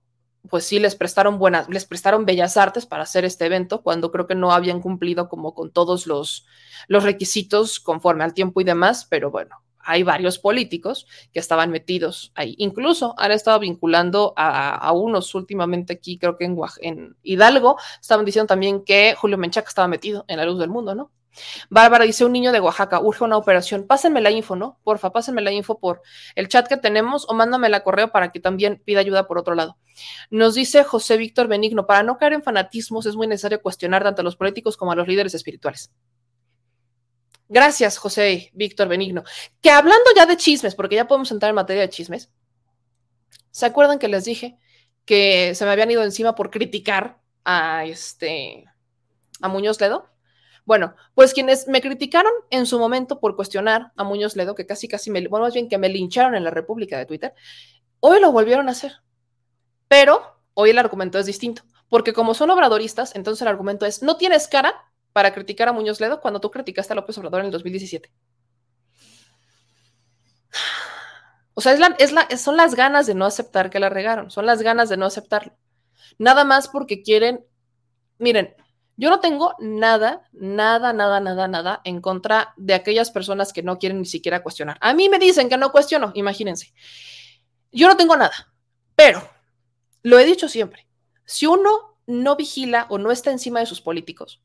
pues 0.50 0.64
sí 0.64 0.80
les 0.80 0.96
prestaron 0.96 1.38
buenas, 1.38 1.68
les 1.68 1.86
prestaron 1.86 2.26
bellas 2.26 2.56
artes 2.56 2.86
para 2.86 3.04
hacer 3.04 3.26
este 3.26 3.46
evento, 3.46 3.82
cuando 3.82 4.12
creo 4.12 4.28
que 4.28 4.36
no 4.36 4.54
habían 4.54 4.80
cumplido 4.80 5.28
como 5.28 5.54
con 5.54 5.72
todos 5.72 6.08
los 6.08 6.46
requisitos 6.88 7.82
conforme 7.82 8.24
al 8.24 8.34
tiempo 8.34 8.62
y 8.62 8.64
demás, 8.64 9.06
pero 9.10 9.30
bueno, 9.30 9.58
hay 9.88 10.04
varios 10.04 10.38
políticos 10.38 11.08
que 11.32 11.40
estaban 11.40 11.72
metidos 11.72 12.34
ahí. 12.36 12.56
Incluso 12.58 13.16
han 13.18 13.32
estado 13.32 13.58
vinculando 13.60 14.34
a, 14.36 14.92
unos 14.92 15.34
últimamente 15.34 15.94
aquí, 15.94 16.18
creo 16.18 16.38
que 16.38 16.44
en, 16.44 16.58
en, 16.82 17.16
Hidalgo, 17.24 17.78
estaban 18.02 18.26
diciendo 18.26 18.48
también 18.48 18.84
que 18.84 19.16
Julio 19.18 19.38
Menchaca 19.38 19.70
estaba 19.70 19.88
metido 19.88 20.26
en 20.28 20.38
la 20.38 20.46
luz 20.46 20.60
del 20.60 20.70
mundo, 20.70 20.94
¿no? 20.94 21.12
Bárbara 21.70 22.04
dice, 22.04 22.26
un 22.26 22.34
niño 22.34 22.52
de 22.52 22.60
Oaxaca, 22.60 23.00
urge 23.00 23.24
una 23.24 23.38
operación. 23.38 23.86
Pásenme 23.88 24.22
la 24.22 24.32
info, 24.32 24.56
¿no? 24.56 24.80
Porfa, 24.84 25.12
pásenme 25.12 25.42
la 25.42 25.52
info 25.52 25.80
por 25.80 26.02
el 26.36 26.50
chat 26.50 26.68
que 26.68 26.78
tenemos 26.78 27.26
o 27.30 27.34
mándame 27.34 27.70
la 27.70 27.84
correo 27.84 28.12
para 28.12 28.32
que 28.32 28.40
también 28.40 28.82
pida 28.84 29.00
ayuda 29.00 29.28
por 29.28 29.38
otro 29.38 29.56
lado. 29.56 29.78
Nos 30.30 30.56
dice 30.56 30.84
José 30.84 31.16
Víctor 31.16 31.48
Benigno, 31.48 31.86
para 31.86 32.04
no 32.04 32.18
caer 32.18 32.34
en 32.34 32.44
fanatismos 32.44 33.06
es 33.06 33.16
muy 33.16 33.28
necesario 33.28 33.62
cuestionar 33.62 34.04
tanto 34.04 34.22
a 34.22 34.26
los 34.26 34.36
políticos 34.36 34.76
como 34.76 34.92
a 34.92 34.96
los 34.96 35.08
líderes 35.08 35.34
espirituales. 35.34 35.92
Gracias, 37.50 37.98
José 37.98 38.52
Víctor 38.54 38.88
Benigno. 38.88 39.24
Que 39.62 39.70
hablando 39.70 40.10
ya 40.16 40.26
de 40.26 40.38
chismes, 40.38 40.76
porque 40.76 40.96
ya 40.96 41.08
podemos 41.08 41.32
entrar 41.32 41.50
en 41.50 41.56
materia 41.56 41.82
de 41.82 41.90
chismes, 41.90 42.30
¿se 43.52 43.66
acuerdan 43.66 44.00
que 44.00 44.08
les 44.08 44.26
dije 44.26 44.58
que 45.06 45.56
se 45.56 45.66
me 45.66 45.72
habían 45.72 45.92
ido 45.92 46.04
encima 46.04 46.36
por 46.36 46.52
criticar 46.52 47.20
a 47.46 47.86
este 47.86 48.66
a 49.42 49.48
Muñoz 49.48 49.80
Ledo? 49.80 50.10
Bueno, 50.66 50.96
pues 51.16 51.34
quienes 51.34 51.70
me 51.70 51.80
criticaron 51.80 52.34
en 52.50 52.66
su 52.66 52.78
momento 52.78 53.22
por 53.22 53.38
cuestionar 53.38 53.94
a 53.96 54.04
Muñoz 54.04 54.36
Ledo, 54.36 54.54
que 54.54 54.66
casi 54.66 54.90
casi 54.90 55.10
me, 55.10 55.26
bueno, 55.30 55.46
más 55.46 55.54
bien 55.54 55.70
que 55.70 55.78
me 55.78 55.88
lincharon 55.88 56.36
en 56.36 56.44
la 56.44 56.50
República 56.50 56.98
de 56.98 57.06
Twitter, 57.06 57.34
hoy 58.02 58.20
lo 58.20 58.34
volvieron 58.34 58.68
a 58.68 58.74
hacer. 58.74 58.98
Pero 59.88 60.42
hoy 60.54 60.72
el 60.72 60.78
argumento 60.78 61.20
es 61.20 61.26
distinto, 61.26 61.64
porque 61.88 62.12
como 62.12 62.34
son 62.34 62.50
obradoristas, 62.50 63.16
entonces 63.16 63.42
el 63.44 63.48
argumento 63.48 63.86
es, 63.86 64.04
no 64.04 64.18
tienes 64.18 64.50
cara 64.50 64.76
para 65.14 65.34
criticar 65.34 65.68
a 65.68 65.74
Muñoz 65.74 66.00
Ledo 66.00 66.22
cuando 66.22 66.40
tú 66.40 66.52
criticaste 66.52 66.94
a 66.94 66.96
López 66.96 67.18
Obrador 67.18 67.42
en 67.42 67.48
el 67.48 67.52
2017. 67.52 68.12
O 71.54 71.62
sea, 71.62 71.74
es 71.98 72.12
la, 72.12 72.28
son 72.38 72.56
las 72.56 72.76
ganas 72.76 73.08
de 73.08 73.16
no 73.16 73.26
aceptar 73.26 73.72
que 73.72 73.80
la 73.80 73.90
regaron, 73.90 74.30
son 74.30 74.46
las 74.46 74.62
ganas 74.62 74.90
de 74.90 74.98
no 74.98 75.08
aceptarlo. 75.08 75.58
Nada 76.20 76.44
más 76.44 76.68
porque 76.68 77.02
quieren, 77.02 77.44
miren, 78.20 78.56
yo 78.96 79.10
no 79.10 79.20
tengo 79.20 79.56
nada, 79.60 80.22
nada, 80.34 80.94
nada, 80.94 81.20
nada, 81.20 81.48
nada 81.48 81.82
en 81.84 82.00
contra 82.00 82.54
de 82.58 82.76
aquellas 82.76 83.10
personas 83.10 83.54
que 83.54 83.64
no 83.64 83.80
quieren 83.80 84.00
ni 84.00 84.06
siquiera 84.06 84.44
cuestionar. 84.44 84.78
A 84.82 84.94
mí 84.94 85.10
me 85.10 85.20
dicen 85.20 85.50
que 85.50 85.58
no 85.58 85.72
cuestiono, 85.72 86.12
imagínense. 86.14 86.74
Yo 87.72 87.88
no 87.88 87.98
tengo 87.98 88.16
nada, 88.16 88.54
pero 88.96 89.28
lo 90.04 90.20
he 90.20 90.26
dicho 90.26 90.48
siempre, 90.50 90.88
si 91.26 91.46
uno 91.46 91.98
no 92.08 92.36
vigila 92.36 92.88
o 92.90 92.98
no 92.98 93.12
está 93.12 93.32
encima 93.32 93.60
de 93.60 93.66
sus 93.66 93.82
políticos, 93.82 94.42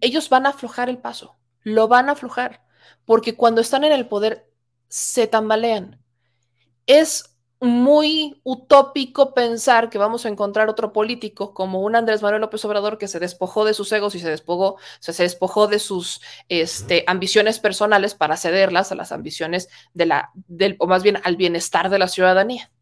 ellos 0.00 0.28
van 0.28 0.46
a 0.46 0.50
aflojar 0.50 0.88
el 0.88 0.98
paso, 0.98 1.36
lo 1.62 1.88
van 1.88 2.08
a 2.08 2.12
aflojar, 2.12 2.64
porque 3.04 3.36
cuando 3.36 3.60
están 3.60 3.84
en 3.84 3.92
el 3.92 4.08
poder 4.08 4.50
se 4.88 5.26
tambalean. 5.26 6.00
Es 6.86 7.32
muy 7.62 8.40
utópico 8.42 9.34
pensar 9.34 9.88
que 9.88 9.96
vamos 9.96 10.26
a 10.26 10.28
encontrar 10.28 10.68
otro 10.68 10.92
político 10.92 11.54
como 11.54 11.80
un 11.80 11.94
Andrés 11.94 12.20
Manuel 12.20 12.40
López 12.40 12.64
Obrador 12.64 12.98
que 12.98 13.06
se 13.06 13.20
despojó 13.20 13.64
de 13.64 13.72
sus 13.72 13.92
egos 13.92 14.16
y 14.16 14.18
se 14.18 14.28
despojó, 14.28 14.78
se, 14.98 15.12
se 15.12 15.22
despojó 15.22 15.68
de 15.68 15.78
sus 15.78 16.20
este, 16.48 17.04
ambiciones 17.06 17.60
personales 17.60 18.14
para 18.14 18.36
cederlas 18.36 18.90
a 18.90 18.96
las 18.96 19.12
ambiciones 19.12 19.68
de 19.94 20.06
la, 20.06 20.30
del, 20.34 20.74
o 20.80 20.88
más 20.88 21.04
bien 21.04 21.20
al 21.22 21.36
bienestar 21.36 21.88
de 21.88 22.00
la 22.00 22.08
ciudadanía. 22.08 22.72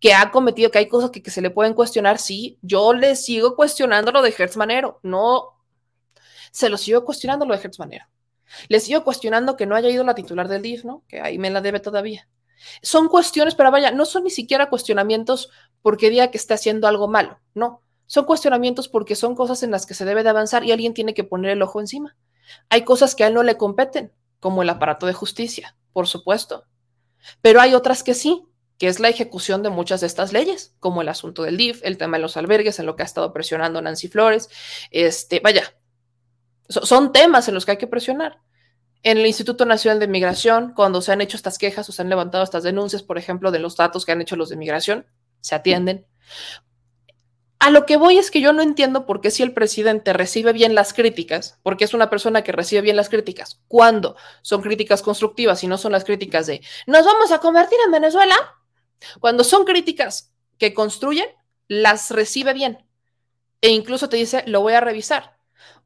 Que 0.00 0.12
ha 0.12 0.30
cometido, 0.30 0.70
que 0.70 0.78
hay 0.78 0.88
cosas 0.88 1.10
que, 1.10 1.22
que 1.22 1.30
se 1.30 1.40
le 1.40 1.50
pueden 1.50 1.72
cuestionar, 1.72 2.18
sí, 2.18 2.58
yo 2.62 2.92
le 2.92 3.16
sigo 3.16 3.56
cuestionando 3.56 4.12
lo 4.12 4.22
de 4.22 4.34
Hertz 4.36 4.56
Manero, 4.56 5.00
no, 5.02 5.57
se 6.50 6.68
lo 6.68 6.76
sigo 6.76 7.04
cuestionando 7.04 7.46
lo 7.46 7.54
de 7.54 7.62
Hertz 7.62 7.78
Manero. 7.78 8.06
Le 8.68 8.80
sigo 8.80 9.04
cuestionando 9.04 9.56
que 9.56 9.66
no 9.66 9.76
haya 9.76 9.90
ido 9.90 10.04
la 10.04 10.14
titular 10.14 10.48
del 10.48 10.62
DIF, 10.62 10.84
¿no? 10.84 11.04
Que 11.08 11.20
ahí 11.20 11.38
me 11.38 11.50
la 11.50 11.60
debe 11.60 11.80
todavía 11.80 12.28
son 12.82 13.08
cuestiones, 13.08 13.54
pero 13.54 13.70
vaya, 13.70 13.90
no 13.90 14.04
son 14.04 14.24
ni 14.24 14.30
siquiera 14.30 14.68
cuestionamientos 14.68 15.50
porque 15.82 16.10
diga 16.10 16.30
que 16.30 16.38
está 16.38 16.54
haciendo 16.54 16.86
algo 16.88 17.08
malo, 17.08 17.40
no. 17.54 17.82
Son 18.06 18.24
cuestionamientos 18.24 18.88
porque 18.88 19.14
son 19.14 19.34
cosas 19.34 19.62
en 19.62 19.70
las 19.70 19.84
que 19.84 19.94
se 19.94 20.06
debe 20.06 20.22
de 20.22 20.30
avanzar 20.30 20.64
y 20.64 20.72
alguien 20.72 20.94
tiene 20.94 21.12
que 21.12 21.24
poner 21.24 21.50
el 21.50 21.62
ojo 21.62 21.78
encima. 21.78 22.16
Hay 22.70 22.82
cosas 22.82 23.14
que 23.14 23.24
a 23.24 23.26
él 23.26 23.34
no 23.34 23.42
le 23.42 23.58
competen, 23.58 24.12
como 24.40 24.62
el 24.62 24.70
aparato 24.70 25.06
de 25.06 25.12
justicia, 25.12 25.76
por 25.92 26.06
supuesto. 26.06 26.64
Pero 27.42 27.60
hay 27.60 27.74
otras 27.74 28.02
que 28.02 28.14
sí, 28.14 28.46
que 28.78 28.86
es 28.86 28.98
la 28.98 29.10
ejecución 29.10 29.62
de 29.62 29.68
muchas 29.68 30.00
de 30.00 30.06
estas 30.06 30.32
leyes, 30.32 30.74
como 30.80 31.02
el 31.02 31.08
asunto 31.08 31.42
del 31.42 31.58
DIF, 31.58 31.82
el 31.84 31.98
tema 31.98 32.16
de 32.16 32.22
los 32.22 32.38
albergues, 32.38 32.78
en 32.78 32.86
lo 32.86 32.96
que 32.96 33.02
ha 33.02 33.06
estado 33.06 33.30
presionando 33.34 33.82
Nancy 33.82 34.08
Flores. 34.08 34.48
Este, 34.90 35.40
vaya, 35.40 35.74
son 36.68 37.12
temas 37.12 37.48
en 37.48 37.54
los 37.54 37.64
que 37.64 37.72
hay 37.72 37.78
que 37.78 37.86
presionar 37.86 38.40
en 39.02 39.18
el 39.18 39.26
Instituto 39.26 39.64
Nacional 39.64 40.00
de 40.00 40.08
Migración, 40.08 40.72
cuando 40.74 41.00
se 41.00 41.12
han 41.12 41.20
hecho 41.20 41.36
estas 41.36 41.58
quejas 41.58 41.88
o 41.88 41.92
se 41.92 42.02
han 42.02 42.08
levantado 42.08 42.42
estas 42.42 42.62
denuncias, 42.62 43.02
por 43.02 43.18
ejemplo, 43.18 43.50
de 43.50 43.58
los 43.58 43.76
datos 43.76 44.04
que 44.04 44.12
han 44.12 44.20
hecho 44.20 44.36
los 44.36 44.48
de 44.48 44.56
migración, 44.56 45.06
se 45.40 45.54
atienden. 45.54 46.06
A 47.60 47.70
lo 47.70 47.86
que 47.86 47.96
voy 47.96 48.18
es 48.18 48.30
que 48.30 48.40
yo 48.40 48.52
no 48.52 48.62
entiendo 48.62 49.06
por 49.06 49.20
qué 49.20 49.30
si 49.30 49.42
el 49.42 49.52
presidente 49.52 50.12
recibe 50.12 50.52
bien 50.52 50.74
las 50.74 50.92
críticas, 50.92 51.58
porque 51.62 51.84
es 51.84 51.94
una 51.94 52.10
persona 52.10 52.42
que 52.42 52.52
recibe 52.52 52.82
bien 52.82 52.96
las 52.96 53.08
críticas, 53.08 53.60
cuando 53.66 54.16
son 54.42 54.62
críticas 54.62 55.02
constructivas 55.02 55.62
y 55.64 55.66
no 55.66 55.78
son 55.78 55.92
las 55.92 56.04
críticas 56.04 56.46
de 56.46 56.60
nos 56.86 57.04
vamos 57.04 57.32
a 57.32 57.38
convertir 57.38 57.78
en 57.84 57.92
Venezuela, 57.92 58.36
cuando 59.20 59.42
son 59.42 59.64
críticas 59.64 60.32
que 60.56 60.74
construyen, 60.74 61.28
las 61.66 62.10
recibe 62.10 62.52
bien 62.52 62.84
e 63.60 63.70
incluso 63.70 64.08
te 64.08 64.16
dice 64.16 64.44
lo 64.46 64.60
voy 64.60 64.74
a 64.74 64.80
revisar. 64.80 65.36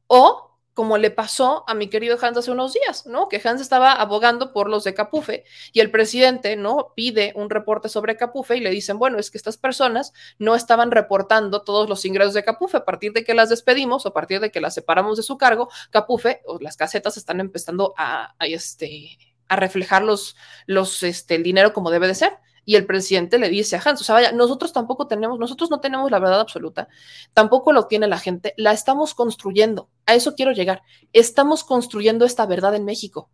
O 0.07 0.52
como 0.73 0.97
le 0.97 1.11
pasó 1.11 1.63
a 1.67 1.73
mi 1.73 1.87
querido 1.87 2.17
Hans 2.21 2.37
hace 2.37 2.51
unos 2.51 2.73
días, 2.73 3.05
¿no? 3.05 3.29
Que 3.29 3.41
Hans 3.43 3.61
estaba 3.61 3.93
abogando 3.93 4.53
por 4.53 4.69
los 4.69 4.83
de 4.83 4.93
Capufe 4.93 5.43
y 5.71 5.79
el 5.79 5.91
presidente, 5.91 6.55
¿no? 6.55 6.93
Pide 6.95 7.33
un 7.35 7.49
reporte 7.49 7.89
sobre 7.89 8.17
Capufe 8.17 8.57
y 8.57 8.59
le 8.59 8.71
dicen, 8.71 8.97
bueno, 8.97 9.19
es 9.19 9.29
que 9.29 9.37
estas 9.37 9.57
personas 9.57 10.13
no 10.39 10.55
estaban 10.55 10.91
reportando 10.91 11.61
todos 11.61 11.87
los 11.87 12.05
ingresos 12.05 12.33
de 12.33 12.43
Capufe 12.43 12.77
a 12.77 12.85
partir 12.85 13.13
de 13.13 13.23
que 13.23 13.33
las 13.33 13.49
despedimos 13.49 14.05
o 14.05 14.09
a 14.09 14.13
partir 14.13 14.39
de 14.39 14.51
que 14.51 14.61
las 14.61 14.73
separamos 14.73 15.17
de 15.17 15.23
su 15.23 15.37
cargo, 15.37 15.69
Capufe 15.91 16.41
o 16.45 16.59
las 16.59 16.77
casetas 16.77 17.17
están 17.17 17.39
empezando 17.39 17.93
a, 17.97 18.35
este, 18.39 19.17
a 19.47 19.55
reflejar 19.55 20.03
los, 20.03 20.35
los, 20.65 21.03
este, 21.03 21.35
el 21.35 21.43
dinero 21.43 21.73
como 21.73 21.91
debe 21.91 22.07
de 22.07 22.15
ser 22.15 22.37
y 22.65 22.75
el 22.75 22.85
presidente 22.85 23.37
le 23.37 23.49
dice 23.49 23.75
a 23.75 23.81
Hans, 23.83 24.01
o 24.01 24.03
sea, 24.03 24.15
vaya, 24.15 24.31
nosotros 24.31 24.71
tampoco 24.71 25.07
tenemos, 25.07 25.39
nosotros 25.39 25.69
no 25.69 25.79
tenemos 25.79 26.09
la 26.11 26.19
verdad 26.19 26.39
absoluta, 26.39 26.87
tampoco 27.33 27.73
lo 27.73 27.87
tiene 27.87 28.07
la 28.07 28.19
gente, 28.19 28.53
la 28.57 28.71
estamos 28.71 29.13
construyendo, 29.13 29.89
a 30.05 30.15
eso 30.15 30.35
quiero 30.35 30.51
llegar, 30.51 30.81
estamos 31.11 31.63
construyendo 31.63 32.25
esta 32.25 32.45
verdad 32.45 32.75
en 32.75 32.85
México, 32.85 33.29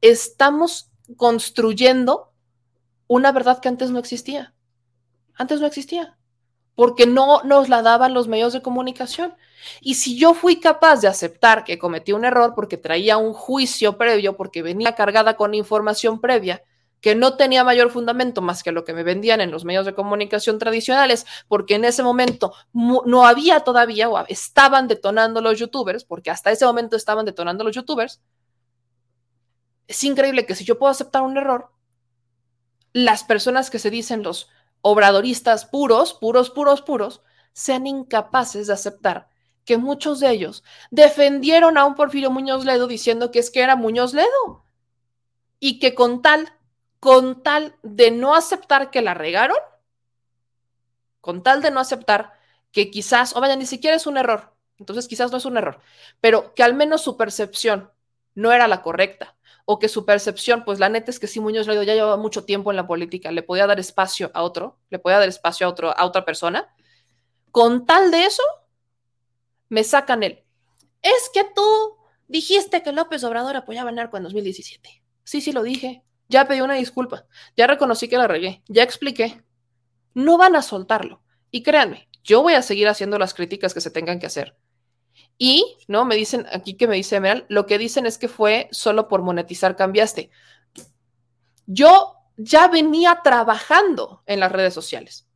estamos 0.00 0.90
construyendo 1.16 2.32
una 3.06 3.32
verdad 3.32 3.60
que 3.60 3.68
antes 3.68 3.90
no 3.90 3.98
existía, 3.98 4.54
antes 5.34 5.60
no 5.60 5.66
existía, 5.66 6.18
porque 6.74 7.06
no 7.06 7.42
nos 7.42 7.68
la 7.68 7.82
daban 7.82 8.14
los 8.14 8.28
medios 8.28 8.52
de 8.52 8.62
comunicación. 8.62 9.34
Y 9.80 9.94
si 9.94 10.16
yo 10.16 10.32
fui 10.34 10.60
capaz 10.60 11.00
de 11.00 11.08
aceptar 11.08 11.64
que 11.64 11.76
cometí 11.76 12.12
un 12.12 12.24
error 12.24 12.52
porque 12.54 12.76
traía 12.76 13.16
un 13.16 13.32
juicio 13.32 13.98
previo, 13.98 14.36
porque 14.36 14.62
venía 14.62 14.94
cargada 14.94 15.36
con 15.36 15.54
información 15.54 16.20
previa, 16.20 16.62
que 17.00 17.14
no 17.14 17.36
tenía 17.36 17.64
mayor 17.64 17.90
fundamento 17.90 18.42
más 18.42 18.62
que 18.62 18.72
lo 18.72 18.84
que 18.84 18.92
me 18.92 19.02
vendían 19.02 19.40
en 19.40 19.50
los 19.50 19.64
medios 19.64 19.86
de 19.86 19.94
comunicación 19.94 20.58
tradicionales, 20.58 21.26
porque 21.46 21.76
en 21.76 21.84
ese 21.84 22.02
momento 22.02 22.52
no 22.72 23.26
había 23.26 23.60
todavía 23.60 24.08
o 24.08 24.24
estaban 24.26 24.88
detonando 24.88 25.40
los 25.40 25.58
youtubers, 25.58 26.04
porque 26.04 26.30
hasta 26.30 26.50
ese 26.50 26.66
momento 26.66 26.96
estaban 26.96 27.24
detonando 27.24 27.64
los 27.64 27.74
youtubers. 27.74 28.20
Es 29.86 30.02
increíble 30.04 30.44
que 30.44 30.54
si 30.54 30.64
yo 30.64 30.78
puedo 30.78 30.90
aceptar 30.90 31.22
un 31.22 31.36
error, 31.36 31.70
las 32.92 33.24
personas 33.24 33.70
que 33.70 33.78
se 33.78 33.90
dicen 33.90 34.22
los 34.22 34.48
obradoristas 34.80 35.66
puros, 35.66 36.14
puros, 36.14 36.50
puros, 36.50 36.82
puros, 36.82 37.22
sean 37.52 37.86
incapaces 37.86 38.66
de 38.66 38.72
aceptar 38.72 39.28
que 39.64 39.76
muchos 39.76 40.20
de 40.20 40.30
ellos 40.30 40.64
defendieron 40.90 41.76
a 41.76 41.84
un 41.84 41.94
Porfirio 41.94 42.30
Muñoz 42.30 42.64
Ledo 42.64 42.86
diciendo 42.86 43.30
que 43.30 43.38
es 43.38 43.50
que 43.50 43.60
era 43.60 43.76
Muñoz 43.76 44.14
Ledo 44.14 44.64
y 45.60 45.78
que 45.78 45.94
con 45.94 46.22
tal 46.22 46.57
con 47.00 47.42
tal 47.42 47.76
de 47.82 48.10
no 48.10 48.34
aceptar 48.34 48.90
que 48.90 49.02
la 49.02 49.14
regaron, 49.14 49.58
con 51.20 51.42
tal 51.42 51.62
de 51.62 51.70
no 51.70 51.80
aceptar 51.80 52.32
que 52.72 52.90
quizás, 52.90 53.34
o 53.36 53.40
vaya, 53.40 53.56
ni 53.56 53.66
siquiera 53.66 53.96
es 53.96 54.06
un 54.06 54.16
error, 54.16 54.54
entonces 54.78 55.08
quizás 55.08 55.30
no 55.30 55.38
es 55.38 55.44
un 55.44 55.56
error, 55.56 55.80
pero 56.20 56.54
que 56.54 56.62
al 56.62 56.74
menos 56.74 57.02
su 57.02 57.16
percepción 57.16 57.90
no 58.34 58.52
era 58.52 58.68
la 58.68 58.82
correcta, 58.82 59.36
o 59.64 59.78
que 59.78 59.88
su 59.88 60.06
percepción, 60.06 60.64
pues 60.64 60.78
la 60.78 60.88
neta 60.88 61.10
es 61.10 61.18
que 61.18 61.26
si 61.26 61.40
Muñoz 61.40 61.66
Ledo 61.66 61.82
ya 61.82 61.94
llevaba 61.94 62.16
mucho 62.16 62.44
tiempo 62.44 62.70
en 62.70 62.76
la 62.76 62.86
política, 62.86 63.30
le 63.32 63.42
podía 63.42 63.66
dar 63.66 63.78
espacio 63.78 64.30
a 64.32 64.42
otro, 64.42 64.78
le 64.88 64.98
podía 64.98 65.18
dar 65.18 65.28
espacio 65.28 65.66
a, 65.66 65.70
otro, 65.70 65.96
a 65.96 66.04
otra 66.06 66.24
persona, 66.24 66.74
con 67.50 67.84
tal 67.84 68.10
de 68.10 68.24
eso, 68.24 68.42
me 69.68 69.84
sacan 69.84 70.22
el, 70.22 70.44
es 71.02 71.30
que 71.32 71.44
tú 71.54 71.96
dijiste 72.28 72.82
que 72.82 72.92
López 72.92 73.22
Obrador 73.24 73.56
apoyaba 73.56 73.90
a 73.90 73.92
Narco 73.92 74.16
en 74.16 74.22
2017. 74.24 75.02
Sí, 75.24 75.40
sí 75.40 75.52
lo 75.52 75.62
dije, 75.62 76.02
ya 76.28 76.46
pedí 76.46 76.60
una 76.60 76.74
disculpa, 76.74 77.26
ya 77.56 77.66
reconocí 77.66 78.08
que 78.08 78.18
la 78.18 78.28
regué, 78.28 78.62
ya 78.68 78.82
expliqué. 78.82 79.42
no 80.14 80.36
van 80.36 80.56
a 80.56 80.62
soltarlo. 80.62 81.22
Y 81.50 81.62
créanme, 81.62 82.08
yo 82.24 82.42
voy 82.42 82.54
a 82.54 82.62
seguir 82.62 82.88
haciendo 82.88 83.18
las 83.18 83.34
críticas 83.34 83.72
que 83.72 83.80
se 83.80 83.90
tengan 83.90 84.18
que 84.18 84.26
hacer. 84.26 84.56
Y, 85.38 85.76
¿no? 85.86 86.04
Me 86.04 86.16
dicen 86.16 86.46
aquí 86.52 86.74
que 86.74 86.88
me 86.88 86.96
dice 86.96 87.16
Emerald, 87.16 87.44
lo 87.48 87.66
que 87.66 87.78
dicen 87.78 88.06
es 88.06 88.18
que 88.18 88.28
fue 88.28 88.68
solo 88.72 89.08
por 89.08 89.22
monetizar 89.22 89.76
cambiaste. 89.76 90.30
Yo 91.66 92.14
ya 92.36 92.68
venía 92.68 93.20
trabajando 93.22 94.22
en 94.26 94.40
las 94.40 94.50
redes 94.50 94.74
sociales. 94.74 95.26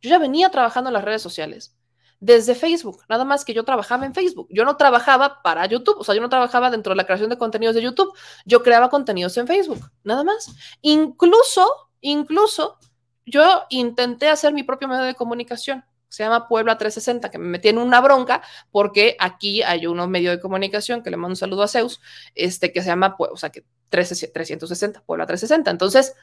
Yo 0.00 0.10
ya 0.10 0.18
venía 0.18 0.50
trabajando 0.50 0.90
en 0.90 0.94
las 0.94 1.04
redes 1.04 1.22
sociales 1.22 1.77
desde 2.20 2.54
Facebook, 2.54 3.02
nada 3.08 3.24
más 3.24 3.44
que 3.44 3.54
yo 3.54 3.64
trabajaba 3.64 4.04
en 4.04 4.14
Facebook. 4.14 4.48
Yo 4.50 4.64
no 4.64 4.76
trabajaba 4.76 5.42
para 5.42 5.66
YouTube, 5.66 5.98
o 5.98 6.04
sea, 6.04 6.14
yo 6.14 6.20
no 6.20 6.28
trabajaba 6.28 6.70
dentro 6.70 6.90
de 6.90 6.96
la 6.96 7.04
creación 7.04 7.30
de 7.30 7.38
contenidos 7.38 7.74
de 7.74 7.82
YouTube, 7.82 8.12
yo 8.44 8.62
creaba 8.62 8.90
contenidos 8.90 9.36
en 9.36 9.46
Facebook, 9.46 9.90
nada 10.04 10.24
más. 10.24 10.54
Incluso, 10.82 11.90
incluso, 12.00 12.78
yo 13.24 13.64
intenté 13.68 14.28
hacer 14.28 14.52
mi 14.52 14.62
propio 14.62 14.88
medio 14.88 15.02
de 15.02 15.14
comunicación, 15.14 15.84
se 16.08 16.24
llama 16.24 16.48
Puebla 16.48 16.78
360, 16.78 17.30
que 17.30 17.38
me 17.38 17.46
metí 17.46 17.68
en 17.68 17.78
una 17.78 18.00
bronca 18.00 18.42
porque 18.70 19.16
aquí 19.20 19.62
hay 19.62 19.86
un 19.86 20.10
medio 20.10 20.30
de 20.30 20.40
comunicación 20.40 21.02
que 21.02 21.10
le 21.10 21.16
mando 21.16 21.32
un 21.32 21.36
saludo 21.36 21.62
a 21.62 21.68
Zeus, 21.68 22.00
este 22.34 22.72
que 22.72 22.80
se 22.80 22.88
llama, 22.88 23.14
o 23.18 23.36
sea, 23.36 23.50
que 23.50 23.64
360, 23.90 25.02
Puebla 25.02 25.26
360. 25.26 25.70
Entonces, 25.70 26.14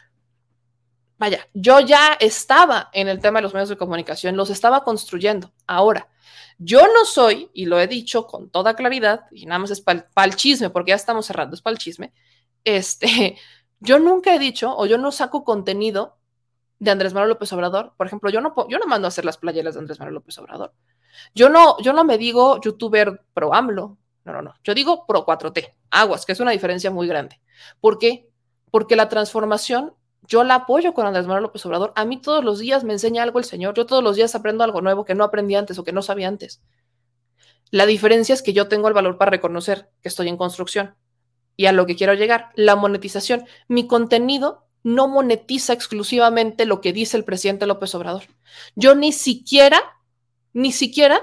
vaya, 1.18 1.48
yo 1.54 1.80
ya 1.80 2.14
estaba 2.20 2.90
en 2.94 3.08
el 3.08 3.20
tema 3.20 3.40
de 3.40 3.44
los 3.44 3.54
medios 3.54 3.70
de 3.70 3.78
comunicación, 3.78 4.36
los 4.36 4.50
estaba 4.50 4.84
construyendo. 4.84 5.54
Ahora, 5.68 6.10
yo 6.58 6.82
no 6.88 7.06
soy, 7.06 7.50
y 7.54 7.66
lo 7.66 7.80
he 7.80 7.88
dicho 7.88 8.28
con 8.28 8.50
toda 8.50 8.76
claridad, 8.76 9.26
y 9.32 9.46
nada 9.46 9.60
más 9.60 9.72
es 9.72 9.82
para 9.82 10.06
el 10.24 10.36
chisme, 10.36 10.70
porque 10.70 10.90
ya 10.90 10.96
estamos 10.96 11.26
cerrando, 11.26 11.56
es 11.56 11.62
para 11.62 11.74
el 11.74 11.80
chisme, 11.80 12.14
este, 12.64 13.38
yo 13.80 14.00
nunca 14.00 14.34
he 14.36 14.40
dicho 14.40 14.76
o 14.76 14.86
yo 14.86 14.98
no 14.98 15.12
saco 15.12 15.44
contenido 15.44 16.18
de 16.80 16.92
Andrés 16.92 17.14
Manuel 17.14 17.30
López 17.30 17.52
Obrador. 17.54 17.94
Por 17.96 18.08
ejemplo, 18.08 18.30
yo 18.30 18.42
no, 18.42 18.54
yo 18.68 18.78
no 18.80 18.86
mando 18.86 19.08
a 19.08 19.10
hacer 19.10 19.24
las 19.26 19.38
playeras 19.38 19.76
de 19.76 19.82
Andrés 19.82 20.00
Manuel 20.00 20.16
López 20.16 20.38
Obrador. 20.40 20.74
Yo 21.34 21.50
no, 21.50 21.78
yo 21.82 21.94
no 21.94 22.04
me 22.04 22.18
digo 22.18 22.60
youtuber 22.62 23.22
pro 23.34 23.54
AMLO. 23.54 23.98
No, 24.26 24.34
no, 24.34 24.42
no. 24.42 24.56
Yo 24.64 24.74
digo 24.74 25.06
pro 25.06 25.26
4T. 25.26 25.74
Aguas, 25.92 26.26
que 26.26 26.32
es 26.32 26.40
una 26.40 26.52
diferencia 26.52 26.92
muy 26.92 27.08
grande. 27.08 27.40
¿Por 27.80 28.00
qué? 28.00 28.28
Porque 28.72 28.96
la 28.96 29.08
transformación 29.08 29.94
yo 30.28 30.44
la 30.44 30.56
apoyo 30.56 30.94
con 30.94 31.06
Andrés 31.06 31.26
Manuel 31.26 31.44
López 31.44 31.66
Obrador. 31.66 31.94
A 31.96 32.06
mí 32.06 32.18
todos 32.18 32.44
los 32.44 32.60
días 32.60 32.84
me 32.84 32.94
enseña 32.94 33.24
algo 33.24 33.40
el 33.40 33.46
Señor. 33.46 33.74
Yo 33.76 33.86
todos 33.86 34.04
los 34.04 34.16
días 34.16 34.36
aprendo 34.36 34.64
algo 34.64 34.82
nuevo 34.82 35.06
que 35.06 35.16
no 35.16 35.24
aprendí 35.24 35.56
antes 35.56 35.78
o 35.78 35.84
que 35.84 35.92
no 35.92 36.02
sabía 36.02 36.28
antes. 36.28 36.62
La 37.72 37.86
diferencia 37.86 38.34
es 38.34 38.42
que 38.42 38.54
yo 38.54 38.68
tengo 38.68 38.88
el 38.88 38.94
valor 38.94 39.18
para 39.18 39.32
reconocer 39.32 39.90
que 40.02 40.10
estoy 40.10 40.30
en 40.30 40.38
construcción 40.38 40.96
y 41.58 41.66
a 41.68 41.72
lo 41.72 41.86
que 41.86 41.96
quiero 41.96 42.14
llegar, 42.14 42.52
la 42.56 42.76
monetización. 42.76 43.46
Mi 43.68 43.88
contenido 43.88 44.66
no 44.84 45.08
monetiza 45.08 45.74
exclusivamente 45.74 46.66
lo 46.66 46.80
que 46.82 46.94
dice 46.94 47.18
el 47.18 47.24
presidente 47.24 47.66
López 47.66 47.96
Obrador. 47.96 48.24
Yo 48.76 48.94
ni 48.94 49.12
siquiera, 49.12 49.82
ni 50.54 50.72
siquiera 50.72 51.22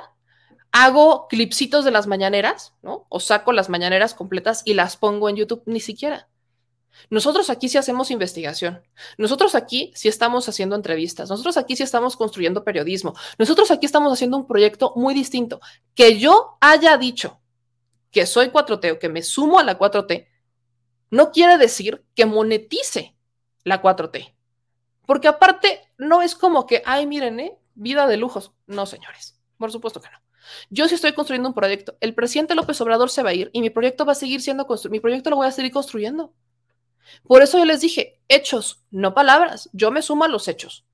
hago 0.73 1.29
clipsitos 1.29 1.85
de 1.85 1.91
las 1.91 2.07
mañaneras, 2.07 2.75
¿no? 2.83 3.07
O 3.09 3.21
saco 3.21 3.53
las 3.53 3.69
mañaneras 3.69 4.15
completas 4.15 4.63
y 4.65 4.75
las 4.75 4.97
pongo 4.97 5.29
en 5.29 5.37
YouTube, 5.37 5.63
ni 5.67 5.81
siquiera. 5.81 6.29
Nosotros 7.11 7.51
aquí 7.51 7.69
sí 7.69 7.79
hacemos 7.79 8.11
investigación. 8.11 8.83
Nosotros 9.19 9.55
aquí 9.55 9.93
sí 9.95 10.09
estamos 10.09 10.49
haciendo 10.49 10.77
entrevistas. 10.77 11.31
Nosotros 11.31 11.57
aquí 11.57 11.77
sí 11.77 11.83
estamos 11.83 12.17
construyendo 12.17 12.65
periodismo. 12.65 13.15
Nosotros 13.39 13.71
aquí 13.71 13.87
estamos 13.87 14.13
haciendo 14.13 14.37
un 14.37 14.47
proyecto 14.47 14.93
muy 14.97 15.15
distinto. 15.15 15.61
Que 15.95 16.19
yo 16.19 16.59
haya 16.61 16.97
dicho 16.97 17.41
que 18.11 18.27
soy 18.27 18.49
4T 18.49 18.93
o 18.93 18.99
que 18.99 19.09
me 19.09 19.23
sumo 19.23 19.59
a 19.59 19.65
la 19.65 19.79
4T, 19.79 20.29
no 21.11 21.31
quiere 21.33 21.59
decir 21.59 22.05
que 22.15 22.27
monetice 22.27 23.17
la 23.65 23.83
4T. 23.83 24.35
Porque 25.07 25.29
aparte, 25.29 25.81
no 25.99 26.23
es 26.23 26.35
como 26.35 26.67
que, 26.67 26.83
ay, 26.87 27.07
miren, 27.07 27.41
¿eh? 27.41 27.59
vida 27.75 28.07
de 28.07 28.17
lujos. 28.17 28.53
No, 28.67 28.87
señores, 28.87 29.41
por 29.59 29.73
supuesto 29.73 30.01
que 30.01 30.11
no. 30.11 30.19
Yo 30.71 30.89
sí 30.89 30.95
estoy 30.95 31.13
construyendo 31.13 31.49
un 31.49 31.55
proyecto. 31.55 31.97
El 32.01 32.15
presidente 32.15 32.55
López 32.55 32.81
Obrador 32.81 33.11
se 33.11 33.23
va 33.23 33.31
a 33.31 33.35
ir 33.35 33.51
y 33.53 33.61
mi 33.61 33.71
proyecto 33.71 34.05
va 34.05 34.13
a 34.13 34.17
seguir 34.17 34.41
siendo 34.41 34.67
construido. 34.67 34.93
Mi 34.93 35.01
proyecto 35.01 35.31
lo 35.31 35.37
voy 35.37 35.47
a 35.47 35.53
seguir 35.53 35.73
construyendo. 35.73 36.33
Por 37.27 37.43
eso 37.43 37.59
yo 37.59 37.65
les 37.65 37.81
dije, 37.81 38.21
hechos, 38.29 38.85
no 38.91 39.15
palabras. 39.15 39.71
Yo 39.73 39.91
me 39.91 40.03
sumo 40.03 40.25
a 40.25 40.29
los 40.29 40.49
hechos. 40.49 40.85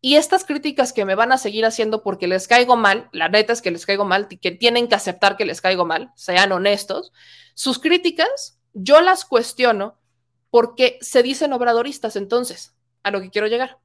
Y 0.00 0.16
estas 0.16 0.44
críticas 0.44 0.92
que 0.92 1.04
me 1.04 1.14
van 1.14 1.32
a 1.32 1.38
seguir 1.38 1.64
haciendo 1.64 2.02
porque 2.02 2.28
les 2.28 2.46
caigo 2.46 2.76
mal, 2.76 3.08
la 3.12 3.28
neta 3.28 3.52
es 3.52 3.62
que 3.62 3.70
les 3.70 3.84
caigo 3.84 4.04
mal, 4.04 4.28
y 4.30 4.38
que 4.38 4.52
tienen 4.52 4.88
que 4.88 4.94
aceptar 4.94 5.36
que 5.36 5.44
les 5.44 5.60
caigo 5.60 5.84
mal, 5.84 6.12
sean 6.14 6.52
honestos, 6.52 7.12
sus 7.54 7.80
críticas 7.80 8.58
yo 8.74 9.00
las 9.00 9.24
cuestiono 9.24 9.98
porque 10.50 10.98
se 11.00 11.22
dicen 11.22 11.52
obradoristas 11.52 12.16
entonces, 12.16 12.76
a 13.02 13.10
lo 13.10 13.20
que 13.20 13.30
quiero 13.30 13.48
llegar. 13.48 13.78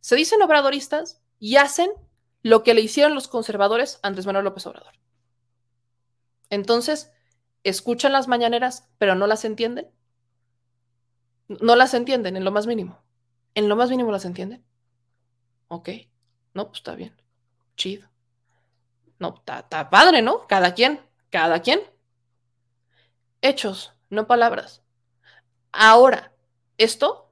Se 0.00 0.14
dicen 0.14 0.42
obradoristas 0.42 1.22
y 1.38 1.56
hacen 1.56 1.90
lo 2.42 2.62
que 2.62 2.74
le 2.74 2.82
hicieron 2.82 3.14
los 3.14 3.28
conservadores 3.28 3.98
a 4.02 4.08
Andrés 4.08 4.26
Manuel 4.26 4.44
López 4.44 4.66
Obrador. 4.66 4.92
Entonces, 6.50 7.10
escuchan 7.64 8.12
las 8.12 8.28
mañaneras, 8.28 8.88
pero 8.98 9.14
no 9.14 9.26
las 9.26 9.44
entienden. 9.44 9.90
No 11.48 11.76
las 11.76 11.94
entienden 11.94 12.36
en 12.36 12.44
lo 12.44 12.52
más 12.52 12.66
mínimo. 12.66 13.02
En 13.54 13.68
lo 13.68 13.76
más 13.76 13.90
mínimo 13.90 14.10
las 14.12 14.24
entienden. 14.24 14.64
Ok. 15.68 15.90
No, 16.54 16.68
pues 16.68 16.78
está 16.78 16.94
bien. 16.94 17.14
Chido. 17.76 18.08
No, 19.18 19.42
está 19.46 19.90
padre, 19.90 20.22
¿no? 20.22 20.46
Cada 20.46 20.74
quien. 20.74 21.00
Cada 21.30 21.60
quien. 21.60 21.80
Hechos, 23.42 23.92
no 24.10 24.26
palabras. 24.26 24.82
Ahora, 25.72 26.32
esto, 26.78 27.30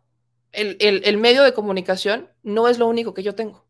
el, 0.52 0.76
el, 0.80 1.16
medio 1.16 1.42
de 1.42 1.54
comunicación, 1.54 2.30
no 2.42 2.68
es 2.68 2.78
lo 2.78 2.86
único 2.86 3.14
que 3.14 3.22
yo 3.22 3.34
tengo. 3.34 3.64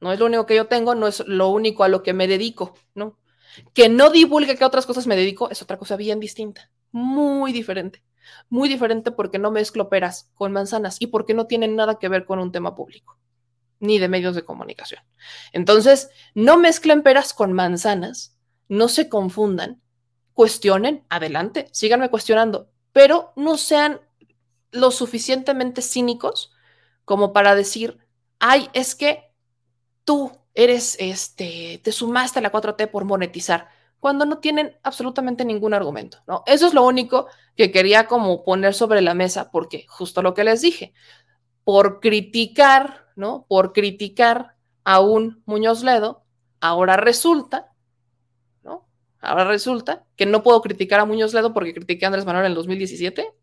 No 0.00 0.12
es 0.12 0.18
lo 0.18 0.26
único 0.26 0.46
que 0.46 0.54
yo 0.54 0.66
tengo, 0.66 0.94
no 0.94 1.06
es 1.06 1.26
lo 1.26 1.48
único 1.48 1.82
a 1.82 1.88
lo 1.88 2.02
que 2.02 2.12
me 2.12 2.28
dedico, 2.28 2.74
¿no? 2.94 3.18
Que 3.72 3.88
no 3.88 4.10
divulgue 4.10 4.56
que 4.56 4.64
a 4.64 4.66
otras 4.66 4.86
cosas 4.86 5.06
me 5.06 5.16
dedico 5.16 5.50
es 5.50 5.62
otra 5.62 5.78
cosa 5.78 5.96
bien 5.96 6.20
distinta, 6.20 6.70
muy 6.92 7.52
diferente. 7.52 8.02
Muy 8.48 8.68
diferente 8.68 9.10
porque 9.10 9.38
no 9.38 9.50
mezclo 9.50 9.88
peras 9.88 10.30
con 10.34 10.52
manzanas 10.52 10.96
y 11.00 11.08
porque 11.08 11.34
no 11.34 11.46
tienen 11.46 11.76
nada 11.76 11.98
que 11.98 12.08
ver 12.08 12.24
con 12.24 12.38
un 12.38 12.52
tema 12.52 12.74
público, 12.74 13.18
ni 13.80 13.98
de 13.98 14.08
medios 14.08 14.34
de 14.34 14.44
comunicación. 14.44 15.02
Entonces, 15.52 16.10
no 16.34 16.58
mezclen 16.58 17.02
peras 17.02 17.34
con 17.34 17.52
manzanas, 17.52 18.36
no 18.68 18.88
se 18.88 19.08
confundan, 19.08 19.80
cuestionen, 20.32 21.04
adelante, 21.08 21.68
síganme 21.72 22.10
cuestionando, 22.10 22.70
pero 22.92 23.32
no 23.36 23.56
sean 23.56 24.00
lo 24.70 24.90
suficientemente 24.90 25.82
cínicos 25.82 26.52
como 27.04 27.32
para 27.32 27.54
decir, 27.54 27.98
ay, 28.38 28.68
es 28.72 28.94
que 28.94 29.32
tú 30.04 30.32
eres, 30.54 30.96
este, 30.98 31.80
te 31.82 31.92
sumaste 31.92 32.38
a 32.38 32.42
la 32.42 32.52
4T 32.52 32.90
por 32.90 33.04
monetizar 33.04 33.68
cuando 34.06 34.24
no 34.24 34.38
tienen 34.38 34.78
absolutamente 34.84 35.44
ningún 35.44 35.74
argumento, 35.74 36.18
¿no? 36.28 36.44
Eso 36.46 36.68
es 36.68 36.74
lo 36.74 36.86
único 36.86 37.26
que 37.56 37.72
quería 37.72 38.06
como 38.06 38.44
poner 38.44 38.72
sobre 38.72 39.00
la 39.00 39.14
mesa, 39.14 39.50
porque 39.50 39.84
justo 39.88 40.22
lo 40.22 40.32
que 40.32 40.44
les 40.44 40.62
dije, 40.62 40.94
por 41.64 41.98
criticar, 41.98 43.08
¿no? 43.16 43.46
Por 43.48 43.72
criticar 43.72 44.54
a 44.84 45.00
un 45.00 45.42
Muñoz 45.44 45.82
Ledo, 45.82 46.22
ahora 46.60 46.96
resulta, 46.96 47.72
¿no? 48.62 48.86
Ahora 49.18 49.42
resulta 49.42 50.04
que 50.14 50.24
no 50.24 50.44
puedo 50.44 50.62
criticar 50.62 51.00
a 51.00 51.04
Muñoz 51.04 51.34
Ledo 51.34 51.52
porque 51.52 51.74
critiqué 51.74 52.04
a 52.04 52.06
Andrés 52.06 52.26
Manuel 52.26 52.44
en 52.44 52.52
el 52.52 52.54
2017. 52.54 53.34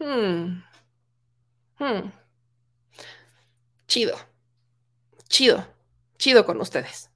Hmm. 0.00 0.64
Hmm. 1.78 2.10
Chido. 3.86 4.16
Chido. 5.28 5.64
Chido 6.18 6.44
con 6.44 6.60
ustedes 6.60 7.09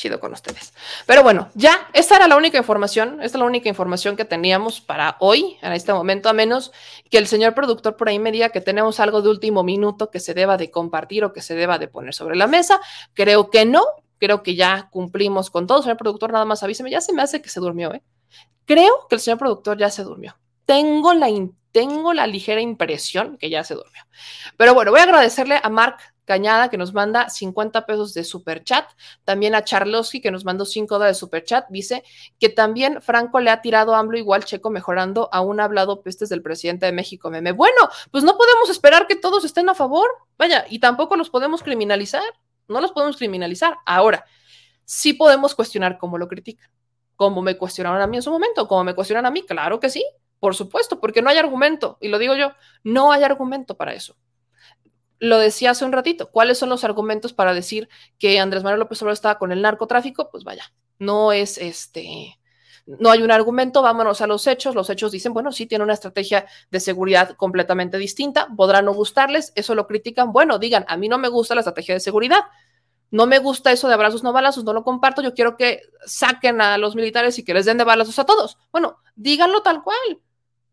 chido 0.00 0.18
con 0.18 0.32
ustedes. 0.32 0.72
Pero 1.06 1.22
bueno, 1.22 1.50
ya, 1.54 1.88
esta 1.92 2.16
era 2.16 2.26
la 2.26 2.36
única 2.36 2.58
información, 2.58 3.20
esta 3.22 3.36
es 3.36 3.40
la 3.40 3.44
única 3.44 3.68
información 3.68 4.16
que 4.16 4.24
teníamos 4.24 4.80
para 4.80 5.16
hoy, 5.20 5.58
en 5.60 5.72
este 5.72 5.92
momento, 5.92 6.28
a 6.28 6.32
menos 6.32 6.72
que 7.10 7.18
el 7.18 7.26
señor 7.26 7.54
productor 7.54 7.96
por 7.96 8.08
ahí 8.08 8.18
me 8.18 8.32
diga 8.32 8.48
que 8.48 8.60
tenemos 8.60 8.98
algo 8.98 9.20
de 9.22 9.28
último 9.28 9.62
minuto 9.62 10.10
que 10.10 10.18
se 10.18 10.34
deba 10.34 10.56
de 10.56 10.70
compartir 10.70 11.24
o 11.24 11.32
que 11.32 11.42
se 11.42 11.54
deba 11.54 11.78
de 11.78 11.88
poner 11.88 12.14
sobre 12.14 12.36
la 12.36 12.46
mesa. 12.46 12.80
Creo 13.14 13.50
que 13.50 13.66
no, 13.66 13.84
creo 14.18 14.42
que 14.42 14.54
ya 14.54 14.88
cumplimos 14.90 15.50
con 15.50 15.66
todo. 15.66 15.82
Señor 15.82 15.98
productor, 15.98 16.32
nada 16.32 16.46
más 16.46 16.62
avíseme, 16.62 16.90
ya 16.90 17.00
se 17.00 17.12
me 17.12 17.22
hace 17.22 17.42
que 17.42 17.50
se 17.50 17.60
durmió, 17.60 17.92
¿eh? 17.92 18.02
Creo 18.64 19.06
que 19.08 19.16
el 19.16 19.20
señor 19.20 19.38
productor 19.38 19.76
ya 19.78 19.90
se 19.90 20.02
durmió. 20.02 20.38
Tengo 20.64 21.12
la, 21.12 21.28
tengo 21.72 22.12
la 22.14 22.26
ligera 22.26 22.60
impresión 22.60 23.36
que 23.36 23.50
ya 23.50 23.64
se 23.64 23.74
durmió. 23.74 24.02
Pero 24.56 24.74
bueno, 24.74 24.92
voy 24.92 25.00
a 25.00 25.04
agradecerle 25.04 25.60
a 25.62 25.68
Mark 25.68 25.98
Cañada, 26.30 26.70
que 26.70 26.78
nos 26.78 26.94
manda 26.94 27.28
50 27.28 27.86
pesos 27.86 28.14
de 28.14 28.22
super 28.22 28.62
chat. 28.62 28.88
También 29.24 29.56
a 29.56 29.64
Charlosky, 29.64 30.20
que 30.20 30.30
nos 30.30 30.44
mandó 30.44 30.64
5 30.64 30.94
dólares 30.94 31.16
de 31.16 31.18
super 31.18 31.42
chat. 31.42 31.66
Dice 31.70 32.04
que 32.38 32.48
también 32.48 33.02
Franco 33.02 33.40
le 33.40 33.50
ha 33.50 33.60
tirado 33.60 33.96
a 33.96 33.98
AMLO 33.98 34.16
igual 34.16 34.44
Checo 34.44 34.70
mejorando. 34.70 35.28
Aún 35.32 35.58
ha 35.58 35.64
hablado 35.64 36.02
pestes 36.02 36.28
del 36.28 36.40
presidente 36.40 36.86
de 36.86 36.92
México. 36.92 37.30
Meme. 37.30 37.50
Bueno, 37.50 37.88
pues 38.12 38.22
no 38.22 38.38
podemos 38.38 38.70
esperar 38.70 39.08
que 39.08 39.16
todos 39.16 39.44
estén 39.44 39.68
a 39.70 39.74
favor. 39.74 40.08
Vaya, 40.38 40.66
y 40.70 40.78
tampoco 40.78 41.16
los 41.16 41.30
podemos 41.30 41.64
criminalizar. 41.64 42.22
No 42.68 42.80
los 42.80 42.92
podemos 42.92 43.16
criminalizar. 43.16 43.78
Ahora, 43.84 44.24
sí 44.84 45.14
podemos 45.14 45.56
cuestionar 45.56 45.98
cómo 45.98 46.16
lo 46.16 46.28
critican. 46.28 46.70
Como 47.16 47.42
me 47.42 47.56
cuestionaron 47.56 48.00
a 48.00 48.06
mí 48.06 48.18
en 48.18 48.22
su 48.22 48.30
momento, 48.30 48.68
como 48.68 48.84
me 48.84 48.94
cuestionan 48.94 49.26
a 49.26 49.32
mí, 49.32 49.42
claro 49.42 49.80
que 49.80 49.90
sí, 49.90 50.06
por 50.38 50.54
supuesto, 50.54 51.00
porque 51.00 51.22
no 51.22 51.30
hay 51.30 51.38
argumento. 51.38 51.98
Y 52.00 52.06
lo 52.06 52.20
digo 52.20 52.36
yo, 52.36 52.52
no 52.84 53.10
hay 53.10 53.24
argumento 53.24 53.76
para 53.76 53.94
eso 53.94 54.14
lo 55.20 55.38
decía 55.38 55.70
hace 55.70 55.84
un 55.84 55.92
ratito, 55.92 56.30
¿cuáles 56.30 56.58
son 56.58 56.70
los 56.70 56.82
argumentos 56.82 57.32
para 57.32 57.54
decir 57.54 57.88
que 58.18 58.40
Andrés 58.40 58.64
Manuel 58.64 58.80
López 58.80 59.00
Obrador 59.02 59.14
estaba 59.14 59.38
con 59.38 59.52
el 59.52 59.62
narcotráfico? 59.62 60.30
Pues 60.30 60.44
vaya, 60.44 60.72
no 60.98 61.32
es 61.32 61.58
este, 61.58 62.40
no 62.86 63.10
hay 63.10 63.22
un 63.22 63.30
argumento, 63.30 63.82
vámonos 63.82 64.20
a 64.20 64.26
los 64.26 64.46
hechos. 64.46 64.74
Los 64.74 64.90
hechos 64.90 65.12
dicen, 65.12 65.32
bueno, 65.32 65.52
sí, 65.52 65.66
tiene 65.66 65.84
una 65.84 65.94
estrategia 65.94 66.46
de 66.70 66.80
seguridad 66.80 67.36
completamente 67.36 67.98
distinta, 67.98 68.48
podrá 68.56 68.82
no 68.82 68.94
gustarles, 68.94 69.52
eso 69.54 69.74
lo 69.74 69.86
critican. 69.86 70.32
Bueno, 70.32 70.58
digan, 70.58 70.84
a 70.88 70.96
mí 70.96 71.08
no 71.08 71.18
me 71.18 71.28
gusta 71.28 71.54
la 71.54 71.60
estrategia 71.60 71.94
de 71.94 72.00
seguridad, 72.00 72.40
no 73.10 73.26
me 73.26 73.38
gusta 73.38 73.72
eso 73.72 73.88
de 73.88 73.94
abrazos 73.94 74.22
no 74.22 74.32
balazos, 74.32 74.64
no 74.64 74.72
lo 74.72 74.84
comparto, 74.84 75.20
yo 75.22 75.34
quiero 75.34 75.56
que 75.56 75.82
saquen 76.06 76.60
a 76.60 76.78
los 76.78 76.94
militares 76.94 77.38
y 77.38 77.44
que 77.44 77.54
les 77.54 77.66
den 77.66 77.78
de 77.78 77.84
balazos 77.84 78.18
a 78.18 78.24
todos. 78.24 78.58
Bueno, 78.72 78.98
díganlo 79.16 79.62
tal 79.62 79.82
cual, 79.82 80.20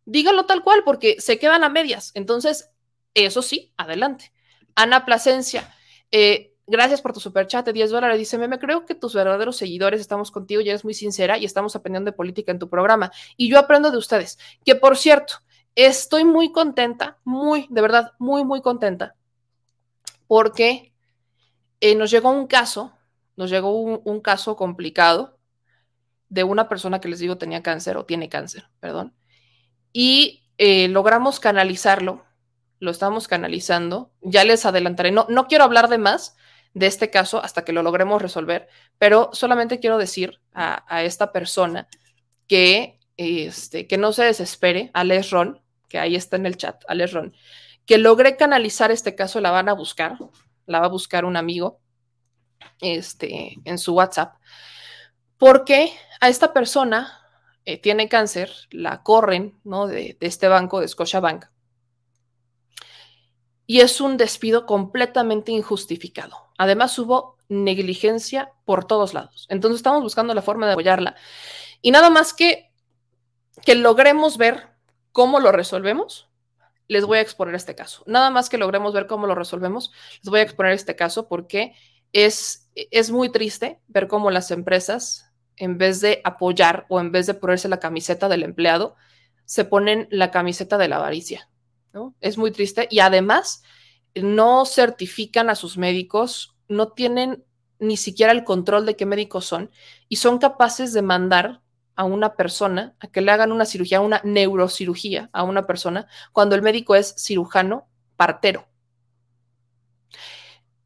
díganlo 0.06 0.46
tal 0.46 0.64
cual, 0.64 0.84
porque 0.86 1.20
se 1.20 1.40
quedan 1.40 1.64
a 1.64 1.70
medias. 1.70 2.12
Entonces, 2.14 2.72
eso 3.14 3.42
sí, 3.42 3.74
adelante. 3.78 4.32
Ana 4.78 5.06
Plasencia, 5.06 5.74
eh, 6.12 6.54
gracias 6.68 7.02
por 7.02 7.12
tu 7.12 7.20
super 7.20 7.48
chat 7.48 7.66
de 7.66 7.74
10 7.74 7.90
dólares. 7.90 8.20
Dice, 8.20 8.38
me 8.38 8.60
creo 8.60 8.86
que 8.86 8.94
tus 8.94 9.16
verdaderos 9.16 9.58
seguidores 9.58 10.00
estamos 10.00 10.30
contigo 10.30 10.62
y 10.62 10.70
eres 10.70 10.84
muy 10.84 10.94
sincera 10.94 11.40
y 11.40 11.46
estamos 11.46 11.76
aprendiendo 11.76 12.12
de 12.12 12.16
política 12.16 12.52
en 12.52 12.60
tu 12.60 12.70
programa. 12.70 13.12
Y 13.38 13.50
yo 13.50 13.58
aprendo 13.58 13.90
de 13.90 13.98
ustedes. 13.98 14.38
Que 14.64 14.76
por 14.76 14.96
cierto, 14.96 15.42
estoy 15.74 16.26
muy 16.26 16.52
contenta, 16.52 17.18
muy, 17.24 17.66
de 17.72 17.82
verdad, 17.82 18.12
muy, 18.20 18.46
muy 18.46 18.62
contenta, 18.62 19.16
porque 20.28 20.94
eh, 21.82 21.96
nos 21.96 22.12
llegó 22.12 22.30
un 22.30 22.46
caso, 22.46 22.94
nos 23.36 23.50
llegó 23.50 23.72
un, 23.72 24.22
caso 24.22 24.56
complicado 24.56 25.40
de 26.30 26.44
una 26.44 26.70
persona 26.70 27.02
que 27.02 27.08
les 27.08 27.18
digo 27.18 27.40
tenía 27.40 27.64
cáncer 27.64 27.98
o 27.98 28.06
tiene 28.06 28.30
cáncer, 28.30 28.70
perdón, 28.80 29.16
y 29.92 30.44
eh, 30.60 30.88
logramos 30.88 31.40
canalizarlo 31.40 32.27
lo 32.80 32.92
estamos 32.92 33.28
canalizando. 33.28 34.12
Ya 34.22 34.44
les 34.44 34.66
adelantaré, 34.66 35.12
no, 35.12 35.26
no 35.30 35.48
quiero 35.48 35.64
hablar 35.64 35.88
de 35.90 35.98
más 35.98 36.36
de 36.74 36.88
este 36.88 37.10
caso 37.10 37.44
hasta 37.44 37.66
que 37.66 37.74
lo 37.74 37.82
logremos 37.82 38.22
resolver, 38.22 38.68
pero 38.98 39.30
solamente 39.34 39.80
quiero 39.80 39.98
decir 39.98 40.40
a, 40.54 41.04
esta 41.04 41.32
persona 41.32 41.88
que, 42.48 43.00
este, 43.18 43.88
que 43.88 43.98
no 43.98 44.14
se 44.14 44.24
desespere, 44.24 44.92
Alex 44.94 45.32
Ron, 45.32 45.62
que 45.90 45.98
ahí 45.98 46.16
está 46.16 46.36
en 46.36 46.46
el 46.46 46.58
chat, 46.58 46.84
Alex 46.88 47.14
Ron, 47.14 47.36
que 47.86 47.98
logré 47.98 48.38
canalizar 48.38 48.92
este 48.92 49.16
caso, 49.16 49.42
la 49.42 49.50
van 49.50 49.70
a 49.70 49.74
buscar, 49.74 50.18
la 50.66 50.80
va 50.80 50.86
a 50.86 50.90
buscar 50.90 51.26
un 51.26 51.36
amigo 51.36 51.80
este, 52.82 53.56
en 53.66 53.78
su 53.80 53.96
WhatsApp, 53.96 54.36
porque 55.38 55.92
a 56.20 56.30
esta 56.30 56.54
persona 56.54 57.22
eh, 57.66 57.78
tiene 57.78 58.08
cáncer, 58.08 58.52
la 58.70 59.04
corren 59.04 59.60
¿no? 59.64 59.88
de, 59.88 60.18
este 60.20 60.48
banco, 60.48 60.80
de 60.80 60.88
Scotiabank, 60.88 61.46
y 63.68 63.82
es 63.82 64.02
un 64.02 64.18
despido 64.18 64.66
completamente 64.66 65.52
injustificado. 65.52 66.48
Además, 66.58 66.98
hubo 66.98 67.38
negligencia 67.50 68.54
por 68.66 68.86
todos 68.86 69.14
lados. 69.14 69.46
Entonces, 69.50 69.78
estamos 69.78 70.02
buscando 70.02 70.34
la 70.34 70.42
forma 70.42 70.66
de 70.66 70.72
apoyarla. 70.72 71.16
Y 71.82 71.92
nada 71.92 72.10
más 72.10 72.34
que, 72.34 72.72
que 73.64 73.76
logremos 73.76 74.38
ver 74.38 74.70
cómo 75.12 75.40
lo 75.40 75.52
resolvemos, 75.52 76.30
les 76.88 77.06
voy 77.06 77.18
a 77.18 77.22
exponer 77.22 77.56
este 77.56 77.76
caso. 77.76 78.04
Nada 78.08 78.30
más 78.30 78.50
que 78.50 78.58
logremos 78.58 78.94
ver 78.94 79.06
cómo 79.06 79.28
lo 79.28 79.36
resolvemos, 79.36 79.92
les 80.22 80.30
voy 80.30 80.40
a 80.40 80.44
exponer 80.44 80.72
este 80.72 80.96
caso 80.96 81.28
porque 81.28 81.74
es, 82.14 82.70
es 82.76 83.12
muy 83.12 83.30
triste 83.30 83.82
ver 83.88 84.08
cómo 84.08 84.32
las 84.32 84.52
empresas, 84.52 85.34
en 85.58 85.78
vez 85.78 86.00
de 86.00 86.22
apoyar 86.24 86.86
o 86.88 87.00
en 87.02 87.12
vez 87.12 87.28
de 87.28 87.34
ponerse 87.34 87.68
la 87.68 87.80
camiseta 87.80 88.30
del 88.30 88.44
empleado, 88.44 88.96
se 89.44 89.66
ponen 89.66 90.08
la 90.12 90.32
camiseta 90.32 90.78
de 90.78 90.88
la 90.88 90.98
avaricia. 90.98 91.50
Es 92.22 92.38
muy 92.38 92.52
triste 92.52 92.88
y 92.90 93.00
además 93.00 93.64
no 94.16 94.66
certifican 94.66 95.50
a 95.50 95.56
sus 95.56 95.78
médicos, 95.78 96.56
no 96.68 96.90
tienen 96.90 97.44
ni 97.80 97.98
siquiera 97.98 98.32
el 98.32 98.44
control 98.44 98.86
de 98.86 98.96
qué 98.96 99.06
médicos 99.06 99.46
son 99.46 99.72
y 100.10 100.18
son 100.18 100.40
capaces 100.40 100.94
de 100.94 101.02
mandar 101.02 101.62
a 101.96 102.04
una 102.04 102.36
persona 102.36 102.96
a 103.00 103.08
que 103.08 103.22
le 103.22 103.32
hagan 103.32 103.52
una 103.52 103.66
cirugía, 103.66 104.02
una 104.02 104.22
neurocirugía 104.24 105.30
a 105.34 105.44
una 105.44 105.66
persona 105.66 106.08
cuando 106.32 106.56
el 106.56 106.62
médico 106.62 106.96
es 106.96 107.16
cirujano 107.18 107.88
partero. 108.16 108.68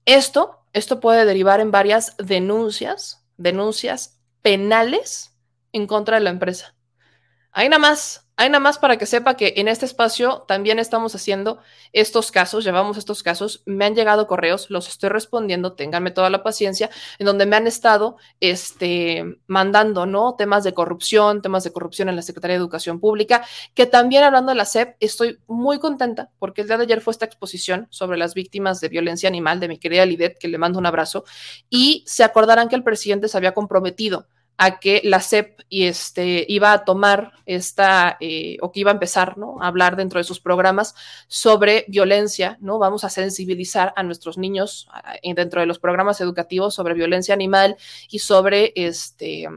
Esto, 0.05 0.65
esto 0.73 0.99
puede 0.99 1.25
derivar 1.25 1.59
en 1.59 1.71
varias 1.71 2.15
denuncias, 2.17 3.25
denuncias 3.37 4.19
penales 4.41 5.37
en 5.73 5.85
contra 5.85 6.17
de 6.17 6.23
la 6.23 6.29
empresa. 6.29 6.75
Ahí 7.51 7.67
nada 7.69 7.79
más, 7.79 8.29
hay 8.41 8.49
nada 8.49 8.59
más 8.59 8.79
para 8.79 8.97
que 8.97 9.05
sepa 9.05 9.35
que 9.37 9.53
en 9.57 9.67
este 9.67 9.85
espacio 9.85 10.45
también 10.47 10.79
estamos 10.79 11.13
haciendo 11.13 11.59
estos 11.93 12.31
casos, 12.31 12.63
llevamos 12.63 12.97
estos 12.97 13.21
casos, 13.21 13.61
me 13.67 13.85
han 13.85 13.93
llegado 13.93 14.25
correos, 14.25 14.71
los 14.71 14.87
estoy 14.87 15.09
respondiendo, 15.09 15.73
ténganme 15.73 16.09
toda 16.09 16.31
la 16.31 16.41
paciencia, 16.41 16.89
en 17.19 17.27
donde 17.27 17.45
me 17.45 17.55
han 17.55 17.67
estado 17.67 18.17
este, 18.39 19.37
mandando, 19.45 20.07
¿no? 20.07 20.33
Temas 20.39 20.63
de 20.63 20.73
corrupción, 20.73 21.43
temas 21.43 21.63
de 21.63 21.71
corrupción 21.71 22.09
en 22.09 22.15
la 22.15 22.23
Secretaría 22.23 22.55
de 22.55 22.61
Educación 22.61 22.99
Pública, 22.99 23.45
que 23.75 23.85
también 23.85 24.23
hablando 24.23 24.53
de 24.53 24.55
la 24.55 24.65
SEP, 24.65 24.95
estoy 24.99 25.37
muy 25.45 25.77
contenta 25.77 26.31
porque 26.39 26.61
el 26.61 26.67
día 26.67 26.77
de 26.77 26.85
ayer 26.85 27.01
fue 27.01 27.11
esta 27.11 27.25
exposición 27.25 27.89
sobre 27.91 28.17
las 28.17 28.33
víctimas 28.33 28.81
de 28.81 28.89
violencia 28.89 29.29
animal 29.29 29.59
de 29.59 29.67
mi 29.67 29.77
querida 29.77 30.03
Lidet, 30.03 30.39
que 30.39 30.47
le 30.47 30.57
mando 30.57 30.79
un 30.79 30.87
abrazo, 30.87 31.25
y 31.69 32.03
se 32.07 32.23
acordarán 32.23 32.69
que 32.69 32.75
el 32.75 32.83
presidente 32.83 33.27
se 33.27 33.37
había 33.37 33.53
comprometido 33.53 34.25
a 34.63 34.79
que 34.79 35.01
la 35.03 35.21
SEP 35.21 35.59
y 35.69 35.85
este, 35.85 36.45
iba 36.47 36.71
a 36.71 36.85
tomar 36.85 37.31
esta, 37.47 38.17
eh, 38.19 38.57
o 38.61 38.71
que 38.71 38.81
iba 38.81 38.91
a 38.91 38.93
empezar 38.93 39.35
¿no? 39.35 39.59
a 39.59 39.65
hablar 39.65 39.95
dentro 39.95 40.19
de 40.19 40.23
sus 40.23 40.39
programas 40.39 40.93
sobre 41.27 41.85
violencia, 41.87 42.59
¿no? 42.61 42.77
Vamos 42.77 43.03
a 43.03 43.09
sensibilizar 43.09 43.91
a 43.95 44.03
nuestros 44.03 44.37
niños 44.37 44.87
dentro 45.23 45.61
de 45.61 45.65
los 45.65 45.79
programas 45.79 46.21
educativos 46.21 46.75
sobre 46.75 46.93
violencia 46.93 47.33
animal 47.33 47.75
y 48.11 48.19
sobre 48.19 48.71
este 48.75 49.47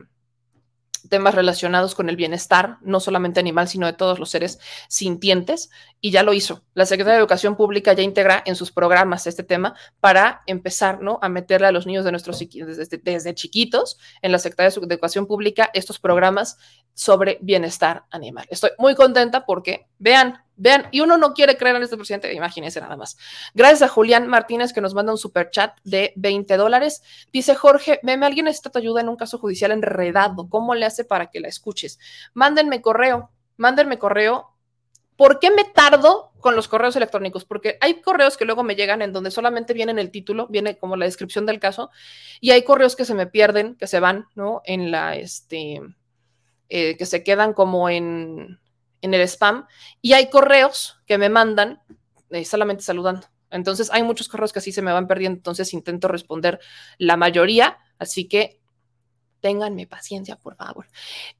temas 1.09 1.35
relacionados 1.35 1.95
con 1.95 2.09
el 2.09 2.17
bienestar, 2.17 2.79
no 2.83 3.01
solamente 3.01 3.41
animal, 3.41 3.69
sino 3.69 3.87
de 3.87 3.93
todos 3.93 4.19
los 4.19 4.31
seres 4.31 4.59
sintientes, 4.89 5.71
y 6.01 6.11
ya 6.11 6.23
lo 6.23 6.33
hizo. 6.35 6.63
La 6.75 6.87
Secretaría 6.87 7.15
de 7.15 7.21
Educación 7.21 7.57
Pública 7.57 7.93
ya 7.93 8.03
integra 8.03 8.43
en 8.45 8.57
sus 8.57 8.73
programas 8.73 9.27
este 9.27 9.43
tema 9.43 9.75
para 10.01 10.43
empezar 10.47 11.01
¿no? 11.01 11.19
a 11.23 11.29
meterle 11.29 11.67
a 11.67 11.73
los 11.73 11.87
niños 11.87 12.05
de 12.05 12.11
nuestros 12.11 12.39
desde, 12.39 12.99
desde 12.99 13.35
chiquitos 13.35 13.99
en 14.21 14.33
la 14.33 14.39
Secretaría 14.39 14.71
de 14.71 14.95
Educación 14.95 15.27
Pública 15.27 15.71
estos 15.73 15.99
programas 15.99 16.59
sobre 16.95 17.39
bienestar 17.41 18.05
animal. 18.11 18.47
Estoy 18.51 18.71
muy 18.79 18.95
contenta 18.95 19.47
porque, 19.47 19.87
vean, 19.99 20.45
vean, 20.57 20.89
y 20.91 21.01
uno 21.01 21.17
no 21.17 21.35
quiere 21.35 21.57
creer 21.57 21.77
en 21.77 21.83
este 21.83 21.97
presidente, 21.97 22.33
imagínense 22.33 22.81
nada 22.81 22.97
más. 22.97 23.17
Gracias 23.55 23.83
a 23.83 23.89
Julián 23.89 24.27
Martínez 24.29 24.73
que 24.73 24.81
nos 24.81 24.95
manda 24.95 25.13
un 25.13 25.19
super 25.19 25.51
chat 25.51 25.79
de 25.85 26.13
20 26.17 26.57
dólares. 26.57 27.03
Dice 27.33 27.55
Jorge, 27.55 28.01
meme, 28.03 28.27
alguien 28.27 28.47
necesita 28.47 28.71
tu 28.71 28.79
ayuda 28.79 29.01
en 29.01 29.09
un 29.09 29.17
caso 29.17 29.39
judicial 29.39 29.73
enredado. 29.73 30.49
¿Cómo 30.49 30.75
le 30.75 30.87
hace 30.87 31.05
para 31.05 31.31
que 31.31 31.41
la 31.41 31.49
escuches? 31.49 31.99
Mándenme 32.33 32.81
correo, 32.81 33.31
mándenme 33.57 33.99
correo. 33.99 34.51
¿Por 35.17 35.39
qué 35.39 35.51
me 35.51 35.65
tardo 35.65 36.33
con 36.41 36.57
los 36.57 36.67
correos 36.67 36.97
electrónicos? 36.97 37.45
Porque 37.45 37.79
hay 37.81 38.01
correos 38.01 38.37
que 38.37 38.45
luego 38.45 38.65
me 38.65 38.75
llegan 38.75 39.01
en 39.01 39.13
donde 39.13 39.31
solamente 39.31 39.73
viene 39.73 40.01
el 40.01 40.11
título, 40.11 40.49
viene 40.49 40.77
como 40.77 40.97
la 40.97 41.05
descripción 41.05 41.47
del 41.47 41.61
caso, 41.61 41.91
y 42.41 42.51
hay 42.51 42.63
correos 42.63 42.97
que 42.97 43.05
se 43.05 43.15
me 43.15 43.29
pierden, 43.29 43.77
que 43.77 43.87
se 43.87 44.01
van, 44.01 44.27
¿no? 44.35 44.61
En 44.65 44.91
la, 44.91 45.15
este, 45.15 45.81
eh, 46.69 46.97
que 46.97 47.07
se 47.07 47.23
quedan 47.23 47.53
como 47.53 47.89
en, 47.89 48.59
el 49.13 49.21
spam 49.23 49.67
y 50.01 50.15
hay 50.15 50.31
correos 50.31 51.03
que 51.05 51.19
me 51.19 51.29
mandan 51.29 51.83
eh, 52.31 52.45
solamente 52.45 52.83
saludando. 52.83 53.27
Entonces 53.51 53.91
hay 53.93 54.03
muchos 54.03 54.29
correos 54.29 54.53
que 54.53 54.61
así 54.61 54.73
se 54.73 54.83
me 54.83 54.93
van 54.93 55.07
perdiendo, 55.07 55.37
entonces 55.37 55.75
intento 55.75 56.09
responder 56.09 56.59
la 56.99 57.17
mayoría, 57.17 57.79
así 57.99 58.27
que 58.27 58.61
ténganme 59.45 59.87
paciencia, 59.87 60.37
por 60.37 60.57
favor. 60.57 60.87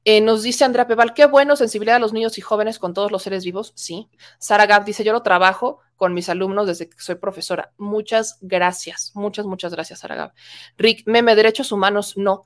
Eh, 0.03 0.21
nos 0.21 0.43
dice 0.43 0.63
Andrea 0.63 0.85
Peval, 0.85 1.15
qué 1.15 1.25
bueno, 1.25 1.55
sensibilidad 1.55 1.95
a 1.95 1.99
los 1.99 2.13
niños 2.13 2.37
y 2.37 2.41
jóvenes 2.41 2.77
con 2.77 2.93
todos 2.93 3.11
los 3.11 3.23
seres 3.23 3.43
vivos. 3.43 3.73
Sí. 3.75 4.09
Sara 4.37 4.67
Gab 4.67 4.85
dice, 4.85 5.03
yo 5.03 5.11
lo 5.11 5.23
trabajo 5.23 5.79
con 5.95 6.13
mis 6.13 6.29
alumnos 6.29 6.67
desde 6.67 6.87
que 6.87 6.99
soy 6.99 7.15
profesora. 7.15 7.73
Muchas 7.77 8.37
gracias, 8.41 9.11
muchas, 9.15 9.47
muchas 9.47 9.73
gracias, 9.73 10.01
Sara 10.01 10.15
Gab. 10.15 10.33
Rick, 10.77 11.07
meme, 11.07 11.35
derechos 11.35 11.71
humanos, 11.71 12.15
no. 12.15 12.45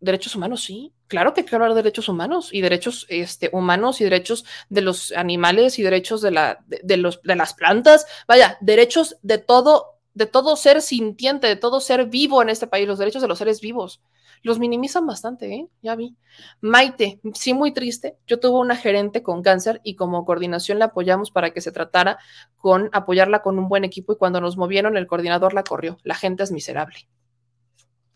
Derechos 0.00 0.36
humanos, 0.36 0.62
sí. 0.62 0.92
Claro 1.08 1.32
que 1.32 1.40
hay 1.40 1.46
que 1.46 1.54
hablar 1.54 1.70
de 1.70 1.76
derechos 1.76 2.08
humanos 2.08 2.50
y 2.52 2.60
derechos 2.60 3.06
este, 3.08 3.50
humanos 3.52 4.00
y 4.00 4.04
derechos 4.04 4.44
de 4.68 4.82
los 4.82 5.12
animales 5.12 5.78
y 5.78 5.82
derechos 5.82 6.20
de, 6.20 6.30
la, 6.30 6.64
de, 6.66 6.96
los, 6.96 7.22
de 7.22 7.34
las 7.34 7.54
plantas. 7.54 8.06
Vaya, 8.26 8.58
derechos 8.60 9.16
de 9.22 9.38
todo, 9.38 9.98
de 10.14 10.26
todo 10.26 10.54
ser 10.56 10.82
sintiente, 10.82 11.46
de 11.46 11.56
todo 11.56 11.80
ser 11.80 12.06
vivo 12.06 12.42
en 12.42 12.50
este 12.50 12.66
país, 12.66 12.86
los 12.86 12.98
derechos 12.98 13.22
de 13.22 13.28
los 13.28 13.38
seres 13.38 13.60
vivos. 13.60 14.00
Los 14.42 14.58
minimizan 14.58 15.06
bastante, 15.06 15.52
¿eh? 15.52 15.68
Ya 15.82 15.96
vi. 15.96 16.14
Maite, 16.60 17.20
sí, 17.34 17.54
muy 17.54 17.72
triste. 17.72 18.16
Yo 18.26 18.38
tuve 18.38 18.58
una 18.58 18.76
gerente 18.76 19.22
con 19.22 19.42
cáncer 19.42 19.80
y 19.82 19.96
como 19.96 20.24
coordinación 20.24 20.78
la 20.78 20.86
apoyamos 20.86 21.30
para 21.30 21.50
que 21.50 21.60
se 21.60 21.72
tratara 21.72 22.18
con 22.56 22.88
apoyarla 22.92 23.42
con 23.42 23.58
un 23.58 23.68
buen 23.68 23.84
equipo 23.84 24.12
y 24.12 24.16
cuando 24.16 24.40
nos 24.40 24.56
movieron 24.56 24.96
el 24.96 25.06
coordinador 25.06 25.54
la 25.54 25.64
corrió. 25.64 25.98
La 26.04 26.14
gente 26.14 26.44
es 26.44 26.52
miserable. 26.52 27.08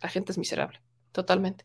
La 0.01 0.09
gente 0.09 0.33
es 0.33 0.39
miserable. 0.39 0.81
Totalmente. 1.13 1.65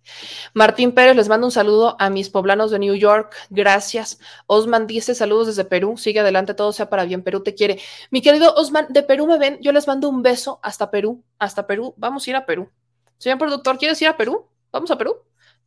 Martín 0.53 0.91
Pérez, 0.91 1.15
les 1.15 1.29
mando 1.29 1.47
un 1.47 1.51
saludo 1.51 1.95
a 1.99 2.09
mis 2.09 2.29
poblanos 2.29 2.69
de 2.69 2.79
New 2.79 2.95
York. 2.95 3.35
Gracias. 3.49 4.19
Osman 4.45 4.85
dice 4.85 5.15
saludos 5.15 5.47
desde 5.47 5.65
Perú. 5.65 5.97
Sigue 5.97 6.19
adelante, 6.19 6.53
todo 6.53 6.71
sea 6.73 6.89
para 6.89 7.05
bien. 7.05 7.23
Perú 7.23 7.41
te 7.41 7.55
quiere. 7.55 7.79
Mi 8.11 8.21
querido 8.21 8.53
Osman, 8.53 8.87
de 8.89 9.03
Perú 9.03 9.25
me 9.25 9.37
ven. 9.37 9.57
Yo 9.61 9.71
les 9.71 9.87
mando 9.87 10.09
un 10.09 10.21
beso 10.21 10.59
hasta 10.61 10.91
Perú. 10.91 11.23
Hasta 11.39 11.65
Perú. 11.65 11.93
Vamos 11.97 12.27
a 12.27 12.29
ir 12.29 12.35
a 12.35 12.45
Perú. 12.45 12.69
Señor 13.17 13.39
productor, 13.39 13.77
¿quieres 13.77 14.01
ir 14.01 14.07
a 14.07 14.17
Perú? 14.17 14.47
Vamos 14.71 14.91
a 14.91 14.97
Perú. 14.97 15.17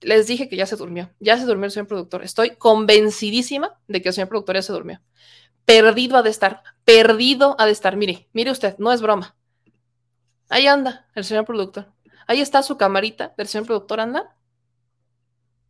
Les 0.01 0.27
dije 0.27 0.49
que 0.49 0.57
ya 0.57 0.67
se 0.67 0.77
durmió. 0.77 1.11
Ya 1.19 1.37
se 1.39 1.45
durmió 1.45 1.67
el 1.67 1.73
señor 1.73 1.89
productor. 1.89 2.23
Estoy 2.23 2.51
convencidísima 2.57 3.79
de 3.89 4.01
que 4.01 4.11
el 4.11 4.15
señor 4.15 4.29
productor 4.29 4.57
ya 4.57 4.63
se 4.63 4.73
durmió. 4.73 5.01
Perdido 5.65 6.17
ha 6.17 6.23
de 6.23 6.31
estar. 6.31 6.63
Perdido 6.85 7.57
ha 7.59 7.67
de 7.67 7.73
estar. 7.73 7.97
Mire, 7.97 8.29
mire 8.33 8.51
usted, 8.51 8.77
no 8.79 8.93
es 8.93 9.01
broma. 9.01 9.37
Ahí 10.49 10.67
anda 10.67 11.07
el 11.15 11.25
señor 11.25 11.45
productor. 11.45 11.93
Ahí 12.31 12.41
está 12.41 12.63
su 12.63 12.77
camarita 12.77 13.35
señor 13.49 13.67
productor, 13.67 13.99
anda. 13.99 14.37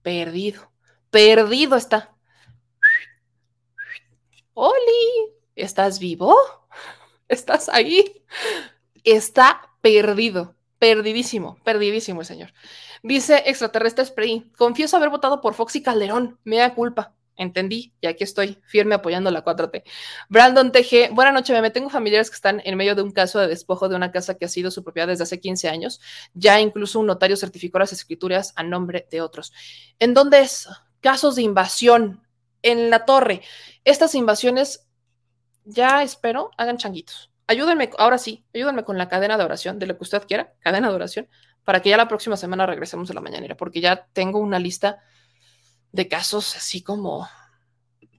Perdido, 0.02 0.70
perdido 1.08 1.74
está. 1.74 2.14
Oli, 4.52 5.32
¿estás 5.56 5.98
vivo? 5.98 6.36
¿Estás 7.28 7.70
ahí? 7.70 8.22
Está 9.04 9.70
perdido, 9.80 10.54
perdidísimo, 10.78 11.56
perdidísimo 11.64 12.20
el 12.20 12.26
señor. 12.26 12.52
Dice 13.02 13.42
extraterrestre 13.46 14.04
Spray, 14.04 14.52
confieso 14.58 14.98
haber 14.98 15.08
votado 15.08 15.40
por 15.40 15.54
Fox 15.54 15.76
y 15.76 15.82
Calderón, 15.82 16.38
me 16.44 16.58
da 16.58 16.74
culpa 16.74 17.14
entendí 17.40 17.92
y 18.00 18.06
aquí 18.06 18.22
estoy 18.22 18.58
firme 18.66 18.94
apoyando 18.94 19.30
la 19.30 19.44
4T. 19.44 19.82
Brandon 20.28 20.70
TG, 20.70 21.12
buena 21.12 21.32
noche, 21.32 21.58
me 21.60 21.70
tengo 21.70 21.90
familiares 21.90 22.30
que 22.30 22.34
están 22.34 22.60
en 22.64 22.76
medio 22.76 22.94
de 22.94 23.02
un 23.02 23.10
caso 23.10 23.40
de 23.40 23.48
despojo 23.48 23.88
de 23.88 23.96
una 23.96 24.12
casa 24.12 24.34
que 24.34 24.44
ha 24.44 24.48
sido 24.48 24.70
su 24.70 24.84
propiedad 24.84 25.08
desde 25.08 25.24
hace 25.24 25.40
15 25.40 25.68
años. 25.68 26.00
Ya 26.34 26.60
incluso 26.60 27.00
un 27.00 27.06
notario 27.06 27.36
certificó 27.36 27.78
las 27.78 27.92
escrituras 27.92 28.52
a 28.56 28.62
nombre 28.62 29.08
de 29.10 29.22
otros. 29.22 29.52
¿En 29.98 30.14
dónde 30.14 30.40
es? 30.40 30.68
Casos 31.00 31.36
de 31.36 31.42
invasión 31.42 32.22
en 32.62 32.90
la 32.90 33.06
torre. 33.06 33.42
Estas 33.84 34.14
invasiones, 34.14 34.86
ya 35.64 36.02
espero, 36.02 36.50
hagan 36.58 36.76
changuitos. 36.76 37.30
Ayúdenme, 37.46 37.90
ahora 37.98 38.18
sí, 38.18 38.44
ayúdenme 38.54 38.84
con 38.84 38.98
la 38.98 39.08
cadena 39.08 39.36
de 39.36 39.44
oración, 39.44 39.78
de 39.78 39.86
lo 39.86 39.96
que 39.96 40.04
usted 40.04 40.22
quiera, 40.26 40.52
cadena 40.60 40.88
de 40.88 40.94
oración, 40.94 41.28
para 41.64 41.80
que 41.80 41.88
ya 41.88 41.96
la 41.96 42.06
próxima 42.06 42.36
semana 42.36 42.66
regresemos 42.66 43.10
a 43.10 43.14
la 43.14 43.20
mañanera, 43.20 43.56
porque 43.56 43.80
ya 43.80 44.06
tengo 44.12 44.38
una 44.38 44.58
lista 44.58 45.02
de 45.92 46.08
casos 46.08 46.56
así 46.56 46.82
como 46.82 47.28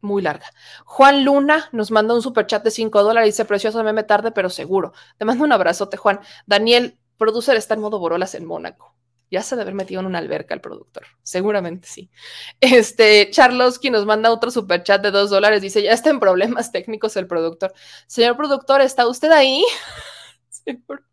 muy 0.02 0.22
larga. 0.22 0.48
Juan 0.86 1.24
Luna 1.24 1.70
nos 1.72 1.92
manda 1.92 2.14
un 2.14 2.22
super 2.22 2.48
chat 2.48 2.64
de 2.64 2.72
5 2.72 3.04
dólares. 3.04 3.28
Dice, 3.28 3.46
precioso 3.46 3.84
meme 3.84 4.04
tarde, 4.04 4.32
pero 4.32 4.50
seguro. 4.50 4.94
Te 5.18 5.26
mando 5.26 5.44
un 5.44 5.52
abrazote, 5.52 5.98
Juan. 5.98 6.20
Daniel, 6.46 6.98
producer 7.18 7.56
está 7.56 7.76
en 7.76 7.82
modo 7.82 8.00
borolas 8.00 8.36
en 8.36 8.46
Mónaco. 8.46 8.96
Ya 9.30 9.42
se 9.42 9.56
debe 9.56 9.64
haber 9.64 9.76
metido 9.76 10.02
en 10.02 10.08
una 10.08 10.18
alberca 10.18 10.54
el 10.54 10.60
productor. 10.60 11.06
Seguramente 11.24 11.88
sí. 11.88 12.12
Este, 12.60 13.30
Charlosky 13.30 13.90
nos 13.90 14.06
manda 14.06 14.32
otro 14.32 14.52
super 14.52 14.84
chat 14.84 15.02
de 15.02 15.12
2 15.12 15.30
dólares. 15.30 15.62
Dice, 15.62 15.82
ya 15.82 15.94
está 15.94 16.10
en 16.10 16.20
problemas 16.20 16.72
técnicos 16.72 17.16
el 17.16 17.28
productor. 17.28 17.74
Señor 18.08 18.36
productor, 18.36 18.82
¿está 18.82 19.08
usted 19.08 19.32
ahí? 19.32 19.64
Señor 20.50 21.04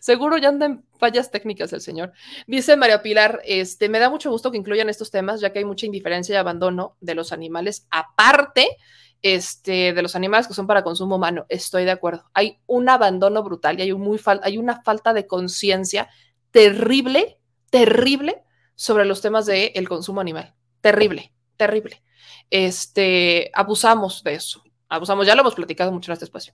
Seguro 0.00 0.38
ya 0.38 0.48
anda 0.48 0.66
en 0.66 0.84
fallas 0.98 1.30
técnicas 1.30 1.72
el 1.72 1.80
señor. 1.80 2.12
Dice 2.46 2.76
María 2.76 3.02
Pilar, 3.02 3.40
este, 3.44 3.88
me 3.88 3.98
da 3.98 4.10
mucho 4.10 4.30
gusto 4.30 4.50
que 4.50 4.58
incluyan 4.58 4.88
estos 4.88 5.10
temas, 5.10 5.40
ya 5.40 5.52
que 5.52 5.60
hay 5.60 5.64
mucha 5.64 5.86
indiferencia 5.86 6.34
y 6.34 6.36
abandono 6.36 6.96
de 7.00 7.14
los 7.14 7.32
animales, 7.32 7.86
aparte 7.90 8.76
este, 9.22 9.92
de 9.92 10.02
los 10.02 10.16
animales 10.16 10.48
que 10.48 10.54
son 10.54 10.66
para 10.66 10.82
consumo 10.82 11.16
humano. 11.16 11.46
Estoy 11.48 11.84
de 11.84 11.92
acuerdo. 11.92 12.30
Hay 12.34 12.58
un 12.66 12.88
abandono 12.88 13.42
brutal 13.42 13.78
y 13.78 13.82
hay, 13.82 13.92
un 13.92 14.02
muy 14.02 14.20
hay 14.42 14.58
una 14.58 14.82
falta 14.82 15.12
de 15.12 15.26
conciencia 15.26 16.10
terrible, 16.50 17.38
terrible 17.70 18.42
sobre 18.74 19.04
los 19.04 19.20
temas 19.20 19.46
del 19.46 19.70
el 19.74 19.88
consumo 19.88 20.20
animal. 20.20 20.54
Terrible, 20.80 21.32
terrible. 21.56 22.02
Este, 22.50 23.50
abusamos 23.54 24.22
de 24.24 24.34
eso. 24.34 24.62
Abusamos, 24.88 25.26
ya 25.26 25.34
lo 25.34 25.40
hemos 25.40 25.54
platicado 25.54 25.92
mucho 25.92 26.10
en 26.10 26.14
este 26.14 26.24
espacio. 26.26 26.52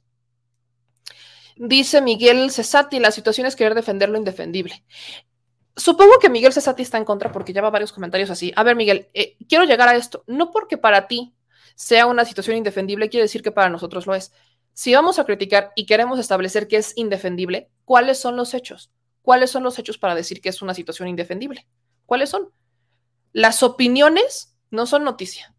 Dice 1.61 2.01
Miguel 2.01 2.53
Cesati, 2.53 3.01
la 3.01 3.11
situación 3.11 3.45
es 3.49 3.57
querer 3.57 3.75
defender 3.75 4.09
lo 4.09 4.17
indefendible. 4.17 4.85
Supongo 5.75 6.21
que 6.21 6.31
Miguel 6.31 6.53
Cesati 6.53 6.83
está 6.83 6.99
en 6.99 7.05
contra 7.05 7.33
porque 7.33 7.53
lleva 7.53 7.69
varios 7.69 7.93
comentarios 7.93 8.31
así. 8.31 8.53
A 8.55 8.63
ver, 8.63 8.77
Miguel, 8.77 9.09
eh, 9.13 9.37
quiero 9.49 9.65
llegar 9.65 9.89
a 9.89 9.97
esto. 9.97 10.23
No 10.29 10.53
porque 10.53 10.79
para 10.79 11.09
ti 11.09 11.35
sea 11.75 12.07
una 12.07 12.25
situación 12.25 12.57
indefendible, 12.57 13.09
quiere 13.09 13.25
decir 13.25 13.43
que 13.43 13.51
para 13.51 13.71
nosotros 13.71 14.07
lo 14.07 14.15
es. 14.15 14.33
Si 14.73 14.95
vamos 14.95 15.19
a 15.19 15.25
criticar 15.25 15.73
y 15.75 15.87
queremos 15.87 16.21
establecer 16.21 16.69
que 16.69 16.77
es 16.77 16.93
indefendible, 16.97 17.71
¿cuáles 17.85 18.21
son 18.21 18.37
los 18.37 18.55
hechos? 18.55 18.93
¿Cuáles 19.23 19.51
son 19.51 19.65
los 19.65 19.81
hechos 19.81 19.99
para 19.99 20.15
decir 20.15 20.41
que 20.41 20.51
es 20.51 20.63
una 20.63 20.75
situación 20.75 21.09
indefendible? 21.09 21.67
¿Cuáles 22.07 22.31
son? 22.31 22.53
Las 23.33 23.65
opiniones 23.65 24.55
no 24.71 24.87
son 24.87 25.03
noticia. 25.03 25.57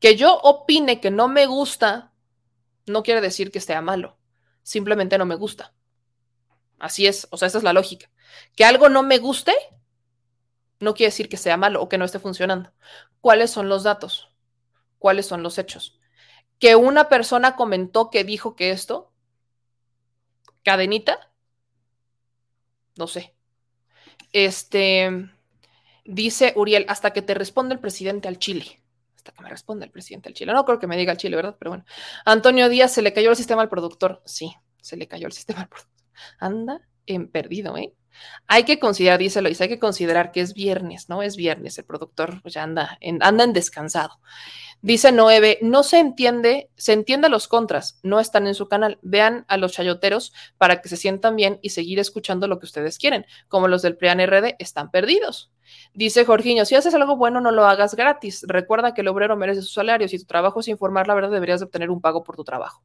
Que 0.00 0.16
yo 0.16 0.40
opine 0.42 1.00
que 1.00 1.12
no 1.12 1.28
me 1.28 1.46
gusta 1.46 2.12
no 2.86 3.04
quiere 3.04 3.20
decir 3.20 3.52
que 3.52 3.60
sea 3.60 3.80
malo 3.80 4.18
simplemente 4.64 5.16
no 5.16 5.26
me 5.26 5.36
gusta. 5.36 5.72
Así 6.80 7.06
es, 7.06 7.28
o 7.30 7.36
sea, 7.36 7.46
esa 7.46 7.58
es 7.58 7.64
la 7.64 7.72
lógica. 7.72 8.10
Que 8.56 8.64
algo 8.64 8.88
no 8.88 9.04
me 9.04 9.18
guste 9.18 9.52
no 10.80 10.94
quiere 10.94 11.08
decir 11.08 11.28
que 11.28 11.36
sea 11.36 11.56
malo 11.56 11.80
o 11.80 11.88
que 11.88 11.98
no 11.98 12.04
esté 12.04 12.18
funcionando. 12.18 12.72
¿Cuáles 13.20 13.50
son 13.50 13.68
los 13.68 13.84
datos? 13.84 14.32
¿Cuáles 14.98 15.26
son 15.26 15.42
los 15.42 15.58
hechos? 15.58 16.00
Que 16.58 16.76
una 16.76 17.08
persona 17.08 17.56
comentó 17.56 18.10
que 18.10 18.24
dijo 18.24 18.56
que 18.56 18.70
esto, 18.70 19.12
cadenita, 20.62 21.30
no 22.96 23.06
sé. 23.06 23.34
Este, 24.32 25.30
dice 26.04 26.52
Uriel, 26.56 26.86
hasta 26.88 27.12
que 27.12 27.22
te 27.22 27.34
responde 27.34 27.74
el 27.74 27.80
presidente 27.80 28.28
al 28.28 28.38
Chile 28.38 28.83
que 29.32 29.42
me 29.42 29.48
responde 29.48 29.86
el 29.86 29.90
presidente 29.90 30.28
del 30.28 30.34
Chile. 30.34 30.52
No 30.52 30.64
creo 30.64 30.78
que 30.78 30.86
me 30.86 30.96
diga 30.96 31.12
el 31.12 31.18
Chile, 31.18 31.36
¿verdad? 31.36 31.56
Pero 31.58 31.70
bueno. 31.70 31.84
Antonio 32.24 32.68
Díaz, 32.68 32.92
¿se 32.92 33.02
le 33.02 33.12
cayó 33.12 33.30
el 33.30 33.36
sistema 33.36 33.62
al 33.62 33.68
productor? 33.68 34.22
Sí, 34.24 34.52
se 34.80 34.96
le 34.96 35.08
cayó 35.08 35.26
el 35.26 35.32
sistema 35.34 35.62
al 35.62 35.68
productor. 35.68 35.94
Anda 36.38 36.80
en 37.06 37.28
perdido, 37.28 37.76
¿eh? 37.76 37.92
Hay 38.46 38.64
que 38.64 38.78
considerar, 38.78 39.18
dice 39.18 39.42
Lois, 39.42 39.60
hay 39.60 39.68
que 39.68 39.78
considerar 39.78 40.30
que 40.30 40.40
es 40.40 40.54
viernes, 40.54 41.08
¿no? 41.08 41.22
Es 41.22 41.36
viernes, 41.36 41.78
el 41.78 41.84
productor 41.84 42.42
ya 42.48 42.62
anda 42.62 42.96
en, 43.00 43.22
anda 43.22 43.44
en 43.44 43.52
descansado. 43.52 44.20
Dice 44.82 45.12
Noeve, 45.12 45.58
no 45.62 45.82
se 45.82 45.98
entiende, 45.98 46.68
se 46.76 46.92
entiende 46.92 47.30
los 47.30 47.48
contras, 47.48 47.98
no 48.02 48.20
están 48.20 48.46
en 48.46 48.54
su 48.54 48.68
canal. 48.68 48.98
Vean 49.00 49.46
a 49.48 49.56
los 49.56 49.72
chayoteros 49.72 50.34
para 50.58 50.82
que 50.82 50.90
se 50.90 50.98
sientan 50.98 51.36
bien 51.36 51.58
y 51.62 51.70
seguir 51.70 51.98
escuchando 51.98 52.48
lo 52.48 52.58
que 52.58 52.66
ustedes 52.66 52.98
quieren. 52.98 53.24
Como 53.48 53.66
los 53.66 53.80
del 53.80 53.96
PRIAN 53.96 54.20
RD, 54.26 54.56
están 54.58 54.90
perdidos. 54.90 55.50
Dice 55.94 56.26
Jorginho, 56.26 56.66
si 56.66 56.74
haces 56.74 56.94
algo 56.94 57.16
bueno, 57.16 57.40
no 57.40 57.50
lo 57.50 57.64
hagas 57.64 57.94
gratis. 57.94 58.44
Recuerda 58.46 58.92
que 58.92 59.00
el 59.00 59.08
obrero 59.08 59.36
merece 59.36 59.62
su 59.62 59.72
salario. 59.72 60.06
Si 60.06 60.18
tu 60.18 60.26
trabajo 60.26 60.60
es 60.60 60.68
informar 60.68 61.08
la 61.08 61.14
verdad, 61.14 61.30
deberías 61.30 61.62
obtener 61.62 61.90
un 61.90 62.02
pago 62.02 62.22
por 62.22 62.36
tu 62.36 62.44
trabajo. 62.44 62.82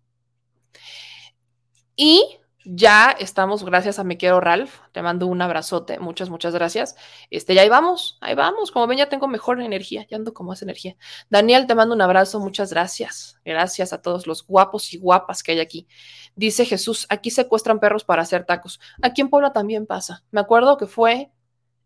Y 1.97 2.39
ya 2.71 3.09
estamos, 3.11 3.63
gracias 3.63 3.97
a 3.97 4.03
Me 4.03 4.17
Quiero 4.17 4.39
Ralph, 4.39 4.81
te 4.91 5.01
mando 5.01 5.25
un 5.25 5.41
abrazote, 5.41 5.99
muchas, 5.99 6.29
muchas 6.29 6.53
gracias. 6.53 6.95
Este, 7.31 7.55
ya 7.55 7.63
ahí 7.63 7.69
vamos, 7.69 8.19
ahí 8.21 8.35
vamos, 8.35 8.71
como 8.71 8.85
ven 8.85 8.99
ya 8.99 9.09
tengo 9.09 9.27
mejor 9.27 9.59
energía, 9.59 10.05
ya 10.07 10.17
ando 10.17 10.33
con 10.33 10.45
más 10.45 10.61
energía. 10.61 10.95
Daniel, 11.29 11.65
te 11.65 11.73
mando 11.73 11.95
un 11.95 12.01
abrazo, 12.01 12.39
muchas 12.39 12.71
gracias. 12.71 13.39
Gracias 13.43 13.91
a 13.91 14.01
todos 14.03 14.27
los 14.27 14.45
guapos 14.45 14.93
y 14.93 14.99
guapas 14.99 15.41
que 15.41 15.53
hay 15.53 15.59
aquí. 15.59 15.87
Dice 16.35 16.63
Jesús, 16.63 17.07
aquí 17.09 17.31
secuestran 17.31 17.79
perros 17.79 18.03
para 18.03 18.21
hacer 18.21 18.45
tacos. 18.45 18.79
Aquí 19.01 19.21
en 19.21 19.29
Puebla 19.29 19.51
también 19.51 19.87
pasa. 19.87 20.23
Me 20.29 20.39
acuerdo 20.39 20.77
que 20.77 20.85
fue 20.85 21.31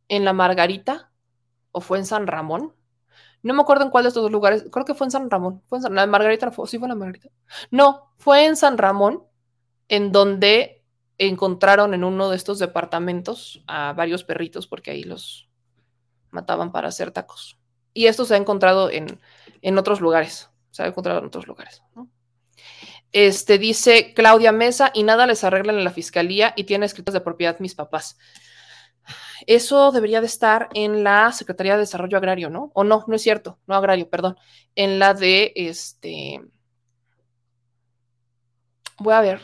en 0.09 0.25
la 0.25 0.33
Margarita 0.33 1.11
o 1.71 1.79
fue 1.79 1.97
en 1.99 2.05
San 2.05 2.27
Ramón. 2.27 2.73
No 3.41 3.53
me 3.53 3.61
acuerdo 3.61 3.85
en 3.85 3.89
cuál 3.89 4.03
de 4.03 4.09
estos 4.09 4.23
dos 4.23 4.31
lugares. 4.31 4.65
Creo 4.71 4.85
que 4.85 4.93
fue 4.93 5.07
en 5.07 5.11
San 5.11 5.29
Ramón. 5.29 5.61
¿Fue 5.67 5.77
en 5.77 5.83
San... 5.83 5.95
¿La 5.95 6.07
Margarita? 6.07 6.51
¿Sí 6.65 6.77
fue 6.77 6.87
la 6.87 6.95
Margarita? 6.95 7.29
No, 7.71 8.13
fue 8.17 8.45
en 8.45 8.55
San 8.55 8.77
Ramón, 8.77 9.23
en 9.87 10.11
donde 10.11 10.83
encontraron 11.17 11.93
en 11.93 12.03
uno 12.03 12.29
de 12.29 12.35
estos 12.35 12.59
departamentos 12.59 13.63
a 13.67 13.93
varios 13.93 14.23
perritos, 14.23 14.67
porque 14.67 14.91
ahí 14.91 15.03
los 15.03 15.49
mataban 16.31 16.71
para 16.71 16.87
hacer 16.87 17.11
tacos. 17.11 17.59
Y 17.93 18.07
esto 18.07 18.25
se 18.25 18.33
ha 18.33 18.37
encontrado 18.37 18.89
en, 18.89 19.19
en 19.61 19.77
otros 19.77 20.01
lugares. 20.01 20.49
Se 20.71 20.83
ha 20.83 20.87
encontrado 20.87 21.19
en 21.19 21.25
otros 21.25 21.47
lugares. 21.47 21.83
Este 23.11 23.59
dice 23.59 24.13
Claudia 24.15 24.51
Mesa, 24.51 24.89
y 24.93 25.03
nada 25.03 25.27
les 25.27 25.43
arreglan 25.43 25.77
en 25.77 25.83
la 25.83 25.91
fiscalía 25.91 26.53
y 26.55 26.63
tiene 26.63 26.87
escritos 26.87 27.13
de 27.13 27.21
propiedad 27.21 27.59
mis 27.59 27.75
papás. 27.75 28.17
Eso 29.45 29.91
debería 29.91 30.21
de 30.21 30.27
estar 30.27 30.69
en 30.73 31.03
la 31.03 31.31
Secretaría 31.31 31.73
de 31.73 31.81
Desarrollo 31.81 32.17
Agrario, 32.17 32.49
¿no? 32.49 32.71
O 32.73 32.83
no, 32.83 33.03
no 33.07 33.15
es 33.15 33.21
cierto, 33.21 33.59
no 33.67 33.75
agrario, 33.75 34.09
perdón. 34.09 34.37
En 34.73 34.97
la 34.97 35.13
de 35.13 35.51
este. 35.55 36.41
Voy 38.97 39.13
a 39.13 39.21
ver 39.21 39.41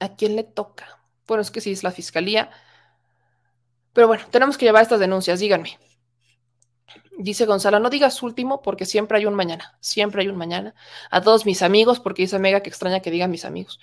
a 0.00 0.14
quién 0.16 0.36
le 0.36 0.44
toca. 0.44 1.00
Bueno, 1.26 1.42
es 1.42 1.50
que 1.50 1.60
sí 1.60 1.72
es 1.72 1.82
la 1.82 1.90
fiscalía. 1.90 2.50
Pero 3.92 4.08
bueno, 4.08 4.24
tenemos 4.30 4.58
que 4.58 4.66
llevar 4.66 4.82
estas 4.82 5.00
denuncias, 5.00 5.40
díganme. 5.40 5.78
Dice 7.18 7.46
Gonzalo, 7.46 7.80
no 7.80 7.88
digas 7.88 8.22
último 8.22 8.60
porque 8.60 8.84
siempre 8.84 9.18
hay 9.18 9.26
un 9.26 9.34
mañana, 9.34 9.76
siempre 9.80 10.22
hay 10.22 10.28
un 10.28 10.36
mañana. 10.36 10.74
A 11.10 11.22
todos 11.22 11.46
mis 11.46 11.62
amigos, 11.62 11.98
porque 11.98 12.22
dice 12.22 12.38
Mega 12.38 12.60
que 12.60 12.68
extraña 12.68 13.00
que 13.00 13.10
digan 13.10 13.30
mis 13.30 13.44
amigos. 13.46 13.80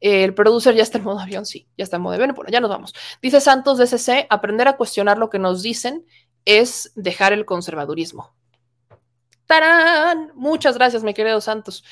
El 0.00 0.34
producer 0.34 0.74
ya 0.74 0.82
está 0.82 0.98
en 0.98 1.04
modo 1.04 1.20
avión, 1.20 1.46
sí, 1.46 1.68
ya 1.76 1.84
está 1.84 1.96
en 1.96 2.02
modo 2.02 2.14
avión. 2.14 2.32
Bueno, 2.34 2.50
ya 2.50 2.60
nos 2.60 2.70
vamos. 2.70 2.94
Dice 3.20 3.40
Santos 3.40 3.78
DCC, 3.78 4.26
aprender 4.30 4.68
a 4.68 4.76
cuestionar 4.76 5.18
lo 5.18 5.30
que 5.30 5.38
nos 5.38 5.62
dicen 5.62 6.06
es 6.44 6.90
dejar 6.96 7.32
el 7.32 7.44
conservadurismo. 7.44 8.34
Muchas 10.34 10.76
gracias, 10.76 11.02
mi 11.02 11.14
querido 11.14 11.40
Santos. 11.40 11.84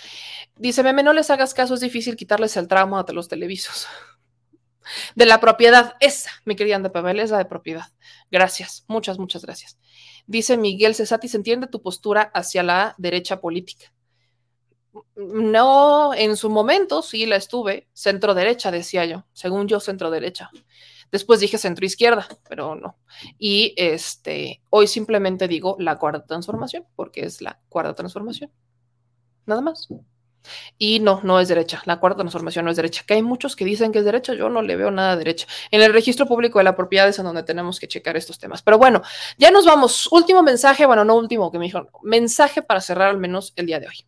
Dice, 0.57 0.83
meme, 0.83 1.03
no 1.03 1.13
les 1.13 1.31
hagas 1.31 1.55
caso, 1.55 1.75
es 1.75 1.81
difícil 1.81 2.17
quitarles 2.17 2.57
el 2.57 2.69
trauma 2.69 3.03
de 3.03 3.13
los 3.13 3.29
televisos. 3.29 3.87
De 5.15 5.25
la 5.25 5.39
propiedad, 5.39 5.95
esa, 6.01 6.31
mi 6.45 6.57
querida 6.57 6.75
Anda 6.75 6.91
Pavel, 6.91 7.21
esa 7.21 7.39
de 7.39 7.45
propiedad. 7.45 7.85
Gracias, 8.29 8.85
muchas, 8.89 9.19
muchas 9.19 9.45
gracias. 9.45 9.79
Dice 10.27 10.57
Miguel 10.57 10.97
Cesati, 10.97 11.29
se 11.29 11.37
entiende 11.37 11.69
tu 11.69 11.81
postura 11.81 12.23
hacia 12.35 12.65
la 12.65 12.97
derecha 12.99 13.41
política. 13.41 13.93
No, 15.15 16.13
en 16.15 16.37
su 16.37 16.51
momento 16.51 17.03
sí 17.03 17.27
la 17.27 17.37
estuve, 17.37 17.89
centro 17.93 18.35
derecha, 18.35 18.73
decía 18.73 19.05
yo, 19.05 19.27
según 19.33 19.69
yo, 19.69 19.79
centro 19.79 20.11
derecha. 20.11 20.51
Después 21.11 21.41
dije 21.41 21.59
centro 21.59 21.85
izquierda, 21.85 22.27
pero 22.49 22.75
no. 22.75 22.97
Y 23.39 23.75
este, 23.77 24.63
hoy 24.71 24.87
simplemente 24.87 25.49
digo 25.49 25.77
la 25.79 25.99
cuarta 25.99 26.25
transformación, 26.27 26.85
porque 26.97 27.23
es 27.23 27.43
la 27.43 27.61
cuarta 27.69 27.95
transformación. 27.95 28.51
Nada 29.47 29.61
más. 29.61 29.89
Y 30.79 31.01
no, 31.01 31.21
no 31.23 31.39
es 31.41 31.49
derecha. 31.49 31.83
La 31.85 32.01
cuarta 32.01 32.19
transformación 32.19 32.65
no 32.65 32.71
es 32.71 32.77
derecha. 32.77 33.05
Que 33.07 33.15
hay 33.15 33.23
muchos 33.23 33.57
que 33.57 33.65
dicen 33.65 33.93
que 33.93 33.99
es 33.99 34.05
derecha, 34.05 34.35
yo 34.35 34.49
no 34.49 34.63
le 34.63 34.77
veo 34.77 34.91
nada 34.91 35.17
derecha. 35.17 35.47
En 35.71 35.83
el 35.83 35.93
registro 35.93 36.27
público 36.27 36.59
de 36.59 36.65
la 36.65 36.77
propiedad 36.77 37.09
es 37.09 37.19
en 37.19 37.25
donde 37.25 37.43
tenemos 37.43 37.79
que 37.79 37.89
checar 37.89 38.17
estos 38.17 38.39
temas. 38.39 38.63
Pero 38.63 38.79
bueno, 38.79 39.03
ya 39.39 39.51
nos 39.51 39.67
vamos. 39.67 40.11
Último 40.13 40.43
mensaje, 40.43 40.87
bueno, 40.87 41.05
no 41.05 41.17
último 41.17 41.51
que 41.51 41.59
me 41.59 41.67
dijo, 41.67 41.89
mensaje 42.03 42.63
para 42.63 42.81
cerrar 42.81 43.11
al 43.11 43.19
menos 43.19 43.53
el 43.57 43.67
día 43.67 43.81
de 43.81 43.89
hoy. 43.89 44.07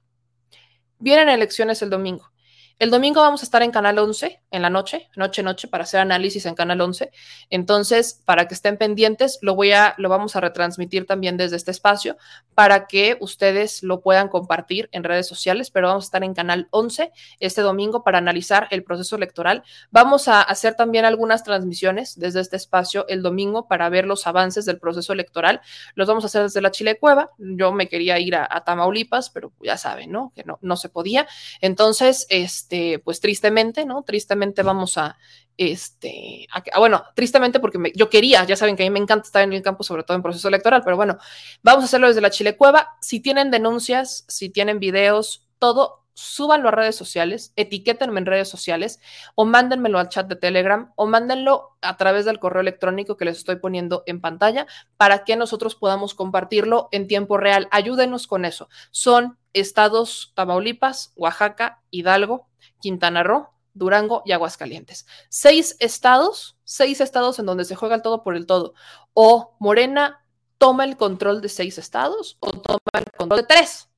Vienen 0.98 1.28
elecciones 1.28 1.82
el 1.82 1.90
domingo. 1.90 2.32
El 2.78 2.90
domingo 2.90 3.20
vamos 3.20 3.42
a 3.42 3.44
estar 3.44 3.62
en 3.62 3.70
Canal 3.70 3.98
11 3.98 4.41
en 4.52 4.62
la 4.62 4.70
noche, 4.70 5.08
noche, 5.16 5.42
noche, 5.42 5.66
para 5.66 5.84
hacer 5.84 6.00
análisis 6.00 6.46
en 6.46 6.54
Canal 6.54 6.80
11. 6.80 7.10
Entonces, 7.50 8.20
para 8.24 8.46
que 8.46 8.54
estén 8.54 8.76
pendientes, 8.76 9.38
lo, 9.42 9.54
voy 9.54 9.72
a, 9.72 9.94
lo 9.98 10.08
vamos 10.08 10.36
a 10.36 10.40
retransmitir 10.40 11.06
también 11.06 11.36
desde 11.36 11.56
este 11.56 11.70
espacio 11.70 12.16
para 12.54 12.86
que 12.86 13.16
ustedes 13.20 13.82
lo 13.82 14.02
puedan 14.02 14.28
compartir 14.28 14.88
en 14.92 15.04
redes 15.04 15.26
sociales, 15.26 15.70
pero 15.70 15.88
vamos 15.88 16.04
a 16.04 16.08
estar 16.08 16.22
en 16.22 16.34
Canal 16.34 16.68
11 16.70 17.10
este 17.40 17.62
domingo 17.62 18.04
para 18.04 18.18
analizar 18.18 18.68
el 18.70 18.84
proceso 18.84 19.16
electoral. 19.16 19.64
Vamos 19.90 20.28
a 20.28 20.42
hacer 20.42 20.74
también 20.74 21.04
algunas 21.04 21.44
transmisiones 21.44 22.18
desde 22.18 22.40
este 22.40 22.56
espacio 22.56 23.06
el 23.08 23.22
domingo 23.22 23.68
para 23.68 23.88
ver 23.88 24.06
los 24.06 24.26
avances 24.26 24.66
del 24.66 24.78
proceso 24.78 25.12
electoral. 25.12 25.62
Los 25.94 26.06
vamos 26.06 26.24
a 26.24 26.26
hacer 26.26 26.42
desde 26.42 26.60
la 26.60 26.70
Chile 26.70 26.98
Cueva. 26.98 27.30
Yo 27.38 27.72
me 27.72 27.88
quería 27.88 28.18
ir 28.18 28.36
a, 28.36 28.46
a 28.50 28.64
Tamaulipas, 28.64 29.30
pero 29.30 29.52
ya 29.62 29.78
saben, 29.78 30.12
¿no? 30.12 30.32
Que 30.34 30.44
no, 30.44 30.58
no 30.60 30.76
se 30.76 30.90
podía. 30.90 31.26
Entonces, 31.60 32.26
este 32.28 32.98
pues 32.98 33.20
tristemente, 33.20 33.86
¿no? 33.86 34.02
Tristemente 34.02 34.41
vamos 34.64 34.98
a, 34.98 35.16
este, 35.56 36.46
bueno, 36.76 37.04
tristemente 37.14 37.60
porque 37.60 37.92
yo 37.94 38.10
quería, 38.10 38.44
ya 38.44 38.56
saben 38.56 38.76
que 38.76 38.82
a 38.82 38.86
mí 38.86 38.90
me 38.90 38.98
encanta 38.98 39.26
estar 39.26 39.42
en 39.42 39.52
el 39.52 39.62
campo, 39.62 39.84
sobre 39.84 40.02
todo 40.02 40.16
en 40.16 40.22
proceso 40.22 40.48
electoral, 40.48 40.82
pero 40.84 40.96
bueno, 40.96 41.18
vamos 41.62 41.82
a 41.82 41.86
hacerlo 41.86 42.08
desde 42.08 42.20
la 42.20 42.30
Chile 42.30 42.56
Cueva. 42.56 42.96
Si 43.00 43.20
tienen 43.20 43.50
denuncias, 43.50 44.24
si 44.28 44.50
tienen 44.50 44.80
videos, 44.80 45.48
todo, 45.58 46.02
súbanlo 46.14 46.68
a 46.68 46.72
redes 46.72 46.96
sociales, 46.96 47.52
etiquétenme 47.56 48.20
en 48.20 48.26
redes 48.26 48.48
sociales 48.48 49.00
o 49.34 49.44
mándenmelo 49.44 49.98
al 49.98 50.08
chat 50.08 50.26
de 50.26 50.36
Telegram 50.36 50.92
o 50.96 51.06
mándenlo 51.06 51.76
a 51.80 51.96
través 51.96 52.24
del 52.24 52.38
correo 52.38 52.60
electrónico 52.60 53.16
que 53.16 53.24
les 53.24 53.38
estoy 53.38 53.56
poniendo 53.56 54.02
en 54.06 54.20
pantalla 54.20 54.66
para 54.96 55.24
que 55.24 55.36
nosotros 55.36 55.74
podamos 55.74 56.14
compartirlo 56.14 56.88
en 56.92 57.06
tiempo 57.06 57.38
real. 57.38 57.68
Ayúdenos 57.70 58.26
con 58.26 58.44
eso. 58.44 58.68
Son 58.90 59.38
estados 59.52 60.32
Tamaulipas, 60.34 61.12
Oaxaca, 61.16 61.82
Hidalgo, 61.90 62.48
Quintana 62.80 63.22
Roo, 63.22 63.50
Durango 63.74 64.22
y 64.24 64.32
Aguascalientes. 64.32 65.06
Seis 65.28 65.76
estados, 65.78 66.56
seis 66.64 67.00
estados 67.00 67.38
en 67.38 67.46
donde 67.46 67.64
se 67.64 67.76
juega 67.76 67.96
el 67.96 68.02
todo 68.02 68.22
por 68.22 68.36
el 68.36 68.46
todo. 68.46 68.74
O 69.14 69.56
Morena 69.58 70.24
toma 70.58 70.84
el 70.84 70.96
control 70.96 71.40
de 71.40 71.48
seis 71.48 71.78
estados 71.78 72.36
o 72.40 72.50
toma 72.50 72.78
el 72.94 73.10
control 73.16 73.40
de 73.40 73.46
tres. 73.46 73.88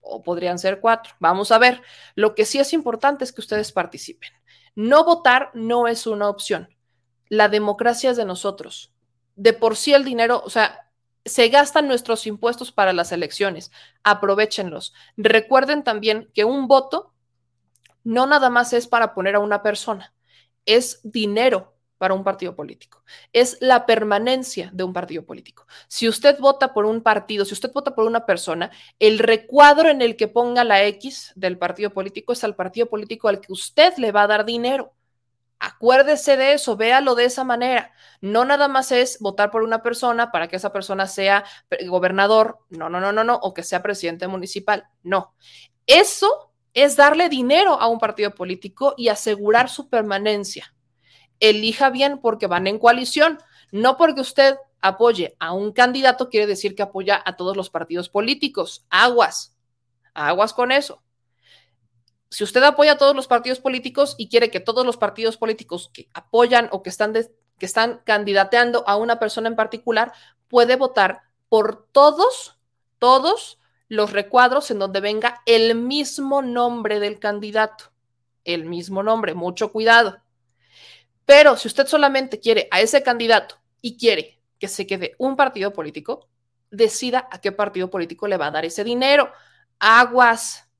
O 0.00 0.22
podrían 0.22 0.58
ser 0.58 0.80
cuatro. 0.80 1.14
Vamos 1.20 1.52
a 1.52 1.58
ver. 1.58 1.82
Lo 2.14 2.34
que 2.34 2.44
sí 2.44 2.58
es 2.58 2.72
importante 2.72 3.24
es 3.24 3.32
que 3.32 3.40
ustedes 3.40 3.72
participen. 3.72 4.30
No 4.74 5.04
votar 5.04 5.50
no 5.54 5.88
es 5.88 6.06
una 6.06 6.28
opción. 6.28 6.68
La 7.28 7.48
democracia 7.48 8.10
es 8.10 8.16
de 8.16 8.24
nosotros. 8.24 8.92
De 9.36 9.52
por 9.52 9.76
sí 9.76 9.92
el 9.92 10.04
dinero, 10.04 10.42
o 10.44 10.50
sea, 10.50 10.90
se 11.24 11.48
gastan 11.48 11.86
nuestros 11.86 12.26
impuestos 12.26 12.72
para 12.72 12.92
las 12.92 13.12
elecciones. 13.12 13.70
Aprovechenlos. 14.02 14.94
Recuerden 15.16 15.84
también 15.84 16.30
que 16.34 16.44
un 16.44 16.66
voto 16.66 17.09
no 18.04 18.26
nada 18.26 18.50
más 18.50 18.72
es 18.72 18.86
para 18.86 19.14
poner 19.14 19.34
a 19.34 19.40
una 19.40 19.62
persona, 19.62 20.14
es 20.66 21.00
dinero 21.02 21.74
para 22.00 22.14
un 22.14 22.24
partido 22.24 22.56
político. 22.56 23.04
Es 23.30 23.58
la 23.60 23.84
permanencia 23.84 24.70
de 24.72 24.84
un 24.84 24.94
partido 24.94 25.26
político. 25.26 25.66
Si 25.86 26.08
usted 26.08 26.38
vota 26.38 26.72
por 26.72 26.86
un 26.86 27.02
partido, 27.02 27.44
si 27.44 27.52
usted 27.52 27.70
vota 27.74 27.94
por 27.94 28.06
una 28.06 28.24
persona, 28.24 28.70
el 28.98 29.18
recuadro 29.18 29.90
en 29.90 30.00
el 30.00 30.16
que 30.16 30.26
ponga 30.26 30.64
la 30.64 30.82
X 30.84 31.32
del 31.36 31.58
partido 31.58 31.90
político 31.90 32.32
es 32.32 32.42
al 32.42 32.56
partido 32.56 32.86
político 32.86 33.28
al 33.28 33.42
que 33.42 33.52
usted 33.52 33.92
le 33.98 34.12
va 34.12 34.22
a 34.22 34.28
dar 34.28 34.46
dinero. 34.46 34.94
Acuérdese 35.58 36.38
de 36.38 36.54
eso, 36.54 36.74
véalo 36.74 37.14
de 37.14 37.26
esa 37.26 37.44
manera. 37.44 37.92
No 38.22 38.46
nada 38.46 38.66
más 38.66 38.92
es 38.92 39.18
votar 39.20 39.50
por 39.50 39.62
una 39.62 39.82
persona 39.82 40.32
para 40.32 40.48
que 40.48 40.56
esa 40.56 40.72
persona 40.72 41.06
sea 41.06 41.44
gobernador, 41.86 42.60
no, 42.70 42.88
no, 42.88 42.98
no, 42.98 43.12
no, 43.12 43.24
no, 43.24 43.34
o 43.34 43.52
que 43.52 43.62
sea 43.62 43.82
presidente 43.82 44.26
municipal. 44.26 44.88
No. 45.02 45.34
Eso 45.86 46.49
es 46.74 46.96
darle 46.96 47.28
dinero 47.28 47.80
a 47.80 47.88
un 47.88 47.98
partido 47.98 48.34
político 48.34 48.94
y 48.96 49.08
asegurar 49.08 49.68
su 49.68 49.88
permanencia. 49.88 50.74
Elija 51.40 51.90
bien 51.90 52.18
porque 52.18 52.46
van 52.46 52.66
en 52.66 52.78
coalición, 52.78 53.38
no 53.72 53.96
porque 53.96 54.20
usted 54.20 54.56
apoye 54.80 55.36
a 55.38 55.52
un 55.52 55.72
candidato 55.72 56.28
quiere 56.28 56.46
decir 56.46 56.74
que 56.74 56.82
apoya 56.82 57.20
a 57.24 57.36
todos 57.36 57.56
los 57.56 57.70
partidos 57.70 58.08
políticos. 58.08 58.86
Aguas, 58.90 59.56
aguas 60.14 60.52
con 60.52 60.72
eso. 60.72 61.02
Si 62.30 62.44
usted 62.44 62.62
apoya 62.62 62.92
a 62.92 62.98
todos 62.98 63.16
los 63.16 63.26
partidos 63.26 63.58
políticos 63.58 64.14
y 64.16 64.28
quiere 64.28 64.50
que 64.50 64.60
todos 64.60 64.86
los 64.86 64.96
partidos 64.96 65.36
políticos 65.36 65.90
que 65.92 66.08
apoyan 66.14 66.68
o 66.70 66.82
que 66.82 66.90
están, 66.90 67.12
que 67.12 67.66
están 67.66 68.00
candidateando 68.04 68.84
a 68.86 68.96
una 68.96 69.18
persona 69.18 69.48
en 69.48 69.56
particular, 69.56 70.12
puede 70.48 70.76
votar 70.76 71.22
por 71.48 71.88
todos, 71.90 72.56
todos 72.98 73.58
los 73.90 74.12
recuadros 74.12 74.70
en 74.70 74.78
donde 74.78 75.00
venga 75.00 75.42
el 75.46 75.74
mismo 75.74 76.42
nombre 76.42 77.00
del 77.00 77.18
candidato. 77.18 77.92
El 78.44 78.64
mismo 78.64 79.02
nombre, 79.02 79.34
mucho 79.34 79.72
cuidado. 79.72 80.22
Pero 81.26 81.56
si 81.56 81.66
usted 81.66 81.88
solamente 81.88 82.38
quiere 82.38 82.68
a 82.70 82.80
ese 82.80 83.02
candidato 83.02 83.56
y 83.82 83.98
quiere 83.98 84.40
que 84.60 84.68
se 84.68 84.86
quede 84.86 85.16
un 85.18 85.34
partido 85.34 85.72
político, 85.72 86.28
decida 86.70 87.28
a 87.32 87.40
qué 87.40 87.50
partido 87.50 87.90
político 87.90 88.28
le 88.28 88.36
va 88.36 88.46
a 88.46 88.50
dar 88.52 88.64
ese 88.64 88.84
dinero. 88.84 89.32
Aguas, 89.80 90.70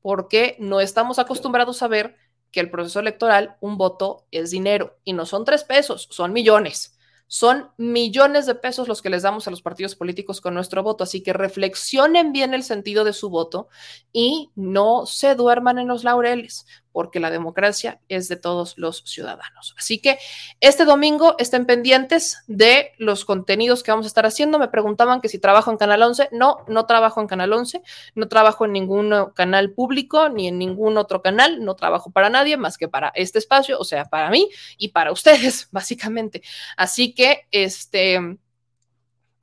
porque 0.00 0.56
no 0.60 0.80
estamos 0.80 1.18
acostumbrados 1.18 1.82
a 1.82 1.88
ver 1.88 2.16
que 2.52 2.60
el 2.60 2.70
proceso 2.70 3.00
electoral, 3.00 3.56
un 3.60 3.78
voto 3.78 4.26
es 4.30 4.52
dinero 4.52 4.96
y 5.02 5.12
no 5.12 5.26
son 5.26 5.44
tres 5.44 5.64
pesos, 5.64 6.06
son 6.12 6.32
millones. 6.32 6.96
Son 7.32 7.70
millones 7.76 8.46
de 8.46 8.56
pesos 8.56 8.88
los 8.88 9.02
que 9.02 9.08
les 9.08 9.22
damos 9.22 9.46
a 9.46 9.52
los 9.52 9.62
partidos 9.62 9.94
políticos 9.94 10.40
con 10.40 10.52
nuestro 10.52 10.82
voto, 10.82 11.04
así 11.04 11.22
que 11.22 11.32
reflexionen 11.32 12.32
bien 12.32 12.54
el 12.54 12.64
sentido 12.64 13.04
de 13.04 13.12
su 13.12 13.30
voto 13.30 13.68
y 14.12 14.50
no 14.56 15.06
se 15.06 15.36
duerman 15.36 15.78
en 15.78 15.86
los 15.86 16.02
laureles, 16.02 16.66
porque 16.92 17.20
la 17.20 17.30
democracia 17.30 18.00
es 18.08 18.28
de 18.28 18.36
todos 18.36 18.76
los 18.76 19.02
ciudadanos. 19.06 19.74
Así 19.78 20.00
que 20.00 20.18
este 20.60 20.84
domingo 20.84 21.34
estén 21.38 21.66
pendientes 21.66 22.42
de 22.46 22.92
los 22.98 23.24
contenidos 23.24 23.82
que 23.82 23.90
vamos 23.90 24.06
a 24.06 24.08
estar 24.08 24.26
haciendo. 24.26 24.58
Me 24.58 24.68
preguntaban 24.68 25.20
que 25.20 25.28
si 25.28 25.38
trabajo 25.38 25.70
en 25.70 25.76
Canal 25.76 26.02
11. 26.02 26.30
No, 26.32 26.58
no 26.68 26.86
trabajo 26.86 27.20
en 27.20 27.26
Canal 27.26 27.52
11, 27.52 27.82
no 28.14 28.28
trabajo 28.28 28.64
en 28.64 28.72
ningún 28.72 29.30
canal 29.34 29.72
público 29.72 30.28
ni 30.28 30.48
en 30.48 30.58
ningún 30.58 30.96
otro 30.96 31.22
canal, 31.22 31.64
no 31.64 31.74
trabajo 31.74 32.10
para 32.10 32.30
nadie 32.30 32.56
más 32.56 32.76
que 32.76 32.88
para 32.88 33.12
este 33.14 33.38
espacio, 33.38 33.78
o 33.78 33.84
sea, 33.84 34.04
para 34.04 34.30
mí 34.30 34.48
y 34.76 34.88
para 34.88 35.12
ustedes, 35.12 35.68
básicamente. 35.72 36.42
Así 36.76 37.14
que, 37.14 37.46
este, 37.50 38.38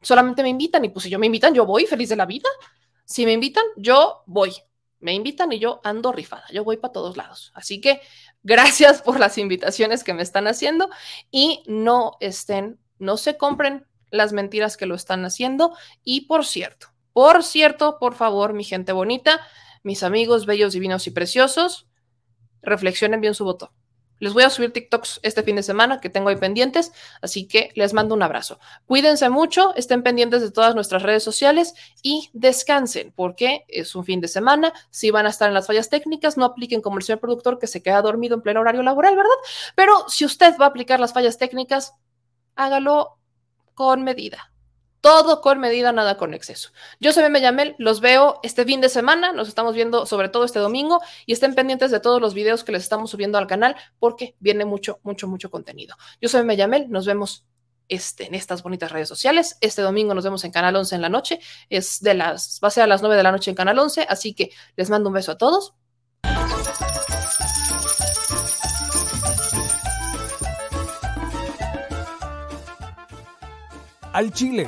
solamente 0.01 0.43
me 0.43 0.49
invitan 0.49 0.83
y 0.85 0.89
pues 0.89 1.03
si 1.03 1.09
yo 1.09 1.19
me 1.19 1.25
invitan, 1.25 1.53
yo 1.53 1.65
voy 1.65 1.85
feliz 1.85 2.09
de 2.09 2.15
la 2.15 2.25
vida. 2.25 2.49
Si 3.05 3.25
me 3.25 3.31
invitan, 3.31 3.63
yo 3.77 4.23
voy 4.25 4.53
me 4.99 5.13
invitan 5.13 5.51
y 5.51 5.59
yo 5.59 5.79
ando 5.83 6.11
rifada, 6.11 6.45
yo 6.51 6.63
voy 6.63 6.77
para 6.77 6.91
todos 6.91 7.17
lados. 7.17 7.51
Así 7.53 7.81
que 7.81 8.01
gracias 8.43 9.01
por 9.01 9.19
las 9.19 9.37
invitaciones 9.37 10.03
que 10.03 10.13
me 10.13 10.23
están 10.23 10.47
haciendo 10.47 10.89
y 11.31 11.63
no 11.67 12.17
estén, 12.19 12.79
no 12.99 13.17
se 13.17 13.37
compren 13.37 13.85
las 14.09 14.33
mentiras 14.33 14.77
que 14.77 14.85
lo 14.85 14.95
están 14.95 15.25
haciendo. 15.25 15.75
Y 16.03 16.21
por 16.21 16.45
cierto, 16.45 16.87
por 17.13 17.43
cierto, 17.43 17.97
por 17.99 18.15
favor, 18.15 18.53
mi 18.53 18.63
gente 18.63 18.91
bonita, 18.91 19.41
mis 19.83 20.03
amigos 20.03 20.45
bellos, 20.45 20.73
divinos 20.73 21.07
y 21.07 21.11
preciosos, 21.11 21.87
reflexionen 22.61 23.21
bien 23.21 23.33
su 23.33 23.43
voto. 23.43 23.73
Les 24.19 24.33
voy 24.33 24.43
a 24.43 24.49
subir 24.49 24.71
TikToks 24.71 25.21
este 25.23 25.43
fin 25.43 25.55
de 25.55 25.63
semana 25.63 25.99
que 25.99 26.09
tengo 26.09 26.29
ahí 26.29 26.35
pendientes, 26.35 26.91
así 27.21 27.47
que 27.47 27.71
les 27.75 27.93
mando 27.93 28.15
un 28.15 28.23
abrazo. 28.23 28.59
Cuídense 28.85 29.29
mucho, 29.29 29.73
estén 29.75 30.03
pendientes 30.03 30.41
de 30.41 30.51
todas 30.51 30.75
nuestras 30.75 31.03
redes 31.03 31.23
sociales 31.23 31.73
y 32.01 32.29
descansen, 32.33 33.13
porque 33.15 33.65
es 33.67 33.95
un 33.95 34.05
fin 34.05 34.21
de 34.21 34.27
semana. 34.27 34.73
Si 34.89 35.11
van 35.11 35.25
a 35.25 35.29
estar 35.29 35.47
en 35.47 35.53
las 35.53 35.67
fallas 35.67 35.89
técnicas, 35.89 36.37
no 36.37 36.45
apliquen 36.45 36.81
como 36.81 36.97
el 36.99 37.19
productor 37.19 37.59
que 37.59 37.67
se 37.67 37.81
queda 37.81 38.01
dormido 38.01 38.35
en 38.35 38.41
pleno 38.41 38.61
horario 38.61 38.83
laboral, 38.83 39.15
¿verdad? 39.15 39.29
Pero 39.75 40.07
si 40.09 40.25
usted 40.25 40.55
va 40.59 40.65
a 40.65 40.69
aplicar 40.69 40.99
las 40.99 41.13
fallas 41.13 41.37
técnicas, 41.37 41.93
hágalo 42.55 43.17
con 43.73 44.03
medida. 44.03 44.51
Todo 45.01 45.41
con 45.41 45.59
medida, 45.59 45.91
nada 45.91 46.17
con 46.17 46.33
exceso. 46.33 46.71
Yo 46.99 47.13
soy 47.13 47.23
Meme 47.23 47.41
Yamel, 47.41 47.75
los 47.77 48.01
veo 48.01 48.39
este 48.43 48.65
fin 48.65 48.81
de 48.81 48.89
semana, 48.89 49.31
nos 49.31 49.47
estamos 49.47 49.75
viendo 49.75 50.05
sobre 50.05 50.29
todo 50.29 50.43
este 50.43 50.59
domingo 50.59 51.01
y 51.25 51.33
estén 51.33 51.53
pendientes 51.55 51.91
de 51.91 51.99
todos 51.99 52.19
los 52.19 52.33
videos 52.33 52.63
que 52.63 52.71
les 52.71 52.83
estamos 52.83 53.11
subiendo 53.11 53.37
al 53.37 53.47
canal 53.47 53.75
porque 53.99 54.35
viene 54.39 54.65
mucho, 54.65 54.99
mucho, 55.03 55.27
mucho 55.27 55.51
contenido. 55.51 55.95
Yo 56.19 56.29
soy 56.29 56.41
Meme 56.41 56.57
Yamel, 56.57 56.89
nos 56.89 57.05
vemos 57.05 57.45
este, 57.89 58.25
en 58.25 58.35
estas 58.35 58.63
bonitas 58.63 58.91
redes 58.91 59.07
sociales. 59.07 59.57
Este 59.61 59.81
domingo 59.81 60.13
nos 60.13 60.23
vemos 60.23 60.43
en 60.43 60.51
Canal 60.51 60.75
11 60.75 60.95
en 60.95 61.01
la 61.01 61.09
noche, 61.09 61.39
es 61.69 62.01
de 62.01 62.13
las, 62.13 62.59
va 62.63 62.67
a 62.69 62.71
ser 62.71 62.83
a 62.83 62.87
las 62.87 63.01
9 63.01 63.15
de 63.15 63.23
la 63.23 63.31
noche 63.31 63.51
en 63.51 63.55
Canal 63.55 63.77
11, 63.77 64.07
así 64.09 64.33
que 64.33 64.51
les 64.75 64.89
mando 64.89 65.09
un 65.09 65.13
beso 65.13 65.31
a 65.31 65.37
todos. 65.37 65.73
Al 74.11 74.31
Chile 74.33 74.67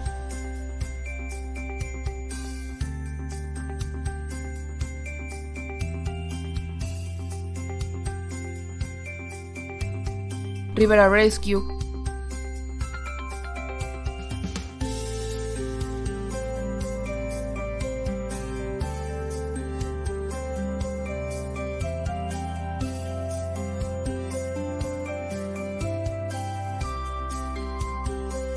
Rivera 10.81 11.07
Rescue. 11.07 11.61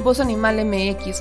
Voz 0.02 0.18
Animal 0.20 0.64
MX, 0.64 1.20